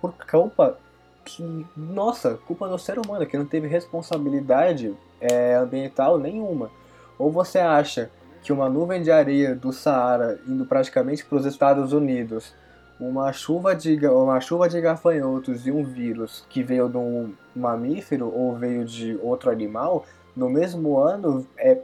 por 0.00 0.14
culpa 0.26 0.78
que, 1.24 1.66
nossa, 1.76 2.34
culpa 2.46 2.68
do 2.68 2.78
ser 2.78 2.98
humano, 2.98 3.26
que 3.26 3.38
não 3.38 3.46
teve 3.46 3.68
responsabilidade 3.68 4.94
é, 5.20 5.54
ambiental 5.54 6.18
nenhuma. 6.18 6.70
Ou 7.18 7.30
você 7.30 7.58
acha 7.58 8.10
que 8.42 8.52
uma 8.52 8.68
nuvem 8.68 9.02
de 9.02 9.10
areia 9.10 9.54
do 9.54 9.72
Saara 9.72 10.38
indo 10.46 10.66
praticamente 10.66 11.24
para 11.24 11.38
os 11.38 11.46
Estados 11.46 11.92
Unidos, 11.92 12.54
uma 12.98 13.32
chuva, 13.32 13.74
de, 13.74 14.06
uma 14.06 14.40
chuva 14.40 14.68
de 14.68 14.80
gafanhotos 14.80 15.66
e 15.66 15.70
um 15.70 15.84
vírus 15.84 16.44
que 16.48 16.62
veio 16.62 16.88
de 16.88 16.96
um 16.96 17.32
mamífero 17.54 18.32
ou 18.32 18.54
veio 18.56 18.84
de 18.84 19.18
outro 19.22 19.50
animal, 19.50 20.04
no 20.36 20.48
mesmo 20.48 20.98
ano 20.98 21.46
é, 21.56 21.78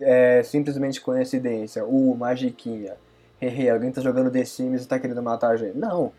é 0.00 0.42
simplesmente 0.42 1.00
coincidência. 1.00 1.84
O 1.84 2.12
uh, 2.12 2.16
magiquinha. 2.16 2.94
Hehe, 3.40 3.68
alguém 3.68 3.88
está 3.88 4.00
jogando 4.00 4.30
The 4.30 4.44
Sims 4.44 4.80
e 4.80 4.84
está 4.84 4.98
querendo 4.98 5.22
matar 5.22 5.50
a 5.50 5.56
gente. 5.56 5.76
Não. 5.76 6.12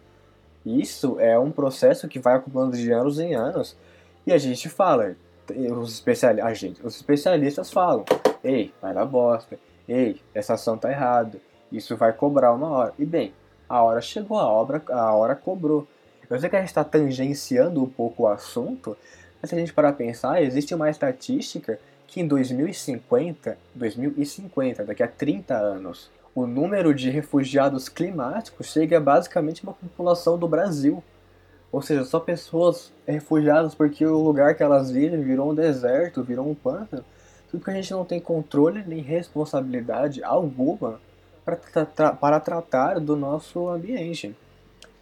Isso 0.65 1.20
é 1.20 1.38
um 1.38 1.52
processo 1.52 2.07
que 2.07 2.20
vai 2.20 2.36
acumulando 2.36 2.76
de 2.76 2.91
anos 2.91 3.20
em 3.20 3.34
anos. 3.34 3.78
E 4.26 4.34
a 4.34 4.38
gente 4.38 4.70
fala, 4.70 5.15
os, 5.49 5.94
especiali 5.94 6.41
a 6.41 6.53
gente, 6.53 6.86
os 6.86 6.95
especialistas 6.95 7.72
falam, 7.72 8.06
ei, 8.44 8.74
vai 8.82 8.94
na 8.94 9.06
bosta, 9.06 9.57
ei, 9.88 10.22
essa 10.34 10.53
ação 10.53 10.78
tá 10.78 10.91
errada, 10.91 11.40
isso 11.72 11.95
vai 11.95 12.14
cobrar 12.14 12.53
uma 12.53 12.70
hora. 12.70 12.94
E 12.99 13.06
bem, 13.06 13.34
a 13.68 13.82
hora 13.82 14.02
chegou, 14.02 14.38
a, 14.38 14.48
obra, 14.48 14.82
a 14.90 15.14
hora 15.14 15.36
cobrou. 15.36 15.88
Eu 16.30 16.40
sei 16.40 16.49
que 16.49 16.56
a 16.56 16.60
gente 16.60 16.70
está 16.70 16.84
tangenciando 16.84 17.84
um 17.84 17.90
pouco 17.90 18.24
o 18.24 18.28
assunto, 18.28 18.98
mas 19.41 19.49
se 19.49 19.56
a 19.56 19.60
gente 19.60 19.74
parar 19.74 19.90
a 19.90 19.94
pensar, 19.94 20.41
existe 20.41 20.74
uma 20.74 20.90
estatística 20.90 21.80
que 22.07 22.22
em 22.22 22.28
2050, 22.28 23.57
2050, 23.74 24.84
daqui 24.84 25.03
a 25.03 25.07
30 25.07 25.56
anos, 25.56 26.11
o 26.36 26.48
número 26.48 26.94
de 26.94 27.10
refugiados 27.10 27.90
climáticos 27.90 28.68
chega 28.68 28.98
a 28.98 29.02
basicamente 29.02 29.64
uma 29.64 29.74
população 29.74 30.38
do 30.38 30.48
Brasil. 30.48 31.03
Ou 31.72 31.82
seja, 31.82 32.03
só 32.06 32.20
pessoas 32.20 32.91
refugiadas 33.07 33.74
porque 33.74 34.06
o 34.06 34.20
lugar 34.20 34.56
que 34.56 34.64
elas 34.64 34.91
vivem 34.91 35.22
virou 35.22 35.52
um 35.52 35.56
deserto, 35.56 36.24
virou 36.24 36.48
um 36.48 36.56
pântano. 36.56 37.03
Porque 37.58 37.72
a 37.72 37.74
gente 37.74 37.92
não 37.92 38.04
tem 38.04 38.20
controle 38.20 38.84
nem 38.86 39.00
responsabilidade 39.00 40.24
alguma 40.24 41.00
para, 41.46 41.56
tra 41.86 42.14
para 42.14 42.40
tratar 42.40 43.00
do 43.00 43.16
nosso 43.16 43.70
ambiente. 43.70 44.36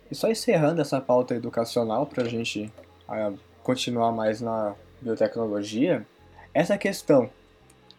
E 0.09 0.15
só 0.15 0.29
encerrando 0.29 0.81
essa 0.81 0.99
pauta 0.99 1.33
educacional 1.33 2.05
para 2.05 2.23
a 2.23 2.27
gente 2.27 2.71
uh, 3.07 3.37
continuar 3.63 4.11
mais 4.11 4.41
na 4.41 4.75
biotecnologia, 5.01 6.05
essa 6.53 6.77
questão 6.77 7.29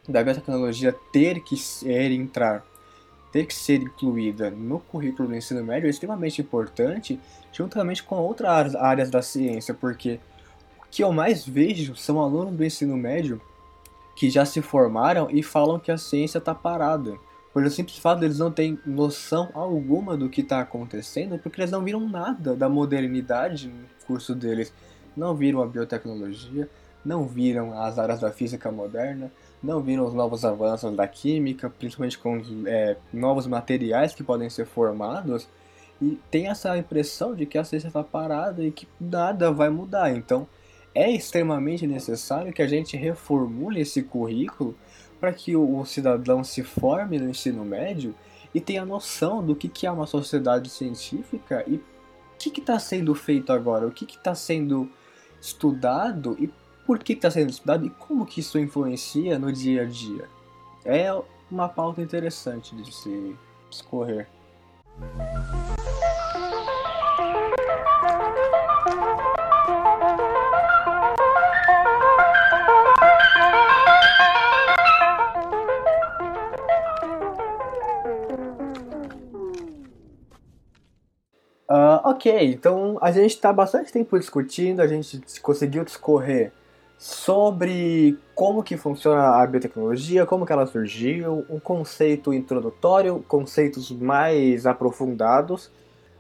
da 0.07 0.23
biotecnologia 0.23 0.95
ter 1.13 1.43
que 1.43 1.57
ser 1.57 2.11
entrar 2.11 2.63
ter 3.33 3.47
que 3.47 3.55
ser 3.55 3.81
incluída 3.81 4.51
no 4.51 4.79
currículo 4.79 5.31
do 5.31 5.35
ensino 5.35 5.65
médio 5.65 5.87
é 5.87 5.91
extremamente 5.91 6.43
importante, 6.43 7.19
juntamente 7.51 8.03
com 8.03 8.17
outras 8.17 8.75
áreas 8.77 9.11
da 9.11 9.23
ciência, 9.23 9.73
porque 9.73 10.21
o 10.81 10.91
que 10.91 11.03
eu 11.03 11.11
mais 11.11 11.45
vejo 11.45 11.97
são 11.97 12.21
alunos 12.21 12.55
do 12.55 12.63
ensino 12.63 12.95
médio 12.95 13.41
que 14.15 14.31
já 14.31 14.45
se 14.45 14.61
formaram 14.61 15.29
e 15.31 15.43
falam 15.43 15.79
que 15.79 15.91
a 15.91 15.99
ciência 15.99 16.39
está 16.39 16.55
parada. 16.55 17.17
Por 17.53 17.69
simples 17.71 17.99
fato 17.99 18.21
de 18.21 18.27
eles 18.27 18.39
não 18.39 18.51
terem 18.51 18.79
noção 18.87 19.51
alguma 19.53 20.17
do 20.17 20.29
que 20.29 20.41
está 20.41 20.61
acontecendo, 20.61 21.39
porque 21.39 21.61
eles 21.61 21.71
não 21.71 21.85
viram 21.85 22.01
nada 22.09 22.57
da 22.57 22.69
modernidade 22.69 23.69
no 23.69 24.07
curso 24.07 24.35
deles. 24.35 24.73
Não 25.15 25.35
viram 25.35 25.63
a 25.63 25.67
biotecnologia, 25.67 26.69
não 27.05 27.27
viram 27.27 27.79
as 27.79 27.99
áreas 27.99 28.21
da 28.21 28.31
física 28.33 28.73
moderna, 28.73 29.31
não 29.63 29.81
viram 29.81 30.07
os 30.07 30.15
novos 30.15 30.45
avanços 30.45 30.97
da 30.97 31.07
química, 31.07 31.69
principalmente 31.69 32.19
com 32.19 32.41
é, 32.67 32.97
novos 33.13 33.47
materiais 33.47 34.15
que 34.15 34.25
podem 34.25 34.49
ser 34.49 34.65
formados, 34.65 35.47
e 36.01 36.19
tem 36.31 36.49
essa 36.49 36.77
impressão 36.77 37.35
de 37.35 37.47
que 37.47 37.59
a 37.59 37.65
ciência 37.65 37.89
está 37.89 38.03
parada 38.03 38.65
e 38.65 38.73
que 38.73 38.89
nada 39.01 39.53
vai 39.53 39.69
mudar. 39.69 40.11
Então, 40.11 40.49
é 40.95 41.11
extremamente 41.11 41.87
necessário 41.87 42.53
que 42.53 42.63
a 42.63 42.67
gente 42.67 42.97
reformule 42.97 43.81
esse 43.81 44.03
currículo 44.03 44.77
para 45.21 45.33
que 45.33 45.57
o 45.57 45.85
cidadão 45.85 46.43
se 46.43 46.63
forme 46.63 47.19
no 47.19 47.31
ensino 47.31 47.65
médio 47.65 48.15
e 48.55 48.61
tenha 48.61 48.85
noção 48.85 49.45
do 49.45 49.55
que, 49.55 49.87
é 49.87 49.91
uma 49.91 50.07
sociedade 50.07 50.69
científica 50.69 51.65
e 51.67 51.77
o 51.77 51.83
que 52.39 52.61
está 52.61 52.79
sendo 52.79 53.15
feito 53.15 53.53
agora, 53.53 53.87
o 53.87 53.93
que 53.93 54.05
está 54.05 54.35
sendo 54.35 54.91
estudado 55.41 56.37
e 56.39 56.53
por 56.85 56.99
que 56.99 57.13
está 57.13 57.31
sendo 57.31 57.51
estudado 57.51 57.87
e 57.87 57.91
como 57.91 58.27
que 58.27 58.41
isso 58.41 58.59
influencia 58.59 59.39
no 59.39 59.53
dia 59.53 59.83
a 59.83 59.85
dia. 59.85 60.29
É 60.85 61.09
uma 61.51 61.69
pauta 61.69 62.03
interessante 62.03 62.75
de 62.75 62.93
se 62.93 63.37
escorrer. 63.71 64.29
Ok, 82.13 82.53
então 82.53 82.99
a 83.01 83.11
gente 83.11 83.31
está 83.31 83.53
bastante 83.53 83.93
tempo 83.93 84.19
discutindo, 84.19 84.81
a 84.81 84.87
gente 84.87 85.21
conseguiu 85.41 85.85
discorrer 85.85 86.53
sobre 86.99 88.17
como 88.35 88.63
que 88.63 88.77
funciona 88.77 89.43
a 89.43 89.47
biotecnologia, 89.47 90.25
como 90.25 90.47
que 90.47 90.53
ela 90.53 90.67
surgiu, 90.67 91.45
um 91.51 91.59
conceito 91.59 92.33
introdutório, 92.33 93.25
conceitos 93.27 93.91
mais 93.91 94.67
aprofundados. 94.67 95.71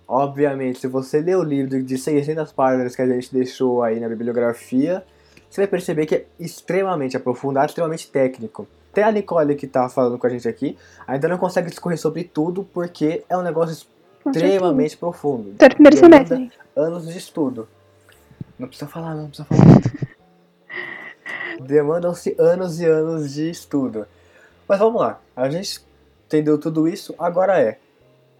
Obviamente, 0.08 0.80
se 0.80 0.88
você 0.88 1.20
ler 1.20 1.36
o 1.36 1.42
livro 1.42 1.80
de 1.82 1.96
600 1.96 2.50
páginas 2.52 2.96
que 2.96 3.02
a 3.02 3.06
gente 3.06 3.32
deixou 3.32 3.82
aí 3.82 4.00
na 4.00 4.08
bibliografia, 4.08 5.04
você 5.48 5.60
vai 5.60 5.68
perceber 5.68 6.06
que 6.06 6.16
é 6.16 6.26
extremamente 6.40 7.16
aprofundado, 7.16 7.66
extremamente 7.66 8.10
técnico. 8.10 8.66
Até 8.90 9.04
a 9.04 9.12
Nicole 9.12 9.54
que 9.54 9.66
está 9.66 9.88
falando 9.88 10.18
com 10.18 10.26
a 10.26 10.30
gente 10.30 10.48
aqui 10.48 10.76
ainda 11.06 11.28
não 11.28 11.38
consegue 11.38 11.70
discorrer 11.70 11.98
sobre 11.98 12.24
tudo 12.24 12.64
porque 12.74 13.24
é 13.28 13.36
um 13.36 13.42
negócio 13.42 13.86
extremamente 14.26 14.96
profundo. 14.96 15.54
Tá 15.54 15.68
primeiro 15.68 15.96
semestre. 15.96 16.50
Anos 16.76 17.06
de 17.06 17.18
estudo. 17.18 17.68
Não 18.58 18.68
precisa 18.68 18.88
falar, 18.88 19.14
não 19.14 19.28
precisa 19.28 19.46
falar. 19.46 19.80
Demandam-se 21.60 22.34
anos 22.38 22.80
e 22.80 22.86
anos 22.86 23.32
de 23.32 23.50
estudo. 23.50 24.06
Mas 24.68 24.78
vamos 24.78 25.00
lá. 25.00 25.20
A 25.36 25.48
gente 25.48 25.80
entendeu 26.26 26.58
tudo 26.58 26.88
isso. 26.88 27.14
Agora 27.18 27.60
é 27.60 27.78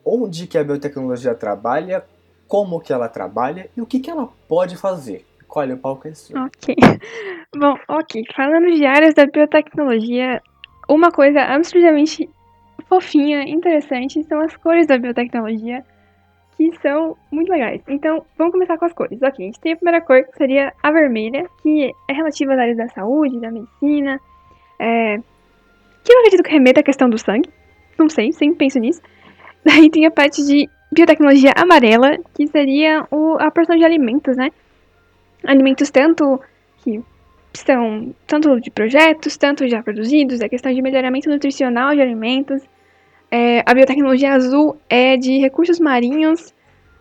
onde 0.04 0.46
que 0.46 0.59
a 0.59 0.64
biotecnologia 0.64 1.34
trabalha, 1.34 2.04
como 2.48 2.80
que 2.80 2.92
ela 2.92 3.09
trabalha 3.09 3.68
e 3.76 3.80
o 3.80 3.86
que 3.86 4.00
que 4.00 4.10
ela 4.10 4.28
pode 4.48 4.76
fazer. 4.76 5.26
Olha, 5.54 5.74
o 5.74 5.78
palco 5.78 6.09
é 6.09 6.14
seu. 6.14 6.36
Ok. 6.40 6.74
Bom, 7.54 7.74
ok. 7.88 8.24
Falando 8.34 8.74
de 8.74 8.86
áreas 8.86 9.14
da 9.14 9.26
biotecnologia, 9.26 10.42
uma 10.88 11.10
coisa 11.10 11.42
absolutamente 11.42 12.28
fofinha, 12.93 13.44
interessante, 13.44 14.23
são 14.24 14.39
as 14.43 14.55
cores 14.55 14.86
da 14.86 14.98
biotecnologia, 14.98 15.82
que 16.59 16.70
são 16.82 17.16
muito 17.31 17.51
legais. 17.51 17.81
Então, 17.89 18.23
vamos 18.36 18.52
começar 18.52 18.77
com 18.77 18.85
as 18.85 18.93
cores. 18.93 19.23
Ok, 19.23 19.43
a 19.43 19.48
gente 19.48 19.60
tem 19.60 19.73
a 19.73 19.77
primeira 19.77 20.02
cor, 20.02 20.23
que 20.24 20.36
seria 20.36 20.74
a 20.82 20.93
vermelha, 20.93 21.48
que 21.62 21.90
é 22.06 22.12
relativa 22.12 22.52
às 22.52 22.59
áreas 22.59 22.77
da 22.77 22.89
saúde, 22.89 23.40
da 23.40 23.51
medicina, 23.51 24.20
é... 24.78 25.16
que 26.05 26.12
eu 26.12 26.19
acredito 26.19 26.43
que 26.43 26.51
remeta 26.51 26.81
à 26.81 26.82
questão 26.82 27.09
do 27.09 27.16
sangue. 27.16 27.48
Não 27.98 28.10
sei, 28.10 28.31
sempre 28.31 28.56
penso 28.56 28.78
nisso. 28.78 29.01
Daí 29.64 29.89
tem 29.89 30.05
a 30.05 30.10
parte 30.10 30.44
de 30.44 30.69
biotecnologia 30.93 31.55
amarela, 31.56 32.19
que 32.35 32.47
seria 32.47 33.06
o, 33.10 33.39
a 33.40 33.51
porção 33.51 33.74
de 33.74 33.86
alimentos, 33.86 34.36
né? 34.36 34.51
Alimentos 35.44 35.90
tanto 35.90 36.39
que 36.85 37.02
são 37.55 38.14
tanto 38.27 38.60
de 38.60 38.70
projetos, 38.70 39.39
tanto 39.39 39.66
já 39.66 39.82
produzidos, 39.82 40.43
a 40.43 40.48
questão 40.48 40.73
de 40.74 40.82
melhoramento 40.82 41.31
nutricional 41.31 41.94
de 41.94 42.02
alimentos, 42.02 42.62
é, 43.34 43.62
a 43.64 43.72
biotecnologia 43.72 44.34
azul 44.34 44.76
é 44.90 45.16
de 45.16 45.38
recursos 45.38 45.80
marinhos. 45.80 46.52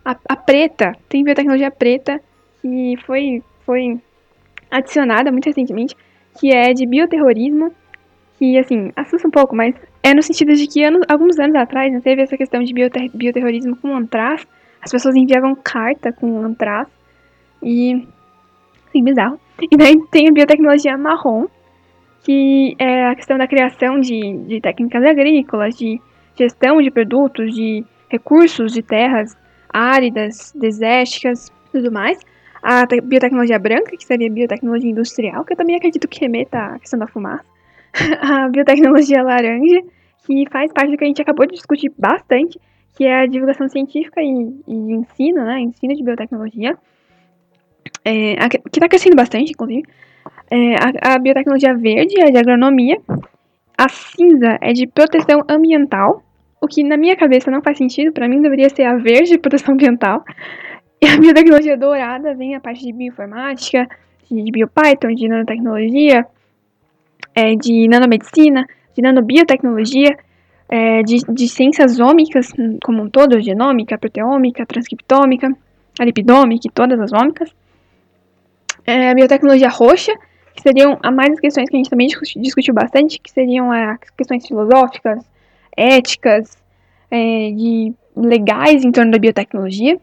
A, 0.02 0.16
a, 0.30 0.34
preta, 0.34 0.96
tem 1.06 1.22
biotecnologia 1.22 1.70
preta, 1.70 2.22
que 2.62 2.96
foi, 3.04 3.42
foi 3.66 4.00
adicionada 4.70 5.30
muito 5.30 5.44
recentemente, 5.44 5.94
que 6.40 6.50
é 6.50 6.72
de 6.72 6.86
bioterrorismo, 6.86 7.70
que, 8.38 8.58
assim, 8.58 8.90
assusta 8.96 9.28
um 9.28 9.30
pouco, 9.30 9.54
mas 9.54 9.74
é 10.02 10.14
no 10.14 10.22
sentido 10.22 10.54
de 10.54 10.66
que 10.66 10.82
anos, 10.82 11.02
alguns 11.06 11.38
anos 11.38 11.54
atrás 11.54 11.92
né, 11.92 12.00
teve 12.02 12.22
essa 12.22 12.36
questão 12.36 12.62
de 12.62 12.72
bioter, 12.72 13.10
bioterrorismo 13.14 13.76
com 13.76 13.94
antraz, 13.94 14.46
as 14.80 14.90
pessoas 14.90 15.14
enviavam 15.14 15.54
carta 15.54 16.12
com 16.12 16.42
antraz, 16.42 16.88
e... 17.62 18.08
Sim, 18.90 19.04
bizarro. 19.04 19.38
E 19.70 19.76
daí 19.76 19.94
tem 20.10 20.28
a 20.28 20.32
biotecnologia 20.32 20.96
marrom, 20.96 21.46
que 22.24 22.74
é 22.78 23.08
a 23.08 23.14
questão 23.14 23.36
da 23.36 23.46
criação 23.46 24.00
de, 24.00 24.38
de 24.46 24.60
técnicas 24.60 25.04
agrícolas, 25.04 25.76
de 25.76 26.00
gestão 26.36 26.80
de 26.80 26.90
produtos, 26.90 27.54
de 27.54 27.84
recursos 28.08 28.72
de 28.72 28.82
terras 28.82 29.36
áridas, 29.72 30.52
desérticas, 30.54 31.50
tudo 31.70 31.90
mais. 31.90 32.18
A 32.62 32.84
biotecnologia 33.02 33.58
branca, 33.58 33.96
que 33.96 34.04
seria 34.04 34.30
biotecnologia 34.30 34.90
industrial, 34.90 35.44
que 35.44 35.52
eu 35.52 35.56
também 35.56 35.74
acredito 35.74 36.06
que 36.06 36.20
remeta 36.20 36.58
à 36.58 36.78
questão 36.78 36.98
da 36.98 37.06
fumaça. 37.06 37.44
a 38.20 38.48
biotecnologia 38.48 39.22
laranja, 39.22 39.82
que 40.26 40.44
faz 40.50 40.72
parte 40.72 40.92
do 40.92 40.96
que 40.96 41.04
a 41.04 41.06
gente 41.06 41.22
acabou 41.22 41.46
de 41.46 41.54
discutir 41.54 41.92
bastante, 41.98 42.60
que 42.96 43.04
é 43.04 43.22
a 43.22 43.26
divulgação 43.26 43.68
científica 43.68 44.20
e, 44.22 44.62
e 44.68 44.74
ensino, 44.92 45.44
né? 45.44 45.60
Ensino 45.60 45.94
de 45.94 46.04
biotecnologia. 46.04 46.76
É, 48.04 48.34
a, 48.34 48.48
que 48.48 48.60
está 48.66 48.88
crescendo 48.88 49.16
bastante, 49.16 49.52
inclusive. 49.52 49.82
É, 50.50 50.74
a, 50.76 51.14
a 51.14 51.18
biotecnologia 51.18 51.74
verde 51.74 52.20
é 52.20 52.30
de 52.30 52.38
agronomia, 52.38 53.00
a 53.76 53.88
cinza 53.88 54.58
é 54.60 54.72
de 54.72 54.86
proteção 54.86 55.42
ambiental, 55.48 56.22
o 56.60 56.66
que 56.66 56.84
na 56.84 56.96
minha 56.96 57.16
cabeça 57.16 57.50
não 57.50 57.62
faz 57.62 57.78
sentido, 57.78 58.12
para 58.12 58.28
mim 58.28 58.40
deveria 58.40 58.68
ser 58.68 58.84
a 58.84 58.96
verde 58.96 59.30
de 59.30 59.38
proteção 59.38 59.74
ambiental. 59.74 60.24
E 61.00 61.08
a 61.08 61.18
biotecnologia 61.18 61.76
dourada 61.76 62.34
vem 62.34 62.54
a 62.54 62.60
parte 62.60 62.84
de 62.84 62.92
bioinformática, 62.92 63.88
de 64.30 64.52
biopython, 64.52 65.14
de 65.14 65.28
nanotecnologia, 65.28 66.24
é, 67.34 67.56
de 67.56 67.88
nanomedicina, 67.88 68.64
de 68.94 69.02
nanobiotecnologia, 69.02 70.16
é, 70.68 71.02
de, 71.02 71.18
de 71.28 71.48
ciências 71.48 71.98
ômicas 71.98 72.52
como 72.84 73.02
um 73.02 73.10
todo, 73.10 73.40
genômica, 73.40 73.98
proteômica, 73.98 74.64
transcriptômica, 74.64 75.50
a 75.98 76.04
lipidômica 76.04 76.68
e 76.68 76.70
todas 76.70 77.00
as 77.00 77.12
ômicas. 77.12 77.54
É, 78.86 79.10
a 79.10 79.14
biotecnologia 79.14 79.68
roxa, 79.68 80.12
que 80.54 80.62
seriam 80.62 80.98
a 81.02 81.10
mais 81.10 81.32
as 81.32 81.40
questões 81.40 81.68
que 81.68 81.76
a 81.76 81.78
gente 81.78 81.90
também 81.90 82.08
discutiu 82.36 82.74
bastante, 82.74 83.18
que 83.18 83.30
seriam 83.30 83.72
as 83.72 83.98
questões 84.16 84.46
filosóficas, 84.46 85.24
éticas, 85.76 86.56
é, 87.10 87.50
de 87.50 87.92
legais 88.16 88.84
em 88.84 88.92
torno 88.92 89.12
da 89.12 89.18
biotecnologia. 89.18 89.98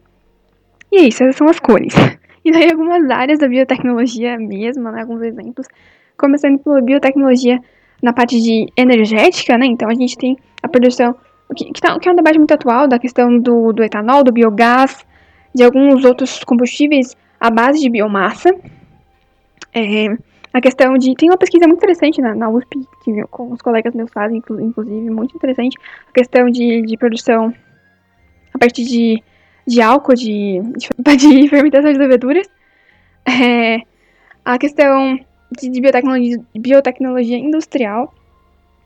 E 0.92 0.98
é 0.98 1.02
isso, 1.02 1.22
essas 1.22 1.36
são 1.36 1.48
as 1.48 1.58
cores. 1.58 1.94
E 2.42 2.50
daí 2.50 2.70
algumas 2.70 3.10
áreas 3.10 3.38
da 3.38 3.46
biotecnologia 3.46 4.38
mesmo, 4.38 4.90
né, 4.90 5.02
alguns 5.02 5.20
exemplos, 5.20 5.66
começando 6.16 6.58
pela 6.58 6.80
biotecnologia 6.80 7.60
na 8.02 8.14
parte 8.14 8.40
de 8.40 8.66
energética, 8.74 9.58
né, 9.58 9.66
então 9.66 9.90
a 9.90 9.94
gente 9.94 10.16
tem 10.16 10.38
a 10.62 10.66
produção, 10.66 11.14
que, 11.54 11.70
que, 11.70 11.78
tá, 11.82 11.98
que 11.98 12.08
é 12.08 12.12
um 12.12 12.16
debate 12.16 12.38
muito 12.38 12.54
atual, 12.54 12.88
da 12.88 12.98
questão 12.98 13.38
do, 13.38 13.74
do 13.74 13.84
etanol, 13.84 14.24
do 14.24 14.32
biogás, 14.32 15.04
de 15.54 15.62
alguns 15.62 16.02
outros 16.02 16.42
combustíveis 16.42 17.14
à 17.38 17.50
base 17.50 17.78
de 17.78 17.90
biomassa, 17.90 18.50
é, 19.74 20.16
a 20.52 20.60
questão 20.60 20.96
de. 20.98 21.14
Tem 21.14 21.28
uma 21.28 21.38
pesquisa 21.38 21.66
muito 21.66 21.78
interessante 21.78 22.20
na, 22.20 22.34
na 22.34 22.48
USP, 22.48 22.80
que 23.04 23.22
com 23.30 23.52
os 23.52 23.62
colegas 23.62 23.94
meus 23.94 24.10
fazem, 24.10 24.38
inclusive, 24.38 25.10
muito 25.10 25.36
interessante. 25.36 25.76
A 26.08 26.12
questão 26.12 26.50
de, 26.50 26.82
de 26.82 26.96
produção 26.96 27.54
a 28.52 28.58
partir 28.58 28.84
de, 28.84 29.22
de 29.66 29.80
álcool, 29.80 30.14
de, 30.14 30.60
de, 30.76 31.16
de 31.16 31.48
fermentação 31.48 31.92
de 31.92 31.98
leveduras. 31.98 32.48
É, 33.26 33.82
a 34.44 34.58
questão 34.58 35.18
de, 35.58 35.68
de 35.68 35.80
biotecnologia, 35.80 36.38
biotecnologia 36.58 37.38
industrial, 37.38 38.12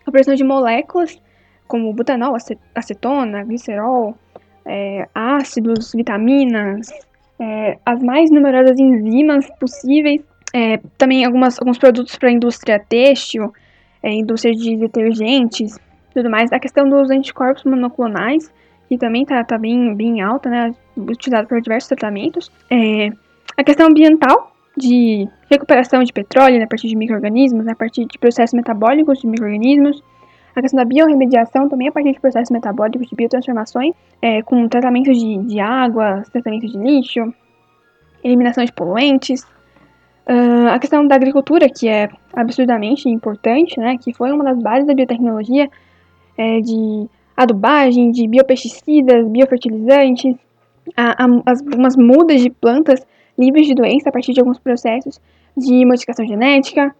a 0.06 0.10
produção 0.10 0.34
de 0.34 0.44
moléculas 0.44 1.18
como 1.66 1.92
butanol, 1.94 2.36
acetona, 2.74 3.42
glicerol, 3.42 4.14
é, 4.66 5.08
ácidos, 5.14 5.92
vitaminas, 5.92 6.90
é, 7.38 7.78
as 7.84 8.02
mais 8.02 8.30
numerosas 8.30 8.78
enzimas 8.78 9.48
possíveis 9.58 10.20
é, 10.54 10.78
também 10.96 11.24
algumas, 11.24 11.58
alguns 11.58 11.76
produtos 11.76 12.16
para 12.16 12.28
a 12.28 12.32
indústria 12.32 12.78
têxtil, 12.78 13.52
é, 14.00 14.12
indústria 14.12 14.54
de 14.54 14.76
detergentes, 14.76 15.76
tudo 16.14 16.30
mais. 16.30 16.52
A 16.52 16.60
questão 16.60 16.88
dos 16.88 17.10
anticorpos 17.10 17.64
monoclonais, 17.64 18.52
que 18.88 18.96
também 18.96 19.22
está 19.22 19.42
tá 19.42 19.58
bem, 19.58 19.92
bem 19.96 20.22
alta, 20.22 20.48
né, 20.48 20.72
utilizado 20.96 21.48
por 21.48 21.60
diversos 21.60 21.88
tratamentos. 21.88 22.52
É, 22.70 23.08
a 23.56 23.64
questão 23.64 23.88
ambiental, 23.88 24.54
de 24.76 25.28
recuperação 25.50 26.02
de 26.02 26.12
petróleo 26.12 26.58
né, 26.58 26.64
a 26.64 26.68
partir 26.68 26.88
de 26.88 26.96
micro-organismos, 26.96 27.64
né, 27.64 27.72
a 27.72 27.76
partir 27.76 28.06
de 28.06 28.18
processos 28.18 28.54
metabólicos 28.54 29.18
de 29.18 29.26
micro-organismos. 29.26 30.02
A 30.54 30.60
questão 30.60 30.78
da 30.78 30.84
biorremediação 30.84 31.68
também 31.68 31.88
a 31.88 31.92
partir 31.92 32.12
de 32.12 32.20
processos 32.20 32.50
metabólicos 32.50 33.08
de 33.08 33.16
biotransformações, 33.16 33.92
é, 34.22 34.40
com 34.42 34.68
tratamento 34.68 35.12
de, 35.12 35.38
de 35.38 35.58
água, 35.58 36.22
tratamento 36.32 36.66
de 36.66 36.78
lixo, 36.78 37.34
eliminação 38.22 38.64
de 38.64 38.72
poluentes, 38.72 39.44
Uh, 40.26 40.68
a 40.70 40.78
questão 40.78 41.06
da 41.06 41.14
agricultura, 41.14 41.68
que 41.68 41.86
é 41.86 42.08
absurdamente 42.32 43.08
importante, 43.08 43.78
né, 43.78 43.98
que 43.98 44.12
foi 44.14 44.32
uma 44.32 44.42
das 44.42 44.58
bases 44.58 44.86
da 44.86 44.94
biotecnologia, 44.94 45.68
é, 46.36 46.60
de 46.60 47.06
adubagem, 47.36 48.10
de 48.10 48.26
biopesticidas, 48.26 49.28
biofertilizantes, 49.28 50.34
a, 50.96 51.24
a, 51.24 51.26
as, 51.46 51.60
umas 51.60 51.96
mudas 51.96 52.40
de 52.40 52.50
plantas 52.50 53.06
livres 53.38 53.66
de 53.66 53.74
doença 53.74 54.08
a 54.08 54.12
partir 54.12 54.32
de 54.32 54.40
alguns 54.40 54.58
processos 54.58 55.20
de 55.56 55.84
modificação 55.84 56.26
genética, 56.26 56.94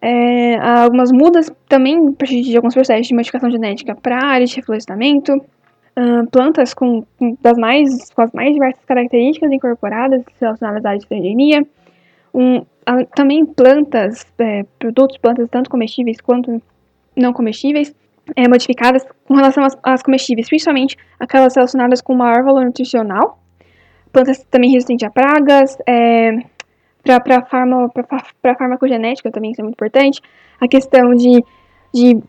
é, 0.00 0.56
algumas 0.58 1.10
mudas 1.10 1.50
também 1.68 2.08
a 2.08 2.12
partir 2.12 2.42
de 2.42 2.56
alguns 2.56 2.74
processos 2.74 3.06
de 3.06 3.14
modificação 3.14 3.50
genética 3.50 3.94
para 3.94 4.24
áreas 4.24 4.50
de 4.50 4.56
reflorestamento, 4.56 5.32
uh, 5.34 6.26
plantas 6.30 6.74
com, 6.74 7.04
com, 7.18 7.36
das 7.40 7.56
mais, 7.56 8.10
com 8.10 8.22
as 8.22 8.32
mais 8.32 8.52
diversas 8.52 8.84
características 8.84 9.50
incorporadas 9.50 10.22
relacionadas 10.40 10.84
à 10.84 10.88
área 10.90 11.00
de 11.00 11.06
transgenia, 11.06 11.66
um, 12.36 12.66
a, 12.84 13.02
também 13.06 13.46
plantas, 13.46 14.26
é, 14.38 14.64
produtos, 14.78 15.16
plantas 15.16 15.48
tanto 15.48 15.70
comestíveis 15.70 16.20
quanto 16.20 16.62
não 17.16 17.32
comestíveis, 17.32 17.94
é, 18.36 18.46
modificadas 18.46 19.06
com 19.24 19.34
relação 19.34 19.64
às, 19.64 19.76
às, 19.82 20.02
comestíveis, 20.02 20.46
principalmente 20.46 20.98
aquelas 21.18 21.54
relacionadas 21.56 22.02
com 22.02 22.14
maior 22.14 22.44
valor 22.44 22.66
nutricional, 22.66 23.38
plantas 24.12 24.44
também 24.50 24.70
resistentes 24.70 25.08
a 25.08 25.10
pragas, 25.10 25.78
é, 25.86 26.38
para 27.02 27.46
farma, 27.46 27.90
farmacogenética 28.42 29.30
também, 29.30 29.52
isso 29.52 29.60
é 29.62 29.64
muito 29.64 29.76
importante, 29.76 30.20
a 30.60 30.68
questão 30.68 31.14
de, 31.14 31.42
de 31.94 32.20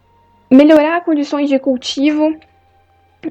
melhorar 0.49 1.03
condições 1.03 1.49
de 1.49 1.59
cultivo, 1.59 2.33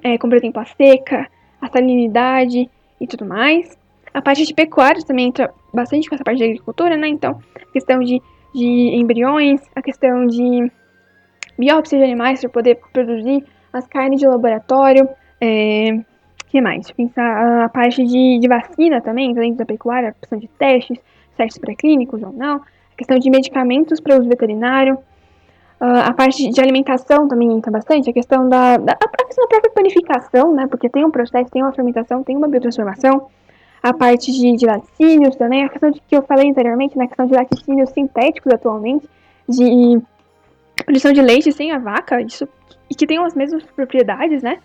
é, 0.03 0.19
como 0.19 0.33
por 0.33 0.37
exemplo 0.37 0.61
a 0.61 0.67
seca, 0.67 1.27
a 1.61 1.69
salinidade 1.69 2.69
e 3.01 3.07
tudo 3.07 3.25
mais. 3.25 3.79
A 4.17 4.23
parte 4.23 4.47
de 4.47 4.55
pecuária 4.55 5.05
também 5.05 5.29
entra 5.29 5.53
bastante 5.75 6.09
com 6.09 6.15
essa 6.15 6.25
parte 6.25 6.39
de 6.39 6.45
agricultura, 6.45 6.97
né? 6.97 7.07
Então, 7.07 7.39
questão 7.71 8.01
de, 8.01 8.23
de 8.55 8.65
embriões, 8.97 9.61
a 9.75 9.83
questão 9.83 10.27
de 10.27 10.73
biópsia 11.59 11.99
de 11.99 12.05
animais 12.05 12.41
para 12.41 12.49
poder 12.49 12.81
produzir 12.95 13.45
as 13.71 13.87
carnes 13.87 14.19
de 14.19 14.27
laboratório. 14.27 15.07
É, 15.39 15.99
que 16.49 16.63
mais? 16.63 16.91
Pensar 16.93 17.65
a 17.65 17.69
parte 17.69 18.03
de, 18.07 18.39
de 18.39 18.49
vacina 18.49 19.03
também, 19.03 19.35
dentro 19.35 19.59
da 19.59 19.67
pecuária, 19.67 20.09
a 20.09 20.13
questão 20.13 20.39
de 20.39 20.49
testes, 20.49 20.99
testes 21.37 21.59
pré-clínicos 21.59 22.23
ou 22.23 22.33
não, 22.33 22.57
a 22.57 22.97
questão 22.97 23.19
de 23.19 23.29
medicamentos 23.29 24.01
para 24.01 24.19
uso 24.19 24.31
veterinário, 24.31 24.97
a 25.79 26.15
parte 26.15 26.49
de 26.49 26.59
alimentação 26.59 27.29
também 27.29 27.53
entra 27.53 27.71
bastante, 27.71 28.09
a 28.09 28.15
questão 28.15 28.49
da, 28.49 28.79
da, 28.79 28.93
a 28.95 29.25
questão 29.27 29.45
da 29.45 29.49
própria 29.49 29.73
panificação, 29.75 30.55
né? 30.55 30.67
Porque 30.67 30.89
tem 30.89 31.05
um 31.05 31.11
processo, 31.11 31.51
tem 31.51 31.63
uma 31.63 31.73
fermentação, 31.75 32.25
tem 32.25 32.35
uma 32.35 32.49
biotransformação. 32.49 33.29
A 33.87 33.95
parte 33.95 34.33
de, 34.33 34.57
de 34.57 34.67
laticínios 34.67 35.37
também, 35.37 35.63
a 35.63 35.69
questão 35.69 35.93
de, 35.93 36.01
que 36.01 36.17
eu 36.17 36.23
falei 36.23 36.51
anteriormente, 36.51 36.99
né? 36.99 37.05
A 37.05 37.07
questão 37.07 37.25
de 37.25 37.35
laticínios 37.35 37.91
sintéticos 37.91 38.53
atualmente, 38.53 39.09
de 39.49 40.03
produção 40.85 41.13
de 41.13 41.23
leite 41.23 41.53
sem 41.53 41.71
a 41.71 41.79
vaca, 41.79 42.21
isso, 42.21 42.49
e 42.91 42.97
que 42.97 43.07
tem 43.07 43.17
as 43.19 43.37
mesmas 43.37 43.63
propriedades, 43.63 44.43
né? 44.43 44.59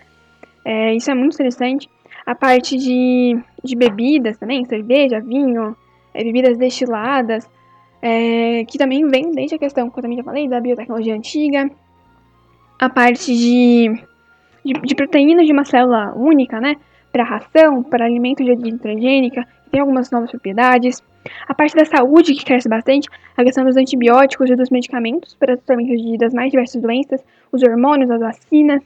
É, 0.65 0.95
isso 0.95 1.11
é 1.11 1.13
muito 1.13 1.35
interessante. 1.35 1.87
A 2.25 2.33
parte 2.33 2.75
de, 2.75 3.39
de 3.63 3.75
bebidas 3.75 4.39
também, 4.39 4.65
cerveja, 4.65 5.19
vinho, 5.19 5.77
é, 6.15 6.23
bebidas 6.23 6.57
destiladas, 6.57 7.47
é, 8.01 8.65
que 8.65 8.79
também 8.79 9.07
vem 9.07 9.29
desde 9.29 9.53
a 9.53 9.59
questão 9.59 9.87
que 9.87 9.99
eu 9.99 10.01
também 10.01 10.17
já 10.17 10.23
falei, 10.23 10.47
da 10.47 10.59
biotecnologia 10.59 11.13
antiga, 11.13 11.69
a 12.79 12.89
parte 12.89 13.37
de, 13.37 14.03
de, 14.65 14.73
de 14.81 14.95
proteínas 14.95 15.45
de 15.45 15.53
uma 15.53 15.63
célula 15.63 16.11
única, 16.15 16.59
né? 16.59 16.75
Para 17.11 17.23
ração, 17.23 17.83
para 17.83 18.05
alimento 18.05 18.43
de 18.43 18.51
origem 18.51 18.77
transgênica, 18.77 19.45
que 19.65 19.71
tem 19.71 19.81
algumas 19.81 20.09
novas 20.11 20.31
propriedades. 20.31 21.01
A 21.47 21.53
parte 21.53 21.75
da 21.75 21.85
saúde, 21.85 22.33
que 22.33 22.45
cresce 22.45 22.67
bastante, 22.67 23.07
a 23.35 23.43
questão 23.43 23.63
dos 23.63 23.77
antibióticos 23.77 24.49
e 24.49 24.55
dos 24.55 24.69
medicamentos 24.69 25.35
para 25.35 25.57
tratamento 25.57 25.95
de, 25.95 26.17
das 26.17 26.33
mais 26.33 26.51
diversas 26.51 26.81
doenças, 26.81 27.23
os 27.51 27.61
hormônios, 27.61 28.09
as 28.09 28.19
vacinas, 28.19 28.81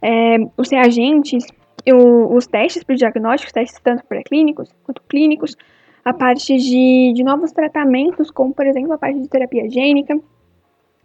é, 0.00 0.36
os 0.56 0.70
reagentes, 0.70 1.46
o, 1.92 2.34
os 2.34 2.46
testes 2.46 2.84
para 2.84 2.94
o 2.94 2.96
diagnóstico, 2.96 3.52
testes 3.52 3.80
tanto 3.82 4.04
pré-clínicos 4.06 4.70
quanto 4.84 5.02
clínicos, 5.08 5.56
a 6.04 6.12
parte 6.12 6.56
de, 6.56 7.12
de 7.14 7.24
novos 7.24 7.52
tratamentos, 7.52 8.30
como 8.30 8.54
por 8.54 8.66
exemplo 8.66 8.92
a 8.92 8.98
parte 8.98 9.20
de 9.20 9.28
terapia 9.28 9.68
gênica, 9.68 10.18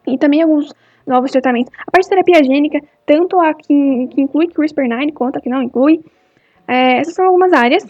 e 0.06 0.18
também 0.18 0.41
alguns 0.41 0.74
novos 1.08 1.32
tratamentos. 1.32 1.74
A 1.88 1.91
parte 1.91 2.06
de 2.06 2.10
terapia 2.10 2.44
gênica, 2.44 2.80
tanto 3.06 3.40
a 3.40 3.54
que, 3.54 4.08
que 4.12 4.22
inclui 4.22 4.48
CRISPR-9 4.48 5.14
quanto 5.14 5.38
a 5.38 5.41
que 5.41 5.50
não 5.50 5.62
inclui, 5.62 6.04
é, 6.70 7.00
essas 7.00 7.16
são 7.16 7.26
algumas 7.26 7.52
áreas 7.52 7.84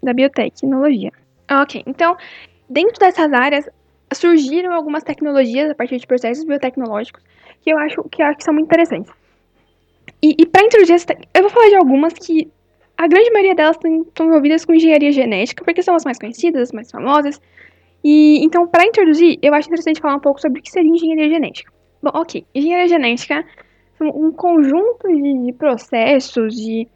da 0.00 0.12
biotecnologia. 0.12 1.10
Ok, 1.50 1.82
então, 1.86 2.16
dentro 2.70 2.98
dessas 2.98 3.32
áreas, 3.32 3.68
surgiram 4.14 4.72
algumas 4.72 5.02
tecnologias 5.02 5.70
a 5.70 5.74
partir 5.74 5.98
de 5.98 6.06
processos 6.06 6.44
biotecnológicos 6.44 7.22
que 7.62 7.70
eu 7.70 7.78
acho 7.78 8.02
que, 8.10 8.22
eu 8.22 8.26
acho 8.26 8.38
que 8.38 8.44
são 8.44 8.54
muito 8.54 8.66
interessantes. 8.66 9.12
E, 10.22 10.36
e 10.38 10.46
para 10.46 10.64
introduzir 10.64 11.04
eu 11.34 11.42
vou 11.42 11.50
falar 11.50 11.68
de 11.68 11.76
algumas 11.76 12.12
que 12.12 12.48
a 12.96 13.08
grande 13.08 13.30
maioria 13.30 13.54
delas 13.54 13.76
estão 13.76 14.26
envolvidas 14.26 14.64
com 14.64 14.74
engenharia 14.74 15.10
genética, 15.10 15.64
porque 15.64 15.82
são 15.82 15.94
as 15.94 16.04
mais 16.04 16.18
conhecidas, 16.18 16.62
as 16.62 16.72
mais 16.72 16.90
famosas. 16.90 17.40
E 18.04 18.44
então, 18.44 18.66
para 18.68 18.84
introduzir, 18.84 19.38
eu 19.42 19.52
acho 19.54 19.68
interessante 19.68 20.00
falar 20.00 20.16
um 20.16 20.20
pouco 20.20 20.40
sobre 20.40 20.60
o 20.60 20.62
que 20.62 20.70
seria 20.70 20.90
engenharia 20.90 21.28
genética. 21.28 21.72
Bom, 22.02 22.10
ok. 22.14 22.44
Engenharia 22.54 22.88
genética 22.88 23.44
são 23.98 24.08
um 24.08 24.32
conjunto 24.32 25.08
de 25.08 25.52
processos, 25.52 26.54
de, 26.54 26.86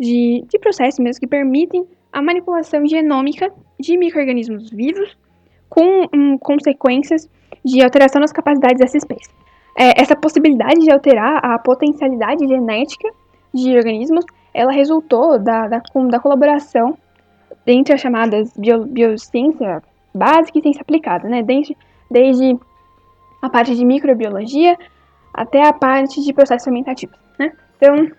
de, 0.00 0.42
de 0.48 0.58
processos 0.58 0.98
mesmo, 0.98 1.20
que 1.20 1.26
permitem 1.26 1.86
a 2.10 2.22
manipulação 2.22 2.86
genômica 2.86 3.52
de 3.78 3.98
micro-organismos 3.98 4.70
vivos 4.70 5.16
com 5.68 6.06
um, 6.12 6.38
consequências 6.38 7.28
de 7.62 7.82
alteração 7.82 8.20
nas 8.20 8.32
capacidades 8.32 8.78
dessa 8.78 8.96
espécie. 8.96 9.30
É, 9.78 10.00
essa 10.00 10.16
possibilidade 10.16 10.80
de 10.80 10.90
alterar 10.90 11.44
a 11.44 11.58
potencialidade 11.58 12.46
genética 12.48 13.08
de 13.54 13.76
organismos 13.76 14.24
ela 14.52 14.72
resultou 14.72 15.38
da, 15.38 15.68
da, 15.68 15.82
da 16.10 16.18
colaboração 16.18 16.98
entre 17.66 17.94
as 17.94 18.00
chamadas 18.00 18.52
bio, 18.56 18.84
biociência 18.84 19.82
básica 20.12 20.58
e 20.58 20.62
ciência 20.62 20.82
aplicada, 20.82 21.28
né? 21.28 21.40
Desde, 21.42 21.76
desde 22.10 22.58
a 23.40 23.48
parte 23.48 23.76
de 23.76 23.84
microbiologia 23.84 24.76
até 25.32 25.64
a 25.64 25.72
parte 25.72 26.20
de 26.20 26.32
processos 26.32 26.64
fermentativos, 26.64 27.16
né? 27.38 27.52
Então, 27.76 28.10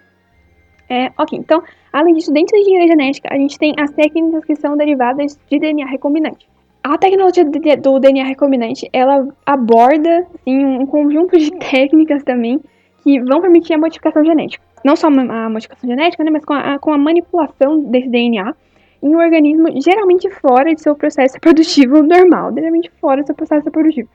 é, 0.91 1.11
ok. 1.17 1.39
Então, 1.39 1.63
além 1.93 2.15
disso, 2.15 2.31
dentro 2.31 2.51
da 2.51 2.61
engenharia 2.61 2.87
genética, 2.87 3.29
a 3.31 3.37
gente 3.37 3.57
tem 3.57 3.73
as 3.79 3.91
técnicas 3.91 4.43
que 4.45 4.55
são 4.55 4.75
derivadas 4.75 5.39
de 5.49 5.59
DNA 5.59 5.85
recombinante. 5.85 6.47
A 6.83 6.97
tecnologia 6.97 7.45
do 7.45 7.99
DNA 7.99 8.25
recombinante, 8.25 8.89
ela 8.91 9.27
aborda 9.45 10.27
assim, 10.35 10.65
um 10.65 10.85
conjunto 10.85 11.37
de 11.37 11.51
técnicas 11.71 12.23
também 12.23 12.59
que 13.03 13.19
vão 13.21 13.41
permitir 13.41 13.73
a 13.73 13.77
modificação 13.77 14.23
genética 14.25 14.63
não 14.83 14.95
só 14.95 15.07
a 15.07 15.49
modificação 15.49 15.89
genética, 15.89 16.23
né, 16.23 16.31
mas 16.31 16.43
com 16.43 16.53
a, 16.53 16.79
com 16.79 16.91
a 16.91 16.97
manipulação 16.97 17.79
desse 17.83 18.09
DNA 18.09 18.55
em 19.01 19.15
um 19.15 19.19
organismo 19.19 19.67
geralmente 19.81 20.29
fora 20.29 20.73
de 20.73 20.81
seu 20.81 20.95
processo 20.95 21.35
reprodutivo 21.35 22.03
normal, 22.03 22.53
geralmente 22.53 22.91
fora 22.99 23.21
do 23.21 23.25
seu 23.25 23.35
processo 23.35 23.65
reprodutivo. 23.65 24.09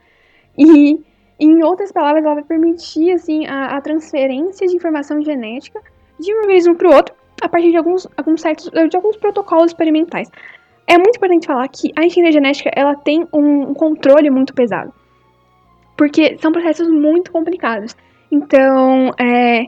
E, 0.57 0.99
em 1.39 1.63
outras 1.63 1.91
palavras, 1.91 2.23
ela 2.23 2.35
vai 2.35 2.43
permitir 2.43 3.11
assim, 3.11 3.45
a, 3.45 3.77
a 3.77 3.81
transferência 3.81 4.65
de 4.65 4.75
informação 4.75 5.21
genética 5.21 5.81
de 6.19 6.33
um 6.33 6.39
organismo 6.39 6.75
para 6.75 6.89
o 6.89 6.93
outro 6.93 7.15
a 7.41 7.47
partir 7.47 7.71
de 7.71 7.77
alguns, 7.77 8.07
alguns 8.17 8.41
certos, 8.41 8.69
de 8.69 8.95
alguns 8.95 9.15
protocolos 9.17 9.67
experimentais. 9.67 10.29
É 10.87 10.97
muito 10.97 11.17
importante 11.17 11.45
falar 11.45 11.67
que 11.67 11.91
a 11.95 12.05
engenharia 12.05 12.31
genética 12.31 12.71
ela 12.75 12.95
tem 12.95 13.27
um, 13.33 13.69
um 13.69 13.73
controle 13.73 14.29
muito 14.29 14.53
pesado, 14.53 14.93
porque 15.97 16.37
são 16.37 16.51
processos 16.51 16.87
muito 16.87 17.31
complicados. 17.31 17.95
Então, 18.31 19.11
é, 19.19 19.65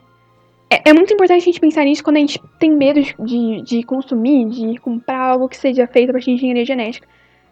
é, 0.70 0.90
é, 0.90 0.94
muito 0.94 1.14
importante 1.14 1.42
a 1.42 1.46
gente 1.46 1.60
pensar 1.60 1.84
nisso 1.84 2.04
quando 2.04 2.18
a 2.18 2.20
gente 2.20 2.40
tem 2.60 2.72
medo 2.72 3.02
de, 3.20 3.62
de 3.64 3.84
consumir, 3.84 4.50
de 4.50 4.78
comprar 4.80 5.20
algo 5.20 5.50
que 5.50 5.58
seja 5.58 5.88
feito 5.88 6.10
a 6.10 6.14
partir 6.14 6.28
de 6.28 6.34
engenharia 6.36 6.66
genética. 6.66 7.08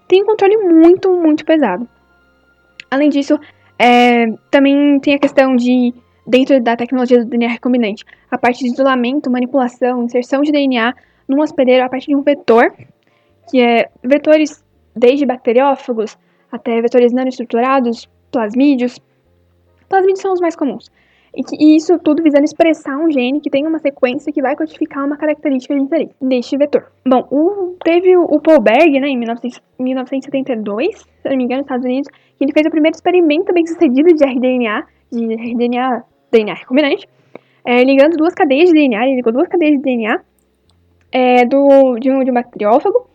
Tem 0.08 0.24
um 0.24 0.26
controle 0.26 0.56
muito, 0.58 1.12
muito 1.12 1.44
pesado. 1.44 1.88
Além 2.90 3.10
disso, 3.10 3.38
é, 3.78 4.28
também 4.50 5.00
tem 5.00 5.16
a 5.16 5.20
questão 5.20 5.56
de, 5.56 5.94
dentro 6.28 6.62
da 6.62 6.76
tecnologia 6.76 7.20
do 7.20 7.26
DNA 7.26 7.48
recombinante, 7.48 8.04
a 8.30 8.38
parte 8.38 8.60
de 8.60 8.72
isolamento, 8.72 9.32
manipulação, 9.32 10.04
inserção 10.04 10.42
de 10.42 10.52
DNA 10.52 10.94
num 11.28 11.42
hospedeiro 11.42 11.86
a 11.86 11.90
partir 11.90 12.08
de 12.08 12.16
um 12.16 12.22
vetor, 12.22 12.74
que 13.50 13.62
é 13.62 13.90
vetores 14.04 14.64
desde 14.96 15.26
bacteriófagos 15.26 16.18
até 16.52 16.82
vetores 16.82 17.14
nanoestruturados, 17.14 18.10
plasmídeos. 18.32 19.00
Plasmídeos 19.88 20.22
são 20.22 20.34
os 20.34 20.42
mais 20.42 20.56
comuns. 20.56 20.92
E, 21.36 21.44
que, 21.44 21.56
e 21.56 21.76
isso 21.76 22.00
tudo 22.00 22.24
visando 22.24 22.46
expressar 22.46 22.98
um 22.98 23.12
gene 23.12 23.40
que 23.40 23.50
tem 23.50 23.68
uma 23.68 23.80
sequência 23.80 24.32
que 24.34 24.42
vai 24.42 24.56
codificar 24.56 25.06
uma 25.06 25.18
característica 25.18 25.76
deste 26.20 26.58
vetor. 26.58 26.92
Bom, 27.06 27.28
o, 27.30 27.76
teve 27.84 28.18
o, 28.18 28.24
o 28.24 28.40
Paul 28.40 28.60
Berg, 28.60 29.00
né, 29.00 29.08
em 29.08 29.20
19, 29.20 29.62
1972, 29.78 30.98
se 30.98 31.30
não 31.30 31.38
me 31.38 31.44
engano, 31.44 31.60
nos 31.60 31.66
Estados 31.66 31.86
Unidos, 31.86 32.10
que 32.38 32.44
ele 32.44 32.54
fez 32.54 32.66
o 32.66 32.72
primeiro 32.72 32.96
experimento 32.96 33.54
bem 33.54 33.68
sucedido 33.68 34.14
de 34.14 34.26
RDNA, 34.26 34.88
de 35.12 35.36
RDNA, 35.36 36.04
DNA 36.32 36.54
recombinante, 36.54 37.08
é, 37.66 37.84
ligando 37.84 38.18
duas 38.18 38.34
cadeias 38.34 38.70
de 38.70 38.76
DNA, 38.76 39.06
ele 39.06 39.16
ligou 39.18 39.34
duas 39.34 39.48
cadeias 39.48 39.78
de 39.78 39.84
DNA 39.84 40.22
é, 41.12 41.46
do, 41.46 41.98
de, 42.00 42.12
um, 42.12 42.24
de 42.24 42.32
um 42.32 42.34
bacteriófago, 42.34 43.08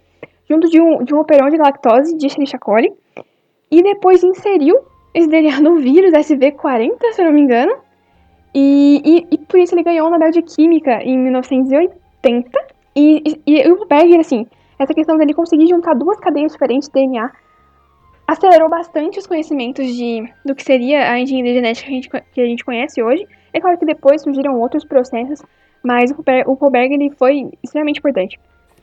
junto 0.49 0.69
de 0.69 0.81
um, 0.81 1.03
de 1.05 1.15
um 1.15 1.21
operão 1.21 1.49
de 1.49 1.57
lactose 1.57 2.17
de 2.17 2.27
Escherichia 2.27 2.59
coli, 2.59 2.93
e 3.71 3.83
depois 3.83 4.23
inseriu 4.23 4.77
esse 5.15 5.29
DNA 5.29 5.61
no 5.61 5.77
vírus 5.77 6.13
SV40, 6.13 7.13
se 7.13 7.23
eu 7.23 7.27
não 7.27 7.33
me 7.33 7.41
engano, 7.41 7.75
e, 8.55 9.01
e, 9.05 9.35
e 9.35 9.39
por 9.39 9.59
isso 9.59 9.75
ele 9.75 9.83
ganhou 9.83 10.09
o 10.09 10.11
Nobel 10.11 10.31
de 10.31 10.43
Química 10.43 11.03
em 11.03 11.19
1980. 11.19 12.51
E, 12.95 13.41
e, 13.47 13.63
e 13.63 13.71
o 13.71 13.87
Berger, 13.87 14.21
assim, 14.21 14.47
essa 14.79 14.93
questão 14.93 15.17
dele 15.17 15.33
conseguir 15.33 15.67
juntar 15.69 15.95
duas 15.95 16.19
cadeias 16.21 16.53
diferentes 16.53 16.89
de 16.89 16.95
DNA 16.95 17.31
acelerou 18.27 18.69
bastante 18.69 19.19
os 19.19 19.27
conhecimentos 19.27 19.87
de, 19.87 20.29
do 20.45 20.55
que 20.55 20.63
seria 20.63 21.11
a 21.11 21.19
engenharia 21.19 21.55
genética 21.55 21.87
que 21.87 21.93
a, 21.93 21.95
gente, 21.95 22.11
que 22.33 22.41
a 22.41 22.47
gente 22.47 22.65
conhece 22.65 23.03
hoje. 23.03 23.27
É 23.53 23.61
claro 23.61 23.79
que 23.79 23.85
depois 23.85 24.23
surgiram 24.23 24.59
outros 24.59 24.85
processos, 24.85 25.43
mas 25.83 26.11
o, 26.11 26.25
o 26.47 26.57
Kohlberg 26.57 26.95
ele 26.95 27.11
foi 27.11 27.51
extremamente 27.63 27.99
importante. 27.99 28.39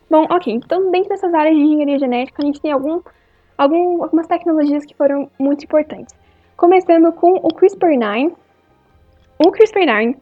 Bom, 0.10 0.26
ok, 0.30 0.54
então 0.54 0.92
dentro 0.92 1.10
dessas 1.10 1.34
áreas 1.34 1.56
de 1.56 1.62
engenharia 1.62 2.00
genética 2.00 2.42
a 2.42 2.46
gente 2.46 2.62
tem 2.62 2.72
algum, 2.72 3.02
algum, 3.58 4.04
algumas 4.04 4.28
tecnologias 4.28 4.86
que 4.86 4.96
foram 4.96 5.30
muito 5.40 5.64
importantes. 5.64 6.16
Começando 6.58 7.12
com 7.14 7.34
o 7.34 7.48
CRISPR-9. 7.50 8.34
O 9.40 9.52
CRISPR-9 9.52 10.16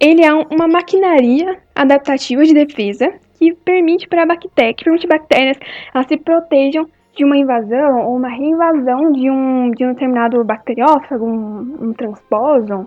ele 0.00 0.24
é 0.24 0.32
uma 0.32 0.68
maquinaria 0.68 1.62
adaptativa 1.74 2.44
de 2.44 2.52
defesa 2.52 3.14
que 3.38 3.54
permite 3.54 4.08
para 4.08 4.26
bactérias, 4.26 4.76
que 4.76 4.84
permite 4.84 5.06
bactérias 5.06 5.58
elas 5.94 6.06
se 6.06 6.16
protejam 6.16 6.86
de 7.16 7.24
uma 7.24 7.36
invasão 7.36 8.00
ou 8.06 8.16
uma 8.16 8.28
reinvasão 8.28 9.12
de 9.12 9.30
um, 9.30 9.70
de 9.70 9.84
um 9.84 9.92
determinado 9.92 10.42
bacteriófago, 10.44 11.24
um, 11.24 11.76
um 11.80 11.92
transposon, 11.92 12.86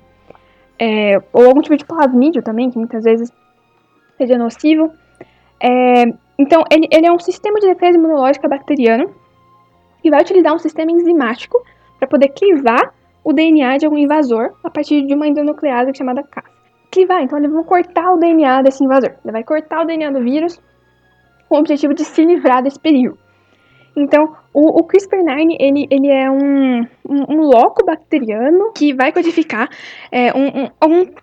é, 0.80 1.18
ou 1.34 1.46
algum 1.46 1.62
tipo 1.62 1.78
de 1.78 1.86
plasmídio 1.86 2.44
também, 2.44 2.70
que 2.70 2.78
muitas 2.78 3.04
vezes 3.04 3.32
seja 4.18 4.38
nocivo. 4.38 4.92
É, 5.62 6.04
então, 6.38 6.64
ele, 6.72 6.88
ele 6.92 7.08
é 7.08 7.12
um 7.12 7.20
sistema 7.20 7.60
de 7.60 7.68
defesa 7.68 7.98
imunológica 7.98 8.48
bacteriano 8.48 9.10
que 10.02 10.10
vai 10.10 10.22
utilizar 10.22 10.54
um 10.54 10.60
sistema 10.60 10.92
enzimático 10.92 11.58
para 11.98 12.08
poder 12.08 12.30
clivar 12.30 12.94
o 13.24 13.34
DNA 13.34 13.78
de 13.78 13.86
algum 13.86 13.98
invasor 13.98 14.54
a 14.64 14.70
partir 14.70 15.06
de 15.06 15.14
uma 15.14 15.28
endonuclease 15.28 15.92
chamada 15.96 16.24
Cas. 16.24 16.46
Clivar, 16.92 17.22
então 17.24 17.38
eles 17.38 17.52
vão 17.52 17.64
cortar 17.64 18.14
o 18.14 18.18
DNA 18.18 18.62
desse 18.62 18.84
invasor. 18.84 19.16
Ele 19.24 19.32
vai 19.32 19.44
cortar 19.44 19.82
o 19.82 19.86
DNA 19.86 20.12
do 20.12 20.22
vírus 20.22 20.62
com 21.50 21.56
o 21.56 21.60
objetivo 21.60 21.94
de 21.94 22.06
se 22.06 22.24
livrar 22.24 22.62
desse 22.62 22.80
perigo. 22.80 23.18
Então, 24.00 24.36
o, 24.54 24.80
o 24.80 24.84
CRISPR-9, 24.84 25.58
ele, 25.60 25.88
ele 25.90 26.08
é 26.08 26.30
um, 26.30 26.82
um, 26.82 27.24
um, 27.30 27.42
loco 27.42 27.84
bacteriano 27.84 28.72
que 28.72 28.94
vai 28.94 29.12
codificar 29.12 29.68
é, 30.12 30.32
um, 30.38 30.70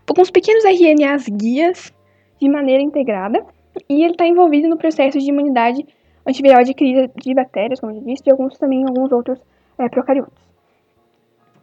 alguns 0.09 0.29
pequenos 0.33 0.65
RNAs 0.65 1.29
guias 1.29 1.95
de 2.41 2.49
maneira 2.49 2.83
integrada. 2.83 3.47
E 3.89 4.03
ele 4.03 4.15
está 4.15 4.27
envolvido 4.27 4.69
no 4.69 4.77
processo 4.77 5.21
de 5.21 5.25
imunidade 5.25 5.87
antiviral 6.27 6.65
de 6.65 6.75
crise 6.75 7.09
de 7.15 7.33
bactérias, 7.33 7.79
como 7.79 7.93
eu 7.93 8.01
disse, 8.01 8.25
e 8.27 8.33
alguns 8.33 8.59
também 8.59 8.85
alguns 8.85 9.13
outros 9.13 9.39
é, 9.79 9.89
procariotos. 9.89 10.43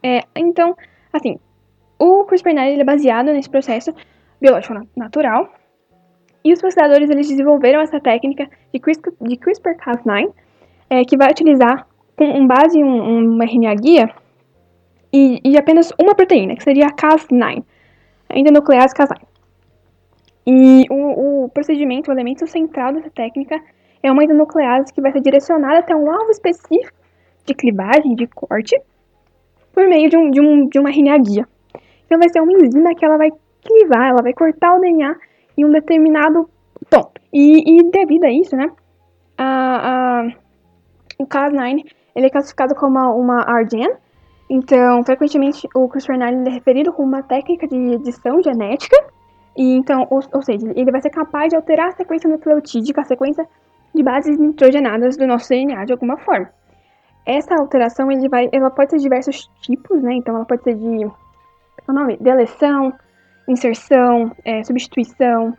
É, 0.02 0.24
então, 0.34 0.78
assim, 1.12 1.38
o 2.00 2.24
CRISPR-9 2.24 2.80
é 2.80 2.84
baseado 2.86 3.34
nesse 3.34 3.50
processo 3.50 3.94
biológico 4.40 4.88
natural. 4.96 5.54
E 6.42 6.54
os 6.54 6.62
pesquisadores 6.62 7.10
eles 7.10 7.28
desenvolveram 7.28 7.82
essa 7.82 8.00
técnica 8.00 8.50
de 8.74 8.80
CRISPR-Cas9 8.80 10.32
é, 10.92 11.06
que 11.06 11.16
vai 11.16 11.32
utilizar 11.32 11.88
com 12.18 12.46
base 12.46 12.78
em 12.78 12.84
um, 12.84 13.38
um 13.38 13.42
RNA 13.42 13.74
guia 13.76 14.14
e, 15.12 15.40
e, 15.44 15.58
apenas 15.58 15.92
uma 15.98 16.14
proteína, 16.14 16.56
que 16.56 16.64
seria 16.64 16.88
a 16.88 16.92
Cas9, 16.92 17.64
ainda 18.30 18.52
nuclease 18.52 18.94
Cas9. 18.94 19.22
E 20.46 20.86
o, 20.90 21.46
o, 21.46 21.50
procedimento, 21.50 22.10
o 22.10 22.14
elemento 22.14 22.46
central 22.46 22.94
dessa 22.94 23.10
técnica 23.10 23.60
é 24.04 24.12
uma 24.12 24.24
endonuclease 24.24 24.94
que 24.94 25.02
vai 25.02 25.12
ser 25.14 25.22
direcionada 25.22 25.80
até 25.80 25.96
um 25.96 26.12
alvo 26.12 26.32
específico 26.32 26.98
de 27.46 27.54
clivagem, 27.54 28.16
de 28.16 28.28
corte, 28.28 28.80
por 29.74 29.88
meio 29.88 30.10
de, 30.10 30.18
um, 30.18 30.30
de, 30.30 30.42
um, 30.42 30.68
de 30.68 30.78
uma 30.78 30.90
RNA 30.90 31.18
guia. 31.20 31.48
Então 32.06 32.20
vai 32.20 32.28
ser 32.30 32.42
uma 32.42 32.52
enzima 32.52 32.94
que 32.96 33.06
ela 33.06 33.18
vai 33.18 33.32
clivar, 33.62 34.10
ela 34.10 34.22
vai 34.22 34.34
cortar 34.34 34.76
o 34.76 34.82
DNA 34.82 35.16
em 35.58 35.66
um 35.66 35.72
determinado 35.72 36.50
ponto. 36.90 37.22
E, 37.32 37.80
e 37.80 37.92
devido 37.92 38.26
a 38.26 38.32
isso, 38.32 38.56
né, 38.56 38.70
a, 39.38 40.24
a 40.24 40.41
o 41.24 41.28
Cas9 41.28 41.84
ele 42.16 42.26
é 42.26 42.30
classificado 42.30 42.76
como 42.76 42.98
uma, 42.98 43.14
uma 43.14 43.62
RGen, 43.62 43.94
então 44.50 45.04
frequentemente 45.04 45.68
o 45.74 45.88
CRISPR-9 45.88 46.48
é 46.48 46.50
referido 46.52 46.92
como 46.92 47.08
uma 47.08 47.24
técnica 47.24 47.68
de 47.68 47.94
edição 47.94 48.42
genética, 48.42 48.98
e 49.56 49.76
então, 49.76 50.08
ou, 50.10 50.22
ou, 50.34 50.42
seja, 50.42 50.72
ele 50.76 50.92
vai 50.92 51.02
ser 51.02 51.10
capaz 51.10 51.50
de 51.50 51.56
alterar 51.56 51.90
a 51.90 51.92
sequência 51.92 52.30
nucleotídica, 52.30 53.02
a 53.02 53.06
sequência 53.06 53.48
de 53.94 54.04
bases 54.04 54.38
nitrogenadas 54.38 55.18
do 55.18 55.28
nosso 55.28 55.50
DNA 55.50 55.86
de 55.86 55.92
alguma 55.92 56.18
forma. 56.18 56.50
Essa 57.26 57.56
alteração 57.56 58.12
ele 58.12 58.28
vai, 58.30 58.50
ela 58.52 58.70
pode 58.70 58.92
ser 58.92 58.98
de 58.98 59.04
diversos 59.04 59.50
tipos, 59.62 60.02
né? 60.02 60.14
Então 60.16 60.36
ela 60.36 60.46
pode 60.46 60.64
ser 60.64 60.76
de, 60.76 61.04
é 61.04 61.10
o 61.88 61.94
nome? 61.94 62.18
Deleção, 62.18 62.94
inserção, 63.48 64.32
é, 64.46 64.64
substituição, 64.64 65.56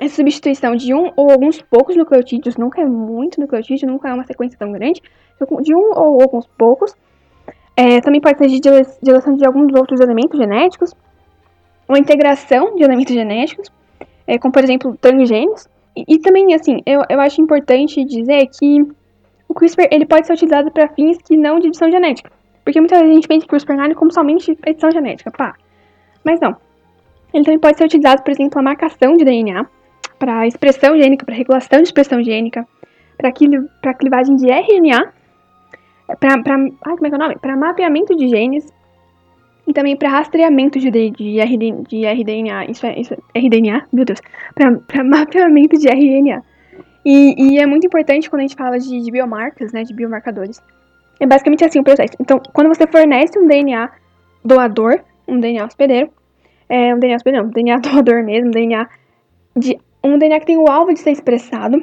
essa 0.00 0.16
substituição 0.16 0.74
de 0.74 0.94
um 0.94 1.12
ou 1.14 1.30
alguns 1.30 1.60
poucos 1.60 1.94
nucleotídeos, 1.94 2.56
nunca 2.56 2.80
é 2.80 2.86
muito 2.86 3.38
nucleotídeo, 3.38 3.86
nunca 3.86 4.08
é 4.08 4.14
uma 4.14 4.24
sequência 4.24 4.58
tão 4.58 4.72
grande, 4.72 5.02
então, 5.36 5.60
de 5.60 5.74
um 5.74 5.90
ou 5.94 6.22
alguns 6.22 6.46
poucos. 6.58 6.96
É, 7.76 8.00
também 8.00 8.20
pode 8.20 8.38
ser 8.38 8.48
de 8.48 8.60
deleção 9.02 9.36
de 9.36 9.46
alguns 9.46 9.72
outros 9.74 10.00
elementos 10.00 10.38
genéticos, 10.38 10.94
ou 11.86 11.96
integração 11.98 12.74
de 12.76 12.82
elementos 12.82 13.14
genéticos, 13.14 13.70
é, 14.26 14.38
como 14.38 14.52
por 14.52 14.64
exemplo 14.64 14.96
transgênios. 14.98 15.68
E, 15.94 16.04
e, 16.08 16.18
também, 16.18 16.54
assim, 16.54 16.80
eu, 16.86 17.02
eu 17.10 17.20
acho 17.20 17.42
importante 17.42 18.02
dizer 18.02 18.46
que 18.58 18.80
o 19.46 19.52
CRISPR 19.52 19.88
ele 19.90 20.06
pode 20.06 20.26
ser 20.26 20.32
utilizado 20.32 20.70
para 20.70 20.88
fins 20.88 21.18
que 21.18 21.36
não 21.36 21.58
de 21.58 21.68
edição 21.68 21.90
genética. 21.90 22.32
Porque 22.64 22.80
muita 22.80 22.96
a 22.96 23.06
gente 23.06 23.28
pensa 23.28 23.40
que 23.40 23.54
o 23.54 23.58
CRISPR 23.58 23.94
como 23.94 24.12
somente 24.12 24.56
edição 24.66 24.90
genética, 24.90 25.30
pá. 25.30 25.54
Mas 26.24 26.40
não. 26.40 26.56
Ele 27.34 27.44
também 27.44 27.58
pode 27.58 27.76
ser 27.76 27.84
utilizado, 27.84 28.22
por 28.22 28.30
exemplo, 28.30 28.58
a 28.58 28.62
marcação 28.62 29.14
de 29.14 29.24
DNA, 29.24 29.66
para 30.20 30.46
expressão 30.46 30.96
gênica, 30.96 31.24
para 31.24 31.34
regulação 31.34 31.80
de 31.80 31.88
expressão 31.88 32.22
gênica, 32.22 32.68
para 33.16 33.94
clivagem 33.94 34.36
de 34.36 34.46
RNA, 34.46 35.12
para 36.20 36.42
como 36.82 37.06
é 37.06 37.08
que 37.08 37.14
é 37.14 37.18
o 37.18 37.18
nome? 37.18 37.36
Para 37.38 37.56
mapeamento 37.56 38.14
de 38.14 38.28
genes 38.28 38.70
e 39.66 39.72
também 39.72 39.96
para 39.96 40.10
rastreamento 40.10 40.78
de, 40.78 40.90
de, 40.90 41.10
de, 41.10 41.72
de 41.88 42.06
RDNA, 42.06 42.66
isso 42.66 42.86
é, 42.86 43.00
isso 43.00 43.14
é 43.14 43.38
RDNA, 43.38 43.86
meu 43.92 44.04
Deus, 44.04 44.20
para 44.54 44.70
mapeamento 45.02 45.78
de 45.78 45.88
RNA. 45.88 46.42
E, 47.04 47.54
e, 47.54 47.58
é 47.58 47.64
muito 47.64 47.86
importante 47.86 48.28
quando 48.28 48.40
a 48.40 48.42
gente 48.42 48.56
fala 48.56 48.78
de, 48.78 49.00
de 49.00 49.10
biomarcas, 49.10 49.72
né, 49.72 49.84
de 49.84 49.94
biomarcadores. 49.94 50.60
É 51.18 51.26
basicamente 51.26 51.64
assim 51.64 51.80
o 51.80 51.84
processo. 51.84 52.12
Então, 52.20 52.38
quando 52.52 52.68
você 52.68 52.86
fornece 52.86 53.38
um 53.38 53.46
DNA 53.46 53.90
doador, 54.44 55.00
um 55.26 55.40
DNA 55.40 55.64
hospedeiro, 55.64 56.10
é, 56.68 56.94
um 56.94 56.98
DNA 56.98 57.16
hospedeiro, 57.16 57.44
não, 57.44 57.50
um 57.50 57.54
DNA 57.54 57.78
doador 57.80 58.22
mesmo, 58.22 58.48
um 58.48 58.50
DNA 58.50 58.86
de 59.56 59.78
um 60.02 60.18
DNA 60.18 60.40
que 60.40 60.46
tem 60.46 60.58
o 60.58 60.70
alvo 60.70 60.92
de 60.92 61.00
ser 61.00 61.10
expressado, 61.10 61.82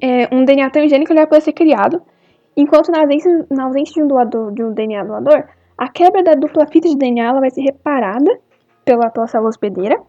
é, 0.00 0.34
um 0.34 0.44
DNA 0.44 0.70
transgênico 0.70 1.12
ele 1.12 1.20
vai 1.20 1.26
poder 1.26 1.42
ser 1.42 1.52
criado, 1.52 2.02
enquanto 2.56 2.90
na 2.90 3.00
ausência, 3.00 3.46
na 3.50 3.64
ausência 3.64 3.94
de, 3.94 4.02
um 4.02 4.08
doador, 4.08 4.52
de 4.52 4.62
um 4.62 4.72
DNA 4.72 5.04
doador, 5.04 5.44
a 5.76 5.88
quebra 5.88 6.22
da 6.22 6.34
dupla 6.34 6.66
fita 6.66 6.88
de 6.88 6.96
DNA 6.96 7.24
ela 7.24 7.40
vai 7.40 7.50
ser 7.50 7.62
reparada 7.62 8.38
pela, 8.84 9.10
pela 9.10 9.26
célula 9.26 9.50
hospedeira 9.50 10.00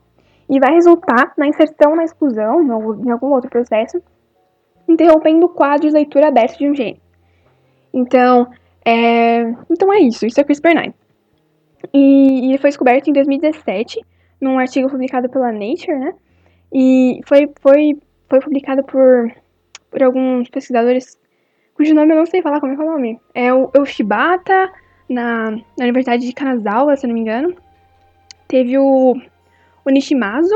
e 0.50 0.60
vai 0.60 0.74
resultar 0.74 1.34
na 1.38 1.48
inserção 1.48 1.96
na 1.96 2.04
exclusão, 2.04 2.64
em 2.64 3.12
algum 3.12 3.34
outro 3.34 3.50
processo, 3.50 4.02
interrompendo 4.88 5.46
o 5.46 5.50
quadro 5.50 5.88
de 5.88 5.94
leitura 5.94 6.30
aberto 6.30 6.58
de 6.58 6.70
um 6.70 6.76
gene. 6.76 7.02
Então, 7.94 8.48
é, 8.86 9.42
então 9.70 9.92
é 9.92 10.00
isso, 10.00 10.26
isso 10.26 10.40
é 10.40 10.44
CRISPR-9. 10.44 10.94
E, 11.94 12.54
e 12.54 12.58
foi 12.58 12.70
descoberto 12.70 13.10
em 13.10 13.14
2017, 13.14 14.00
num 14.40 14.58
artigo 14.58 14.90
publicado 14.90 15.30
pela 15.30 15.52
Nature, 15.52 15.98
né? 15.98 16.14
E 16.74 17.22
foi, 17.26 17.50
foi, 17.62 17.98
foi 18.30 18.40
publicado 18.40 18.84
por, 18.84 19.32
por 19.90 20.04
alguns 20.04 20.50
pesquisadores 20.50 21.18
cujo 21.74 21.94
nome 21.94 22.12
eu 22.12 22.18
não 22.18 22.26
sei 22.26 22.42
falar 22.42 22.60
como 22.60 22.74
é, 22.74 22.76
é 22.76 22.80
o 22.80 22.92
nome. 22.92 23.22
É 23.34 23.54
o, 23.54 23.86
Shibata, 23.86 24.72
na, 25.08 25.52
na 25.52 25.84
Universidade 25.84 26.26
de 26.26 26.34
Kanazawa, 26.34 26.96
se 26.96 27.06
não 27.06 27.14
me 27.14 27.22
engano. 27.22 27.56
Teve 28.48 28.78
o, 28.78 29.16
o 29.86 29.90
Nishimazu, 29.90 30.56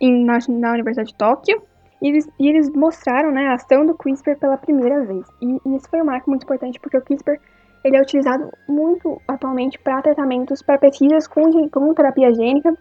em, 0.00 0.24
na, 0.24 0.38
na 0.48 0.72
Universidade 0.72 1.10
de 1.10 1.16
Tóquio. 1.16 1.62
E 2.00 2.08
eles, 2.08 2.28
e 2.38 2.48
eles 2.48 2.68
mostraram 2.70 3.30
né, 3.30 3.46
a 3.48 3.54
ação 3.54 3.86
do 3.86 3.94
CRISPR 3.94 4.36
pela 4.36 4.56
primeira 4.56 5.04
vez. 5.04 5.26
E, 5.40 5.60
e 5.64 5.76
isso 5.76 5.88
foi 5.88 6.00
um 6.00 6.04
marco 6.04 6.28
muito 6.28 6.44
importante, 6.44 6.80
porque 6.80 6.96
o 6.96 7.02
CRISPR 7.02 7.38
ele 7.84 7.96
é 7.96 8.00
utilizado 8.00 8.50
muito 8.66 9.20
atualmente 9.28 9.78
para 9.78 10.00
tratamentos, 10.00 10.62
para 10.62 10.78
pesquisas 10.78 11.26
com, 11.26 11.68
com 11.68 11.94
terapia 11.94 12.32
gênica 12.34 12.74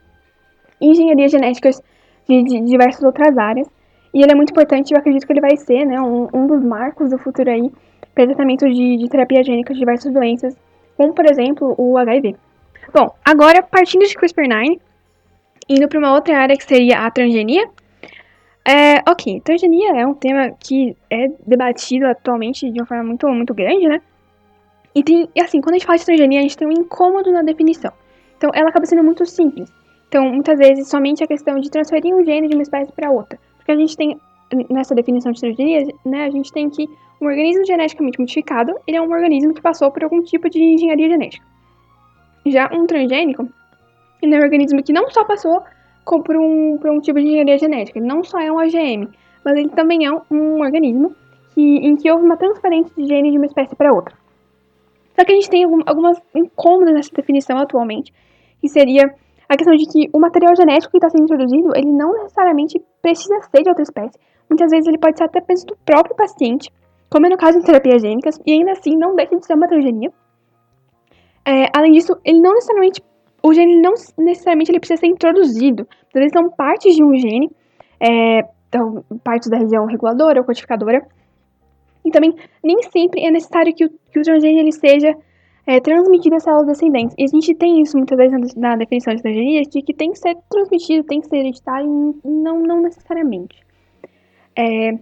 engenharia 0.80 1.28
genéticas 1.28 1.82
de, 2.28 2.44
de, 2.44 2.62
diversas 2.62 3.04
outras 3.04 3.38
áreas. 3.38 3.68
E 4.14 4.22
ele 4.22 4.32
é 4.32 4.36
muito 4.36 4.52
importante 4.52 4.94
eu 4.94 5.00
acredito 5.00 5.26
que 5.26 5.34
ele 5.34 5.42
vai 5.42 5.58
ser 5.58 5.86
né, 5.86 6.00
um, 6.00 6.28
um 6.34 6.48
dos 6.48 6.64
marcos 6.64 7.10
do 7.10 7.18
futuro 7.18 7.50
aí 7.50 7.72
para 8.14 8.28
tratamento 8.28 8.70
de, 8.70 8.98
de 8.98 9.10
terapia 9.10 9.44
gênica 9.44 9.74
de 9.74 9.80
diversas 9.80 10.14
doenças, 10.14 10.56
como 10.96 11.14
por 11.14 11.26
exemplo 11.26 11.74
o 11.78 11.98
HIV. 11.98 12.36
Bom, 12.94 13.14
agora 13.26 13.64
partindo 13.64 14.06
de 14.06 14.16
CRISPR-9, 14.16 14.80
indo 15.68 15.88
para 15.88 16.00
uma 16.00 16.14
outra 16.14 16.38
área 16.38 16.56
que 16.56 16.64
seria 16.64 17.00
a 17.00 17.12
transgenia. 17.12 17.68
É, 18.66 19.00
ok, 19.10 19.42
transgenia 19.42 20.00
é 20.00 20.06
um 20.06 20.14
tema 20.14 20.52
que 20.52 20.96
é 21.10 21.28
debatido 21.46 22.06
atualmente 22.06 22.70
de 22.70 22.80
uma 22.80 22.86
forma 22.86 23.04
muito, 23.04 23.28
muito 23.28 23.54
grande, 23.54 23.88
né? 23.88 24.02
E 24.96 25.04
tem, 25.04 25.28
assim, 25.42 25.60
quando 25.60 25.76
a 25.76 25.78
gente 25.80 25.88
fala 25.88 25.98
de 25.98 26.06
transgenia, 26.06 26.40
a 26.40 26.44
gente 26.44 26.58
tem 26.58 26.68
um 26.68 26.72
incômodo 26.72 27.32
na 27.32 27.42
definição. 27.42 27.92
Então, 28.38 28.52
ela 28.54 28.70
acaba 28.70 28.86
sendo 28.86 29.04
muito 29.04 29.26
simples. 29.26 29.72
Então, 30.14 30.30
muitas 30.30 30.60
vezes, 30.60 30.90
somente 30.90 31.24
a 31.24 31.28
questão 31.28 31.60
de 31.60 31.72
transferir 31.72 32.14
um 32.14 32.24
gene 32.24 32.48
de 32.48 32.54
uma 32.54 32.62
espécie 32.62 32.92
para 32.92 33.10
outra. 33.10 33.40
Porque 33.58 33.72
a 33.72 33.76
gente 33.76 33.98
tem, 33.98 34.16
nessa 34.70 34.94
definição 34.94 35.32
de 35.32 35.40
transgenia, 35.40 35.88
né, 36.06 36.26
a 36.26 36.30
gente 36.30 36.54
tem 36.54 36.70
que 36.70 36.88
um 37.20 37.26
organismo 37.26 37.66
geneticamente 37.66 38.20
modificado, 38.20 38.76
ele 38.86 38.98
é 38.98 39.02
um 39.02 39.12
organismo 39.12 39.56
que 39.56 39.62
passou 39.62 39.90
por 39.90 40.04
algum 40.04 40.22
tipo 40.22 40.52
de 40.52 40.62
engenharia 40.62 41.10
genética. 41.10 41.44
Já 42.46 42.70
um 42.72 42.86
transgênico, 42.86 43.50
ele 44.22 44.36
é 44.36 44.38
um 44.38 44.44
organismo 44.44 44.84
que 44.84 44.94
não 44.94 45.10
só 45.10 45.24
passou 45.26 45.64
por 46.06 46.38
um, 46.38 46.78
por 46.78 46.92
um 46.92 47.00
tipo 47.00 47.20
de 47.20 47.26
engenharia 47.26 47.58
genética, 47.58 47.98
ele 47.98 48.06
não 48.06 48.24
só 48.24 48.40
é 48.40 48.52
um 48.52 48.60
AGM, 48.60 49.10
mas 49.44 49.58
ele 49.58 49.70
também 49.70 50.06
é 50.06 50.12
um, 50.12 50.62
organismo 50.62 51.16
que, 51.56 51.78
em 51.78 51.96
que 51.96 52.12
houve 52.12 52.24
uma 52.24 52.38
transferência 52.38 52.94
de 52.96 53.08
gene 53.08 53.32
de 53.32 53.38
uma 53.38 53.48
espécie 53.48 53.76
para 53.76 53.92
outra. 53.92 54.14
Só 55.16 55.26
que 55.26 55.32
a 55.32 55.36
gente 55.36 55.50
tem 55.50 55.64
algum, 55.64 55.82
algumas 55.88 56.22
incômodas 56.36 56.94
nessa 56.94 57.16
definição 57.16 57.58
atualmente, 57.58 58.14
que 58.62 58.70
seria 58.70 59.12
a 59.50 59.56
questão 59.56 59.76
de 59.76 59.86
que 59.86 60.10
o 60.14 60.20
material 60.20 60.56
genético 60.56 60.92
que 60.92 60.98
está 60.98 61.10
sendo 61.10 61.24
introduzido, 61.24 61.76
ele 61.76 61.92
não 61.92 62.14
necessariamente 62.14 62.82
precisa 63.02 63.40
ser 63.42 63.64
de 63.64 63.70
outra 63.70 63.84
espécie. 63.84 64.18
Muitas 64.50 64.72
vezes 64.72 64.88
ele 64.88 64.98
pode 64.98 65.18
ser 65.18 65.26
até 65.26 65.42
peso 65.42 65.66
do 65.66 65.78
próprio 65.86 66.16
paciente, 66.16 66.72
como 67.10 67.28
é 67.28 67.30
no 67.30 67.38
caso 67.38 67.60
de 67.60 67.66
terapias 67.66 68.02
gênicas, 68.02 68.40
e 68.46 68.52
ainda 68.52 68.72
assim 68.72 68.98
não 68.98 69.16
deixa 69.16 69.36
de 69.36 69.46
ser 69.46 69.54
uma 69.54 69.68
transgenia. 69.68 70.12
É, 71.46 71.66
além 71.76 71.92
disso, 71.92 72.16
ele 72.24 72.40
não 72.40 72.54
necessariamente, 72.54 73.02
o 73.44 73.54
gene 73.54 73.82
não 73.82 73.94
necessariamente 74.18 74.72
ele 74.72 74.80
precisa 74.80 75.02
ser 75.02 75.08
introduzido. 75.08 75.88
Às 76.08 76.14
vezes 76.14 76.32
são 76.32 76.50
partes 76.50 76.96
de 76.96 77.04
um 77.04 77.14
gene, 77.16 77.50
é, 78.00 78.42
então, 78.70 79.04
partes 79.24 79.50
da 79.50 79.58
região 79.58 79.86
reguladora 79.86 80.40
ou 80.40 80.46
codificadora, 80.46 81.06
e 82.06 82.12
também 82.12 82.34
nem 82.64 82.82
sempre 82.92 83.26
é 83.26 83.32
necessário 83.32 83.74
que 83.74 83.86
o, 83.86 83.90
que 83.90 84.20
o 84.20 84.24
transgênio 84.24 84.60
ele 84.60 84.72
seja 84.72 85.14
é, 85.66 85.80
transmitido 85.80 86.36
às 86.36 86.44
células 86.44 86.68
descendentes. 86.68 87.16
E 87.18 87.24
a 87.24 87.28
gente 87.28 87.54
tem 87.56 87.82
isso 87.82 87.98
muitas 87.98 88.18
vezes 88.18 88.56
na, 88.56 88.76
definição 88.76 89.14
de 89.14 89.22
transgenia, 89.22 89.62
de 89.64 89.82
que 89.82 89.94
tem 89.94 90.12
que 90.12 90.20
ser 90.20 90.36
transmitido, 90.50 91.04
tem 91.06 91.22
que 91.22 91.28
ser 91.28 91.38
hereditário, 91.38 92.20
não, 92.24 92.62
não 92.62 92.82
necessariamente. 92.82 93.64
É, 94.56 94.98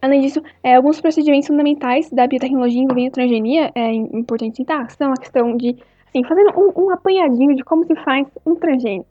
além 0.00 0.20
disso, 0.20 0.42
é, 0.62 0.76
alguns 0.76 1.00
procedimentos 1.00 1.48
fundamentais 1.48 2.10
da 2.10 2.26
biotecnologia 2.26 2.82
envolvendo 2.82 3.12
transgenia, 3.12 3.72
é 3.74 3.92
importante 3.92 4.56
citar, 4.56 4.90
são 4.90 5.12
a 5.12 5.16
questão 5.16 5.56
de, 5.56 5.76
assim, 6.08 6.24
fazendo 6.24 6.50
um, 6.56 6.84
um 6.84 6.90
apanhadinho 6.90 7.54
de 7.54 7.64
como 7.64 7.84
se 7.84 7.94
faz 7.96 8.26
um 8.46 8.54
transgênico. 8.54 9.08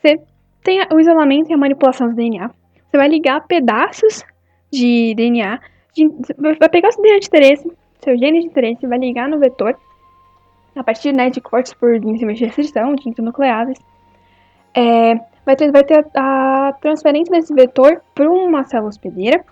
Você 0.00 0.20
tem 0.62 0.80
o 0.92 1.00
isolamento 1.00 1.50
e 1.50 1.54
a 1.54 1.56
manipulação 1.56 2.08
do 2.08 2.14
DNA. 2.14 2.50
Você 2.90 2.96
vai 2.96 3.08
ligar 3.08 3.46
pedaços 3.46 4.24
de 4.72 5.14
DNA 5.14 5.60
de, 5.94 6.08
vai 6.38 6.68
pegar 6.68 6.88
o 6.88 7.02
DNA 7.02 7.20
de 7.20 7.26
interesse, 7.26 7.72
seu 8.04 8.16
gene 8.16 8.40
de 8.40 8.46
interesse, 8.46 8.86
vai 8.86 8.98
ligar 8.98 9.28
no 9.28 9.38
vetor, 9.38 9.76
a 10.76 10.84
partir 10.84 11.12
né, 11.12 11.30
de 11.30 11.40
cortes 11.40 11.72
por 11.74 11.94
enzimas 11.94 12.38
de 12.38 12.44
restrição, 12.44 12.94
de 12.94 13.22
nucleases. 13.22 13.78
É, 14.74 15.14
vai 15.44 15.56
ter, 15.56 15.70
vai 15.70 15.84
ter 15.84 16.04
a, 16.14 16.68
a 16.68 16.72
transferência 16.74 17.32
desse 17.32 17.54
vetor 17.54 18.02
para 18.14 18.30
uma 18.30 18.64
célula 18.64 18.88
hospedeira. 18.88 19.44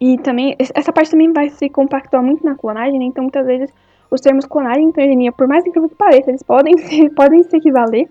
E 0.00 0.18
também, 0.18 0.56
essa 0.58 0.92
parte 0.92 1.10
também 1.10 1.32
vai 1.32 1.48
se 1.50 1.68
compactuar 1.68 2.22
muito 2.22 2.44
na 2.44 2.56
clonagem, 2.56 2.98
né? 2.98 3.04
Então, 3.04 3.22
muitas 3.22 3.46
vezes, 3.46 3.72
os 4.10 4.20
termos 4.20 4.44
clonagem 4.46 4.88
e 4.88 4.92
transgenia, 4.92 5.32
por 5.32 5.46
mais 5.46 5.64
incrível 5.64 5.88
que 5.88 5.94
pareça, 5.94 6.30
eles 6.30 6.42
podem 6.42 6.76
se, 6.78 7.08
podem 7.10 7.42
se 7.44 7.56
equivaler, 7.56 8.08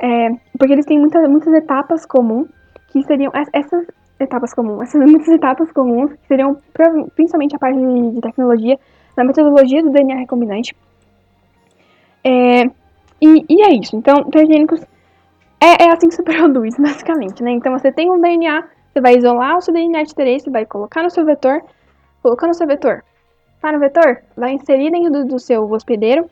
é, 0.00 0.30
porque 0.58 0.72
eles 0.72 0.86
têm 0.86 0.98
muitas, 0.98 1.28
muitas 1.28 1.52
etapas 1.54 2.04
comuns, 2.04 2.48
que 2.88 3.02
seriam 3.04 3.32
essas 3.52 3.86
etapas 4.18 4.54
comuns. 4.54 4.82
Essas 4.82 5.00
muitas 5.00 5.28
etapas 5.28 5.70
comuns, 5.72 6.12
que 6.12 6.26
seriam 6.26 6.56
principalmente 7.14 7.54
a 7.56 7.58
parte 7.58 7.78
de, 7.78 8.20
tecnologia, 8.20 8.78
na 9.16 9.24
metodologia 9.24 9.82
do 9.82 9.90
DNA 9.90 10.16
recombinante. 10.16 10.76
É, 12.22 12.64
e, 13.20 13.44
e, 13.48 13.62
é 13.62 13.74
isso. 13.74 13.96
Então, 13.96 14.24
transgênicos 14.24 14.80
é, 15.60 15.84
é 15.84 15.92
assim 15.92 16.08
que 16.08 16.14
se 16.14 16.22
produz, 16.24 16.76
basicamente, 16.78 17.42
né? 17.42 17.52
Então, 17.52 17.72
você 17.72 17.92
tem 17.92 18.10
um 18.10 18.20
DNA, 18.20 18.64
você 18.92 19.00
vai 19.00 19.16
isolar 19.16 19.58
o 19.58 19.60
seu 19.60 19.74
DNA 19.74 20.02
de 20.04 20.12
interesse, 20.12 20.50
vai 20.50 20.64
colocar 20.64 21.02
no 21.02 21.10
seu 21.10 21.24
vetor, 21.24 21.62
colocar 22.22 22.46
no 22.46 22.54
seu 22.54 22.66
vetor, 22.66 23.04
tá 23.60 23.72
no 23.72 23.78
vetor, 23.78 24.22
vai 24.36 24.52
inserir 24.52 24.90
dentro 24.90 25.10
do, 25.10 25.24
do 25.24 25.38
seu 25.38 25.70
hospedeiro. 25.70 26.28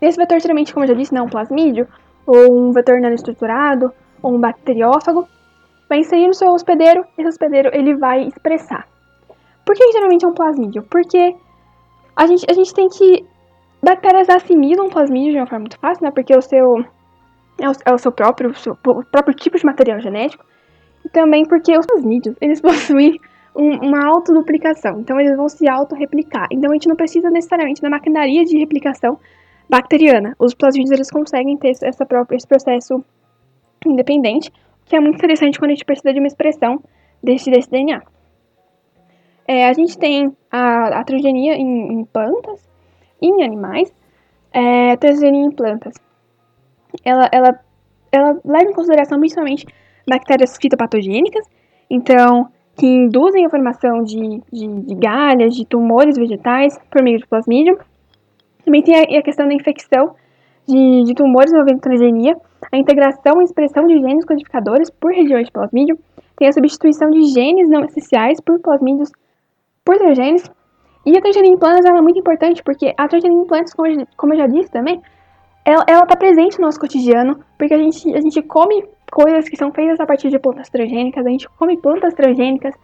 Esse 0.00 0.16
vetor, 0.16 0.40
geralmente, 0.40 0.72
como 0.72 0.84
eu 0.84 0.88
já 0.88 0.94
disse, 0.94 1.12
não 1.12 1.22
é 1.22 1.24
um 1.24 1.28
plasmídio, 1.28 1.88
ou 2.26 2.52
um 2.52 2.72
vetor 2.72 3.00
nanoestruturado, 3.00 3.92
ou 4.22 4.34
um 4.34 4.40
bacteriófago 4.40 5.26
vai 5.90 5.98
inserir 5.98 6.28
no 6.28 6.34
seu 6.34 6.52
hospedeiro, 6.52 7.04
esse 7.18 7.28
hospedeiro 7.28 7.68
ele 7.74 7.96
vai 7.96 8.22
expressar. 8.22 8.86
Por 9.66 9.74
que 9.74 9.92
geralmente 9.92 10.24
é 10.24 10.28
um 10.28 10.32
plasmídio? 10.32 10.84
Porque 10.84 11.34
a 12.14 12.26
gente, 12.26 12.46
a 12.48 12.54
gente 12.54 12.72
tem 12.72 12.88
que. 12.88 13.26
Bactérias 13.82 14.28
assimilam 14.28 14.88
plasmídio 14.88 15.32
de 15.32 15.38
uma 15.38 15.46
forma 15.46 15.64
muito 15.64 15.78
fácil, 15.78 16.04
né? 16.04 16.12
Porque 16.12 16.34
o 16.34 16.40
seu. 16.40 16.84
É 17.58 17.68
o, 17.68 17.72
é 17.84 17.92
o 17.92 17.98
seu 17.98 18.12
próprio, 18.12 18.50
o 18.50 18.54
seu 18.54 18.72
o 18.72 19.04
próprio 19.04 19.34
tipo 19.34 19.58
de 19.58 19.66
material 19.66 20.00
genético. 20.00 20.44
E 21.04 21.08
também 21.08 21.44
porque 21.44 21.76
os 21.76 21.84
plasmídios, 21.84 22.36
eles 22.40 22.60
possuem 22.60 23.18
um, 23.54 23.88
uma 23.88 24.06
autoduplicação. 24.06 25.00
Então 25.00 25.18
eles 25.18 25.36
vão 25.36 25.48
se 25.48 25.68
autorreplicar. 25.68 26.46
Então 26.52 26.70
a 26.70 26.74
gente 26.74 26.88
não 26.88 26.96
precisa 26.96 27.30
necessariamente 27.30 27.82
da 27.82 27.90
maquinaria 27.90 28.44
de 28.44 28.56
replicação 28.56 29.18
bacteriana. 29.68 30.36
Os 30.38 30.54
plasmídios 30.54 30.92
eles 30.92 31.10
conseguem 31.10 31.56
ter 31.56 31.72
essa 31.82 32.06
própria, 32.06 32.36
esse 32.36 32.46
processo 32.46 33.04
independente 33.84 34.52
que 34.90 34.96
é 34.96 35.00
muito 35.00 35.18
interessante 35.18 35.56
quando 35.56 35.70
a 35.70 35.74
gente 35.74 35.84
precisa 35.84 36.12
de 36.12 36.18
uma 36.18 36.26
expressão 36.26 36.82
desse, 37.22 37.48
desse 37.48 37.70
DNA. 37.70 38.02
É, 39.46 39.68
a 39.68 39.72
gente 39.72 39.96
tem 39.96 40.36
a, 40.50 40.98
a 40.98 41.04
transgenia 41.04 41.54
em, 41.54 41.92
em, 41.92 42.04
plantas 42.04 42.68
em 43.22 43.44
animais. 43.44 43.94
É, 44.52 44.90
a 44.90 44.96
transgenia 44.96 45.44
em 45.44 45.52
plantas, 45.52 45.94
ela, 47.04 47.28
ela, 47.30 47.60
ela 48.10 48.40
leva 48.44 48.68
em 48.68 48.72
consideração 48.72 49.20
principalmente 49.20 49.64
bactérias 50.08 50.56
fitopatogênicas, 50.56 51.46
então, 51.88 52.48
que 52.76 52.84
induzem 52.84 53.46
a 53.46 53.50
formação 53.50 54.02
de, 54.02 54.42
de, 54.52 54.66
de 54.66 54.94
galhas, 54.96 55.54
de 55.54 55.64
tumores 55.64 56.16
vegetais 56.16 56.76
por 56.90 57.00
meio 57.00 57.18
de 57.18 57.28
plasmídio. 57.28 57.78
Também 58.64 58.82
tem 58.82 58.96
a, 58.96 59.20
a 59.20 59.22
questão 59.22 59.46
da 59.46 59.54
infecção 59.54 60.16
de, 60.66 61.04
de 61.04 61.14
tumores 61.14 61.52
envolvendo 61.52 61.80
transgenia, 61.80 62.36
a 62.70 62.76
integração 62.76 63.40
e 63.40 63.44
expressão 63.44 63.86
de 63.86 63.98
genes 63.98 64.24
codificadores 64.24 64.90
por 64.90 65.12
regiões 65.12 65.46
de 65.46 65.52
plasmídio, 65.52 65.98
tem 66.36 66.48
a 66.48 66.52
substituição 66.52 67.10
de 67.10 67.22
genes 67.24 67.68
não 67.68 67.84
essenciais 67.84 68.40
por 68.40 68.60
plasmídios 68.60 69.10
por 69.84 69.96
transgenes, 69.98 70.50
e 71.04 71.16
a 71.16 71.20
transgenia 71.20 71.52
em 71.52 71.58
plantas 71.58 71.84
é 71.84 72.00
muito 72.00 72.18
importante 72.18 72.62
porque 72.62 72.94
a 72.96 73.08
transgenia 73.08 73.38
em 73.38 73.46
plantas, 73.46 73.72
como 73.74 73.88
como 74.16 74.34
eu 74.34 74.38
já 74.38 74.46
disse 74.46 74.70
também, 74.70 75.00
ela 75.64 76.02
está 76.02 76.16
presente 76.16 76.58
no 76.58 76.66
nosso 76.66 76.80
cotidiano, 76.80 77.40
porque 77.58 77.74
a 77.74 77.78
gente, 77.78 78.14
a 78.14 78.20
gente 78.20 78.42
come 78.42 78.84
coisas 79.10 79.48
que 79.48 79.56
são 79.56 79.72
feitas 79.72 80.00
a 80.00 80.06
partir 80.06 80.30
de 80.30 80.38
plantas 80.38 80.68
transgênicas, 80.68 81.26
a 81.26 81.30
gente 81.30 81.48
come 81.50 81.76
plantas 81.76 82.14
transgênicas 82.14 82.74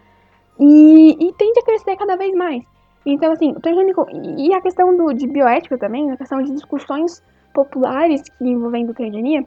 e, 0.58 1.10
e 1.12 1.32
tende 1.34 1.60
a 1.60 1.64
crescer 1.64 1.96
cada 1.96 2.16
vez 2.16 2.34
mais. 2.34 2.62
Então, 3.04 3.32
assim, 3.32 3.52
o 3.52 3.60
transgênico. 3.60 4.06
E 4.36 4.52
a 4.52 4.60
questão 4.60 4.96
do, 4.96 5.12
de 5.12 5.26
bioética 5.26 5.78
também, 5.78 6.10
a 6.10 6.16
questão 6.16 6.42
de 6.42 6.52
discussões 6.52 7.22
populares 7.56 8.22
envolvendo 8.38 8.92
transgenia, 8.92 9.42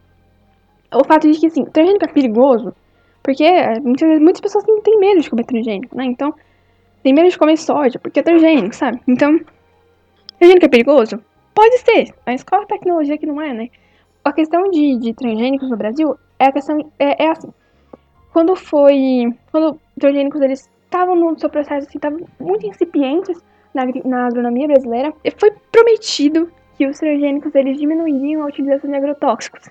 o 0.91 1.03
fato 1.05 1.31
de 1.31 1.39
que, 1.39 1.45
assim, 1.45 1.63
transgênico 1.65 2.05
é 2.05 2.11
perigoso, 2.11 2.73
porque 3.21 3.43
é, 3.43 3.79
muitas, 3.79 4.19
muitas 4.19 4.41
pessoas 4.41 4.63
têm, 4.63 4.81
têm 4.81 4.99
medo 4.99 5.21
de 5.21 5.29
comer 5.29 5.45
transgênico, 5.45 5.95
né? 5.95 6.05
Então, 6.05 6.33
tem 7.03 7.13
medo 7.13 7.29
de 7.29 7.37
comer 7.37 7.57
soja, 7.57 7.99
porque 7.99 8.19
é 8.19 8.23
transgênico, 8.23 8.75
sabe? 8.75 8.99
Então, 9.07 9.39
transgênico 10.39 10.65
é 10.65 10.69
perigoso? 10.69 11.23
Pode 11.53 11.77
ser, 11.79 12.11
mas 12.25 12.43
qual 12.43 12.63
a 12.63 12.65
tecnologia 12.65 13.17
que 13.17 13.27
não 13.27 13.39
é, 13.39 13.53
né? 13.53 13.69
A 14.25 14.33
questão 14.33 14.63
de, 14.71 14.97
de 14.97 15.13
transgênicos 15.13 15.69
no 15.69 15.77
Brasil 15.77 16.17
é 16.39 16.45
a 16.45 16.51
questão, 16.51 16.91
é, 16.97 17.23
é 17.23 17.29
assim, 17.29 17.53
quando 18.33 18.55
foi, 18.55 19.31
quando 19.51 19.79
transgênicos 19.99 20.41
eles 20.41 20.67
estavam 20.85 21.15
no 21.15 21.37
seu 21.37 21.49
processo, 21.49 21.87
assim, 21.87 21.99
estavam 21.99 22.21
muito 22.39 22.65
incipientes 22.65 23.39
na, 23.75 23.85
na 24.05 24.25
agronomia 24.25 24.67
brasileira, 24.67 25.13
foi 25.37 25.51
prometido 25.71 26.51
que 26.79 26.87
os 26.87 26.97
transgênicos 26.97 27.53
eles 27.53 27.77
diminuiriam 27.77 28.41
a 28.41 28.45
utilização 28.45 28.89
de 28.89 28.95
agrotóxicos. 28.95 29.69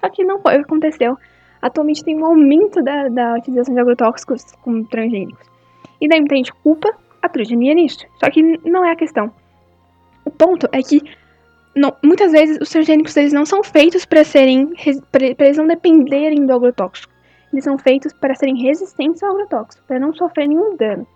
Só 0.00 0.10
que 0.10 0.24
não 0.24 0.42
foi 0.42 0.54
o 0.54 0.58
que 0.58 0.64
aconteceu. 0.64 1.16
Atualmente 1.62 2.02
tem 2.02 2.18
um 2.18 2.26
aumento 2.26 2.82
da, 2.82 3.08
da 3.08 3.34
utilização 3.34 3.72
de 3.72 3.80
agrotóxicos 3.80 4.42
com 4.62 4.82
transgênicos. 4.82 5.46
E 6.00 6.08
daí 6.08 6.18
muita 6.18 6.34
gente 6.34 6.52
culpa 6.52 6.92
a 7.22 7.28
transgenia 7.28 7.74
nisso. 7.74 8.04
Só 8.18 8.28
que 8.28 8.42
não 8.68 8.84
é 8.84 8.90
a 8.90 8.96
questão. 8.96 9.32
O 10.24 10.32
ponto 10.32 10.68
é 10.72 10.82
que 10.82 11.00
não, 11.76 11.94
muitas 12.02 12.32
vezes 12.32 12.58
os 12.60 12.68
transgênicos 12.70 13.16
eles 13.16 13.32
não 13.32 13.46
são 13.46 13.62
feitos 13.62 14.04
para 14.04 14.24
serem 14.24 14.72
para 15.12 15.46
eles 15.46 15.58
não 15.58 15.66
dependerem 15.68 16.44
do 16.44 16.52
agrotóxico. 16.52 17.12
Eles 17.52 17.62
são 17.62 17.78
feitos 17.78 18.12
para 18.12 18.34
serem 18.34 18.60
resistentes 18.60 19.22
ao 19.22 19.30
agrotóxico, 19.30 19.86
para 19.86 20.00
não 20.00 20.12
sofrer 20.12 20.48
nenhum 20.48 20.76
dano 20.76 21.06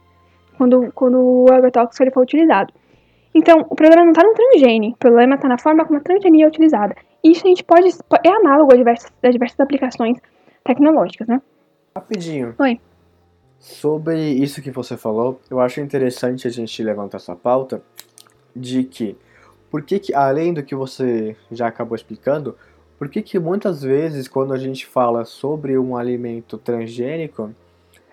quando, 0.56 0.92
quando 0.92 1.18
o 1.18 1.52
agrotóxico 1.52 2.04
ele 2.04 2.12
for 2.12 2.22
utilizado. 2.22 2.72
Então, 3.34 3.66
o 3.70 3.74
problema 3.74 4.04
não 4.04 4.12
está 4.12 4.22
no 4.22 4.34
transgene, 4.34 4.92
o 4.92 4.96
problema 4.96 5.36
está 5.36 5.48
na 5.48 5.58
forma 5.58 5.84
como 5.84 5.98
a 5.98 6.02
transgenia 6.02 6.44
é 6.44 6.48
utilizada. 6.48 6.94
Isso 7.24 7.46
a 7.46 7.48
gente 7.48 7.64
pode. 7.64 7.88
é 8.24 8.28
análogo 8.28 8.72
a 8.72 8.76
diversas, 8.76 9.12
a 9.22 9.30
diversas 9.30 9.58
aplicações 9.60 10.18
tecnológicas, 10.64 11.26
né? 11.28 11.40
Rapidinho. 11.96 12.54
Oi. 12.58 12.80
Sobre 13.58 14.18
isso 14.32 14.60
que 14.60 14.70
você 14.70 14.96
falou, 14.96 15.40
eu 15.48 15.60
acho 15.60 15.80
interessante 15.80 16.48
a 16.48 16.50
gente 16.50 16.82
levantar 16.82 17.18
essa 17.18 17.36
pauta, 17.36 17.82
de 18.54 18.84
que, 18.84 19.16
por 19.70 19.82
que, 19.82 19.98
que 19.98 20.14
além 20.14 20.52
do 20.52 20.62
que 20.62 20.74
você 20.74 21.36
já 21.50 21.68
acabou 21.68 21.94
explicando, 21.94 22.56
por 22.98 23.08
que, 23.08 23.22
que 23.22 23.38
muitas 23.38 23.82
vezes 23.82 24.28
quando 24.28 24.52
a 24.52 24.58
gente 24.58 24.86
fala 24.86 25.24
sobre 25.24 25.78
um 25.78 25.96
alimento 25.96 26.58
transgênico, 26.58 27.54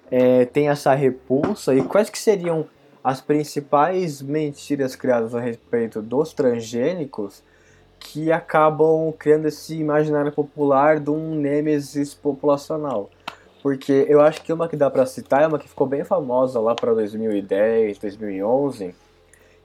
é, 0.09 0.45
tem 0.45 0.69
essa 0.69 0.93
repulsa 0.93 1.75
e 1.75 1.83
quais 1.83 2.09
que 2.09 2.17
seriam 2.17 2.67
as 3.09 3.19
principais 3.21 4.21
mentiras 4.21 4.95
criadas 4.95 5.33
a 5.33 5.39
respeito 5.39 5.99
dos 5.99 6.31
transgênicos 6.31 7.41
que 7.99 8.31
acabam 8.31 9.11
criando 9.17 9.47
esse 9.47 9.75
imaginário 9.75 10.31
popular 10.31 10.99
de 10.99 11.09
um 11.09 11.33
nêmesis 11.33 12.13
populacional. 12.13 13.09
Porque 13.63 14.05
eu 14.07 14.21
acho 14.21 14.43
que 14.43 14.53
uma 14.53 14.69
que 14.69 14.75
dá 14.75 14.91
para 14.91 15.07
citar 15.07 15.41
é 15.41 15.47
uma 15.47 15.57
que 15.57 15.67
ficou 15.67 15.87
bem 15.87 16.03
famosa 16.03 16.59
lá 16.59 16.75
para 16.75 16.93
2010, 16.93 17.97
2011, 17.97 18.93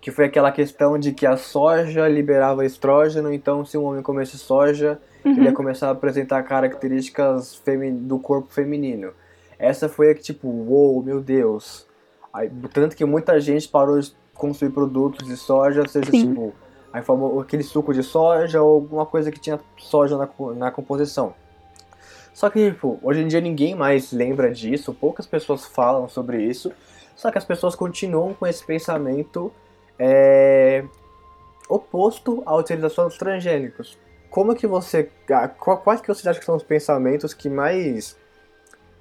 que 0.00 0.10
foi 0.10 0.24
aquela 0.24 0.50
questão 0.50 0.98
de 0.98 1.12
que 1.12 1.26
a 1.26 1.36
soja 1.36 2.08
liberava 2.08 2.64
estrógeno, 2.64 3.30
então 3.30 3.62
se 3.62 3.76
um 3.76 3.84
homem 3.84 4.02
comesse 4.02 4.38
soja, 4.38 4.98
uhum. 5.22 5.32
ele 5.32 5.44
ia 5.44 5.52
começar 5.52 5.88
a 5.88 5.90
apresentar 5.92 6.42
características 6.44 7.62
do 7.92 8.18
corpo 8.18 8.50
feminino. 8.50 9.12
Essa 9.58 9.86
foi 9.86 10.12
a 10.12 10.14
que 10.14 10.22
tipo, 10.22 10.48
uou, 10.48 10.94
wow, 10.94 11.02
meu 11.02 11.20
Deus. 11.20 11.86
Aí, 12.34 12.50
tanto 12.72 12.96
que 12.96 13.04
muita 13.04 13.40
gente 13.40 13.68
parou 13.68 14.00
de 14.00 14.12
consumir 14.34 14.72
produtos 14.72 15.24
de 15.24 15.36
soja, 15.36 15.86
seja 15.86 16.10
Sim. 16.10 16.28
tipo, 16.28 16.52
aí 16.92 17.00
formou 17.00 17.40
aquele 17.40 17.62
suco 17.62 17.94
de 17.94 18.02
soja 18.02 18.60
ou 18.60 18.74
alguma 18.74 19.06
coisa 19.06 19.30
que 19.30 19.38
tinha 19.38 19.60
soja 19.78 20.18
na, 20.18 20.28
na 20.56 20.70
composição. 20.72 21.32
Só 22.32 22.50
que, 22.50 22.72
tipo, 22.72 22.98
hoje 23.00 23.20
em 23.20 23.28
dia 23.28 23.40
ninguém 23.40 23.76
mais 23.76 24.10
lembra 24.10 24.50
disso, 24.50 24.92
poucas 24.92 25.24
pessoas 25.24 25.64
falam 25.64 26.08
sobre 26.08 26.42
isso, 26.42 26.72
só 27.14 27.30
que 27.30 27.38
as 27.38 27.44
pessoas 27.44 27.76
continuam 27.76 28.34
com 28.34 28.44
esse 28.44 28.66
pensamento 28.66 29.52
é, 29.96 30.84
oposto 31.68 32.42
à 32.44 32.56
utilização 32.56 33.06
dos 33.06 33.16
transgênicos. 33.16 33.96
Como 34.28 34.56
que 34.56 34.66
você. 34.66 35.08
Quais 35.84 36.00
que 36.00 36.08
você 36.08 36.28
acha 36.28 36.40
que 36.40 36.44
são 36.44 36.56
os 36.56 36.64
pensamentos 36.64 37.32
que 37.32 37.48
mais 37.48 38.16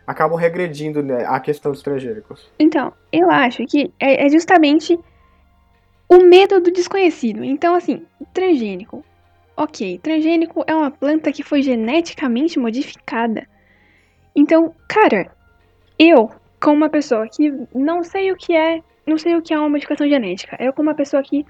acabam 0.05 0.37
regredindo 0.37 1.01
né, 1.01 1.25
a 1.25 1.39
questão 1.39 1.71
dos 1.71 1.81
transgênicos? 1.81 2.49
Então, 2.59 2.93
eu 3.11 3.29
acho 3.29 3.65
que 3.65 3.91
é, 3.99 4.25
é 4.25 4.29
justamente 4.29 4.99
o 6.09 6.17
medo 6.17 6.59
do 6.59 6.71
desconhecido. 6.71 7.43
Então, 7.43 7.75
assim, 7.75 8.05
transgênico. 8.33 9.03
Ok, 9.55 9.99
transgênico 10.01 10.63
é 10.67 10.75
uma 10.75 10.91
planta 10.91 11.31
que 11.31 11.43
foi 11.43 11.61
geneticamente 11.61 12.57
modificada. 12.57 13.47
Então, 14.35 14.73
cara, 14.87 15.31
eu, 15.97 16.31
como 16.59 16.77
uma 16.77 16.89
pessoa 16.89 17.27
que 17.27 17.53
não 17.73 18.03
sei 18.03 18.31
o 18.31 18.35
que 18.35 18.55
é, 18.55 18.81
não 19.05 19.17
sei 19.17 19.35
o 19.35 19.41
que 19.41 19.53
é 19.53 19.59
uma 19.59 19.69
modificação 19.69 20.07
genética, 20.07 20.57
eu 20.59 20.73
como 20.73 20.89
uma 20.89 20.95
pessoa 20.95 21.21
que 21.21 21.45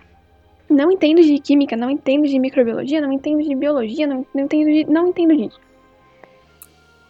não 0.69 0.91
entendo 0.91 1.21
de 1.21 1.39
química, 1.39 1.77
não 1.77 1.89
entendo 1.89 2.27
de 2.27 2.38
microbiologia, 2.39 2.99
não 2.99 3.11
entendo 3.11 3.41
de 3.41 3.55
biologia, 3.55 4.07
não, 4.07 4.25
não 4.34 4.43
entendo 4.43 4.69
de, 4.69 4.85
não 4.85 5.07
entendo 5.07 5.35
disso. 5.35 5.59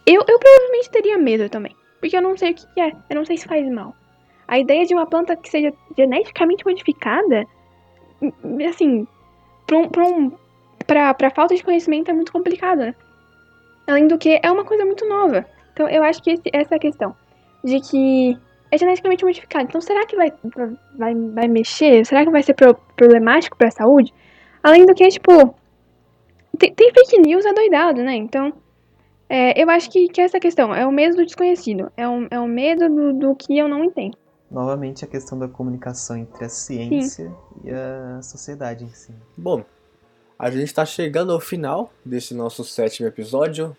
Eu, 0.06 0.22
eu 0.28 0.38
provavelmente 0.38 0.90
teria 0.90 1.18
medo 1.18 1.48
também, 1.48 1.74
porque 2.00 2.16
eu 2.16 2.22
não 2.22 2.36
sei 2.36 2.52
o 2.52 2.54
que 2.54 2.80
é, 2.80 2.92
eu 3.08 3.16
não 3.16 3.24
sei 3.24 3.36
se 3.36 3.46
faz 3.46 3.68
mal. 3.70 3.94
A 4.46 4.58
ideia 4.58 4.84
de 4.84 4.94
uma 4.94 5.06
planta 5.06 5.36
que 5.36 5.48
seja 5.48 5.72
geneticamente 5.96 6.64
modificada, 6.64 7.46
assim, 8.68 9.06
pra 9.66 9.78
um, 9.78 9.88
pra 9.88 10.04
um 10.04 10.32
pra, 10.86 11.14
pra 11.14 11.30
falta 11.30 11.54
de 11.54 11.62
conhecimento 11.62 12.10
é 12.10 12.14
muito 12.14 12.32
complicado, 12.32 12.78
né? 12.80 12.94
Além 13.86 14.06
do 14.06 14.18
que, 14.18 14.40
é 14.42 14.50
uma 14.50 14.64
coisa 14.64 14.84
muito 14.84 15.06
nova. 15.06 15.44
Então, 15.72 15.88
eu 15.88 16.02
acho 16.02 16.22
que 16.22 16.30
esse, 16.30 16.42
essa 16.52 16.74
é 16.74 16.76
a 16.76 16.80
questão. 16.80 17.14
De 17.62 17.80
que 17.80 18.38
é 18.70 18.78
geneticamente 18.78 19.24
modificado. 19.24 19.64
Então, 19.64 19.80
será 19.80 20.06
que 20.06 20.16
vai, 20.16 20.32
vai, 20.96 21.14
vai 21.14 21.48
mexer? 21.48 22.04
Será 22.06 22.24
que 22.24 22.30
vai 22.30 22.42
ser 22.42 22.54
pro, 22.54 22.74
problemático 22.96 23.56
pra 23.56 23.70
saúde? 23.70 24.12
Além 24.62 24.86
do 24.86 24.94
que, 24.94 25.06
tipo, 25.08 25.54
tem, 26.58 26.72
tem 26.72 26.92
fake 26.92 27.20
news 27.20 27.44
adoidado, 27.44 28.02
né? 28.02 28.14
Então, 28.14 28.52
é, 29.34 29.60
eu 29.60 29.68
acho 29.68 29.90
que, 29.90 30.06
que 30.06 30.20
essa 30.20 30.38
questão 30.38 30.72
é 30.72 30.86
o 30.86 30.92
medo 30.92 31.16
do 31.16 31.26
desconhecido. 31.26 31.90
É 31.96 32.06
o, 32.08 32.28
é 32.30 32.38
o 32.38 32.46
medo 32.46 32.88
do, 32.88 33.12
do 33.12 33.34
que 33.34 33.58
eu 33.58 33.66
não 33.66 33.82
entendo. 33.82 34.16
Novamente, 34.48 35.04
a 35.04 35.08
questão 35.08 35.36
da 35.36 35.48
comunicação 35.48 36.16
entre 36.16 36.44
a 36.44 36.48
ciência 36.48 37.28
Sim. 37.28 37.34
e 37.64 37.70
a 37.72 38.22
sociedade 38.22 38.84
em 38.84 38.90
si. 38.90 39.12
Bom, 39.36 39.64
a 40.38 40.48
gente 40.52 40.66
está 40.66 40.86
chegando 40.86 41.32
ao 41.32 41.40
final 41.40 41.92
desse 42.04 42.32
nosso 42.32 42.62
sétimo 42.62 43.08
episódio. 43.08 43.76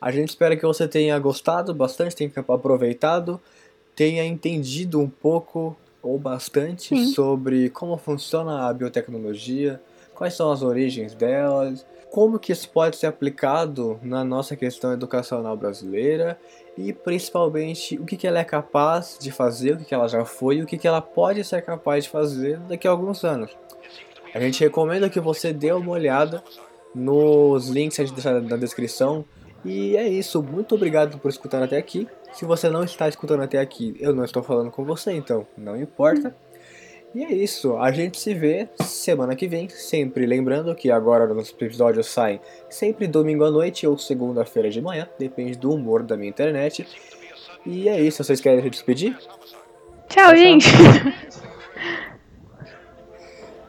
A 0.00 0.10
gente 0.10 0.30
espera 0.30 0.56
que 0.56 0.64
você 0.64 0.88
tenha 0.88 1.18
gostado 1.18 1.74
bastante, 1.74 2.16
tenha 2.16 2.32
aproveitado, 2.48 3.38
tenha 3.94 4.24
entendido 4.24 4.98
um 4.98 5.10
pouco 5.10 5.76
ou 6.02 6.18
bastante 6.18 6.96
Sim. 6.96 7.06
sobre 7.08 7.68
como 7.68 7.98
funciona 7.98 8.66
a 8.66 8.72
biotecnologia, 8.72 9.78
quais 10.20 10.34
são 10.34 10.52
as 10.52 10.62
origens 10.62 11.14
delas, 11.14 11.86
como 12.10 12.38
que 12.38 12.52
isso 12.52 12.68
pode 12.68 12.96
ser 12.96 13.06
aplicado 13.06 13.98
na 14.02 14.22
nossa 14.22 14.54
questão 14.54 14.92
educacional 14.92 15.56
brasileira 15.56 16.38
e 16.76 16.92
principalmente 16.92 17.98
o 17.98 18.04
que, 18.04 18.18
que 18.18 18.26
ela 18.26 18.38
é 18.38 18.44
capaz 18.44 19.16
de 19.18 19.30
fazer, 19.30 19.72
o 19.72 19.78
que, 19.78 19.86
que 19.86 19.94
ela 19.94 20.08
já 20.08 20.22
foi 20.26 20.56
e 20.56 20.62
o 20.62 20.66
que, 20.66 20.76
que 20.76 20.86
ela 20.86 21.00
pode 21.00 21.42
ser 21.42 21.62
capaz 21.62 22.04
de 22.04 22.10
fazer 22.10 22.58
daqui 22.58 22.86
a 22.86 22.90
alguns 22.90 23.24
anos. 23.24 23.56
A 24.34 24.38
gente 24.38 24.62
recomenda 24.62 25.08
que 25.08 25.20
você 25.20 25.54
dê 25.54 25.72
uma 25.72 25.90
olhada 25.90 26.44
nos 26.94 27.70
links 27.70 27.96
que 27.96 28.02
a 28.02 28.04
gente 28.04 28.14
deixar 28.14 28.42
na 28.42 28.58
descrição. 28.58 29.24
E 29.64 29.96
é 29.96 30.06
isso, 30.06 30.42
muito 30.42 30.74
obrigado 30.74 31.16
por 31.18 31.30
escutar 31.30 31.62
até 31.62 31.78
aqui. 31.78 32.06
Se 32.34 32.44
você 32.44 32.68
não 32.68 32.84
está 32.84 33.08
escutando 33.08 33.42
até 33.42 33.58
aqui, 33.58 33.96
eu 33.98 34.14
não 34.14 34.24
estou 34.24 34.42
falando 34.42 34.70
com 34.70 34.84
você, 34.84 35.12
então 35.12 35.46
não 35.56 35.80
importa. 35.80 36.36
E 37.12 37.24
é 37.24 37.32
isso, 37.32 37.76
a 37.76 37.90
gente 37.90 38.20
se 38.20 38.32
vê 38.34 38.68
semana 38.80 39.34
que 39.34 39.48
vem, 39.48 39.68
sempre 39.68 40.26
lembrando 40.26 40.74
que 40.76 40.92
agora 40.92 41.32
os 41.32 41.50
episódios 41.50 42.06
saem 42.06 42.40
sempre 42.68 43.08
domingo 43.08 43.44
à 43.44 43.50
noite 43.50 43.84
ou 43.84 43.98
segunda-feira 43.98 44.70
de 44.70 44.80
manhã, 44.80 45.08
depende 45.18 45.58
do 45.58 45.72
humor 45.72 46.04
da 46.04 46.16
minha 46.16 46.30
internet. 46.30 46.86
E 47.66 47.88
é 47.88 48.00
isso, 48.00 48.22
vocês 48.22 48.40
querem 48.40 48.62
se 48.62 48.70
despedir? 48.70 49.18
Tchau, 50.08 50.36
gente! 50.36 50.66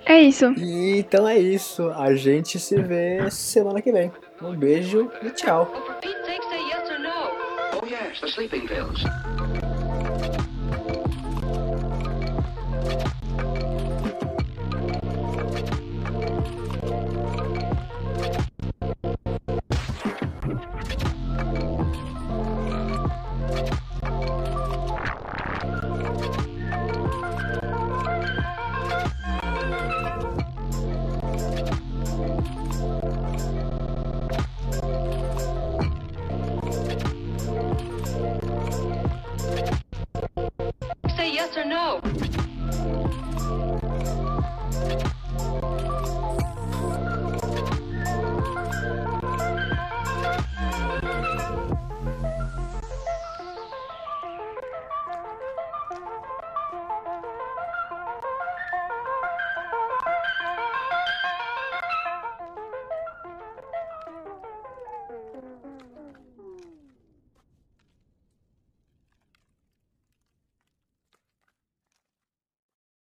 É 0.04 0.20
isso. 0.20 0.54
E, 0.58 1.00
então 1.00 1.28
é 1.28 1.38
isso. 1.38 1.90
A 1.92 2.14
gente 2.16 2.60
se 2.60 2.76
vê 2.82 3.30
semana 3.30 3.82
que 3.82 3.92
vem. 3.92 4.12
Um 4.42 4.56
beijo 4.56 5.10
e 5.24 5.30
tchau. 5.30 5.72
Oh, 9.38 9.41